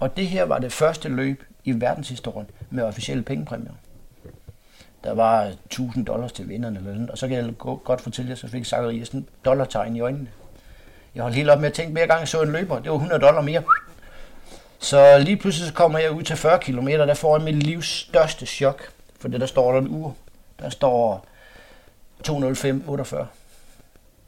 Og 0.00 0.16
det 0.16 0.26
her 0.26 0.44
var 0.44 0.58
det 0.58 0.72
første 0.72 1.08
løb 1.08 1.44
i 1.64 1.80
verdenshistorien 1.80 2.50
med 2.70 2.84
officielle 2.84 3.22
pengepræmier. 3.22 3.72
Der 5.04 5.14
var 5.14 5.52
1000 5.66 6.06
dollars 6.06 6.32
til 6.32 6.48
vinderne, 6.48 6.78
eller 6.78 6.92
sådan, 6.92 7.10
og 7.10 7.18
så 7.18 7.28
kan 7.28 7.36
jeg 7.36 7.54
godt 7.84 8.00
fortælle 8.00 8.28
jer, 8.28 8.36
så 8.36 8.48
fik 8.48 8.64
Zacharias 8.64 9.08
en 9.08 9.28
dollartegn 9.44 9.96
i 9.96 10.00
øjnene. 10.00 10.28
Jeg 11.14 11.22
holdt 11.22 11.36
helt 11.36 11.50
op 11.50 11.60
med 11.60 11.68
at 11.68 11.72
tænke, 11.72 11.92
hver 11.92 12.06
gang 12.06 12.20
jeg 12.20 12.28
så 12.28 12.42
en 12.42 12.52
løber, 12.52 12.78
det 12.78 12.90
var 12.90 12.96
100 12.96 13.20
dollar 13.20 13.40
mere. 13.40 13.62
Så 14.78 15.18
lige 15.18 15.36
pludselig 15.36 15.68
så 15.68 15.74
kommer 15.74 15.98
jeg 15.98 16.12
ud 16.12 16.22
til 16.22 16.36
40 16.36 16.58
km, 16.58 16.88
der 16.88 17.14
får 17.14 17.36
jeg 17.36 17.44
mit 17.44 17.62
livs 17.62 17.86
største 17.86 18.46
chok. 18.46 18.88
For 19.20 19.28
det 19.28 19.40
der 19.40 19.46
står 19.46 19.72
der 19.72 19.80
en 19.80 19.88
ur. 19.88 20.16
Der 20.58 20.70
står 20.70 21.26
2.05.48. 22.28 23.16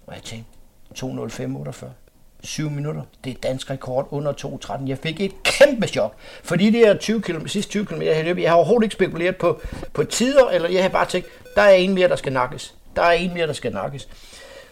Og 0.06 0.14
jeg 0.14 0.22
tænkte, 0.22 0.50
2.05.48. 0.98 1.86
7 2.44 2.70
minutter. 2.70 3.02
Det 3.24 3.30
er 3.30 3.36
dansk 3.42 3.70
rekord 3.70 4.08
under 4.10 4.32
2.13. 4.32 4.88
Jeg 4.88 4.98
fik 4.98 5.20
et 5.20 5.42
kæmpe 5.42 5.86
chok. 5.86 6.14
Fordi 6.42 6.70
det 6.70 6.88
er 6.88 6.96
20 6.96 7.22
km, 7.22 7.46
sidste 7.46 7.70
20 7.70 7.86
km, 7.86 8.02
jeg 8.02 8.16
har 8.16 8.22
løbet, 8.22 8.42
jeg 8.42 8.50
har 8.50 8.56
overhovedet 8.56 8.84
ikke 8.84 8.92
spekuleret 8.92 9.36
på, 9.36 9.60
på 9.92 10.04
tider, 10.04 10.48
eller 10.48 10.68
jeg 10.68 10.82
har 10.82 10.88
bare 10.88 11.06
tænkt, 11.06 11.28
der 11.54 11.62
er 11.62 11.74
en 11.74 11.94
mere, 11.94 12.08
der 12.08 12.16
skal 12.16 12.32
nakkes. 12.32 12.74
Der 12.96 13.02
er 13.02 13.12
en 13.12 13.34
mere, 13.34 13.46
der 13.46 13.52
skal 13.52 13.72
nakkes. 13.72 14.08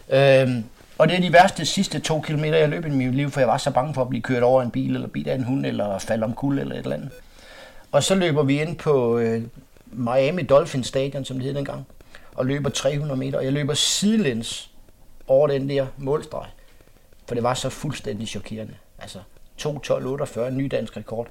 Øhm, 0.09 0.63
og 0.97 1.07
det 1.09 1.17
er 1.17 1.21
de 1.21 1.33
værste 1.33 1.65
sidste 1.65 1.99
to 1.99 2.21
kilometer, 2.21 2.57
jeg 2.57 2.69
løb 2.69 2.85
i 2.85 2.89
mit 2.89 3.15
liv, 3.15 3.31
for 3.31 3.39
jeg 3.39 3.47
var 3.47 3.57
så 3.57 3.71
bange 3.71 3.93
for 3.93 4.01
at 4.01 4.09
blive 4.09 4.21
kørt 4.21 4.43
over 4.43 4.61
en 4.61 4.71
bil, 4.71 4.95
eller 4.95 5.07
bidt 5.07 5.27
af 5.27 5.35
en 5.35 5.43
hund, 5.43 5.65
eller 5.65 5.99
falde 5.99 6.23
om 6.23 6.33
kul, 6.33 6.59
eller 6.59 6.75
et 6.75 6.79
eller 6.79 6.95
andet. 6.95 7.09
Og 7.91 8.03
så 8.03 8.15
løber 8.15 8.43
vi 8.43 8.61
ind 8.61 8.77
på 8.77 9.17
øh, 9.17 9.41
Miami 9.85 10.43
Dolphin 10.43 10.83
Stadion, 10.83 11.25
som 11.25 11.37
det 11.37 11.45
hed 11.45 11.53
dengang, 11.53 11.87
og 12.35 12.45
løber 12.45 12.69
300 12.69 13.19
meter, 13.19 13.37
og 13.37 13.45
jeg 13.45 13.53
løber 13.53 13.73
sidelæns 13.73 14.71
over 15.27 15.47
den 15.47 15.69
der 15.69 15.85
målstreg, 15.97 16.45
for 17.27 17.35
det 17.35 17.43
var 17.43 17.53
så 17.53 17.69
fuldstændig 17.69 18.27
chokerende. 18.27 18.75
Altså 18.99 19.19
2.12.48, 19.61 20.49
ny 20.49 20.67
dansk 20.71 20.97
rekord. 20.97 21.27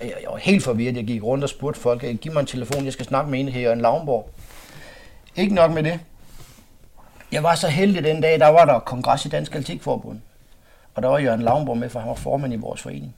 Jeg, 0.00 0.14
jeg 0.22 0.30
var 0.30 0.36
helt 0.36 0.62
forvirret, 0.62 0.96
jeg 0.96 1.04
gik 1.04 1.22
rundt 1.22 1.44
og 1.44 1.50
spurgte 1.50 1.80
folk, 1.80 2.20
giv 2.20 2.32
mig 2.32 2.40
en 2.40 2.46
telefon, 2.46 2.84
jeg 2.84 2.92
skal 2.92 3.06
snakke 3.06 3.30
med 3.30 3.40
en 3.40 3.48
her, 3.48 3.72
en 3.72 3.80
Lavnborg. 3.80 4.30
Ikke 5.36 5.54
nok 5.54 5.70
med 5.70 5.82
det. 5.82 6.00
Jeg 7.32 7.42
var 7.42 7.54
så 7.54 7.68
heldig 7.68 8.04
den 8.04 8.20
dag, 8.20 8.40
der 8.40 8.48
var 8.48 8.64
der 8.64 8.78
kongres 8.78 9.26
i 9.26 9.28
Dansk 9.28 9.54
Atletikforbund. 9.54 10.20
Og 10.94 11.02
der 11.02 11.08
var 11.08 11.18
Jørgen 11.18 11.42
Lavnborg 11.42 11.78
med, 11.78 11.88
for 11.88 12.00
han 12.00 12.08
var 12.08 12.14
formand 12.14 12.52
i 12.52 12.56
vores 12.56 12.82
forening. 12.82 13.14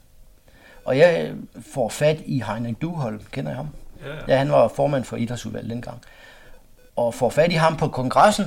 Og 0.85 0.99
jeg 0.99 1.33
får 1.73 1.89
fat 1.89 2.23
i 2.27 2.43
Heinrich 2.47 2.81
Duholm, 2.81 3.21
kender 3.33 3.51
jeg 3.51 3.57
ham? 3.57 3.69
Ja, 4.05 4.09
ja. 4.09 4.17
ja 4.29 4.37
han 4.37 4.51
var 4.51 4.69
formand 4.69 5.05
for 5.05 5.17
idrætsudvalget 5.17 5.71
dengang. 5.71 6.01
Og 6.97 7.15
får 7.15 7.31
fat 7.31 7.53
i 7.53 7.55
ham 7.55 7.77
på 7.77 7.89
kongressen, 7.89 8.45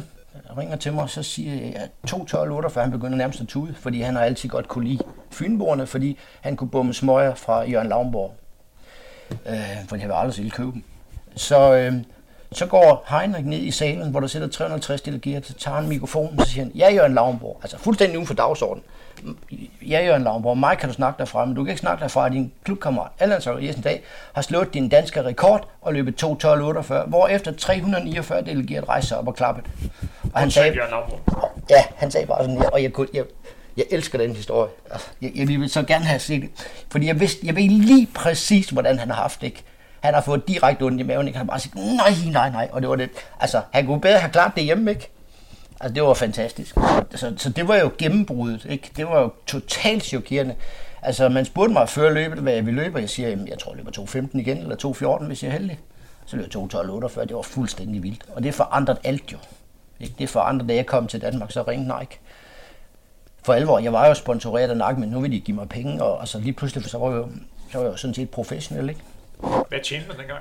ringer 0.58 0.76
til 0.76 0.94
mig, 0.94 1.04
og 1.04 1.10
så 1.10 1.24
siger 1.24 1.54
jeg, 1.54 1.76
at 1.76 1.90
2.12.8, 2.10 2.68
for 2.68 2.82
han 2.82 2.92
begynder 2.92 3.18
nærmest 3.18 3.42
at 3.42 3.48
tude, 3.48 3.76
fordi 3.80 4.02
han 4.02 4.16
har 4.16 4.24
altid 4.24 4.50
godt 4.50 4.68
kunne 4.68 4.88
lide 4.88 5.04
Fynborgerne, 5.32 5.88
fordi 5.88 6.18
han 6.42 6.56
kunne 6.56 6.70
bomme 6.70 6.94
smøger 6.94 7.36
fra 7.36 7.62
Jørgen 7.62 7.90
Lavnborg. 7.90 8.36
Øh, 9.32 9.58
fordi 9.88 10.02
jeg 10.02 10.10
vil 10.10 10.16
aldrig 10.16 10.34
selv 10.34 10.52
købe 10.52 10.72
dem. 10.72 10.84
Så 11.36 11.74
øh, 11.76 11.94
så 12.52 12.66
går 12.66 13.06
Heinrich 13.20 13.48
ned 13.48 13.60
i 13.60 13.72
salen, 13.72 14.12
hvor 14.12 14.20
der 14.20 14.28
sidder 14.28 14.48
350 14.48 15.02
delegerede, 15.02 15.46
så 15.46 15.54
tager 15.54 15.76
han 15.76 15.88
mikrofonen, 15.90 16.40
og 16.40 16.46
så 16.46 16.52
siger 16.52 16.64
han, 16.64 16.72
ja, 16.76 16.94
Jørgen 16.94 17.14
Lavnborg, 17.14 17.60
altså 17.62 17.78
fuldstændig 17.78 18.18
uden 18.18 18.28
for 18.28 18.34
dagsordenen. 18.34 18.84
Ja, 19.82 20.06
Jørgen 20.06 20.24
Lavnborg, 20.24 20.58
mig 20.58 20.78
kan 20.78 20.90
du 20.90 20.96
snakke 20.96 21.18
derfra, 21.20 21.46
men 21.46 21.56
du 21.56 21.64
kan 21.64 21.70
ikke 21.70 21.80
snakke 21.80 22.02
derfra, 22.02 22.26
at 22.26 22.32
din 22.32 22.52
klubkammerat, 22.66 23.12
Allan 23.20 23.42
Sargersen 23.42 23.82
dag, 23.82 24.04
har 24.34 24.42
slået 24.42 24.74
din 24.74 24.90
danske 24.90 25.24
rekord 25.24 25.68
og 25.82 25.94
løbet 25.94 26.24
2.12.48, 26.24 27.08
hvor 27.08 27.28
efter 27.28 27.52
349 27.52 28.42
delegerede 28.42 28.86
rejser 28.86 29.16
op 29.16 29.28
og 29.28 29.36
klappet. 29.36 29.66
Og 30.34 30.40
han 30.40 30.52
sagde, 30.52 30.74
ja, 31.70 31.84
han 31.96 32.12
sagde 32.12 32.28
bare 32.28 32.44
sådan, 32.44 32.58
ja, 32.62 32.70
og 32.70 32.84
jeg 32.84 32.94
kunne, 32.94 33.08
jeg, 33.14 33.24
Jeg 33.78 33.86
elsker 33.92 34.18
den 34.18 34.36
historie. 34.36 34.70
Altså, 34.92 35.08
Jeg, 35.22 35.32
jeg 35.36 35.48
vil 35.48 35.70
så 35.70 35.84
gerne 35.84 36.06
have 36.06 36.20
set 36.20 36.42
det. 36.42 36.50
Fordi 36.92 37.08
jeg, 37.08 37.20
vidste, 37.20 37.48
jeg 37.48 37.56
ved 37.56 37.70
lige 37.70 38.08
præcis, 38.16 38.70
hvordan 38.70 39.00
han 39.00 39.10
har 39.10 39.22
haft 39.22 39.42
det. 39.42 39.54
Han 40.00 40.14
har 40.14 40.22
fået 40.22 40.48
direkte 40.48 40.84
ondt 40.84 41.00
i 41.00 41.04
maven. 41.04 41.28
Ikke? 41.28 41.38
Han 41.38 41.48
har 41.48 41.52
bare 41.52 41.60
sagt, 41.60 41.76
nej, 41.76 42.32
nej, 42.32 42.50
nej. 42.50 42.70
Og 42.72 42.82
det 42.82 42.90
var 42.90 42.96
det. 42.96 43.10
Altså, 43.40 43.62
han 43.72 43.86
kunne 43.86 44.02
bedre 44.02 44.18
have 44.20 44.32
klart 44.32 44.52
det 44.56 44.64
hjemme, 44.64 44.92
ikke? 44.92 45.10
Altså, 45.82 45.94
det 45.94 46.04
var 46.04 46.14
fantastisk. 46.14 46.76
Så, 47.16 47.34
så 47.38 47.50
det 47.50 47.68
var 47.68 47.76
jo 47.76 47.92
gennembruddet, 47.98 48.66
ikke? 48.66 48.92
Det 48.98 49.08
var 49.08 49.22
jo 49.22 49.32
totalt 49.48 50.04
chokerende. 50.04 50.56
Altså, 51.02 51.30
man 51.30 51.46
spurgte 51.46 51.74
mig 51.74 51.90
før 51.90 52.10
løbet, 52.10 52.40
hvad 52.40 52.54
jeg 52.54 52.66
ville 52.66 52.84
løbe, 52.84 52.96
og 52.96 53.02
jeg 53.02 53.10
siger, 53.10 53.30
jamen, 53.30 53.48
jeg 53.48 53.60
tror, 53.60 53.74
det 53.74 53.86
var 53.86 53.92
2.15 53.92 54.40
igen, 54.40 54.58
eller 54.58 54.76
2.14, 55.20 55.26
hvis 55.26 55.44
jeg 55.44 55.50
er 55.50 55.54
heldig. 55.54 55.80
Så 56.26 56.36
løb 56.36 56.46
jeg 56.56 56.62
2.12.48, 56.62 57.22
det 57.22 57.36
var 57.36 57.42
fuldstændig 57.42 58.04
vildt. 58.04 58.24
Og 58.36 58.44
det 58.44 58.54
forandrede 58.54 59.00
alt 59.04 59.32
jo. 59.32 59.38
Ikke? 60.00 60.16
Det 60.20 60.30
forandrede, 60.30 60.70
da 60.70 60.76
jeg 60.76 60.86
kom 60.86 61.08
til 61.08 61.22
Danmark, 61.22 61.52
så 61.52 61.64
ringte 61.64 61.96
Nike. 62.00 62.20
For 63.44 63.54
alvor, 63.54 63.80
jeg 63.80 63.94
var 63.94 64.08
jo 64.08 64.14
sponsoreret 64.14 64.70
af 64.70 64.78
Nike, 64.78 65.00
men 65.00 65.10
nu 65.10 65.20
vil 65.20 65.32
de 65.32 65.40
give 65.40 65.58
mig 65.58 65.70
penge, 65.70 66.04
og 66.04 66.20
altså, 66.20 66.40
lige 66.40 66.54
pludselig 66.54 66.90
så 66.90 66.98
var 66.98 67.10
jeg 67.10 67.18
jo, 67.18 67.30
så 67.72 67.78
var 67.78 67.86
jeg 67.86 67.92
jo 67.92 67.98
sådan 67.98 68.14
set 68.14 68.30
professionel, 68.30 68.90
ikke? 68.90 69.02
Hvad 69.70 69.80
tjente 69.84 70.08
man 70.08 70.18
dengang? 70.18 70.40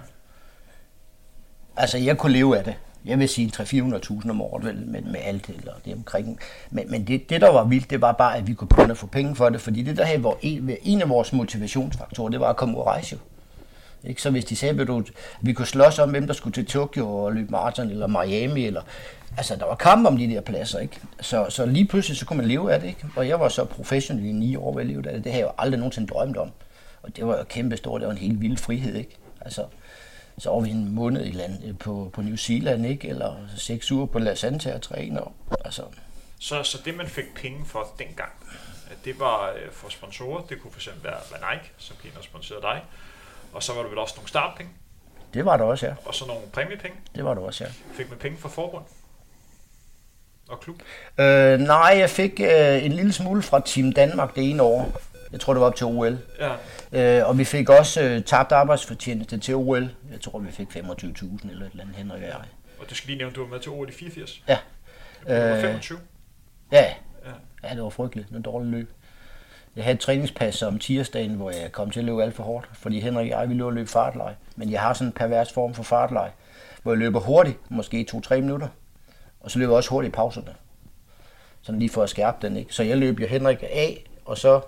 Altså, 1.77 1.99
jeg 1.99 2.19
kunne 2.19 2.33
leve 2.33 2.59
af 2.59 2.65
det. 2.65 2.75
Jeg 3.05 3.19
vil 3.19 3.29
sige 3.29 3.53
300-400.000 3.57 4.31
om 4.31 4.41
året 4.41 4.65
vel, 4.65 4.87
med, 4.87 5.03
med 5.03 5.21
alt 5.23 5.49
eller 5.49 5.73
det 5.85 5.95
omkring. 5.95 6.39
Men, 6.71 6.91
men 6.91 7.07
det, 7.07 7.31
det, 7.31 7.41
der 7.41 7.53
var 7.53 7.65
vildt, 7.65 7.91
det 7.91 8.01
var 8.01 8.13
bare, 8.13 8.37
at 8.37 8.47
vi 8.47 8.55
kunne 8.55 8.69
begynde 8.69 8.91
at 8.91 8.99
få 8.99 9.07
penge 9.07 9.37
for 9.37 9.49
det, 9.49 9.61
fordi 9.61 9.83
det 9.83 9.97
der 9.97 10.05
her 10.05 10.19
var 10.19 10.37
en, 10.43 10.71
en 10.83 11.03
af 11.03 11.09
vores 11.09 11.33
motivationsfaktorer, 11.33 12.29
det 12.29 12.41
var 12.41 12.49
at 12.49 12.57
komme 12.57 12.75
ud 12.75 12.81
og 12.81 12.87
rejse 12.87 13.13
jo. 13.13 13.19
Ikke? 14.09 14.23
Så 14.23 14.31
hvis 14.31 14.45
de 14.45 14.57
sagde, 14.57 14.81
at 14.83 15.11
vi 15.41 15.53
kunne 15.53 15.67
slås 15.67 15.99
om, 15.99 16.11
hvem 16.11 16.27
der 16.27 16.35
skulle 16.35 16.55
til 16.55 16.67
Tokyo 16.67 17.17
og 17.17 17.33
løbe 17.33 17.51
maraton, 17.51 17.91
eller 17.91 18.07
Miami, 18.07 18.67
eller... 18.67 18.83
Altså, 19.37 19.57
der 19.57 19.67
var 19.67 19.75
kamp 19.75 20.07
om 20.07 20.17
de 20.17 20.29
der 20.29 20.41
pladser, 20.41 20.79
ikke? 20.79 21.01
Så, 21.21 21.47
så 21.49 21.67
lige 21.67 21.87
pludselig, 21.87 22.17
så 22.19 22.27
kunne 22.27 22.37
man 22.37 22.47
leve 22.47 22.73
af 22.73 22.81
det, 22.81 22.89
ikke? 22.89 23.07
Og 23.17 23.29
jeg 23.29 23.41
var 23.41 23.49
så 23.49 23.65
professionel 23.65 24.25
i 24.25 24.33
ni 24.33 24.57
år 24.57 24.75
ved 24.75 24.83
at 24.83 24.87
leve 24.87 25.09
af 25.09 25.15
det. 25.15 25.25
Det 25.25 25.33
har 25.33 25.39
jeg 25.39 25.47
jo 25.47 25.53
aldrig 25.59 25.79
nogensinde 25.79 26.09
drømt 26.09 26.37
om. 26.37 26.51
Og 27.03 27.17
det 27.17 27.27
var 27.27 27.37
jo 27.39 27.45
kæmpe 27.45 27.77
stort. 27.77 28.01
Det 28.01 28.07
var 28.07 28.13
en 28.13 28.19
helt 28.19 28.41
vild 28.41 28.57
frihed, 28.57 28.95
ikke? 28.95 29.17
Altså, 29.41 29.63
så 30.39 30.51
var 30.51 30.61
vi 30.61 30.71
en 30.71 30.95
måned 30.95 31.27
i 31.27 31.31
land, 31.31 31.77
på, 31.77 32.11
på 32.13 32.23
New 32.23 32.37
Zealand, 32.37 32.87
ikke? 32.87 33.09
Eller 33.09 33.35
seks 33.57 33.93
uger 33.93 34.07
på 34.07 34.19
La 34.19 34.35
Santa 34.35 34.75
og 34.75 34.83
træne. 34.83 35.23
Og, 35.23 35.33
altså, 35.65 35.83
Så, 36.39 36.63
så 36.63 36.79
det, 36.85 36.97
man 36.97 37.07
fik 37.07 37.35
penge 37.35 37.67
for 37.67 37.87
dengang, 37.99 38.33
det 39.05 39.21
var 39.21 39.51
øh, 39.51 39.73
for 39.73 39.89
sponsorer. 39.89 40.43
Det 40.43 40.63
kunne 40.63 40.73
fx 40.73 40.89
være, 41.03 41.15
være 41.31 41.55
Nike, 41.55 41.73
som 41.79 41.97
gik 42.03 42.11
ind 42.11 42.19
og 42.19 42.25
sponsorerede 42.25 42.63
dig. 42.63 42.83
Og 43.53 43.63
så 43.63 43.73
var 43.75 43.83
der 43.83 43.89
vel 43.89 43.99
også 43.99 44.15
nogle 44.17 44.29
startpenge, 44.29 44.73
det 45.35 45.45
var 45.45 45.57
der 45.57 45.65
også, 45.65 45.87
ja. 45.87 45.95
og 46.05 46.15
så 46.15 46.27
nogle 46.27 46.43
præmiepenge. 46.53 46.97
Det 47.15 47.25
var 47.25 47.35
der 47.35 47.41
også, 47.41 47.65
ja. 47.65 47.71
Fik 47.95 48.11
man 48.11 48.19
penge 48.19 48.39
fra 48.39 48.49
forbund 48.49 48.85
og 50.49 50.61
klub? 50.61 50.83
Øh, 51.19 51.59
nej, 51.61 51.95
jeg 51.99 52.11
fik 52.11 52.41
øh, 52.41 52.85
en 52.85 52.93
lille 52.93 53.13
smule 53.13 53.43
fra 53.43 53.61
Team 53.67 53.93
Danmark 53.93 54.35
det 54.35 54.51
ene 54.51 54.63
år. 54.63 55.01
Jeg 55.33 55.41
tror, 55.41 55.53
det 55.53 55.61
var 55.61 55.67
op 55.67 55.77
til 55.77 55.87
OL. 55.87 56.19
Ja. 56.93 57.19
Øh, 57.21 57.29
og 57.29 57.39
vi 57.39 57.45
fik 57.45 57.69
også 57.71 58.03
øh, 58.03 58.23
tabt 58.25 58.53
arbejdsfortjeneste 58.53 59.39
til 59.39 59.55
OL. 59.55 59.91
Jeg 60.13 60.21
tror, 60.21 60.39
vi 60.39 60.51
fik 60.53 60.67
25.000 60.77 60.77
eller 61.51 61.67
et 61.67 61.71
eller 61.71 61.83
andet, 61.83 61.97
Henrik 61.97 62.23
og 62.23 62.29
jeg. 62.29 62.37
Og 62.81 62.89
det 62.89 62.97
skal 62.97 63.07
lige 63.09 63.19
nævne, 63.19 63.33
du 63.35 63.41
var 63.43 63.49
med 63.51 63.61
til 63.61 63.71
OL 63.73 63.89
i 63.89 63.93
84. 63.93 64.43
Ja. 64.49 64.59
Du 65.29 65.33
var 65.33 65.55
Øh, 65.57 65.61
25. 65.61 65.99
Ja, 66.73 66.85
Ja. 67.25 67.69
ja, 67.69 67.75
det 67.75 67.83
var 67.83 67.89
frygteligt. 67.89 68.29
En 68.31 68.43
dårlig 68.43 68.71
løb. 68.71 68.91
Jeg 69.77 69.85
havde 69.85 69.95
et 69.95 70.01
træningspas 70.01 70.63
om 70.63 70.79
tirsdagen, 70.79 71.35
hvor 71.35 71.51
jeg 71.51 71.73
kom 71.73 71.91
til 71.91 72.01
at 72.01 72.07
løbe 72.07 72.23
alt 72.23 72.35
for 72.35 72.43
hårdt, 72.43 72.69
fordi 72.73 73.01
Henrik 73.01 73.33
og 73.33 73.41
jeg 73.41 73.49
ville 73.49 73.71
løbe 73.75 73.89
fartleje. 73.91 74.37
Men 74.57 74.71
jeg 74.71 74.81
har 74.81 74.93
sådan 74.93 75.07
en 75.09 75.13
pervers 75.13 75.53
form 75.53 75.75
for 75.75 75.83
fartleje, 75.83 76.31
hvor 76.83 76.93
jeg 76.93 76.99
løber 76.99 77.21
hurtigt, 77.21 77.59
måske 77.71 78.07
2-3 78.15 78.35
minutter, 78.41 78.69
og 79.41 79.51
så 79.51 79.59
løber 79.59 79.73
jeg 79.73 79.77
også 79.77 79.91
hurtigt 79.91 80.13
i 80.13 80.17
pauserne. 80.17 80.55
Sådan 81.63 81.79
lige 81.79 81.91
for 81.91 82.03
at 82.03 82.11
skærpe 82.11 82.47
den, 82.47 82.57
ikke? 82.57 82.75
Så 82.75 82.83
jeg 82.83 82.97
løb 82.99 83.21
jo 83.21 83.27
Henrik 83.27 83.63
af, 83.63 84.05
og 84.25 84.39
så 84.39 84.61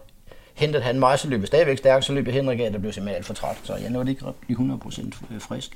hentede 0.54 0.82
han 0.82 0.98
mig, 0.98 1.18
så 1.18 1.28
løb 1.28 1.40
jeg 1.40 1.46
stadigvæk 1.46 1.78
stærkt, 1.78 2.04
så 2.04 2.12
løb 2.12 2.26
jeg 2.26 2.34
Henrik 2.34 2.60
af, 2.60 2.70
der 2.72 2.78
blev 2.78 2.92
simpelthen 2.92 3.16
alt 3.16 3.26
for 3.26 3.34
træt, 3.34 3.56
så 3.62 3.76
jeg 3.76 3.90
nåede 3.90 4.10
ikke 4.10 4.26
at 4.26 4.34
blive 4.34 4.58
100% 4.84 5.38
frisk. 5.38 5.70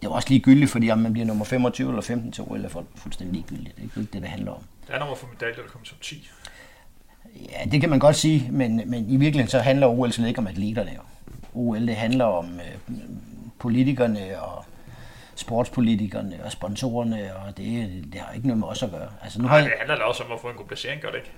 Det 0.00 0.08
var 0.08 0.14
også 0.14 0.28
ligegyldigt, 0.28 0.70
fordi 0.70 0.90
om 0.90 0.98
man 0.98 1.12
bliver 1.12 1.26
nummer 1.26 1.44
25 1.44 1.88
eller 1.88 2.02
15 2.02 2.32
til 2.32 2.44
OL 2.46 2.64
er 2.64 2.68
fu- 2.68 2.84
fuldstændig 2.96 3.34
ligegyldigt. 3.34 3.76
Det 3.76 3.82
er 3.82 3.84
ikke 3.98 4.12
det, 4.12 4.22
det 4.22 4.30
handler 4.30 4.52
om. 4.52 4.62
Der 4.88 4.94
er 4.94 4.98
nummer 4.98 5.14
for 5.14 5.26
medaljer, 5.32 5.54
der 5.56 5.62
kommer 5.70 5.86
som 5.86 5.98
10. 6.02 6.28
Ja, 7.50 7.70
det 7.70 7.80
kan 7.80 7.90
man 7.90 7.98
godt 7.98 8.16
sige, 8.16 8.48
men, 8.52 8.82
men 8.86 9.04
i 9.10 9.16
virkeligheden 9.16 9.50
så 9.50 9.58
handler 9.58 9.86
OL 9.86 10.12
slet 10.12 10.28
ikke 10.28 10.38
om 10.38 10.46
atleterne. 10.46 10.90
OL 11.54 11.86
det 11.86 11.96
handler 11.96 12.24
om 12.24 12.60
øh, 12.88 12.94
politikerne 13.58 14.40
og 14.42 14.64
sportspolitikerne 15.34 16.38
og 16.44 16.52
sponsorerne, 16.52 17.36
og 17.36 17.56
det, 17.56 17.90
det 18.12 18.20
har 18.20 18.32
ikke 18.34 18.46
noget 18.46 18.58
med 18.58 18.68
os 18.68 18.82
at 18.82 18.90
gøre. 18.90 19.08
Altså, 19.22 19.42
nu 19.42 19.48
har 19.48 19.54
Nej, 19.56 19.62
jeg, 19.62 19.70
det 19.70 19.78
handler 19.78 19.96
da 19.96 20.02
også 20.02 20.22
om 20.22 20.32
at 20.32 20.40
få 20.40 20.48
en 20.48 20.56
god 20.56 20.66
placering, 20.66 21.00
gør 21.00 21.08
det 21.08 21.16
ikke? 21.16 21.30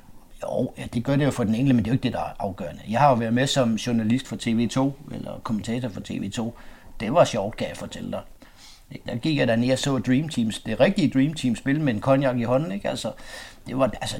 Jo, 0.42 0.72
ja, 0.78 0.84
det 0.94 1.04
gør 1.04 1.16
det 1.16 1.24
jo 1.24 1.30
for 1.30 1.44
den 1.44 1.54
enkelte, 1.54 1.74
men 1.74 1.84
det 1.84 1.90
er 1.90 1.92
jo 1.92 1.94
ikke 1.94 2.02
det, 2.02 2.12
der 2.12 2.18
er 2.18 2.32
afgørende. 2.38 2.82
Jeg 2.90 3.00
har 3.00 3.08
jo 3.08 3.14
været 3.14 3.34
med 3.34 3.46
som 3.46 3.74
journalist 3.74 4.28
for 4.28 4.36
TV2, 4.36 5.14
eller 5.14 5.40
kommentator 5.42 5.88
for 5.88 6.00
TV2. 6.00 6.52
Det 7.00 7.14
var 7.14 7.24
sjovt, 7.24 7.56
kan 7.56 7.68
jeg 7.68 7.76
fortælle 7.76 8.10
dig. 8.10 8.20
Der 9.06 9.16
gik 9.16 9.38
jeg 9.38 9.48
der 9.48 9.56
ned 9.56 9.72
og 9.72 9.78
så 9.78 9.98
Dream 9.98 10.28
Teams, 10.28 10.60
det 10.60 10.80
rigtige 10.80 11.10
Dream 11.10 11.34
Team 11.34 11.56
spil 11.56 11.80
med 11.80 11.94
en 11.94 12.00
cognac 12.00 12.36
i 12.36 12.42
hånden. 12.42 12.72
Ikke? 12.72 12.88
Altså, 12.88 13.12
det 13.66 13.78
var, 13.78 13.90
altså, 14.00 14.16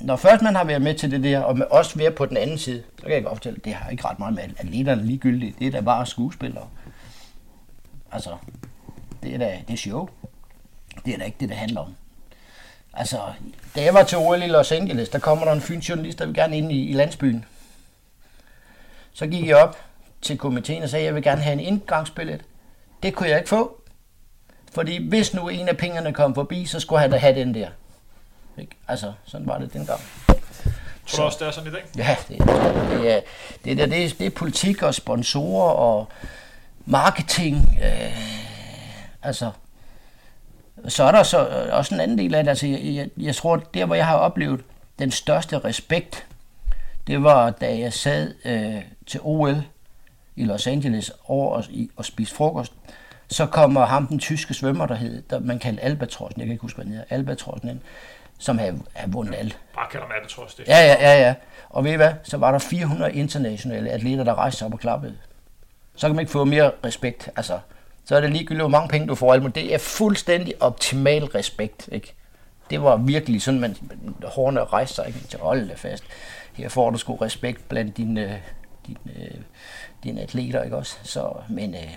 når 0.00 0.16
først 0.16 0.42
man 0.42 0.56
har 0.56 0.64
været 0.64 0.82
med 0.82 0.94
til 0.94 1.10
det 1.10 1.22
der, 1.22 1.40
og 1.40 1.58
med 1.58 1.66
også 1.70 1.98
være 1.98 2.10
på 2.10 2.26
den 2.26 2.36
anden 2.36 2.58
side, 2.58 2.82
så 2.98 3.02
kan 3.02 3.14
jeg 3.14 3.22
godt 3.22 3.36
fortælle, 3.36 3.60
det 3.64 3.74
har 3.74 3.90
ikke 3.90 4.04
ret 4.04 4.18
meget 4.18 4.34
med 4.34 4.42
atleterne 4.58 5.06
ligegyldigt. 5.06 5.58
Det 5.58 5.66
er 5.66 5.70
da 5.70 5.80
bare 5.80 6.06
skuespillere. 6.06 6.68
Altså, 8.12 8.30
det 9.22 9.34
er 9.34 9.38
da 9.38 9.58
det 9.68 9.72
er 9.72 9.76
show. 9.76 10.08
Det 11.04 11.14
er 11.14 11.18
da 11.18 11.24
ikke 11.24 11.36
det, 11.40 11.48
det 11.48 11.56
handler 11.56 11.80
om. 11.80 11.94
Altså, 12.96 13.18
da 13.74 13.82
jeg 13.82 13.94
var 13.94 14.02
til 14.02 14.18
OL 14.18 14.42
i 14.42 14.46
Los 14.46 14.72
Angeles, 14.72 15.08
der 15.08 15.18
kommer 15.18 15.44
der 15.44 15.52
en 15.52 15.60
fyns 15.60 15.88
journalist, 15.88 16.18
der 16.18 16.26
vil 16.26 16.34
gerne 16.34 16.56
ind 16.56 16.72
i, 16.72 16.88
i 16.88 16.92
landsbyen. 16.92 17.44
Så 19.12 19.26
gik 19.26 19.46
jeg 19.46 19.56
op 19.56 19.76
til 20.22 20.38
komiteen 20.38 20.82
og 20.82 20.88
sagde, 20.88 21.02
at 21.02 21.06
jeg 21.06 21.14
vil 21.14 21.22
gerne 21.22 21.42
have 21.42 21.52
en 21.52 21.60
indgangsbillet. 21.60 22.40
Det 23.02 23.14
kunne 23.14 23.28
jeg 23.28 23.38
ikke 23.38 23.48
få. 23.48 23.80
Fordi 24.72 25.08
hvis 25.08 25.34
nu 25.34 25.48
en 25.48 25.68
af 25.68 25.76
pengene 25.76 26.12
kom 26.12 26.34
forbi, 26.34 26.66
så 26.66 26.80
skulle 26.80 27.00
han 27.00 27.10
da 27.10 27.16
have 27.16 27.34
den 27.34 27.54
der. 27.54 27.68
Ikke? 28.58 28.76
Altså, 28.88 29.12
sådan 29.24 29.46
var 29.46 29.58
det 29.58 29.72
dengang. 29.72 30.00
Tror 31.06 31.18
du 31.18 31.22
også, 31.22 31.38
det 31.40 31.46
er 31.46 31.50
sådan 31.50 31.70
i 31.70 31.72
dag? 31.72 31.84
Ja, 31.96 32.16
det, 32.28 32.38
det, 32.38 32.48
er, 32.48 33.20
det, 33.64 33.72
er, 33.72 33.86
det, 33.86 34.04
er, 34.04 34.14
det 34.18 34.26
er 34.26 34.30
politik 34.30 34.82
og 34.82 34.94
sponsorer 34.94 35.70
og 35.70 36.08
marketing. 36.86 37.78
Øh, 37.84 38.16
altså, 39.22 39.50
så 40.88 41.04
er 41.04 41.12
der 41.12 41.22
så 41.22 41.48
øh, 41.48 41.78
også 41.78 41.94
en 41.94 42.00
anden 42.00 42.18
del 42.18 42.34
af 42.34 42.44
det. 42.44 42.48
Altså, 42.48 42.66
jeg, 42.66 42.80
jeg, 42.84 43.08
jeg 43.16 43.34
tror, 43.34 43.56
der 43.56 43.84
hvor 43.84 43.94
jeg 43.94 44.06
har 44.06 44.16
oplevet 44.16 44.60
den 44.98 45.10
største 45.10 45.58
respekt, 45.58 46.26
det 47.06 47.22
var 47.22 47.50
da 47.50 47.78
jeg 47.78 47.92
sad 47.92 48.34
øh, 48.44 48.82
til 49.06 49.20
OL 49.22 49.62
i 50.36 50.44
Los 50.44 50.66
Angeles 50.66 51.12
over 51.26 51.50
og, 51.50 51.64
i, 51.70 51.90
og 51.96 52.04
spiste 52.04 52.34
frokost. 52.34 52.72
Så 53.28 53.46
kommer 53.46 53.86
ham, 53.86 54.06
den 54.06 54.18
tyske 54.18 54.54
svømmer, 54.54 54.86
der 54.86 54.94
hed, 54.94 55.22
der 55.30 55.38
man 55.38 55.58
kaldte 55.58 55.82
Albatrossen, 55.82 56.40
jeg 56.40 56.46
kan 56.46 56.52
ikke 56.52 56.62
huske, 56.62 56.76
hvad 56.76 56.84
han 56.84 56.92
hedder, 56.92 57.06
Albatrossen, 57.10 57.68
ind, 57.68 57.80
som 58.38 58.58
havde, 58.58 58.80
havde 58.92 59.12
vundet 59.12 59.34
alt. 59.34 59.58
Bare 59.74 59.86
kalder 59.90 60.06
mig 60.06 60.16
Albatros, 60.16 60.54
det 60.54 60.68
Ja, 60.68 60.78
ja, 60.78 60.96
ja, 61.00 61.20
ja. 61.20 61.34
Og 61.70 61.84
ved 61.84 61.92
I 61.92 61.96
hvad? 61.96 62.12
Så 62.22 62.36
var 62.36 62.50
der 62.50 62.58
400 62.58 63.14
internationale 63.14 63.90
atleter, 63.90 64.24
der 64.24 64.34
rejste 64.34 64.58
sig 64.58 64.66
op 64.66 64.72
og 64.72 64.80
klappede. 64.80 65.16
Så 65.96 66.06
kan 66.06 66.16
man 66.16 66.22
ikke 66.22 66.32
få 66.32 66.44
mere 66.44 66.70
respekt. 66.84 67.30
Altså, 67.36 67.58
så 68.06 68.16
er 68.16 68.20
det 68.20 68.30
ligegyldigt, 68.30 68.62
hvor 68.62 68.68
mange 68.68 68.88
penge 68.88 69.08
du 69.08 69.14
får. 69.14 69.38
Men 69.38 69.50
det 69.50 69.74
er 69.74 69.78
fuldstændig 69.78 70.62
optimal 70.62 71.24
respekt, 71.24 71.88
ikke? 71.92 72.14
Det 72.70 72.82
var 72.82 72.96
virkelig 72.96 73.42
sådan, 73.42 73.60
man 73.60 73.76
hårene 74.24 74.64
rejste 74.64 74.94
sig, 74.94 75.06
ikke? 75.06 75.20
Til 75.28 75.38
holde 75.38 75.76
fast. 75.76 76.04
Her 76.52 76.68
får 76.68 76.90
du 76.90 76.98
sgu 76.98 77.16
respekt 77.16 77.68
blandt 77.68 77.96
dine, 77.96 78.42
dine, 78.86 79.32
dine 80.04 80.20
atleter, 80.20 80.62
ikke 80.62 80.76
også? 80.76 80.96
Så, 81.02 81.32
men 81.48 81.74
øh, 81.74 81.96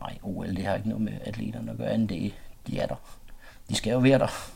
nej, 0.00 0.18
OL, 0.22 0.56
det 0.56 0.66
har 0.66 0.74
ikke 0.74 0.88
noget 0.88 1.04
med 1.04 1.12
atleterne 1.24 1.70
at 1.70 1.78
gøre, 1.78 1.94
end 1.94 2.08
det, 2.08 2.32
de 2.66 2.78
er 2.78 2.86
der. 2.86 2.96
De 3.68 3.74
skal 3.74 3.90
jo 3.92 3.98
være 3.98 4.18
der. 4.18 4.50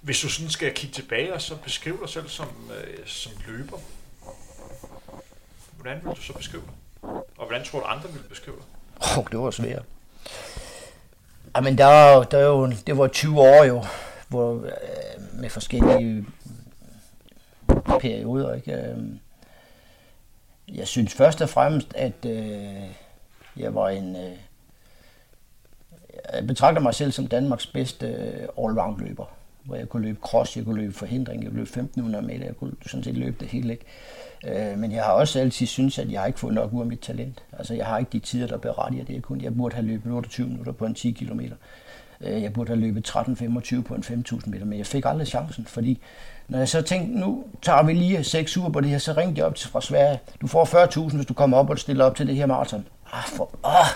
Hvis 0.00 0.20
du 0.20 0.28
sådan 0.28 0.50
skal 0.50 0.74
kigge 0.74 0.94
tilbage 0.94 1.34
og 1.34 1.42
så 1.42 1.56
beskrive 1.56 1.98
dig 2.00 2.08
selv 2.08 2.28
som, 2.28 2.48
øh, 2.80 3.06
som 3.06 3.32
løber, 3.46 3.78
hvordan 5.76 6.00
vil 6.04 6.14
du 6.16 6.22
så 6.22 6.32
beskrive 6.32 6.62
dig? 6.62 6.74
Og 7.12 7.46
hvordan 7.46 7.64
tror 7.64 7.80
du, 7.80 7.84
andre 7.84 8.12
vil 8.12 8.22
beskrive 8.28 8.56
dig? 8.56 8.64
Åh, 9.02 9.18
oh, 9.18 9.24
det 9.30 9.38
var 9.38 9.50
svært. 9.50 9.84
Jamen, 11.56 11.78
der, 11.78 12.22
der 12.22 12.38
er 12.38 12.46
jo, 12.46 12.72
det 12.86 12.98
var 12.98 13.08
20 13.08 13.40
år 13.40 13.64
jo, 13.64 13.84
hvor, 14.28 14.54
øh, 14.54 15.40
med 15.40 15.50
forskellige 15.50 16.26
perioder, 18.00 18.54
ikke? 18.54 18.72
Øhm, 18.72 19.18
jeg 20.68 20.88
synes 20.88 21.14
først 21.14 21.42
og 21.42 21.48
fremmest, 21.48 21.94
at 21.94 22.24
øh, 22.26 22.90
jeg 23.56 23.74
var 23.74 23.88
en... 23.88 24.16
Øh, 24.16 24.32
jeg 26.32 26.46
betragter 26.46 26.80
mig 26.82 26.94
selv 26.94 27.12
som 27.12 27.26
Danmarks 27.26 27.66
bedste 27.66 28.06
øh, 28.06 28.48
all-round 28.58 29.00
løber. 29.00 29.34
Hvor 29.64 29.76
jeg 29.76 29.88
kunne 29.88 30.02
løbe 30.02 30.18
cross, 30.22 30.56
jeg 30.56 30.64
kunne 30.64 30.80
løbe 30.80 30.92
forhindring, 30.92 31.42
jeg 31.42 31.50
kunne 31.50 31.56
løbe 31.56 31.68
1500 31.68 32.26
meter, 32.26 32.44
jeg 32.44 32.56
kunne 32.56 32.72
sådan 32.86 33.04
set 33.04 33.16
løbe 33.16 33.36
det 33.40 33.48
hele, 33.48 33.72
ikke? 33.72 33.84
Øh, 33.84 34.27
men 34.76 34.92
jeg 34.92 35.04
har 35.04 35.12
også 35.12 35.40
altid 35.40 35.66
synes, 35.66 35.98
at 35.98 36.12
jeg 36.12 36.20
har 36.20 36.26
ikke 36.26 36.40
fået 36.40 36.54
nok 36.54 36.72
ud 36.72 36.80
af 36.80 36.86
mit 36.86 37.00
talent. 37.00 37.42
Altså, 37.58 37.74
jeg 37.74 37.86
har 37.86 37.98
ikke 37.98 38.10
de 38.12 38.18
tider, 38.18 38.46
der 38.46 38.58
berettiger 38.58 39.04
det. 39.04 39.14
Jeg, 39.14 39.22
kunne, 39.22 39.44
jeg 39.44 39.56
burde 39.56 39.74
have 39.74 39.86
løbet 39.86 40.12
28 40.12 40.48
minutter 40.48 40.72
på 40.72 40.86
en 40.86 40.94
10 40.94 41.10
km. 41.10 41.40
Øh, 42.20 42.42
jeg 42.42 42.52
burde 42.52 42.68
have 42.68 42.80
løbet 42.80 43.10
13.25 43.10 43.82
på 43.82 43.94
en 43.94 44.02
5.000 44.02 44.50
meter, 44.50 44.64
men 44.64 44.78
jeg 44.78 44.86
fik 44.86 45.04
aldrig 45.06 45.26
chancen, 45.26 45.66
fordi 45.66 46.00
når 46.48 46.58
jeg 46.58 46.68
så 46.68 46.82
tænkte, 46.82 47.20
nu 47.20 47.44
tager 47.62 47.82
vi 47.82 47.92
lige 47.92 48.24
6 48.24 48.56
uger 48.56 48.70
på 48.70 48.80
det 48.80 48.90
her, 48.90 48.98
så 48.98 49.12
ringte 49.12 49.38
jeg 49.38 49.46
op 49.46 49.54
til 49.54 49.70
fra 49.70 49.80
Sverige. 49.80 50.20
Du 50.40 50.46
får 50.46 50.64
40.000, 51.08 51.16
hvis 51.16 51.26
du 51.26 51.34
kommer 51.34 51.56
op 51.56 51.70
og 51.70 51.78
stiller 51.78 52.04
op 52.04 52.16
til 52.16 52.26
det 52.26 52.36
her 52.36 52.46
maraton. 52.46 52.86
Ah, 53.12 53.24
for, 53.24 53.50
ah, 53.64 53.86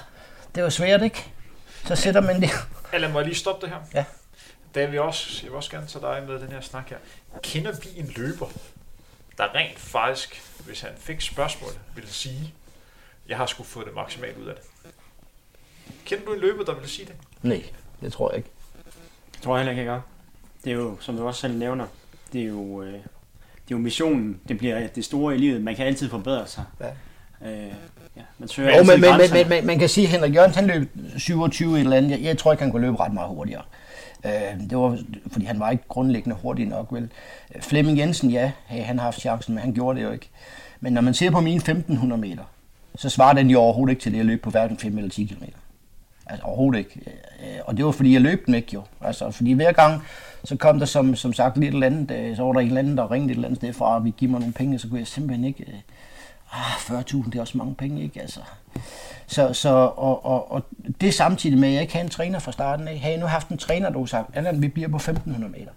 det 0.54 0.62
var 0.62 0.68
svært, 0.68 1.02
ikke? 1.02 1.32
Så 1.86 1.96
sætter 1.96 2.20
man 2.20 2.40
det. 2.40 2.50
Eller 2.94 3.12
må 3.12 3.18
jeg 3.18 3.26
lige 3.26 3.36
stoppe 3.36 3.66
det 3.66 3.74
her? 3.74 3.80
Ja. 3.94 4.04
David, 4.74 4.90
vil 4.90 5.00
også, 5.00 5.40
jeg 5.42 5.50
vil 5.50 5.56
også 5.56 5.70
gerne 5.70 5.86
tage 5.86 6.02
dig 6.02 6.22
med 6.28 6.40
den 6.40 6.48
her 6.48 6.60
snak 6.60 6.88
her. 6.88 6.96
Kender 7.42 7.72
vi 7.72 8.00
en 8.00 8.12
løber, 8.16 8.46
der 9.38 9.54
rent 9.54 9.78
faktisk, 9.78 10.42
hvis 10.66 10.80
han 10.80 10.90
fik 10.96 11.20
spørgsmål, 11.20 11.70
ville 11.94 12.10
sige, 12.10 12.54
jeg 13.28 13.36
har 13.36 13.46
sgu 13.46 13.62
fået 13.62 13.86
det 13.86 13.94
maksimalt 13.94 14.38
ud 14.38 14.46
af 14.46 14.54
det? 14.54 14.92
Kender 16.04 16.24
du 16.24 16.32
en 16.32 16.40
løber, 16.40 16.64
der 16.64 16.74
vil 16.74 16.88
sige 16.88 17.06
det? 17.06 17.14
Nej, 17.42 17.62
det 18.00 18.12
tror 18.12 18.30
jeg 18.30 18.36
ikke. 18.36 18.50
Det 19.32 19.42
tror 19.42 19.56
jeg 19.56 19.66
heller 19.66 19.80
ikke, 19.80 19.92
jeg 19.92 19.96
gør. 19.96 20.00
Det 20.64 20.72
er 20.72 20.76
jo, 20.76 20.96
som 21.00 21.16
du 21.16 21.26
også 21.26 21.40
selv 21.40 21.54
nævner, 21.54 21.86
det 22.32 22.40
er 22.40 22.46
jo, 22.46 22.82
øh, 22.82 22.92
det 22.92 22.98
er 22.98 23.00
jo 23.70 23.78
missionen. 23.78 24.40
Det 24.48 24.58
bliver 24.58 24.86
det 24.86 25.04
store 25.04 25.34
i 25.34 25.38
livet. 25.38 25.62
Man 25.62 25.76
kan 25.76 25.86
altid 25.86 26.10
forbedre 26.10 26.46
sig. 26.46 26.64
Ja. 26.80 26.86
Øh, 27.50 27.72
ja, 28.16 28.22
man 28.38 28.48
søger 28.48 28.76
Jo, 28.76 28.84
men, 28.84 29.00
men, 29.00 29.10
men, 29.32 29.48
men, 29.48 29.66
man 29.66 29.78
kan 29.78 29.88
sige, 29.88 30.06
at 30.06 30.10
Henrik 30.10 30.34
Jørgens 30.34 30.56
han 30.56 30.66
løb 30.66 30.90
27 31.18 31.74
et 31.74 31.80
eller 31.80 31.96
andet. 31.96 32.10
Jeg, 32.10 32.22
jeg 32.22 32.38
tror 32.38 32.52
ikke, 32.52 32.62
han 32.62 32.70
kunne 32.70 32.82
løbe 32.82 33.00
ret 33.00 33.12
meget 33.12 33.28
hurtigere. 33.28 33.62
Øh, 34.24 34.70
det 34.70 34.78
var, 34.78 34.98
fordi 35.32 35.44
han 35.44 35.60
var 35.60 35.70
ikke 35.70 35.84
grundlæggende 35.88 36.36
hurtig 36.42 36.66
nok, 36.66 36.92
vel. 36.92 37.10
Flemming 37.60 37.98
Jensen, 37.98 38.30
ja, 38.30 38.52
hey, 38.66 38.82
han 38.82 38.98
har 38.98 39.04
haft 39.04 39.20
chancen, 39.20 39.54
men 39.54 39.62
han 39.62 39.72
gjorde 39.72 39.98
det 39.98 40.06
jo 40.06 40.12
ikke. 40.12 40.28
Men 40.80 40.92
når 40.92 41.00
man 41.00 41.14
ser 41.14 41.30
på 41.30 41.40
mine 41.40 41.56
1500 41.56 42.20
meter, 42.20 42.42
så 42.94 43.08
svarer 43.08 43.32
den 43.32 43.50
jo 43.50 43.60
overhovedet 43.60 43.92
ikke 43.92 44.02
til 44.02 44.12
det, 44.12 44.18
jeg 44.18 44.26
løb 44.26 44.42
på 44.42 44.50
hverken 44.50 44.78
5 44.78 44.98
eller 44.98 45.10
10 45.10 45.24
km. 45.24 45.44
Altså 46.26 46.46
overhovedet 46.46 46.78
ikke. 46.78 47.00
Øh, 47.40 47.60
og 47.64 47.76
det 47.76 47.84
var 47.84 47.90
fordi, 47.90 48.12
jeg 48.12 48.20
løb 48.20 48.46
den 48.46 48.54
ikke 48.54 48.70
jo. 48.74 48.82
Altså, 49.00 49.30
fordi 49.30 49.52
hver 49.52 49.72
gang, 49.72 50.02
så 50.44 50.56
kom 50.56 50.78
der 50.78 50.86
som, 50.86 51.14
som 51.14 51.32
sagt 51.32 51.58
lidt 51.58 51.74
eller 51.74 51.86
andet, 51.86 52.10
øh, 52.10 52.36
så 52.36 52.42
var 52.42 52.52
der 52.52 52.60
en 52.60 52.66
eller 52.66 52.78
anden, 52.78 52.96
der 52.96 53.10
ringede 53.10 53.30
et 53.30 53.34
eller 53.34 53.48
andet 53.48 53.58
sted 53.58 53.72
fra, 53.72 53.94
og 53.94 54.04
vi 54.04 54.14
give 54.16 54.30
mig 54.30 54.40
nogle 54.40 54.52
penge, 54.52 54.78
så 54.78 54.88
kunne 54.88 54.98
jeg 54.98 55.06
simpelthen 55.06 55.44
ikke... 55.44 55.82
Ah, 56.52 56.72
40.000, 56.76 57.24
det 57.24 57.34
er 57.34 57.40
også 57.40 57.58
mange 57.58 57.74
penge, 57.74 58.02
ikke? 58.02 58.20
Altså. 58.20 58.40
Så, 59.26 59.52
så 59.52 59.68
og, 59.96 60.24
og, 60.24 60.52
og, 60.52 60.64
det 61.00 61.14
samtidig 61.14 61.58
med, 61.58 61.68
at 61.68 61.74
jeg 61.74 61.82
ikke 61.82 61.92
havde 61.92 62.04
en 62.04 62.10
træner 62.10 62.38
fra 62.38 62.52
starten 62.52 62.88
af. 62.88 62.98
Havde 62.98 63.12
jeg 63.12 63.20
nu 63.20 63.26
haft 63.26 63.48
en 63.48 63.58
træner, 63.58 63.90
der 63.90 64.06
sagt, 64.06 64.36
Allan, 64.36 64.62
vi 64.62 64.68
bliver 64.68 64.88
på 64.88 64.96
1500 64.96 65.52
meter, 65.52 65.72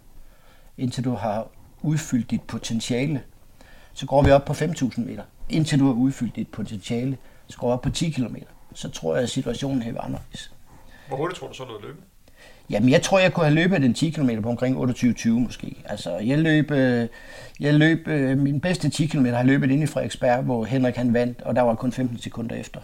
indtil 0.78 1.04
du 1.04 1.16
har 1.16 1.48
udfyldt 1.82 2.32
dit 2.32 2.42
potentiale. 2.42 3.24
Så 3.94 4.06
går 4.06 4.22
vi 4.22 4.32
op 4.32 4.46
på 4.46 4.54
5.000 4.54 5.02
meter. 5.02 5.24
Indtil 5.50 5.80
du 5.80 5.86
har 5.86 5.94
udfyldt 5.94 6.36
dit 6.36 6.48
potentiale, 6.48 7.18
så 7.48 7.58
går 7.58 7.68
vi 7.68 7.74
op 7.74 7.82
på 7.82 7.90
10 7.90 8.10
km. 8.10 8.36
Så 8.74 8.90
tror 8.90 9.16
jeg, 9.16 9.24
at 9.24 9.30
situationen 9.30 9.82
her 9.82 9.94
var 9.94 10.02
anderledes. 10.02 10.52
Hvor 11.08 11.18
hurtigt 11.18 11.40
tror 11.40 11.48
du 11.48 11.54
så, 11.54 11.64
du 11.64 11.80
løbe? 11.82 12.00
Jamen, 12.70 12.90
jeg 12.90 13.02
tror, 13.02 13.20
jeg 13.20 13.34
kunne 13.34 13.46
have 13.46 13.56
løbet 13.56 13.82
den 13.82 13.94
10 13.94 14.10
km 14.10 14.42
på 14.42 14.50
omkring 14.50 14.78
28-20 14.78 15.30
måske. 15.30 15.76
Altså, 15.86 16.18
jeg 16.18 16.40
løb, 16.40 16.72
øh, 16.72 17.08
jeg 17.60 17.74
løb 17.74 18.08
øh, 18.08 18.38
min 18.38 18.62
bedste 18.62 18.90
10 18.90 19.06
km 19.06 19.26
har 19.26 19.44
løbet 19.44 19.72
inde 19.72 19.84
i 19.84 19.88
Frederiksberg, 19.88 20.44
hvor 20.44 20.66
Henrik 20.66 20.96
han 20.96 21.14
vandt, 21.14 21.42
og 21.42 21.56
der 21.56 21.62
var 21.62 21.76
kun 21.76 21.92
15 21.92 22.18
sekunder 22.18 22.56
efter. 22.56 22.80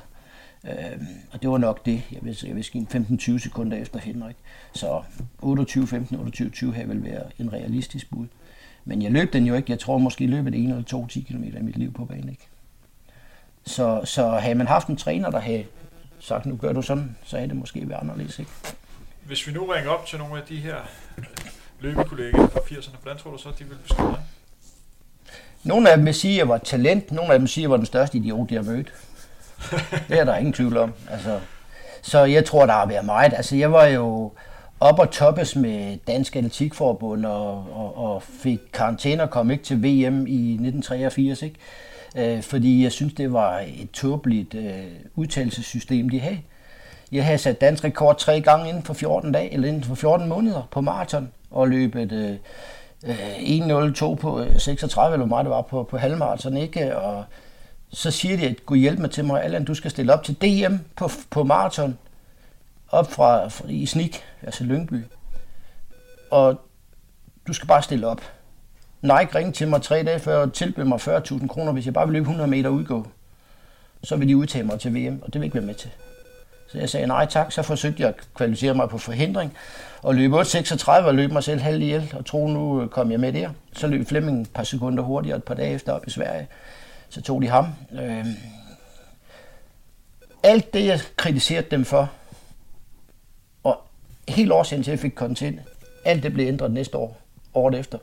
Øh, 0.65 1.01
og 1.31 1.41
det 1.41 1.49
var 1.49 1.57
nok 1.57 1.85
det. 1.85 2.01
Jeg 2.11 2.19
vil, 2.21 2.37
jeg 2.47 2.55
vil 2.55 2.63
sige 2.63 2.87
15-20 2.93 3.39
sekunder 3.39 3.77
efter 3.77 3.99
Henrik. 3.99 4.35
Så 4.73 5.01
28-15, 5.43 5.45
28-20 5.45 6.71
her 6.71 6.85
vil 6.85 7.03
være 7.03 7.23
en 7.39 7.53
realistisk 7.53 8.09
bud. 8.09 8.27
Men 8.85 9.01
jeg 9.01 9.11
løb 9.11 9.33
den 9.33 9.45
jo 9.45 9.55
ikke. 9.55 9.71
Jeg 9.71 9.79
tror 9.79 9.97
måske, 9.97 10.23
jeg 10.23 10.31
løbet 10.31 10.55
en 10.55 10.69
eller 10.69 10.83
to 10.83 11.07
10 11.07 11.21
km 11.21 11.43
i 11.43 11.61
mit 11.61 11.77
liv 11.77 11.93
på 11.93 12.05
banen. 12.05 12.29
Ikke? 12.29 12.47
Så, 13.65 14.01
så 14.03 14.29
havde 14.29 14.55
man 14.55 14.67
haft 14.67 14.87
en 14.87 14.95
træner, 14.95 15.29
der 15.29 15.39
havde 15.39 15.65
sagt, 16.19 16.45
nu 16.45 16.55
gør 16.55 16.73
du 16.73 16.81
sådan, 16.81 17.15
så 17.23 17.35
havde 17.37 17.49
det 17.49 17.57
måske 17.57 17.89
været 17.89 17.99
anderledes. 18.01 18.39
Ikke? 18.39 18.51
Hvis 19.25 19.47
vi 19.47 19.51
nu 19.51 19.65
ringer 19.65 19.91
op 19.91 20.05
til 20.05 20.19
nogle 20.19 20.37
af 20.37 20.43
de 20.49 20.55
her 20.57 20.75
øh, 21.17 21.23
løbekollegaer 21.79 22.47
fra 22.47 22.59
80'erne, 22.59 22.95
hvordan 23.01 23.17
tror 23.17 23.31
du 23.31 23.37
så, 23.37 23.49
de 23.59 23.63
vil 23.63 23.75
beskrive 23.75 24.09
dig? 24.09 24.23
Nogle 25.63 25.89
af 25.89 25.97
dem 25.97 26.05
vil 26.05 26.13
sige, 26.13 26.33
at 26.33 26.37
jeg 26.37 26.49
var 26.49 26.57
talent. 26.57 27.11
Nogle 27.11 27.33
af 27.33 27.39
dem 27.39 27.47
siger, 27.47 27.61
at 27.61 27.63
jeg 27.63 27.71
var 27.71 27.77
den 27.77 27.85
største 27.85 28.17
idiot, 28.17 28.49
de 28.49 28.55
har 28.55 28.63
mødt. 28.63 28.93
Det 30.09 30.19
er 30.19 30.23
der 30.23 30.35
ingen 30.35 30.53
tvivl 30.53 30.77
om. 30.77 30.93
Altså, 31.09 31.39
så 32.01 32.23
jeg 32.23 32.45
tror, 32.45 32.65
der 32.65 32.73
har 32.73 32.85
været 32.85 33.05
meget. 33.05 33.33
Altså, 33.33 33.55
jeg 33.55 33.71
var 33.71 33.85
jo 33.85 34.31
op 34.79 34.99
og 34.99 35.11
toppes 35.11 35.55
med 35.55 35.97
Dansk 36.07 36.35
Atletikforbund 36.35 37.25
og, 37.25 37.51
og, 37.73 37.97
og 37.97 38.23
fik 38.23 38.59
karantæne 38.73 39.23
og 39.23 39.29
kom 39.29 39.51
ikke 39.51 39.63
til 39.63 39.77
VM 39.77 40.27
i 40.27 40.51
1983, 40.51 41.41
ikke? 41.41 41.55
Øh, 42.17 42.43
fordi 42.43 42.83
jeg 42.83 42.91
synes, 42.91 43.13
det 43.13 43.33
var 43.33 43.59
et 43.59 43.91
tåbeligt 43.91 44.53
øh, 44.53 44.83
udtalelsessystem, 45.15 46.09
de 46.09 46.19
havde. 46.19 46.41
Jeg 47.11 47.25
havde 47.25 47.37
sat 47.37 47.61
dansk 47.61 47.83
rekord 47.83 48.17
tre 48.17 48.41
gange 48.41 48.69
inden 48.69 48.83
for 48.83 48.93
14 48.93 49.31
dage, 49.31 49.53
eller 49.53 49.67
inden 49.67 49.83
for 49.83 49.95
14 49.95 50.29
måneder 50.29 50.67
på 50.71 50.81
maraton, 50.81 51.31
og 51.51 51.67
løbet 51.67 52.11
øh, 52.11 52.37
øh 53.05 53.91
1.02 53.91 54.15
på 54.15 54.41
øh, 54.41 54.59
36, 54.59 55.13
eller 55.13 55.25
hvor 55.25 55.35
meget 55.35 55.45
det 55.45 55.51
var 55.51 55.61
på, 55.61 55.83
på 55.83 55.97
halvmaraton, 55.97 56.57
ikke? 56.57 56.97
Og 56.97 57.23
så 57.89 58.11
siger 58.11 58.37
de, 58.37 58.47
at 58.47 58.65
Gud 58.65 58.77
hjælp 58.77 58.99
mig 58.99 59.11
til 59.11 59.25
mig, 59.25 59.43
Allan, 59.43 59.65
du 59.65 59.73
skal 59.73 59.91
stille 59.91 60.13
op 60.13 60.23
til 60.23 60.35
DM 60.35 60.75
på, 60.95 61.09
på 61.29 61.43
maraton, 61.43 61.97
op 62.89 63.11
fra, 63.11 63.47
fra 63.47 63.65
i 63.69 63.85
Snik, 63.85 64.23
altså 64.41 64.63
Lyngby. 64.63 65.03
Og 66.31 66.61
du 67.47 67.53
skal 67.53 67.67
bare 67.67 67.81
stille 67.81 68.07
op. 68.07 68.21
Nike 69.01 69.35
ringede 69.35 69.55
til 69.55 69.67
mig 69.67 69.81
tre 69.81 70.03
dage 70.03 70.19
før 70.19 70.37
og 70.37 70.53
tilbød 70.53 70.83
mig 70.83 70.99
40.000 70.99 71.47
kroner, 71.47 71.71
hvis 71.71 71.85
jeg 71.85 71.93
bare 71.93 72.07
vil 72.07 72.13
løbe 72.13 72.23
100 72.23 72.49
meter 72.49 72.69
udgå. 72.69 73.07
Så 74.03 74.15
vil 74.15 74.27
de 74.27 74.37
udtage 74.37 74.63
mig 74.63 74.79
til 74.79 74.95
VM, 74.95 75.21
og 75.21 75.25
det 75.25 75.33
vil 75.33 75.39
jeg 75.39 75.45
ikke 75.45 75.55
være 75.55 75.65
med 75.65 75.75
til. 75.75 75.89
Så 76.71 76.77
jeg 76.77 76.89
sagde 76.89 77.07
nej 77.07 77.25
tak, 77.25 77.51
så 77.51 77.61
forsøgte 77.61 78.01
jeg 78.01 78.09
at 78.09 78.15
kvalificere 78.35 78.73
mig 78.73 78.89
på 78.89 78.97
forhindring, 78.97 79.53
og 80.01 80.15
løb 80.15 80.33
8.36 80.33 80.91
og 80.91 81.15
løb 81.15 81.31
mig 81.31 81.43
selv 81.43 81.61
halv 81.61 81.81
ihjel, 81.81 82.13
og 82.17 82.25
tro 82.25 82.47
nu 82.47 82.81
øh, 82.81 82.89
kom 82.89 83.11
jeg 83.11 83.19
med 83.19 83.33
der. 83.33 83.49
Så 83.73 83.87
løb 83.87 84.07
Flemming 84.07 84.41
et 84.41 84.49
par 84.53 84.63
sekunder 84.63 85.03
hurtigere 85.03 85.37
et 85.37 85.43
par 85.43 85.53
dage 85.53 85.73
efter 85.73 85.93
op 85.93 86.07
i 86.07 86.09
Sverige. 86.09 86.47
Så 87.09 87.21
tog 87.21 87.41
de 87.41 87.47
ham. 87.47 87.67
Øh, 88.01 88.25
alt 90.43 90.73
det, 90.73 90.85
jeg 90.85 90.99
kritiserede 91.17 91.67
dem 91.71 91.85
for, 91.85 92.11
og 93.63 93.81
helt 94.29 94.51
årsagen 94.51 94.83
til, 94.83 94.91
at 94.91 94.95
jeg 94.95 94.99
fik 94.99 95.15
content, 95.15 95.59
alt 96.05 96.23
det 96.23 96.33
blev 96.33 96.47
ændret 96.47 96.71
næste 96.71 96.97
år, 96.97 97.21
året 97.53 97.79
efter. 97.79 97.97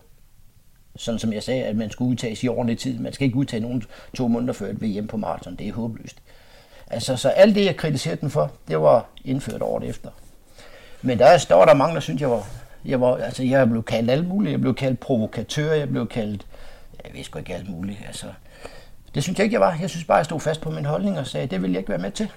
Sådan 0.96 1.18
som 1.18 1.32
jeg 1.32 1.42
sagde, 1.42 1.64
at 1.64 1.76
man 1.76 1.90
skulle 1.90 2.10
udtages 2.10 2.44
i 2.44 2.48
ordentlig 2.48 2.78
tid. 2.78 2.98
Man 2.98 3.12
skal 3.12 3.24
ikke 3.24 3.36
udtage 3.36 3.60
nogen 3.60 3.82
to 4.14 4.28
måneder 4.28 4.52
før 4.52 4.70
et 4.70 4.82
VM 4.82 5.06
på 5.06 5.16
maraton. 5.16 5.56
Det 5.56 5.68
er 5.68 5.72
håbløst. 5.72 6.16
Altså, 6.90 7.16
så 7.16 7.28
alt 7.28 7.54
det, 7.54 7.64
jeg 7.64 7.76
kritiserede 7.76 8.20
den 8.20 8.30
for, 8.30 8.52
det 8.68 8.80
var 8.80 9.06
indført 9.24 9.62
året 9.62 9.88
efter. 9.88 10.10
Men 11.02 11.18
der, 11.18 11.44
der 11.48 11.54
var 11.54 11.64
der 11.64 11.74
mange, 11.74 11.94
der 11.94 12.00
syntes, 12.00 12.20
jeg 12.20 12.30
var, 12.30 12.46
jeg 12.84 13.00
var, 13.00 13.16
altså, 13.16 13.42
jeg 13.42 13.68
blev 13.68 13.82
kaldt 13.82 14.10
alt 14.10 14.28
muligt. 14.28 14.52
Jeg 14.52 14.60
blev 14.60 14.74
kaldt 14.74 15.00
provokatør, 15.00 15.72
jeg 15.72 15.88
blev 15.88 16.08
kaldt, 16.08 16.46
jeg 17.04 17.14
ved 17.14 17.24
sgu 17.24 17.38
ikke 17.38 17.54
alt 17.54 17.68
muligt. 17.70 17.98
Altså, 18.06 18.26
det 19.14 19.22
synes 19.22 19.38
jeg 19.38 19.44
ikke, 19.44 19.54
jeg 19.54 19.60
var. 19.60 19.78
Jeg 19.80 19.90
synes 19.90 20.04
bare, 20.04 20.16
jeg 20.16 20.24
stod 20.24 20.40
fast 20.40 20.60
på 20.60 20.70
min 20.70 20.84
holdning 20.84 21.18
og 21.18 21.26
sagde, 21.26 21.46
det 21.46 21.62
vil 21.62 21.70
jeg 21.70 21.78
ikke 21.78 21.90
være 21.90 21.98
med 21.98 22.10
til. 22.10 22.32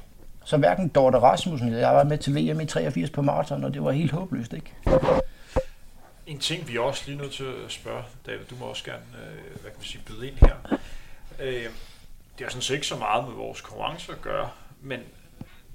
Så 0.45 0.57
hverken 0.57 0.87
Dorte 0.87 1.17
Rasmussen 1.17 1.67
eller 1.67 1.79
jeg 1.79 1.95
var 1.95 2.03
med 2.03 2.17
til 2.17 2.35
VM 2.35 2.59
i 2.59 2.65
83 2.65 3.09
på 3.09 3.21
maraton, 3.21 3.63
og 3.63 3.73
det 3.73 3.83
var 3.83 3.91
helt 3.91 4.11
håbløst, 4.11 4.53
ikke? 4.53 4.73
En 6.27 6.39
ting, 6.39 6.67
vi 6.67 6.75
er 6.75 6.81
også 6.81 7.03
lige 7.05 7.17
nødt 7.17 7.31
til 7.31 7.43
at 7.65 7.71
spørge, 7.71 8.03
David, 8.25 8.45
du 8.49 8.55
må 8.59 8.65
også 8.65 8.83
gerne, 8.83 9.03
øh, 9.23 9.51
hvad 9.51 9.71
kan 9.71 9.77
man 9.77 9.83
sige, 9.83 10.01
byde 10.07 10.27
ind 10.27 10.35
her. 10.39 10.77
Øh, 11.39 11.65
det 12.37 12.45
har 12.45 12.49
sådan 12.49 12.61
set 12.61 12.73
ikke 12.73 12.87
så 12.87 12.95
meget 12.95 13.27
med 13.27 13.33
vores 13.33 13.61
konkurrence 13.61 14.11
at 14.11 14.21
gøre, 14.21 14.49
men 14.81 14.99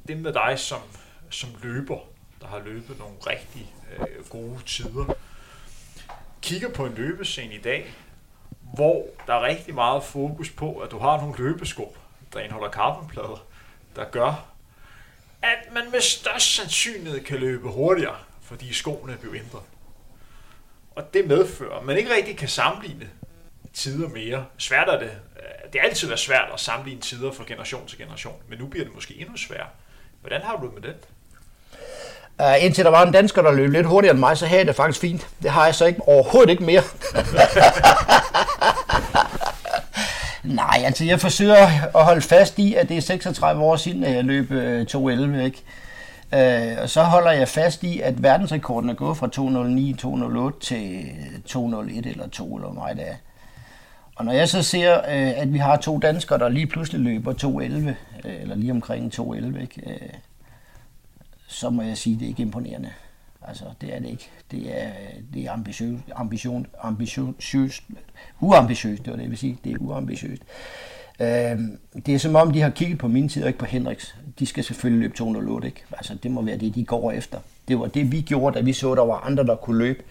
det 0.09 0.19
med 0.19 0.33
dig 0.33 0.59
som, 0.59 0.81
som 1.31 1.51
løber, 1.63 1.99
der 2.41 2.47
har 2.47 2.59
løbet 2.59 2.99
nogle 2.99 3.17
rigtig 3.27 3.75
øh, 3.99 4.29
gode 4.29 4.59
tider, 4.67 5.15
kigger 6.43 6.69
på 6.69 6.87
en 6.87 6.95
løbescene 6.95 7.55
i 7.55 7.61
dag, 7.61 7.95
hvor 8.75 9.07
der 9.27 9.35
er 9.35 9.43
rigtig 9.43 9.75
meget 9.75 10.05
fokus 10.05 10.51
på, 10.51 10.79
at 10.79 10.91
du 10.91 10.99
har 10.99 11.21
nogle 11.21 11.35
løbesko, 11.39 11.97
der 12.33 12.41
indeholder 12.41 12.71
carbonplader, 12.71 13.47
der 13.97 14.05
gør, 14.05 14.47
at 15.43 15.73
man 15.73 15.91
med 15.91 16.01
størst 16.01 16.55
sandsynlighed 16.55 17.25
kan 17.25 17.39
løbe 17.39 17.69
hurtigere, 17.69 18.17
fordi 18.43 18.73
skoene 18.73 19.13
er 19.13 19.17
blevet 19.17 19.37
ændret. 19.37 19.63
Og 20.91 21.15
det 21.15 21.27
medfører, 21.27 21.79
at 21.79 21.85
man 21.85 21.97
ikke 21.97 22.15
rigtig 22.15 22.37
kan 22.37 22.49
sammenligne 22.49 23.11
tider 23.77 24.09
mere. 24.09 24.45
Svært 24.59 24.89
er 24.89 24.99
det. 24.99 25.11
Øh, 25.37 25.73
det 25.73 25.79
er 25.79 25.85
altid 25.85 26.07
været 26.09 26.21
svært 26.21 26.49
at 26.55 26.61
sammenligne 26.61 27.01
tider 27.01 27.33
fra 27.33 27.45
generation 27.47 27.87
til 27.87 27.99
generation, 27.99 28.35
men 28.49 28.59
nu 28.59 28.67
bliver 28.67 28.85
det 28.85 28.95
måske 28.95 29.21
endnu 29.21 29.37
sværere. 29.37 29.67
Hvordan 30.21 30.41
har 30.45 30.57
du 30.57 30.67
det 30.67 30.75
med 30.75 30.83
det? 30.83 30.95
Uh, 32.41 32.65
indtil 32.65 32.85
der 32.85 32.91
var 32.91 33.07
en 33.07 33.13
dansker, 33.13 33.43
der 33.43 33.53
løb 33.53 33.71
lidt 33.71 33.87
hurtigere 33.87 34.13
end 34.13 34.21
mig, 34.21 34.37
så 34.39 34.47
havde 34.47 34.59
jeg 34.59 34.67
det 34.67 34.77
faktisk 34.77 35.01
fint. 35.01 35.29
Det 35.43 35.51
har 35.51 35.65
jeg 35.65 35.75
så 35.75 35.85
ikke 35.87 36.03
overhovedet 36.03 36.51
ikke 36.51 36.65
mere. 36.65 36.83
Nej, 40.45 40.83
altså 40.85 41.05
jeg 41.05 41.21
forsøger 41.21 41.67
at 41.97 42.05
holde 42.05 42.21
fast 42.21 42.59
i, 42.59 42.75
at 42.75 42.89
det 42.89 42.97
er 42.97 43.01
36 43.01 43.63
år 43.63 43.77
siden, 43.77 44.05
at 44.05 44.15
jeg 44.15 44.25
løb 44.25 44.51
øh, 44.51 44.87
2.11, 44.91 45.39
ikke? 45.39 45.63
Øh, 46.35 46.83
og 46.83 46.91
så 46.91 47.03
holder 47.03 47.31
jeg 47.31 47.49
fast 47.49 47.83
i, 47.83 48.01
at 48.01 48.23
verdensrekorden 48.23 48.91
er 48.91 48.95
gået 48.95 49.17
fra 49.17 49.27
2.09, 49.27 50.53
2.08 50.53 50.61
til 50.61 51.11
2.01 51.49 52.09
eller 52.09 52.29
2, 52.29 52.57
eller 52.57 52.73
meget 52.73 52.97
det 52.97 53.09
er. 53.09 53.15
Og 54.17 54.25
når 54.25 54.33
jeg 54.33 54.49
så 54.49 54.63
ser, 54.63 54.99
øh, 54.99 55.41
at 55.43 55.53
vi 55.53 55.59
har 55.59 55.77
to 55.77 55.99
danskere, 55.99 56.39
der 56.39 56.49
lige 56.49 56.67
pludselig 56.67 57.01
løber 57.01 57.33
2.11, 57.33 57.89
øh, 58.29 58.41
eller 58.41 58.55
lige 58.55 58.73
omkring 58.73 59.15
2.11, 59.15 59.61
ikke? 59.61 59.83
Øh, 59.87 60.09
så 61.49 61.71
må 61.71 61.83
jeg 61.83 61.97
sige, 61.97 62.15
at 62.15 62.21
det 62.21 62.27
er 62.27 62.29
ikke 62.29 62.43
imponerende. 62.43 62.91
Altså, 63.43 63.65
det 63.81 63.95
er 63.95 63.99
det 63.99 64.09
ikke. 64.09 64.31
Det 64.51 64.83
er, 64.83 64.89
det 65.35 65.45
er 65.45 65.53
ambitiøst, 65.53 66.03
ambition, 66.15 66.67
ambitiøst, 66.83 67.83
uambitiøst, 68.41 69.05
det 69.05 69.11
var 69.11 69.17
det, 69.17 69.23
jeg 69.23 69.31
vil 69.31 69.39
sige. 69.39 69.59
Det 69.65 69.73
er 69.73 69.77
uambitiøst. 69.81 70.43
Øh, 71.21 71.59
det 72.07 72.15
er 72.15 72.19
som 72.19 72.37
om, 72.37 72.53
de 72.53 72.61
har 72.61 72.71
kigget 72.71 72.99
på 72.99 73.09
min 73.09 73.29
tid 73.29 73.43
og 73.43 73.49
ikke 73.49 73.59
på 73.59 73.67
Henriks. 73.67 74.17
De 74.39 74.47
skal 74.47 74.65
selvfølgelig 74.65 75.01
løbe 75.01 75.17
208, 75.17 75.67
ikke? 75.67 75.85
Altså, 75.93 76.15
det 76.15 76.31
må 76.31 76.43
være 76.43 76.57
det, 76.57 76.75
de 76.75 76.85
går 76.85 77.13
efter. 77.13 77.39
Det 77.69 77.79
var 77.79 77.87
det, 77.87 78.13
vi 78.13 78.21
gjorde, 78.21 78.59
da 78.59 78.65
vi 78.65 78.73
så, 78.73 78.95
der 78.95 79.05
var 79.05 79.27
andre, 79.27 79.47
der 79.47 79.57
kunne 79.57 79.79
løbe 79.79 80.03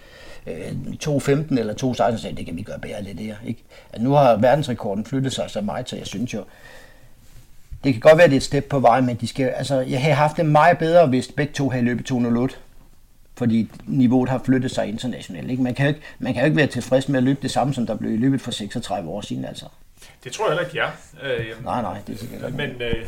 øh, 0.47 0.71
2.15 1.03 1.59
eller 1.59 1.73
2.16, 1.83 2.17
sagde, 2.17 2.35
det 2.35 2.45
kan 2.45 2.55
vi 2.55 2.61
gøre 2.61 2.79
bedre 2.79 3.03
lidt 3.03 3.17
der. 3.17 3.35
Ikke? 3.47 3.63
At 3.93 4.01
nu 4.01 4.11
har 4.11 4.35
verdensrekorden 4.35 5.05
flyttet 5.05 5.33
sig 5.33 5.49
så 5.49 5.61
meget, 5.61 5.89
så 5.89 5.95
jeg 5.95 6.07
synes 6.07 6.33
jo, 6.33 6.43
det 7.83 7.93
kan 7.93 8.01
godt 8.01 8.17
være, 8.17 8.27
det 8.27 8.33
er 8.33 8.37
et 8.37 8.43
step 8.43 8.63
på 8.63 8.79
vej, 8.79 9.01
men 9.01 9.15
de 9.15 9.27
skal, 9.27 9.47
altså, 9.47 9.79
jeg 9.79 10.01
havde 10.01 10.15
haft 10.15 10.37
det 10.37 10.45
meget 10.45 10.77
bedre, 10.77 11.07
hvis 11.07 11.27
begge 11.27 11.53
to 11.53 11.69
havde 11.69 11.83
løbet 11.83 12.05
208 12.05 12.55
fordi 13.37 13.71
niveauet 13.85 14.29
har 14.29 14.41
flyttet 14.45 14.71
sig 14.71 14.87
internationalt. 14.87 15.51
Ikke? 15.51 15.63
Man, 15.63 15.75
kan 15.75 15.85
jo 15.85 15.87
ikke, 15.87 16.01
man 16.19 16.33
kan 16.33 16.41
jo 16.41 16.45
ikke 16.45 16.57
være 16.57 16.67
tilfreds 16.67 17.09
med 17.09 17.17
at 17.17 17.23
løbe 17.23 17.39
det 17.41 17.51
samme, 17.51 17.73
som 17.73 17.85
der 17.85 17.95
blev 17.95 18.13
i 18.13 18.17
løbet 18.17 18.41
for 18.41 18.51
36 18.51 19.09
år 19.09 19.21
siden. 19.21 19.45
Altså. 19.45 19.65
Det 20.23 20.31
tror 20.31 20.45
jeg 20.45 20.57
heller 20.57 20.69
ikke, 20.69 20.79
er. 20.79 20.89
Øh, 21.23 21.63
nej, 21.63 21.81
nej, 21.81 21.97
det 22.07 22.13
er 22.13 22.19
sikkert 22.19 22.41
ikke. 22.45 22.57
Men, 22.57 22.69
øh, 22.69 23.05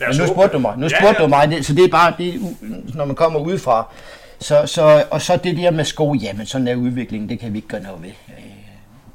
men 0.00 0.16
nu 0.18 0.26
spurgte 0.26 0.52
du 0.52 0.58
mig, 0.58 0.78
nu 0.78 0.88
spurgte 0.88 1.06
ja, 1.06 1.12
ja. 1.12 1.22
du 1.22 1.28
mig, 1.28 1.48
det, 1.48 1.66
så 1.66 1.74
det 1.74 1.84
er 1.84 1.88
bare, 1.88 2.14
det, 2.18 2.56
når 2.94 3.04
man 3.04 3.16
kommer 3.16 3.40
udefra, 3.40 3.94
så, 4.40 4.66
så, 4.66 5.04
og 5.10 5.22
så 5.22 5.36
det 5.36 5.56
der 5.56 5.70
med 5.70 5.84
sko, 5.84 6.14
jamen 6.14 6.46
sådan 6.46 6.68
er 6.68 6.74
udviklingen, 6.74 7.28
det 7.28 7.38
kan 7.38 7.52
vi 7.52 7.58
ikke 7.58 7.68
gøre 7.68 7.82
noget 7.82 8.02
ved. 8.02 8.10
Øh, 8.28 8.44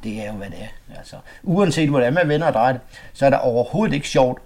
det 0.03 0.21
er 0.21 0.27
jo, 0.27 0.33
hvad 0.33 0.47
det 0.47 0.57
er. 0.61 0.97
Altså, 0.97 1.15
uanset 1.43 1.89
hvordan 1.89 2.13
man 2.13 2.29
vender 2.29 2.47
og 2.47 2.53
drejer 2.53 2.73
det, 2.73 2.81
så 3.13 3.25
er 3.25 3.29
det 3.29 3.39
overhovedet 3.39 3.93
ikke 3.93 4.07
sjovt 4.07 4.41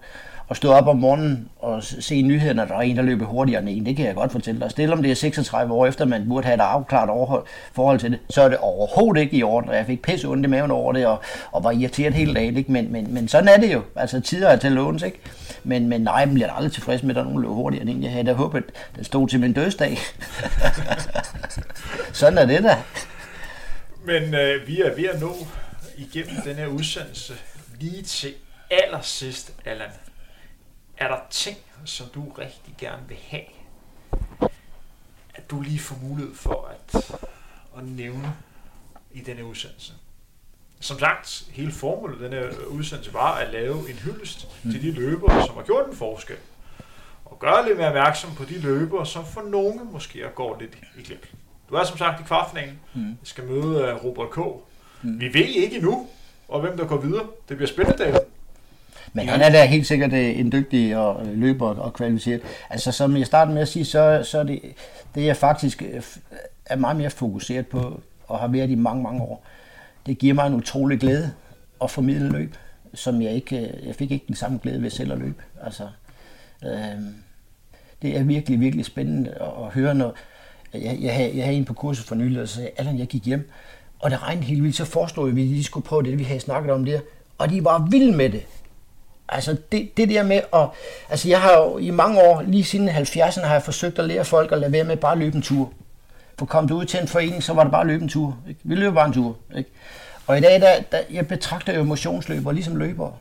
at 0.50 0.58
stå 0.58 0.72
op 0.72 0.88
om 0.88 0.98
morgenen 0.98 1.50
og 1.60 1.84
se 1.84 2.22
nyhederne, 2.22 2.62
der 2.62 2.76
er 2.76 2.82
en, 2.82 2.96
der 2.96 3.02
løber 3.02 3.26
hurtigere 3.26 3.62
end 3.62 3.70
en. 3.70 3.86
Det 3.86 3.96
kan 3.96 4.06
jeg 4.06 4.16
godt 4.16 4.32
fortælle 4.32 4.60
dig. 4.62 4.72
Stil 4.72 4.94
om 4.94 5.02
det 5.02 5.12
er 5.12 5.16
36 5.16 5.74
år 5.74 5.86
efter, 5.86 6.06
man 6.06 6.30
burde 6.30 6.46
have 6.46 6.56
et 6.56 6.62
afklaret 6.62 7.10
overhold, 7.10 7.44
forhold 7.74 8.00
til 8.00 8.12
det, 8.12 8.20
så 8.30 8.42
er 8.42 8.50
det 8.50 8.58
overhovedet 8.58 9.22
ikke 9.22 9.38
i 9.38 9.44
orden. 9.44 9.70
Og 9.70 9.76
jeg 9.76 9.86
fik 9.86 10.02
pisse 10.02 10.28
ondt 10.28 10.46
i 10.46 10.50
maven 10.50 10.72
over 10.72 10.94
det, 10.94 11.06
og, 11.06 11.20
og 11.52 11.64
var 11.64 11.72
irriteret 11.72 12.14
hele 12.14 12.34
dagen. 12.34 12.58
Ikke? 12.58 12.72
Men, 12.72 12.92
men, 12.92 13.14
men 13.14 13.28
sådan 13.28 13.48
er 13.48 13.58
det 13.58 13.74
jo. 13.74 13.82
Altså, 13.96 14.20
tider 14.20 14.48
er 14.48 14.56
til 14.56 14.72
låns, 14.72 15.04
ikke? 15.04 15.20
Men, 15.70 15.90
men 15.90 16.02
nej, 16.02 16.26
man 16.26 16.34
bliver 16.34 16.54
aldrig 16.54 16.72
tilfreds 16.72 17.04
med, 17.04 17.10
at 17.10 17.16
der 17.16 17.22
er 17.22 17.26
nogen 17.26 17.42
løber 17.42 17.54
hurtigere 17.54 17.82
end 17.82 17.90
en. 17.90 18.04
Jeg 18.04 18.12
havde 18.12 18.26
da 18.26 18.34
håbet, 18.34 18.66
den 18.66 18.74
det 18.96 19.06
stod 19.06 19.28
til 19.28 19.40
min 19.40 19.54
dødsdag. 19.54 19.98
sådan 22.14 22.38
er 22.38 22.46
det 22.46 22.64
da. 22.64 22.84
Men 24.04 24.34
øh, 24.34 24.68
vi 24.68 24.82
er 24.82 24.96
ved 24.96 25.06
at 25.06 25.20
nå 25.20 25.36
igennem 25.98 26.42
den 26.42 26.56
her 26.56 26.68
udsendelse 26.68 27.34
lige 27.80 28.02
til 28.02 28.34
allersidst, 28.72 29.54
Allan. 29.66 29.90
Er 30.98 31.08
der 31.08 31.20
ting, 31.30 31.58
som 31.86 32.08
du 32.16 32.30
rigtig 32.30 32.76
gerne 32.78 33.08
vil 33.08 33.18
have, 33.28 33.46
at 35.36 35.52
du 35.52 35.62
lige 35.62 35.80
får 35.80 35.98
mulighed 36.02 36.36
for 36.36 36.72
at, 36.74 37.12
at 37.78 37.84
nævne 37.84 38.34
i 39.12 39.22
denne 39.22 39.46
udsendelse? 39.46 39.94
Som 40.80 41.00
sagt, 41.00 41.44
hele 41.52 41.72
formålet 41.72 42.24
af 42.24 42.30
denne 42.30 42.70
udsendelse 42.70 43.14
var 43.14 43.36
at 43.36 43.52
lave 43.54 43.90
en 43.90 43.96
hyldest 43.96 44.48
mm. 44.64 44.72
til 44.72 44.82
de 44.82 44.92
løbere, 44.92 45.46
som 45.46 45.56
har 45.56 45.64
gjort 45.64 45.86
en 45.90 45.96
forskel. 45.96 46.36
Og 47.26 47.40
gøre 47.40 47.66
lidt 47.68 47.78
mere 47.78 47.88
opmærksom 47.88 48.36
på 48.36 48.44
de 48.44 48.60
løbere, 48.60 49.06
som 49.06 49.26
for 49.26 49.42
nogle 49.42 49.80
måske 49.92 50.20
går 50.36 50.58
lidt 50.60 50.78
i 50.98 51.02
klip. 51.02 51.28
Du 51.70 51.76
er 51.76 51.84
som 51.84 51.98
sagt 51.98 52.22
i 52.22 52.24
kvartfinalen. 52.24 52.80
Mm. 52.94 53.18
skal 53.24 53.44
møde 53.44 53.94
uh, 53.94 54.06
Robert 54.06 54.30
K. 54.30 54.38
Mm. 55.02 55.20
Vi 55.20 55.26
ved 55.26 55.46
ikke 55.46 55.76
endnu, 55.76 56.08
og 56.48 56.62
hvem 56.62 56.78
der 56.78 56.86
går 56.86 56.98
videre. 56.98 57.24
Det 57.50 57.58
bliver 57.58 57.68
spændende, 57.68 58.04
David. 58.04 58.20
Men 59.14 59.28
han 59.28 59.42
er 59.42 59.50
da 59.50 59.66
helt 59.66 59.88
sikkert 59.88 60.14
øh, 60.14 60.40
en 60.40 60.52
dygtig 60.52 60.98
og 60.98 61.28
øh, 61.28 61.38
løber 61.38 61.68
og 61.68 61.94
kvalificeret. 61.94 62.42
Altså 62.70 62.92
som 62.92 63.18
jeg 63.18 63.26
startede 63.26 63.54
med 63.54 63.62
at 63.62 63.68
sige, 63.68 63.86
så, 63.86 64.22
så 64.24 64.40
er 64.40 64.44
det, 64.44 64.62
det 65.16 65.26
jeg 65.26 65.38
faktisk 65.38 65.82
øh, 65.82 66.04
er 66.66 66.76
meget 66.76 66.98
mere 66.98 67.10
fokuseret 67.10 67.68
på, 67.68 68.02
og 68.28 68.40
har 68.40 68.48
været 68.48 68.70
i 68.70 68.76
mange, 68.76 69.04
mange 69.04 69.22
år, 69.22 69.46
det 70.10 70.18
giver 70.18 70.34
mig 70.34 70.48
en 70.48 70.54
utrolig 70.54 71.00
glæde 71.00 71.32
at 71.84 71.92
formidle 71.92 72.30
løb, 72.30 72.56
som 72.94 73.22
jeg 73.22 73.32
ikke, 73.32 73.58
øh, 73.58 73.88
jeg 73.88 73.96
fik 73.96 74.12
ikke 74.12 74.26
den 74.28 74.36
samme 74.36 74.60
glæde 74.64 74.82
ved 74.82 74.90
selv 74.90 75.12
at 75.12 75.18
løbe. 75.18 75.44
Altså, 75.64 75.84
øh, 76.66 77.02
det 78.02 78.18
er 78.18 78.24
virkelig, 78.24 78.60
virkelig 78.60 78.86
spændende 78.86 79.32
at 79.32 79.74
høre, 79.74 79.96
når 79.96 80.16
jeg, 80.74 80.98
jeg, 81.02 81.16
havde, 81.16 81.38
jeg 81.38 81.46
havde 81.46 81.58
en 81.58 81.66
på 81.66 81.74
kurset 81.74 82.06
for 82.06 82.16
nylig, 82.16 82.42
og 82.42 82.50
sagde, 82.50 82.70
Allan, 82.78 83.00
jeg 83.00 83.08
gik 83.08 83.26
hjem, 83.26 83.50
og 84.00 84.12
det 84.12 84.24
regnede 84.24 84.46
helt 84.46 84.64
vildt, 84.64 84.76
så 84.76 84.86
foreslog 84.86 85.26
jeg, 85.26 85.32
at 85.32 85.36
vi 85.36 85.42
lige 85.42 85.64
skulle 85.64 85.86
prøve 85.86 86.04
det, 86.04 86.20
vi 86.20 86.24
havde 86.24 86.40
snakket 86.40 86.72
om 86.72 86.86
der, 86.86 87.00
og 87.38 87.50
de 87.50 87.64
var 87.64 87.88
vilde 87.92 88.18
med 88.18 88.30
det. 88.30 88.46
Altså 89.30 89.58
det, 89.72 89.98
det 89.98 90.10
der 90.10 90.24
med 90.24 90.42
at... 90.54 90.68
Altså 91.10 91.30
jeg 91.30 91.42
har 91.42 91.58
jo 91.58 91.78
i 91.78 91.90
mange 91.90 92.22
år, 92.22 92.42
lige 92.42 92.64
siden 92.64 92.90
70'erne, 92.90 93.46
har 93.46 93.54
jeg 93.54 93.64
forsøgt 93.64 94.00
at 94.00 94.06
lære 94.06 94.26
folk 94.26 94.52
at 94.52 94.58
lade 94.58 94.72
være 94.72 94.84
med 94.84 94.98
bare 94.98 95.12
at 95.12 95.18
løbe 95.18 95.36
en 95.36 95.42
tur. 95.42 95.74
For 96.40 96.46
kom 96.46 96.68
du 96.68 96.76
ud 96.76 96.86
til 96.86 97.00
en 97.00 97.08
forening, 97.08 97.44
så 97.44 97.54
var 97.54 97.64
det 97.64 97.72
bare 97.72 97.82
at 97.82 97.88
løbe 97.88 98.04
en 98.04 98.10
tur. 98.10 98.38
Ikke? 98.48 98.60
Vi 98.64 98.76
løber 98.76 98.94
bare 98.96 99.08
en 99.08 99.14
tur. 99.14 99.38
Ikke? 99.58 99.70
Og 100.28 100.38
i 100.38 100.42
dag, 100.42 100.62
der, 100.62 100.82
der, 100.92 101.00
jeg 101.12 101.28
betragter 101.28 101.74
jo 101.74 101.84
motionsløbere 101.84 102.54
ligesom 102.54 102.76
løbere. 102.76 103.14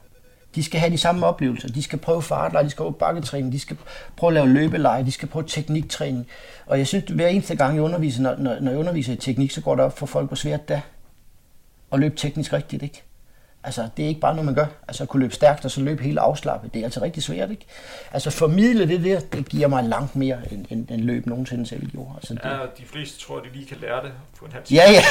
De 0.55 0.63
skal 0.63 0.81
have 0.81 0.93
de 0.93 0.99
samme 0.99 1.27
oplevelser. 1.27 1.69
De 1.69 1.83
skal 1.83 1.99
prøve 1.99 2.23
fartleje, 2.23 2.65
de 2.65 2.71
skal 2.71 2.83
prøve 2.83 2.93
bakketræning, 2.93 3.53
de 3.53 3.59
skal 3.59 3.77
prøve 4.17 4.31
at 4.31 4.35
lave 4.35 4.49
løbeleje, 4.49 5.05
de 5.05 5.13
skal 5.13 5.29
prøve 5.29 5.45
tekniktræning. 5.47 6.27
Og 6.67 6.79
jeg 6.79 6.87
synes, 6.87 7.05
hver 7.05 7.29
eneste 7.29 7.57
gang 7.57 7.75
jeg 7.75 7.83
underviser, 7.83 8.23
når, 8.23 8.37
når, 8.39 8.61
når 8.61 8.71
jeg 8.71 8.81
underviser 8.81 9.13
i 9.13 9.17
teknik, 9.17 9.51
så 9.51 9.61
går 9.61 9.75
det 9.75 9.85
op 9.85 9.99
for 9.99 10.07
folk, 10.07 10.29
hvor 10.29 10.37
svært 10.37 10.69
det 10.69 10.77
er 10.77 10.81
at 11.93 12.01
løbe 12.01 12.17
teknisk 12.17 12.53
rigtigt, 12.53 12.83
ikke? 12.83 13.03
Altså, 13.65 13.89
det 13.97 14.05
er 14.05 14.09
ikke 14.09 14.21
bare 14.21 14.35
noget, 14.35 14.47
man 14.47 14.55
gør. 14.55 14.67
Altså, 14.89 15.03
at 15.03 15.09
kunne 15.09 15.21
løbe 15.21 15.35
stærkt 15.35 15.65
og 15.65 15.71
så 15.71 15.81
løbe 15.81 16.03
helt 16.03 16.19
afslappet, 16.19 16.75
det 16.75 16.81
er 16.81 16.85
altså 16.85 17.03
rigtig 17.03 17.23
svært, 17.23 17.51
ikke? 17.51 17.67
Altså, 18.13 18.31
formidle 18.31 18.89
det 18.89 19.05
der, 19.05 19.21
det 19.21 19.49
giver 19.49 19.69
mig 19.69 19.85
langt 19.85 20.17
mere, 20.17 20.39
end, 20.51 20.67
end, 20.71 20.91
end 20.91 21.01
løb 21.01 21.27
nogensinde 21.27 21.67
selv 21.67 21.87
gjorde. 21.87 22.11
Altså, 22.17 22.35
det... 22.35 22.41
Ja, 22.45 22.57
de 22.79 22.85
fleste 22.87 23.21
tror, 23.21 23.37
at 23.37 23.43
de 23.45 23.59
lige 23.59 23.67
kan 23.67 23.77
lære 23.81 24.03
det 24.03 24.13
på 24.39 24.45
en 24.45 24.53
halv 24.53 24.65
Ja, 24.71 24.91
ja. 24.91 25.03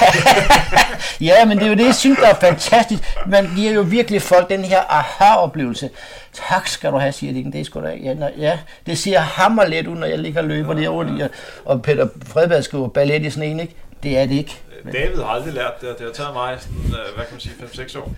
ja, 1.39 1.45
men 1.45 1.57
det 1.57 1.65
er 1.65 1.69
jo 1.69 1.75
det, 1.75 1.85
jeg 1.85 1.95
synes, 1.95 2.19
der 2.19 2.27
er 2.27 2.35
fantastisk. 2.35 3.03
Man 3.25 3.55
giver 3.55 3.71
jo 3.71 3.81
virkelig 3.81 4.21
folk 4.21 4.49
den 4.49 4.63
her 4.63 4.81
aha-oplevelse. 4.89 5.89
Tak 6.33 6.67
skal 6.67 6.91
du 6.91 6.97
have, 6.97 7.11
siger 7.11 7.33
de. 7.33 7.51
Det 7.51 7.61
er 7.61 7.63
sgu 7.63 7.81
da, 7.81 7.95
ja, 8.03 8.13
når, 8.13 8.29
ja, 8.37 8.59
det 8.85 8.97
ser 8.97 9.19
hammer 9.19 9.65
let 9.65 9.87
ud, 9.87 9.95
når 9.95 10.07
jeg 10.07 10.19
ligger 10.19 10.41
og 10.41 10.47
løber 10.47 10.75
ja, 10.75 10.81
derovre, 10.81 11.15
ja. 11.19 11.27
og 11.65 11.81
Peter 11.81 12.07
Fredberg 12.25 12.63
skriver 12.63 12.87
ballet 12.87 13.25
i 13.25 13.29
sådan 13.29 13.49
en, 13.49 13.59
ikke? 13.59 13.75
Det 14.03 14.17
er 14.17 14.25
det 14.25 14.35
ikke. 14.35 14.61
David 14.93 15.15
har 15.15 15.25
aldrig 15.25 15.53
lært 15.53 15.73
det, 15.81 15.89
og 15.89 15.97
det 15.97 16.05
har 16.05 16.13
taget 16.13 16.33
mig 16.33 16.57
sådan, 16.59 16.77
øh, 16.77 17.15
hvad 17.15 17.25
kan 17.25 17.33
man 17.33 17.39
sige, 17.39 17.53
5-6 17.53 17.99
år. 17.99 18.15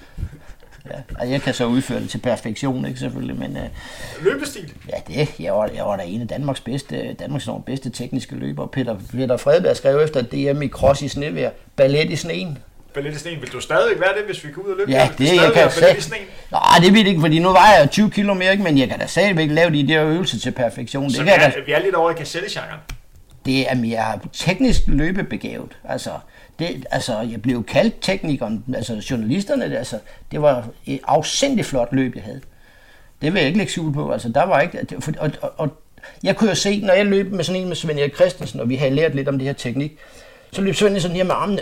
Ja, 0.85 1.15
og 1.19 1.31
jeg 1.31 1.41
kan 1.41 1.53
så 1.53 1.65
udføre 1.65 1.99
det 1.99 2.09
til 2.09 2.17
perfektion, 2.17 2.85
ikke 2.85 2.99
selvfølgelig, 2.99 3.35
men... 3.35 3.57
Uh, 3.57 4.25
Løbestil? 4.25 4.73
Ja, 4.89 4.97
det. 5.07 5.39
Jeg 5.39 5.53
var, 5.53 5.69
jeg 5.75 5.85
var 5.85 5.97
da 5.97 6.03
en 6.03 6.21
af 6.21 6.27
Danmarks 6.27 6.59
bedste, 6.59 7.13
Danmarks 7.13 7.49
bedste 7.65 7.89
tekniske 7.89 8.35
løber. 8.35 8.65
Peter, 8.65 8.95
Peter 9.11 9.37
Fredberg 9.37 9.77
skrev 9.77 9.99
efter 9.99 10.21
DM 10.21 10.61
i 10.61 10.67
cross 10.67 11.01
i 11.01 11.07
snevejr, 11.07 11.51
ballet 11.75 12.09
i 12.09 12.15
sneen. 12.15 12.57
Ballet 12.93 13.15
i 13.15 13.19
sneen. 13.19 13.41
Vil 13.41 13.51
du 13.51 13.59
stadig 13.59 13.99
være 13.99 14.13
det, 14.17 14.25
hvis 14.25 14.45
vi 14.45 14.51
går 14.51 14.61
ud 14.61 14.71
og 14.71 14.77
løbe? 14.77 14.91
Ja, 14.91 15.09
det 15.17 15.35
jeg 15.35 15.51
kan 15.53 15.71
sige. 15.71 16.15
Nej, 16.51 16.61
det 16.81 16.93
vil 16.93 17.07
ikke, 17.07 17.21
fordi 17.21 17.39
nu 17.39 17.51
vejer 17.51 17.79
jeg 17.79 17.89
20 17.89 18.11
kilo 18.11 18.33
mere, 18.33 18.51
ikke? 18.51 18.63
men 18.63 18.77
jeg 18.77 18.89
kan 18.89 18.99
da 18.99 19.05
stadigvæk 19.05 19.49
lave 19.51 19.71
de 19.71 19.87
der 19.87 20.05
øvelser 20.05 20.39
til 20.39 20.51
perfektion. 20.51 21.11
Så 21.11 21.17
det 21.17 21.25
vi, 21.25 21.31
kan 21.31 21.41
er, 21.41 21.49
da... 21.49 21.59
vi 21.65 21.71
er 21.71 21.79
lidt 21.79 21.95
over 21.95 22.11
i 22.11 22.13
kassettgenren? 22.13 22.79
Det 23.45 23.71
er 23.71 23.75
mere 23.75 24.19
teknisk 24.33 24.81
løbebegavet. 24.87 25.77
Altså, 25.89 26.09
det, 26.59 26.85
altså, 26.91 27.19
jeg 27.19 27.41
blev 27.41 27.63
kaldt 27.63 27.95
teknikeren, 28.01 28.63
altså 28.75 29.05
journalisterne, 29.09 29.77
altså, 29.77 29.99
det 30.31 30.41
var 30.41 30.67
et 30.85 30.99
afsindigt 31.07 31.67
flot 31.67 31.89
løb, 31.91 32.15
jeg 32.15 32.23
havde. 32.23 32.41
Det 33.21 33.33
vil 33.33 33.39
jeg 33.39 33.47
ikke 33.47 33.57
lægge 33.57 33.71
skjul 33.71 33.93
på. 33.93 34.11
Altså, 34.11 34.29
der 34.29 34.45
var 34.45 34.61
ikke, 34.61 34.85
for, 34.99 35.11
og, 35.19 35.31
og, 35.41 35.51
og, 35.57 35.69
jeg 36.23 36.35
kunne 36.35 36.49
jo 36.49 36.55
se, 36.55 36.81
når 36.81 36.93
jeg 36.93 37.05
løb 37.05 37.31
med 37.31 37.43
sådan 37.43 37.61
en 37.61 37.67
med 37.67 37.75
Svend 37.75 37.99
Erik 37.99 38.15
Christensen, 38.15 38.59
og 38.59 38.69
vi 38.69 38.75
havde 38.75 38.95
lært 38.95 39.15
lidt 39.15 39.27
om 39.27 39.37
det 39.37 39.47
her 39.47 39.53
teknik, 39.53 39.97
så 40.51 40.61
løb 40.61 40.75
Svend 40.75 40.99
sådan 40.99 41.17
her 41.17 41.23
med 41.23 41.35
armene 41.35 41.61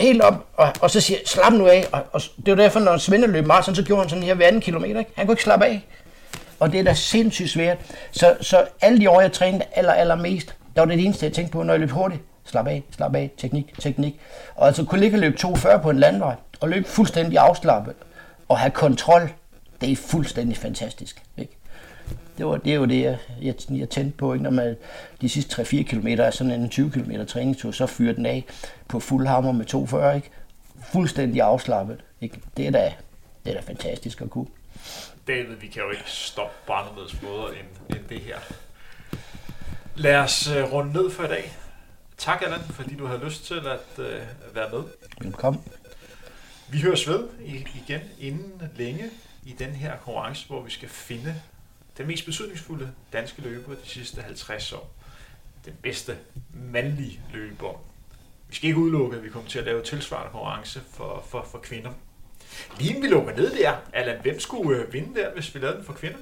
helt 0.00 0.22
op, 0.22 0.46
og, 0.54 0.72
og 0.80 0.90
så 0.90 1.00
siger 1.00 1.18
slap 1.24 1.52
nu 1.52 1.66
af. 1.66 1.84
Og, 1.92 2.02
og 2.12 2.20
det 2.46 2.56
var 2.56 2.62
derfor, 2.62 2.80
når 2.80 2.96
Svend 2.96 3.24
løb 3.24 3.46
meget, 3.46 3.64
så 3.64 3.84
gjorde 3.86 4.02
han 4.02 4.08
sådan 4.08 4.24
her 4.24 4.34
hver 4.34 4.46
anden 4.46 4.60
kilometer. 4.60 4.98
Ikke? 4.98 5.10
Han 5.14 5.26
kunne 5.26 5.32
ikke 5.32 5.42
slappe 5.42 5.66
af. 5.66 5.86
Og 6.60 6.72
det 6.72 6.80
er 6.80 6.84
da 6.84 6.94
sindssygt 6.94 7.50
svært. 7.50 7.78
Så, 8.10 8.36
så 8.40 8.64
alle 8.80 9.00
de 9.00 9.10
år, 9.10 9.20
jeg 9.20 9.32
trænede 9.32 9.64
aller, 9.72 9.92
allermest, 9.92 10.54
der 10.74 10.80
var 10.80 10.86
det, 10.86 10.98
det 10.98 11.04
eneste, 11.04 11.26
jeg 11.26 11.32
tænkte 11.32 11.52
på, 11.52 11.62
når 11.62 11.72
jeg 11.72 11.80
løb 11.80 11.90
hurtigt. 11.90 12.20
Slap 12.46 12.66
af, 12.66 12.82
slap 12.90 13.14
af, 13.14 13.30
teknik, 13.36 13.74
teknik. 13.78 14.20
Og 14.54 14.66
altså 14.66 14.84
kunne 14.84 15.00
ligge 15.00 15.16
og 15.16 15.20
løbe 15.20 15.36
2,40 15.40 15.78
på 15.78 15.90
en 15.90 15.98
landvej, 15.98 16.34
og 16.60 16.68
løbe 16.68 16.88
fuldstændig 16.88 17.38
afslappet, 17.38 17.94
og 18.48 18.58
have 18.58 18.70
kontrol, 18.70 19.30
det 19.80 19.92
er 19.92 19.96
fuldstændig 19.96 20.56
fantastisk. 20.56 21.22
Ikke? 21.36 21.56
Det, 22.38 22.46
var, 22.46 22.56
det 22.56 22.72
er 22.72 22.76
jo 22.76 22.84
det, 22.84 23.02
jeg, 23.02 23.18
jeg, 23.42 23.54
jeg 23.70 23.88
tændte 23.88 24.16
på, 24.16 24.32
ikke? 24.32 24.42
når 24.42 24.50
man 24.50 24.76
de 25.20 25.28
sidste 25.28 25.62
3-4 25.62 25.82
km 25.82 26.06
er 26.06 26.30
sådan 26.30 26.52
en 26.52 26.68
20 26.68 26.90
km 26.90 27.10
træningstur, 27.28 27.70
så 27.70 27.86
fyrer 27.86 28.12
den 28.14 28.26
af 28.26 28.44
på 28.88 29.00
fuld 29.00 29.26
hammer 29.26 29.52
med 29.52 29.74
2,40, 29.74 30.14
ikke? 30.14 30.30
fuldstændig 30.92 31.42
afslappet. 31.42 32.00
Ikke? 32.20 32.40
Det, 32.56 32.66
er 32.66 32.70
da, 32.70 32.92
det 33.44 33.50
er 33.56 33.60
da 33.60 33.66
fantastisk 33.66 34.20
at 34.20 34.30
kunne. 34.30 34.46
David, 35.26 35.54
vi 35.60 35.66
kan 35.66 35.82
jo 35.82 35.90
ikke 35.90 36.02
stoppe 36.06 36.54
på 36.66 36.72
anderledes 36.72 37.22
måder 37.22 37.48
end, 37.48 37.96
end 37.96 38.04
det 38.08 38.20
her. 38.20 38.36
Lad 39.94 40.16
os 40.16 40.50
øh, 40.56 40.72
runde 40.72 40.92
ned 40.92 41.10
for 41.10 41.24
i 41.24 41.28
dag. 41.28 41.52
Tak, 42.18 42.42
Allan, 42.42 42.60
fordi 42.60 42.96
du 42.96 43.06
har 43.06 43.16
lyst 43.24 43.44
til 43.44 43.54
at 43.66 43.98
uh, 43.98 44.54
være 44.54 44.70
med. 44.70 44.82
Velkommen. 45.20 45.62
Vi 46.68 46.80
høres 46.80 47.08
ved 47.08 47.28
igen 47.74 48.00
inden 48.18 48.62
længe 48.76 49.10
i 49.44 49.52
den 49.52 49.70
her 49.70 49.96
konkurrence, 49.96 50.46
hvor 50.46 50.62
vi 50.62 50.70
skal 50.70 50.88
finde 50.88 51.42
den 51.98 52.06
mest 52.06 52.24
betydningsfulde 52.24 52.92
danske 53.12 53.42
løber 53.42 53.74
de 53.74 53.88
sidste 53.88 54.22
50 54.22 54.72
år. 54.72 54.92
den 55.64 55.74
bedste 55.82 56.18
mandlige 56.54 57.20
løber. 57.32 57.84
Vi 58.48 58.54
skal 58.54 58.66
ikke 58.68 58.80
udelukke, 58.80 59.16
at 59.16 59.24
vi 59.24 59.28
kommer 59.28 59.48
til 59.48 59.58
at 59.58 59.64
lave 59.64 59.82
tilsvarende 59.82 60.30
konkurrence 60.30 60.80
for, 60.90 61.24
for, 61.28 61.42
for 61.50 61.58
kvinder. 61.58 61.92
Lige 62.78 62.88
inden 62.88 63.02
vi 63.02 63.08
lukker 63.08 63.36
ned 63.36 63.56
der, 63.56 63.76
Allan, 63.92 64.20
hvem 64.22 64.40
skulle 64.40 64.82
øh, 64.82 64.92
vinde 64.92 65.20
der, 65.20 65.34
hvis 65.34 65.54
vi 65.54 65.60
lavede 65.60 65.76
den 65.76 65.84
for 65.84 65.92
kvinder? 65.92 66.18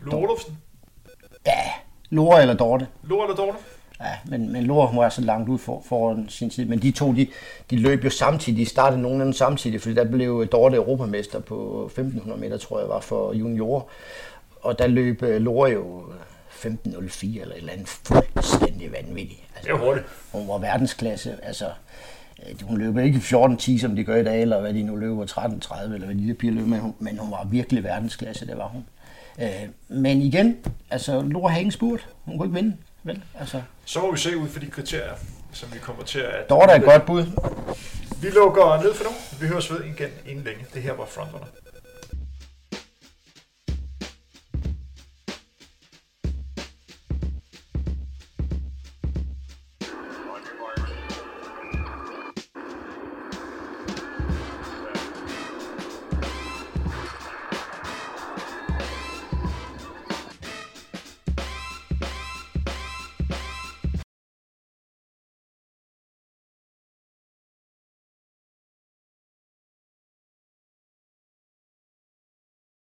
Lo 0.00 0.16
Olufsen? 0.16 0.58
Ja, 1.46 1.72
Lore 2.10 2.40
eller 2.40 2.54
Dorte. 2.54 2.86
Lo 3.02 3.22
eller 3.22 3.36
Dorte? 3.36 3.58
Ja, 4.00 4.12
men, 4.24 4.52
men 4.52 4.62
Lore 4.64 4.96
var 4.96 5.08
så 5.08 5.20
langt 5.20 5.48
ud 5.48 5.58
for, 5.58 5.82
foran 5.88 6.26
sin 6.28 6.50
tid. 6.50 6.64
Men 6.64 6.78
de 6.82 6.90
to, 6.90 7.12
de, 7.12 7.26
de 7.70 7.76
løb 7.76 8.04
jo 8.04 8.10
samtidig. 8.10 8.58
De 8.58 8.66
startede 8.66 9.02
nogenlunde 9.02 9.34
samtidig, 9.34 9.80
fordi 9.80 9.94
der 9.94 10.04
blev 10.04 10.46
Dorte 10.46 10.76
europamester 10.76 11.40
på 11.40 11.84
1500 11.86 12.40
meter, 12.40 12.58
tror 12.58 12.80
jeg, 12.80 12.88
var 12.88 13.00
for 13.00 13.32
juniorer. 13.32 13.80
Og 14.62 14.78
der 14.78 14.86
løb 14.86 15.22
øh, 15.22 15.40
Lore 15.40 15.70
jo 15.70 16.02
15.04 16.64 17.40
eller 17.40 17.54
et 17.54 17.58
eller 17.58 17.72
andet 17.72 17.88
fuldstændig 17.88 18.92
vanvittigt. 18.92 19.40
Altså, 19.56 19.72
Det 19.72 19.80
er 19.80 19.84
hurtigt. 19.86 20.06
Hun 20.32 20.48
var 20.48 20.58
verdensklasse. 20.58 21.36
Altså, 21.42 21.64
øh, 22.48 22.62
hun 22.62 22.78
løber 22.78 23.00
ikke 23.02 23.18
14.10, 23.18 23.78
som 23.80 23.96
de 23.96 24.04
gør 24.04 24.16
i 24.16 24.24
dag, 24.24 24.42
eller 24.42 24.60
hvad 24.60 24.74
de 24.74 24.82
nu 24.82 24.96
løber, 24.96 25.26
13.30, 25.26 25.82
eller 25.94 26.06
hvad 26.06 26.16
de 26.16 26.28
der 26.28 26.34
piger 26.34 26.52
løber 26.52 26.66
med, 26.68 26.78
hun- 26.78 26.94
men 26.98 27.18
hun 27.18 27.30
var 27.30 27.46
virkelig 27.50 27.84
verdensklasse, 27.84 28.46
det 28.46 28.56
var 28.58 28.66
hun. 28.68 28.84
Øh, 29.40 29.48
men 29.88 30.22
igen, 30.22 30.56
altså, 30.90 31.20
Lore 31.20 31.50
havde 31.50 31.60
ingen 31.60 31.72
spurt. 31.72 32.08
Hun 32.24 32.38
kunne 32.38 32.46
ikke 32.46 32.54
vinde, 32.54 32.76
vel? 33.02 33.22
Altså, 33.38 33.62
Så 33.84 34.00
må 34.00 34.12
vi 34.12 34.18
se 34.18 34.36
ud 34.36 34.48
for 34.48 34.60
de 34.60 34.66
kriterier, 34.66 35.14
som 35.52 35.68
vi 35.72 35.78
kommer 35.78 36.04
til 36.04 36.18
at... 36.18 36.50
Dorte 36.50 36.72
er 36.72 36.76
et 36.76 36.84
godt 36.84 37.06
bud. 37.06 37.24
Vi 38.22 38.28
lukker 38.30 38.82
ned 38.82 38.94
for 38.94 39.04
nu. 39.04 39.10
Vi 39.40 39.46
høres 39.46 39.70
ved 39.72 39.80
igen 39.84 40.08
inden 40.26 40.44
længe. 40.44 40.64
Det 40.74 40.82
her 40.82 40.92
var 40.92 41.04
Frontrunner. 41.04 41.46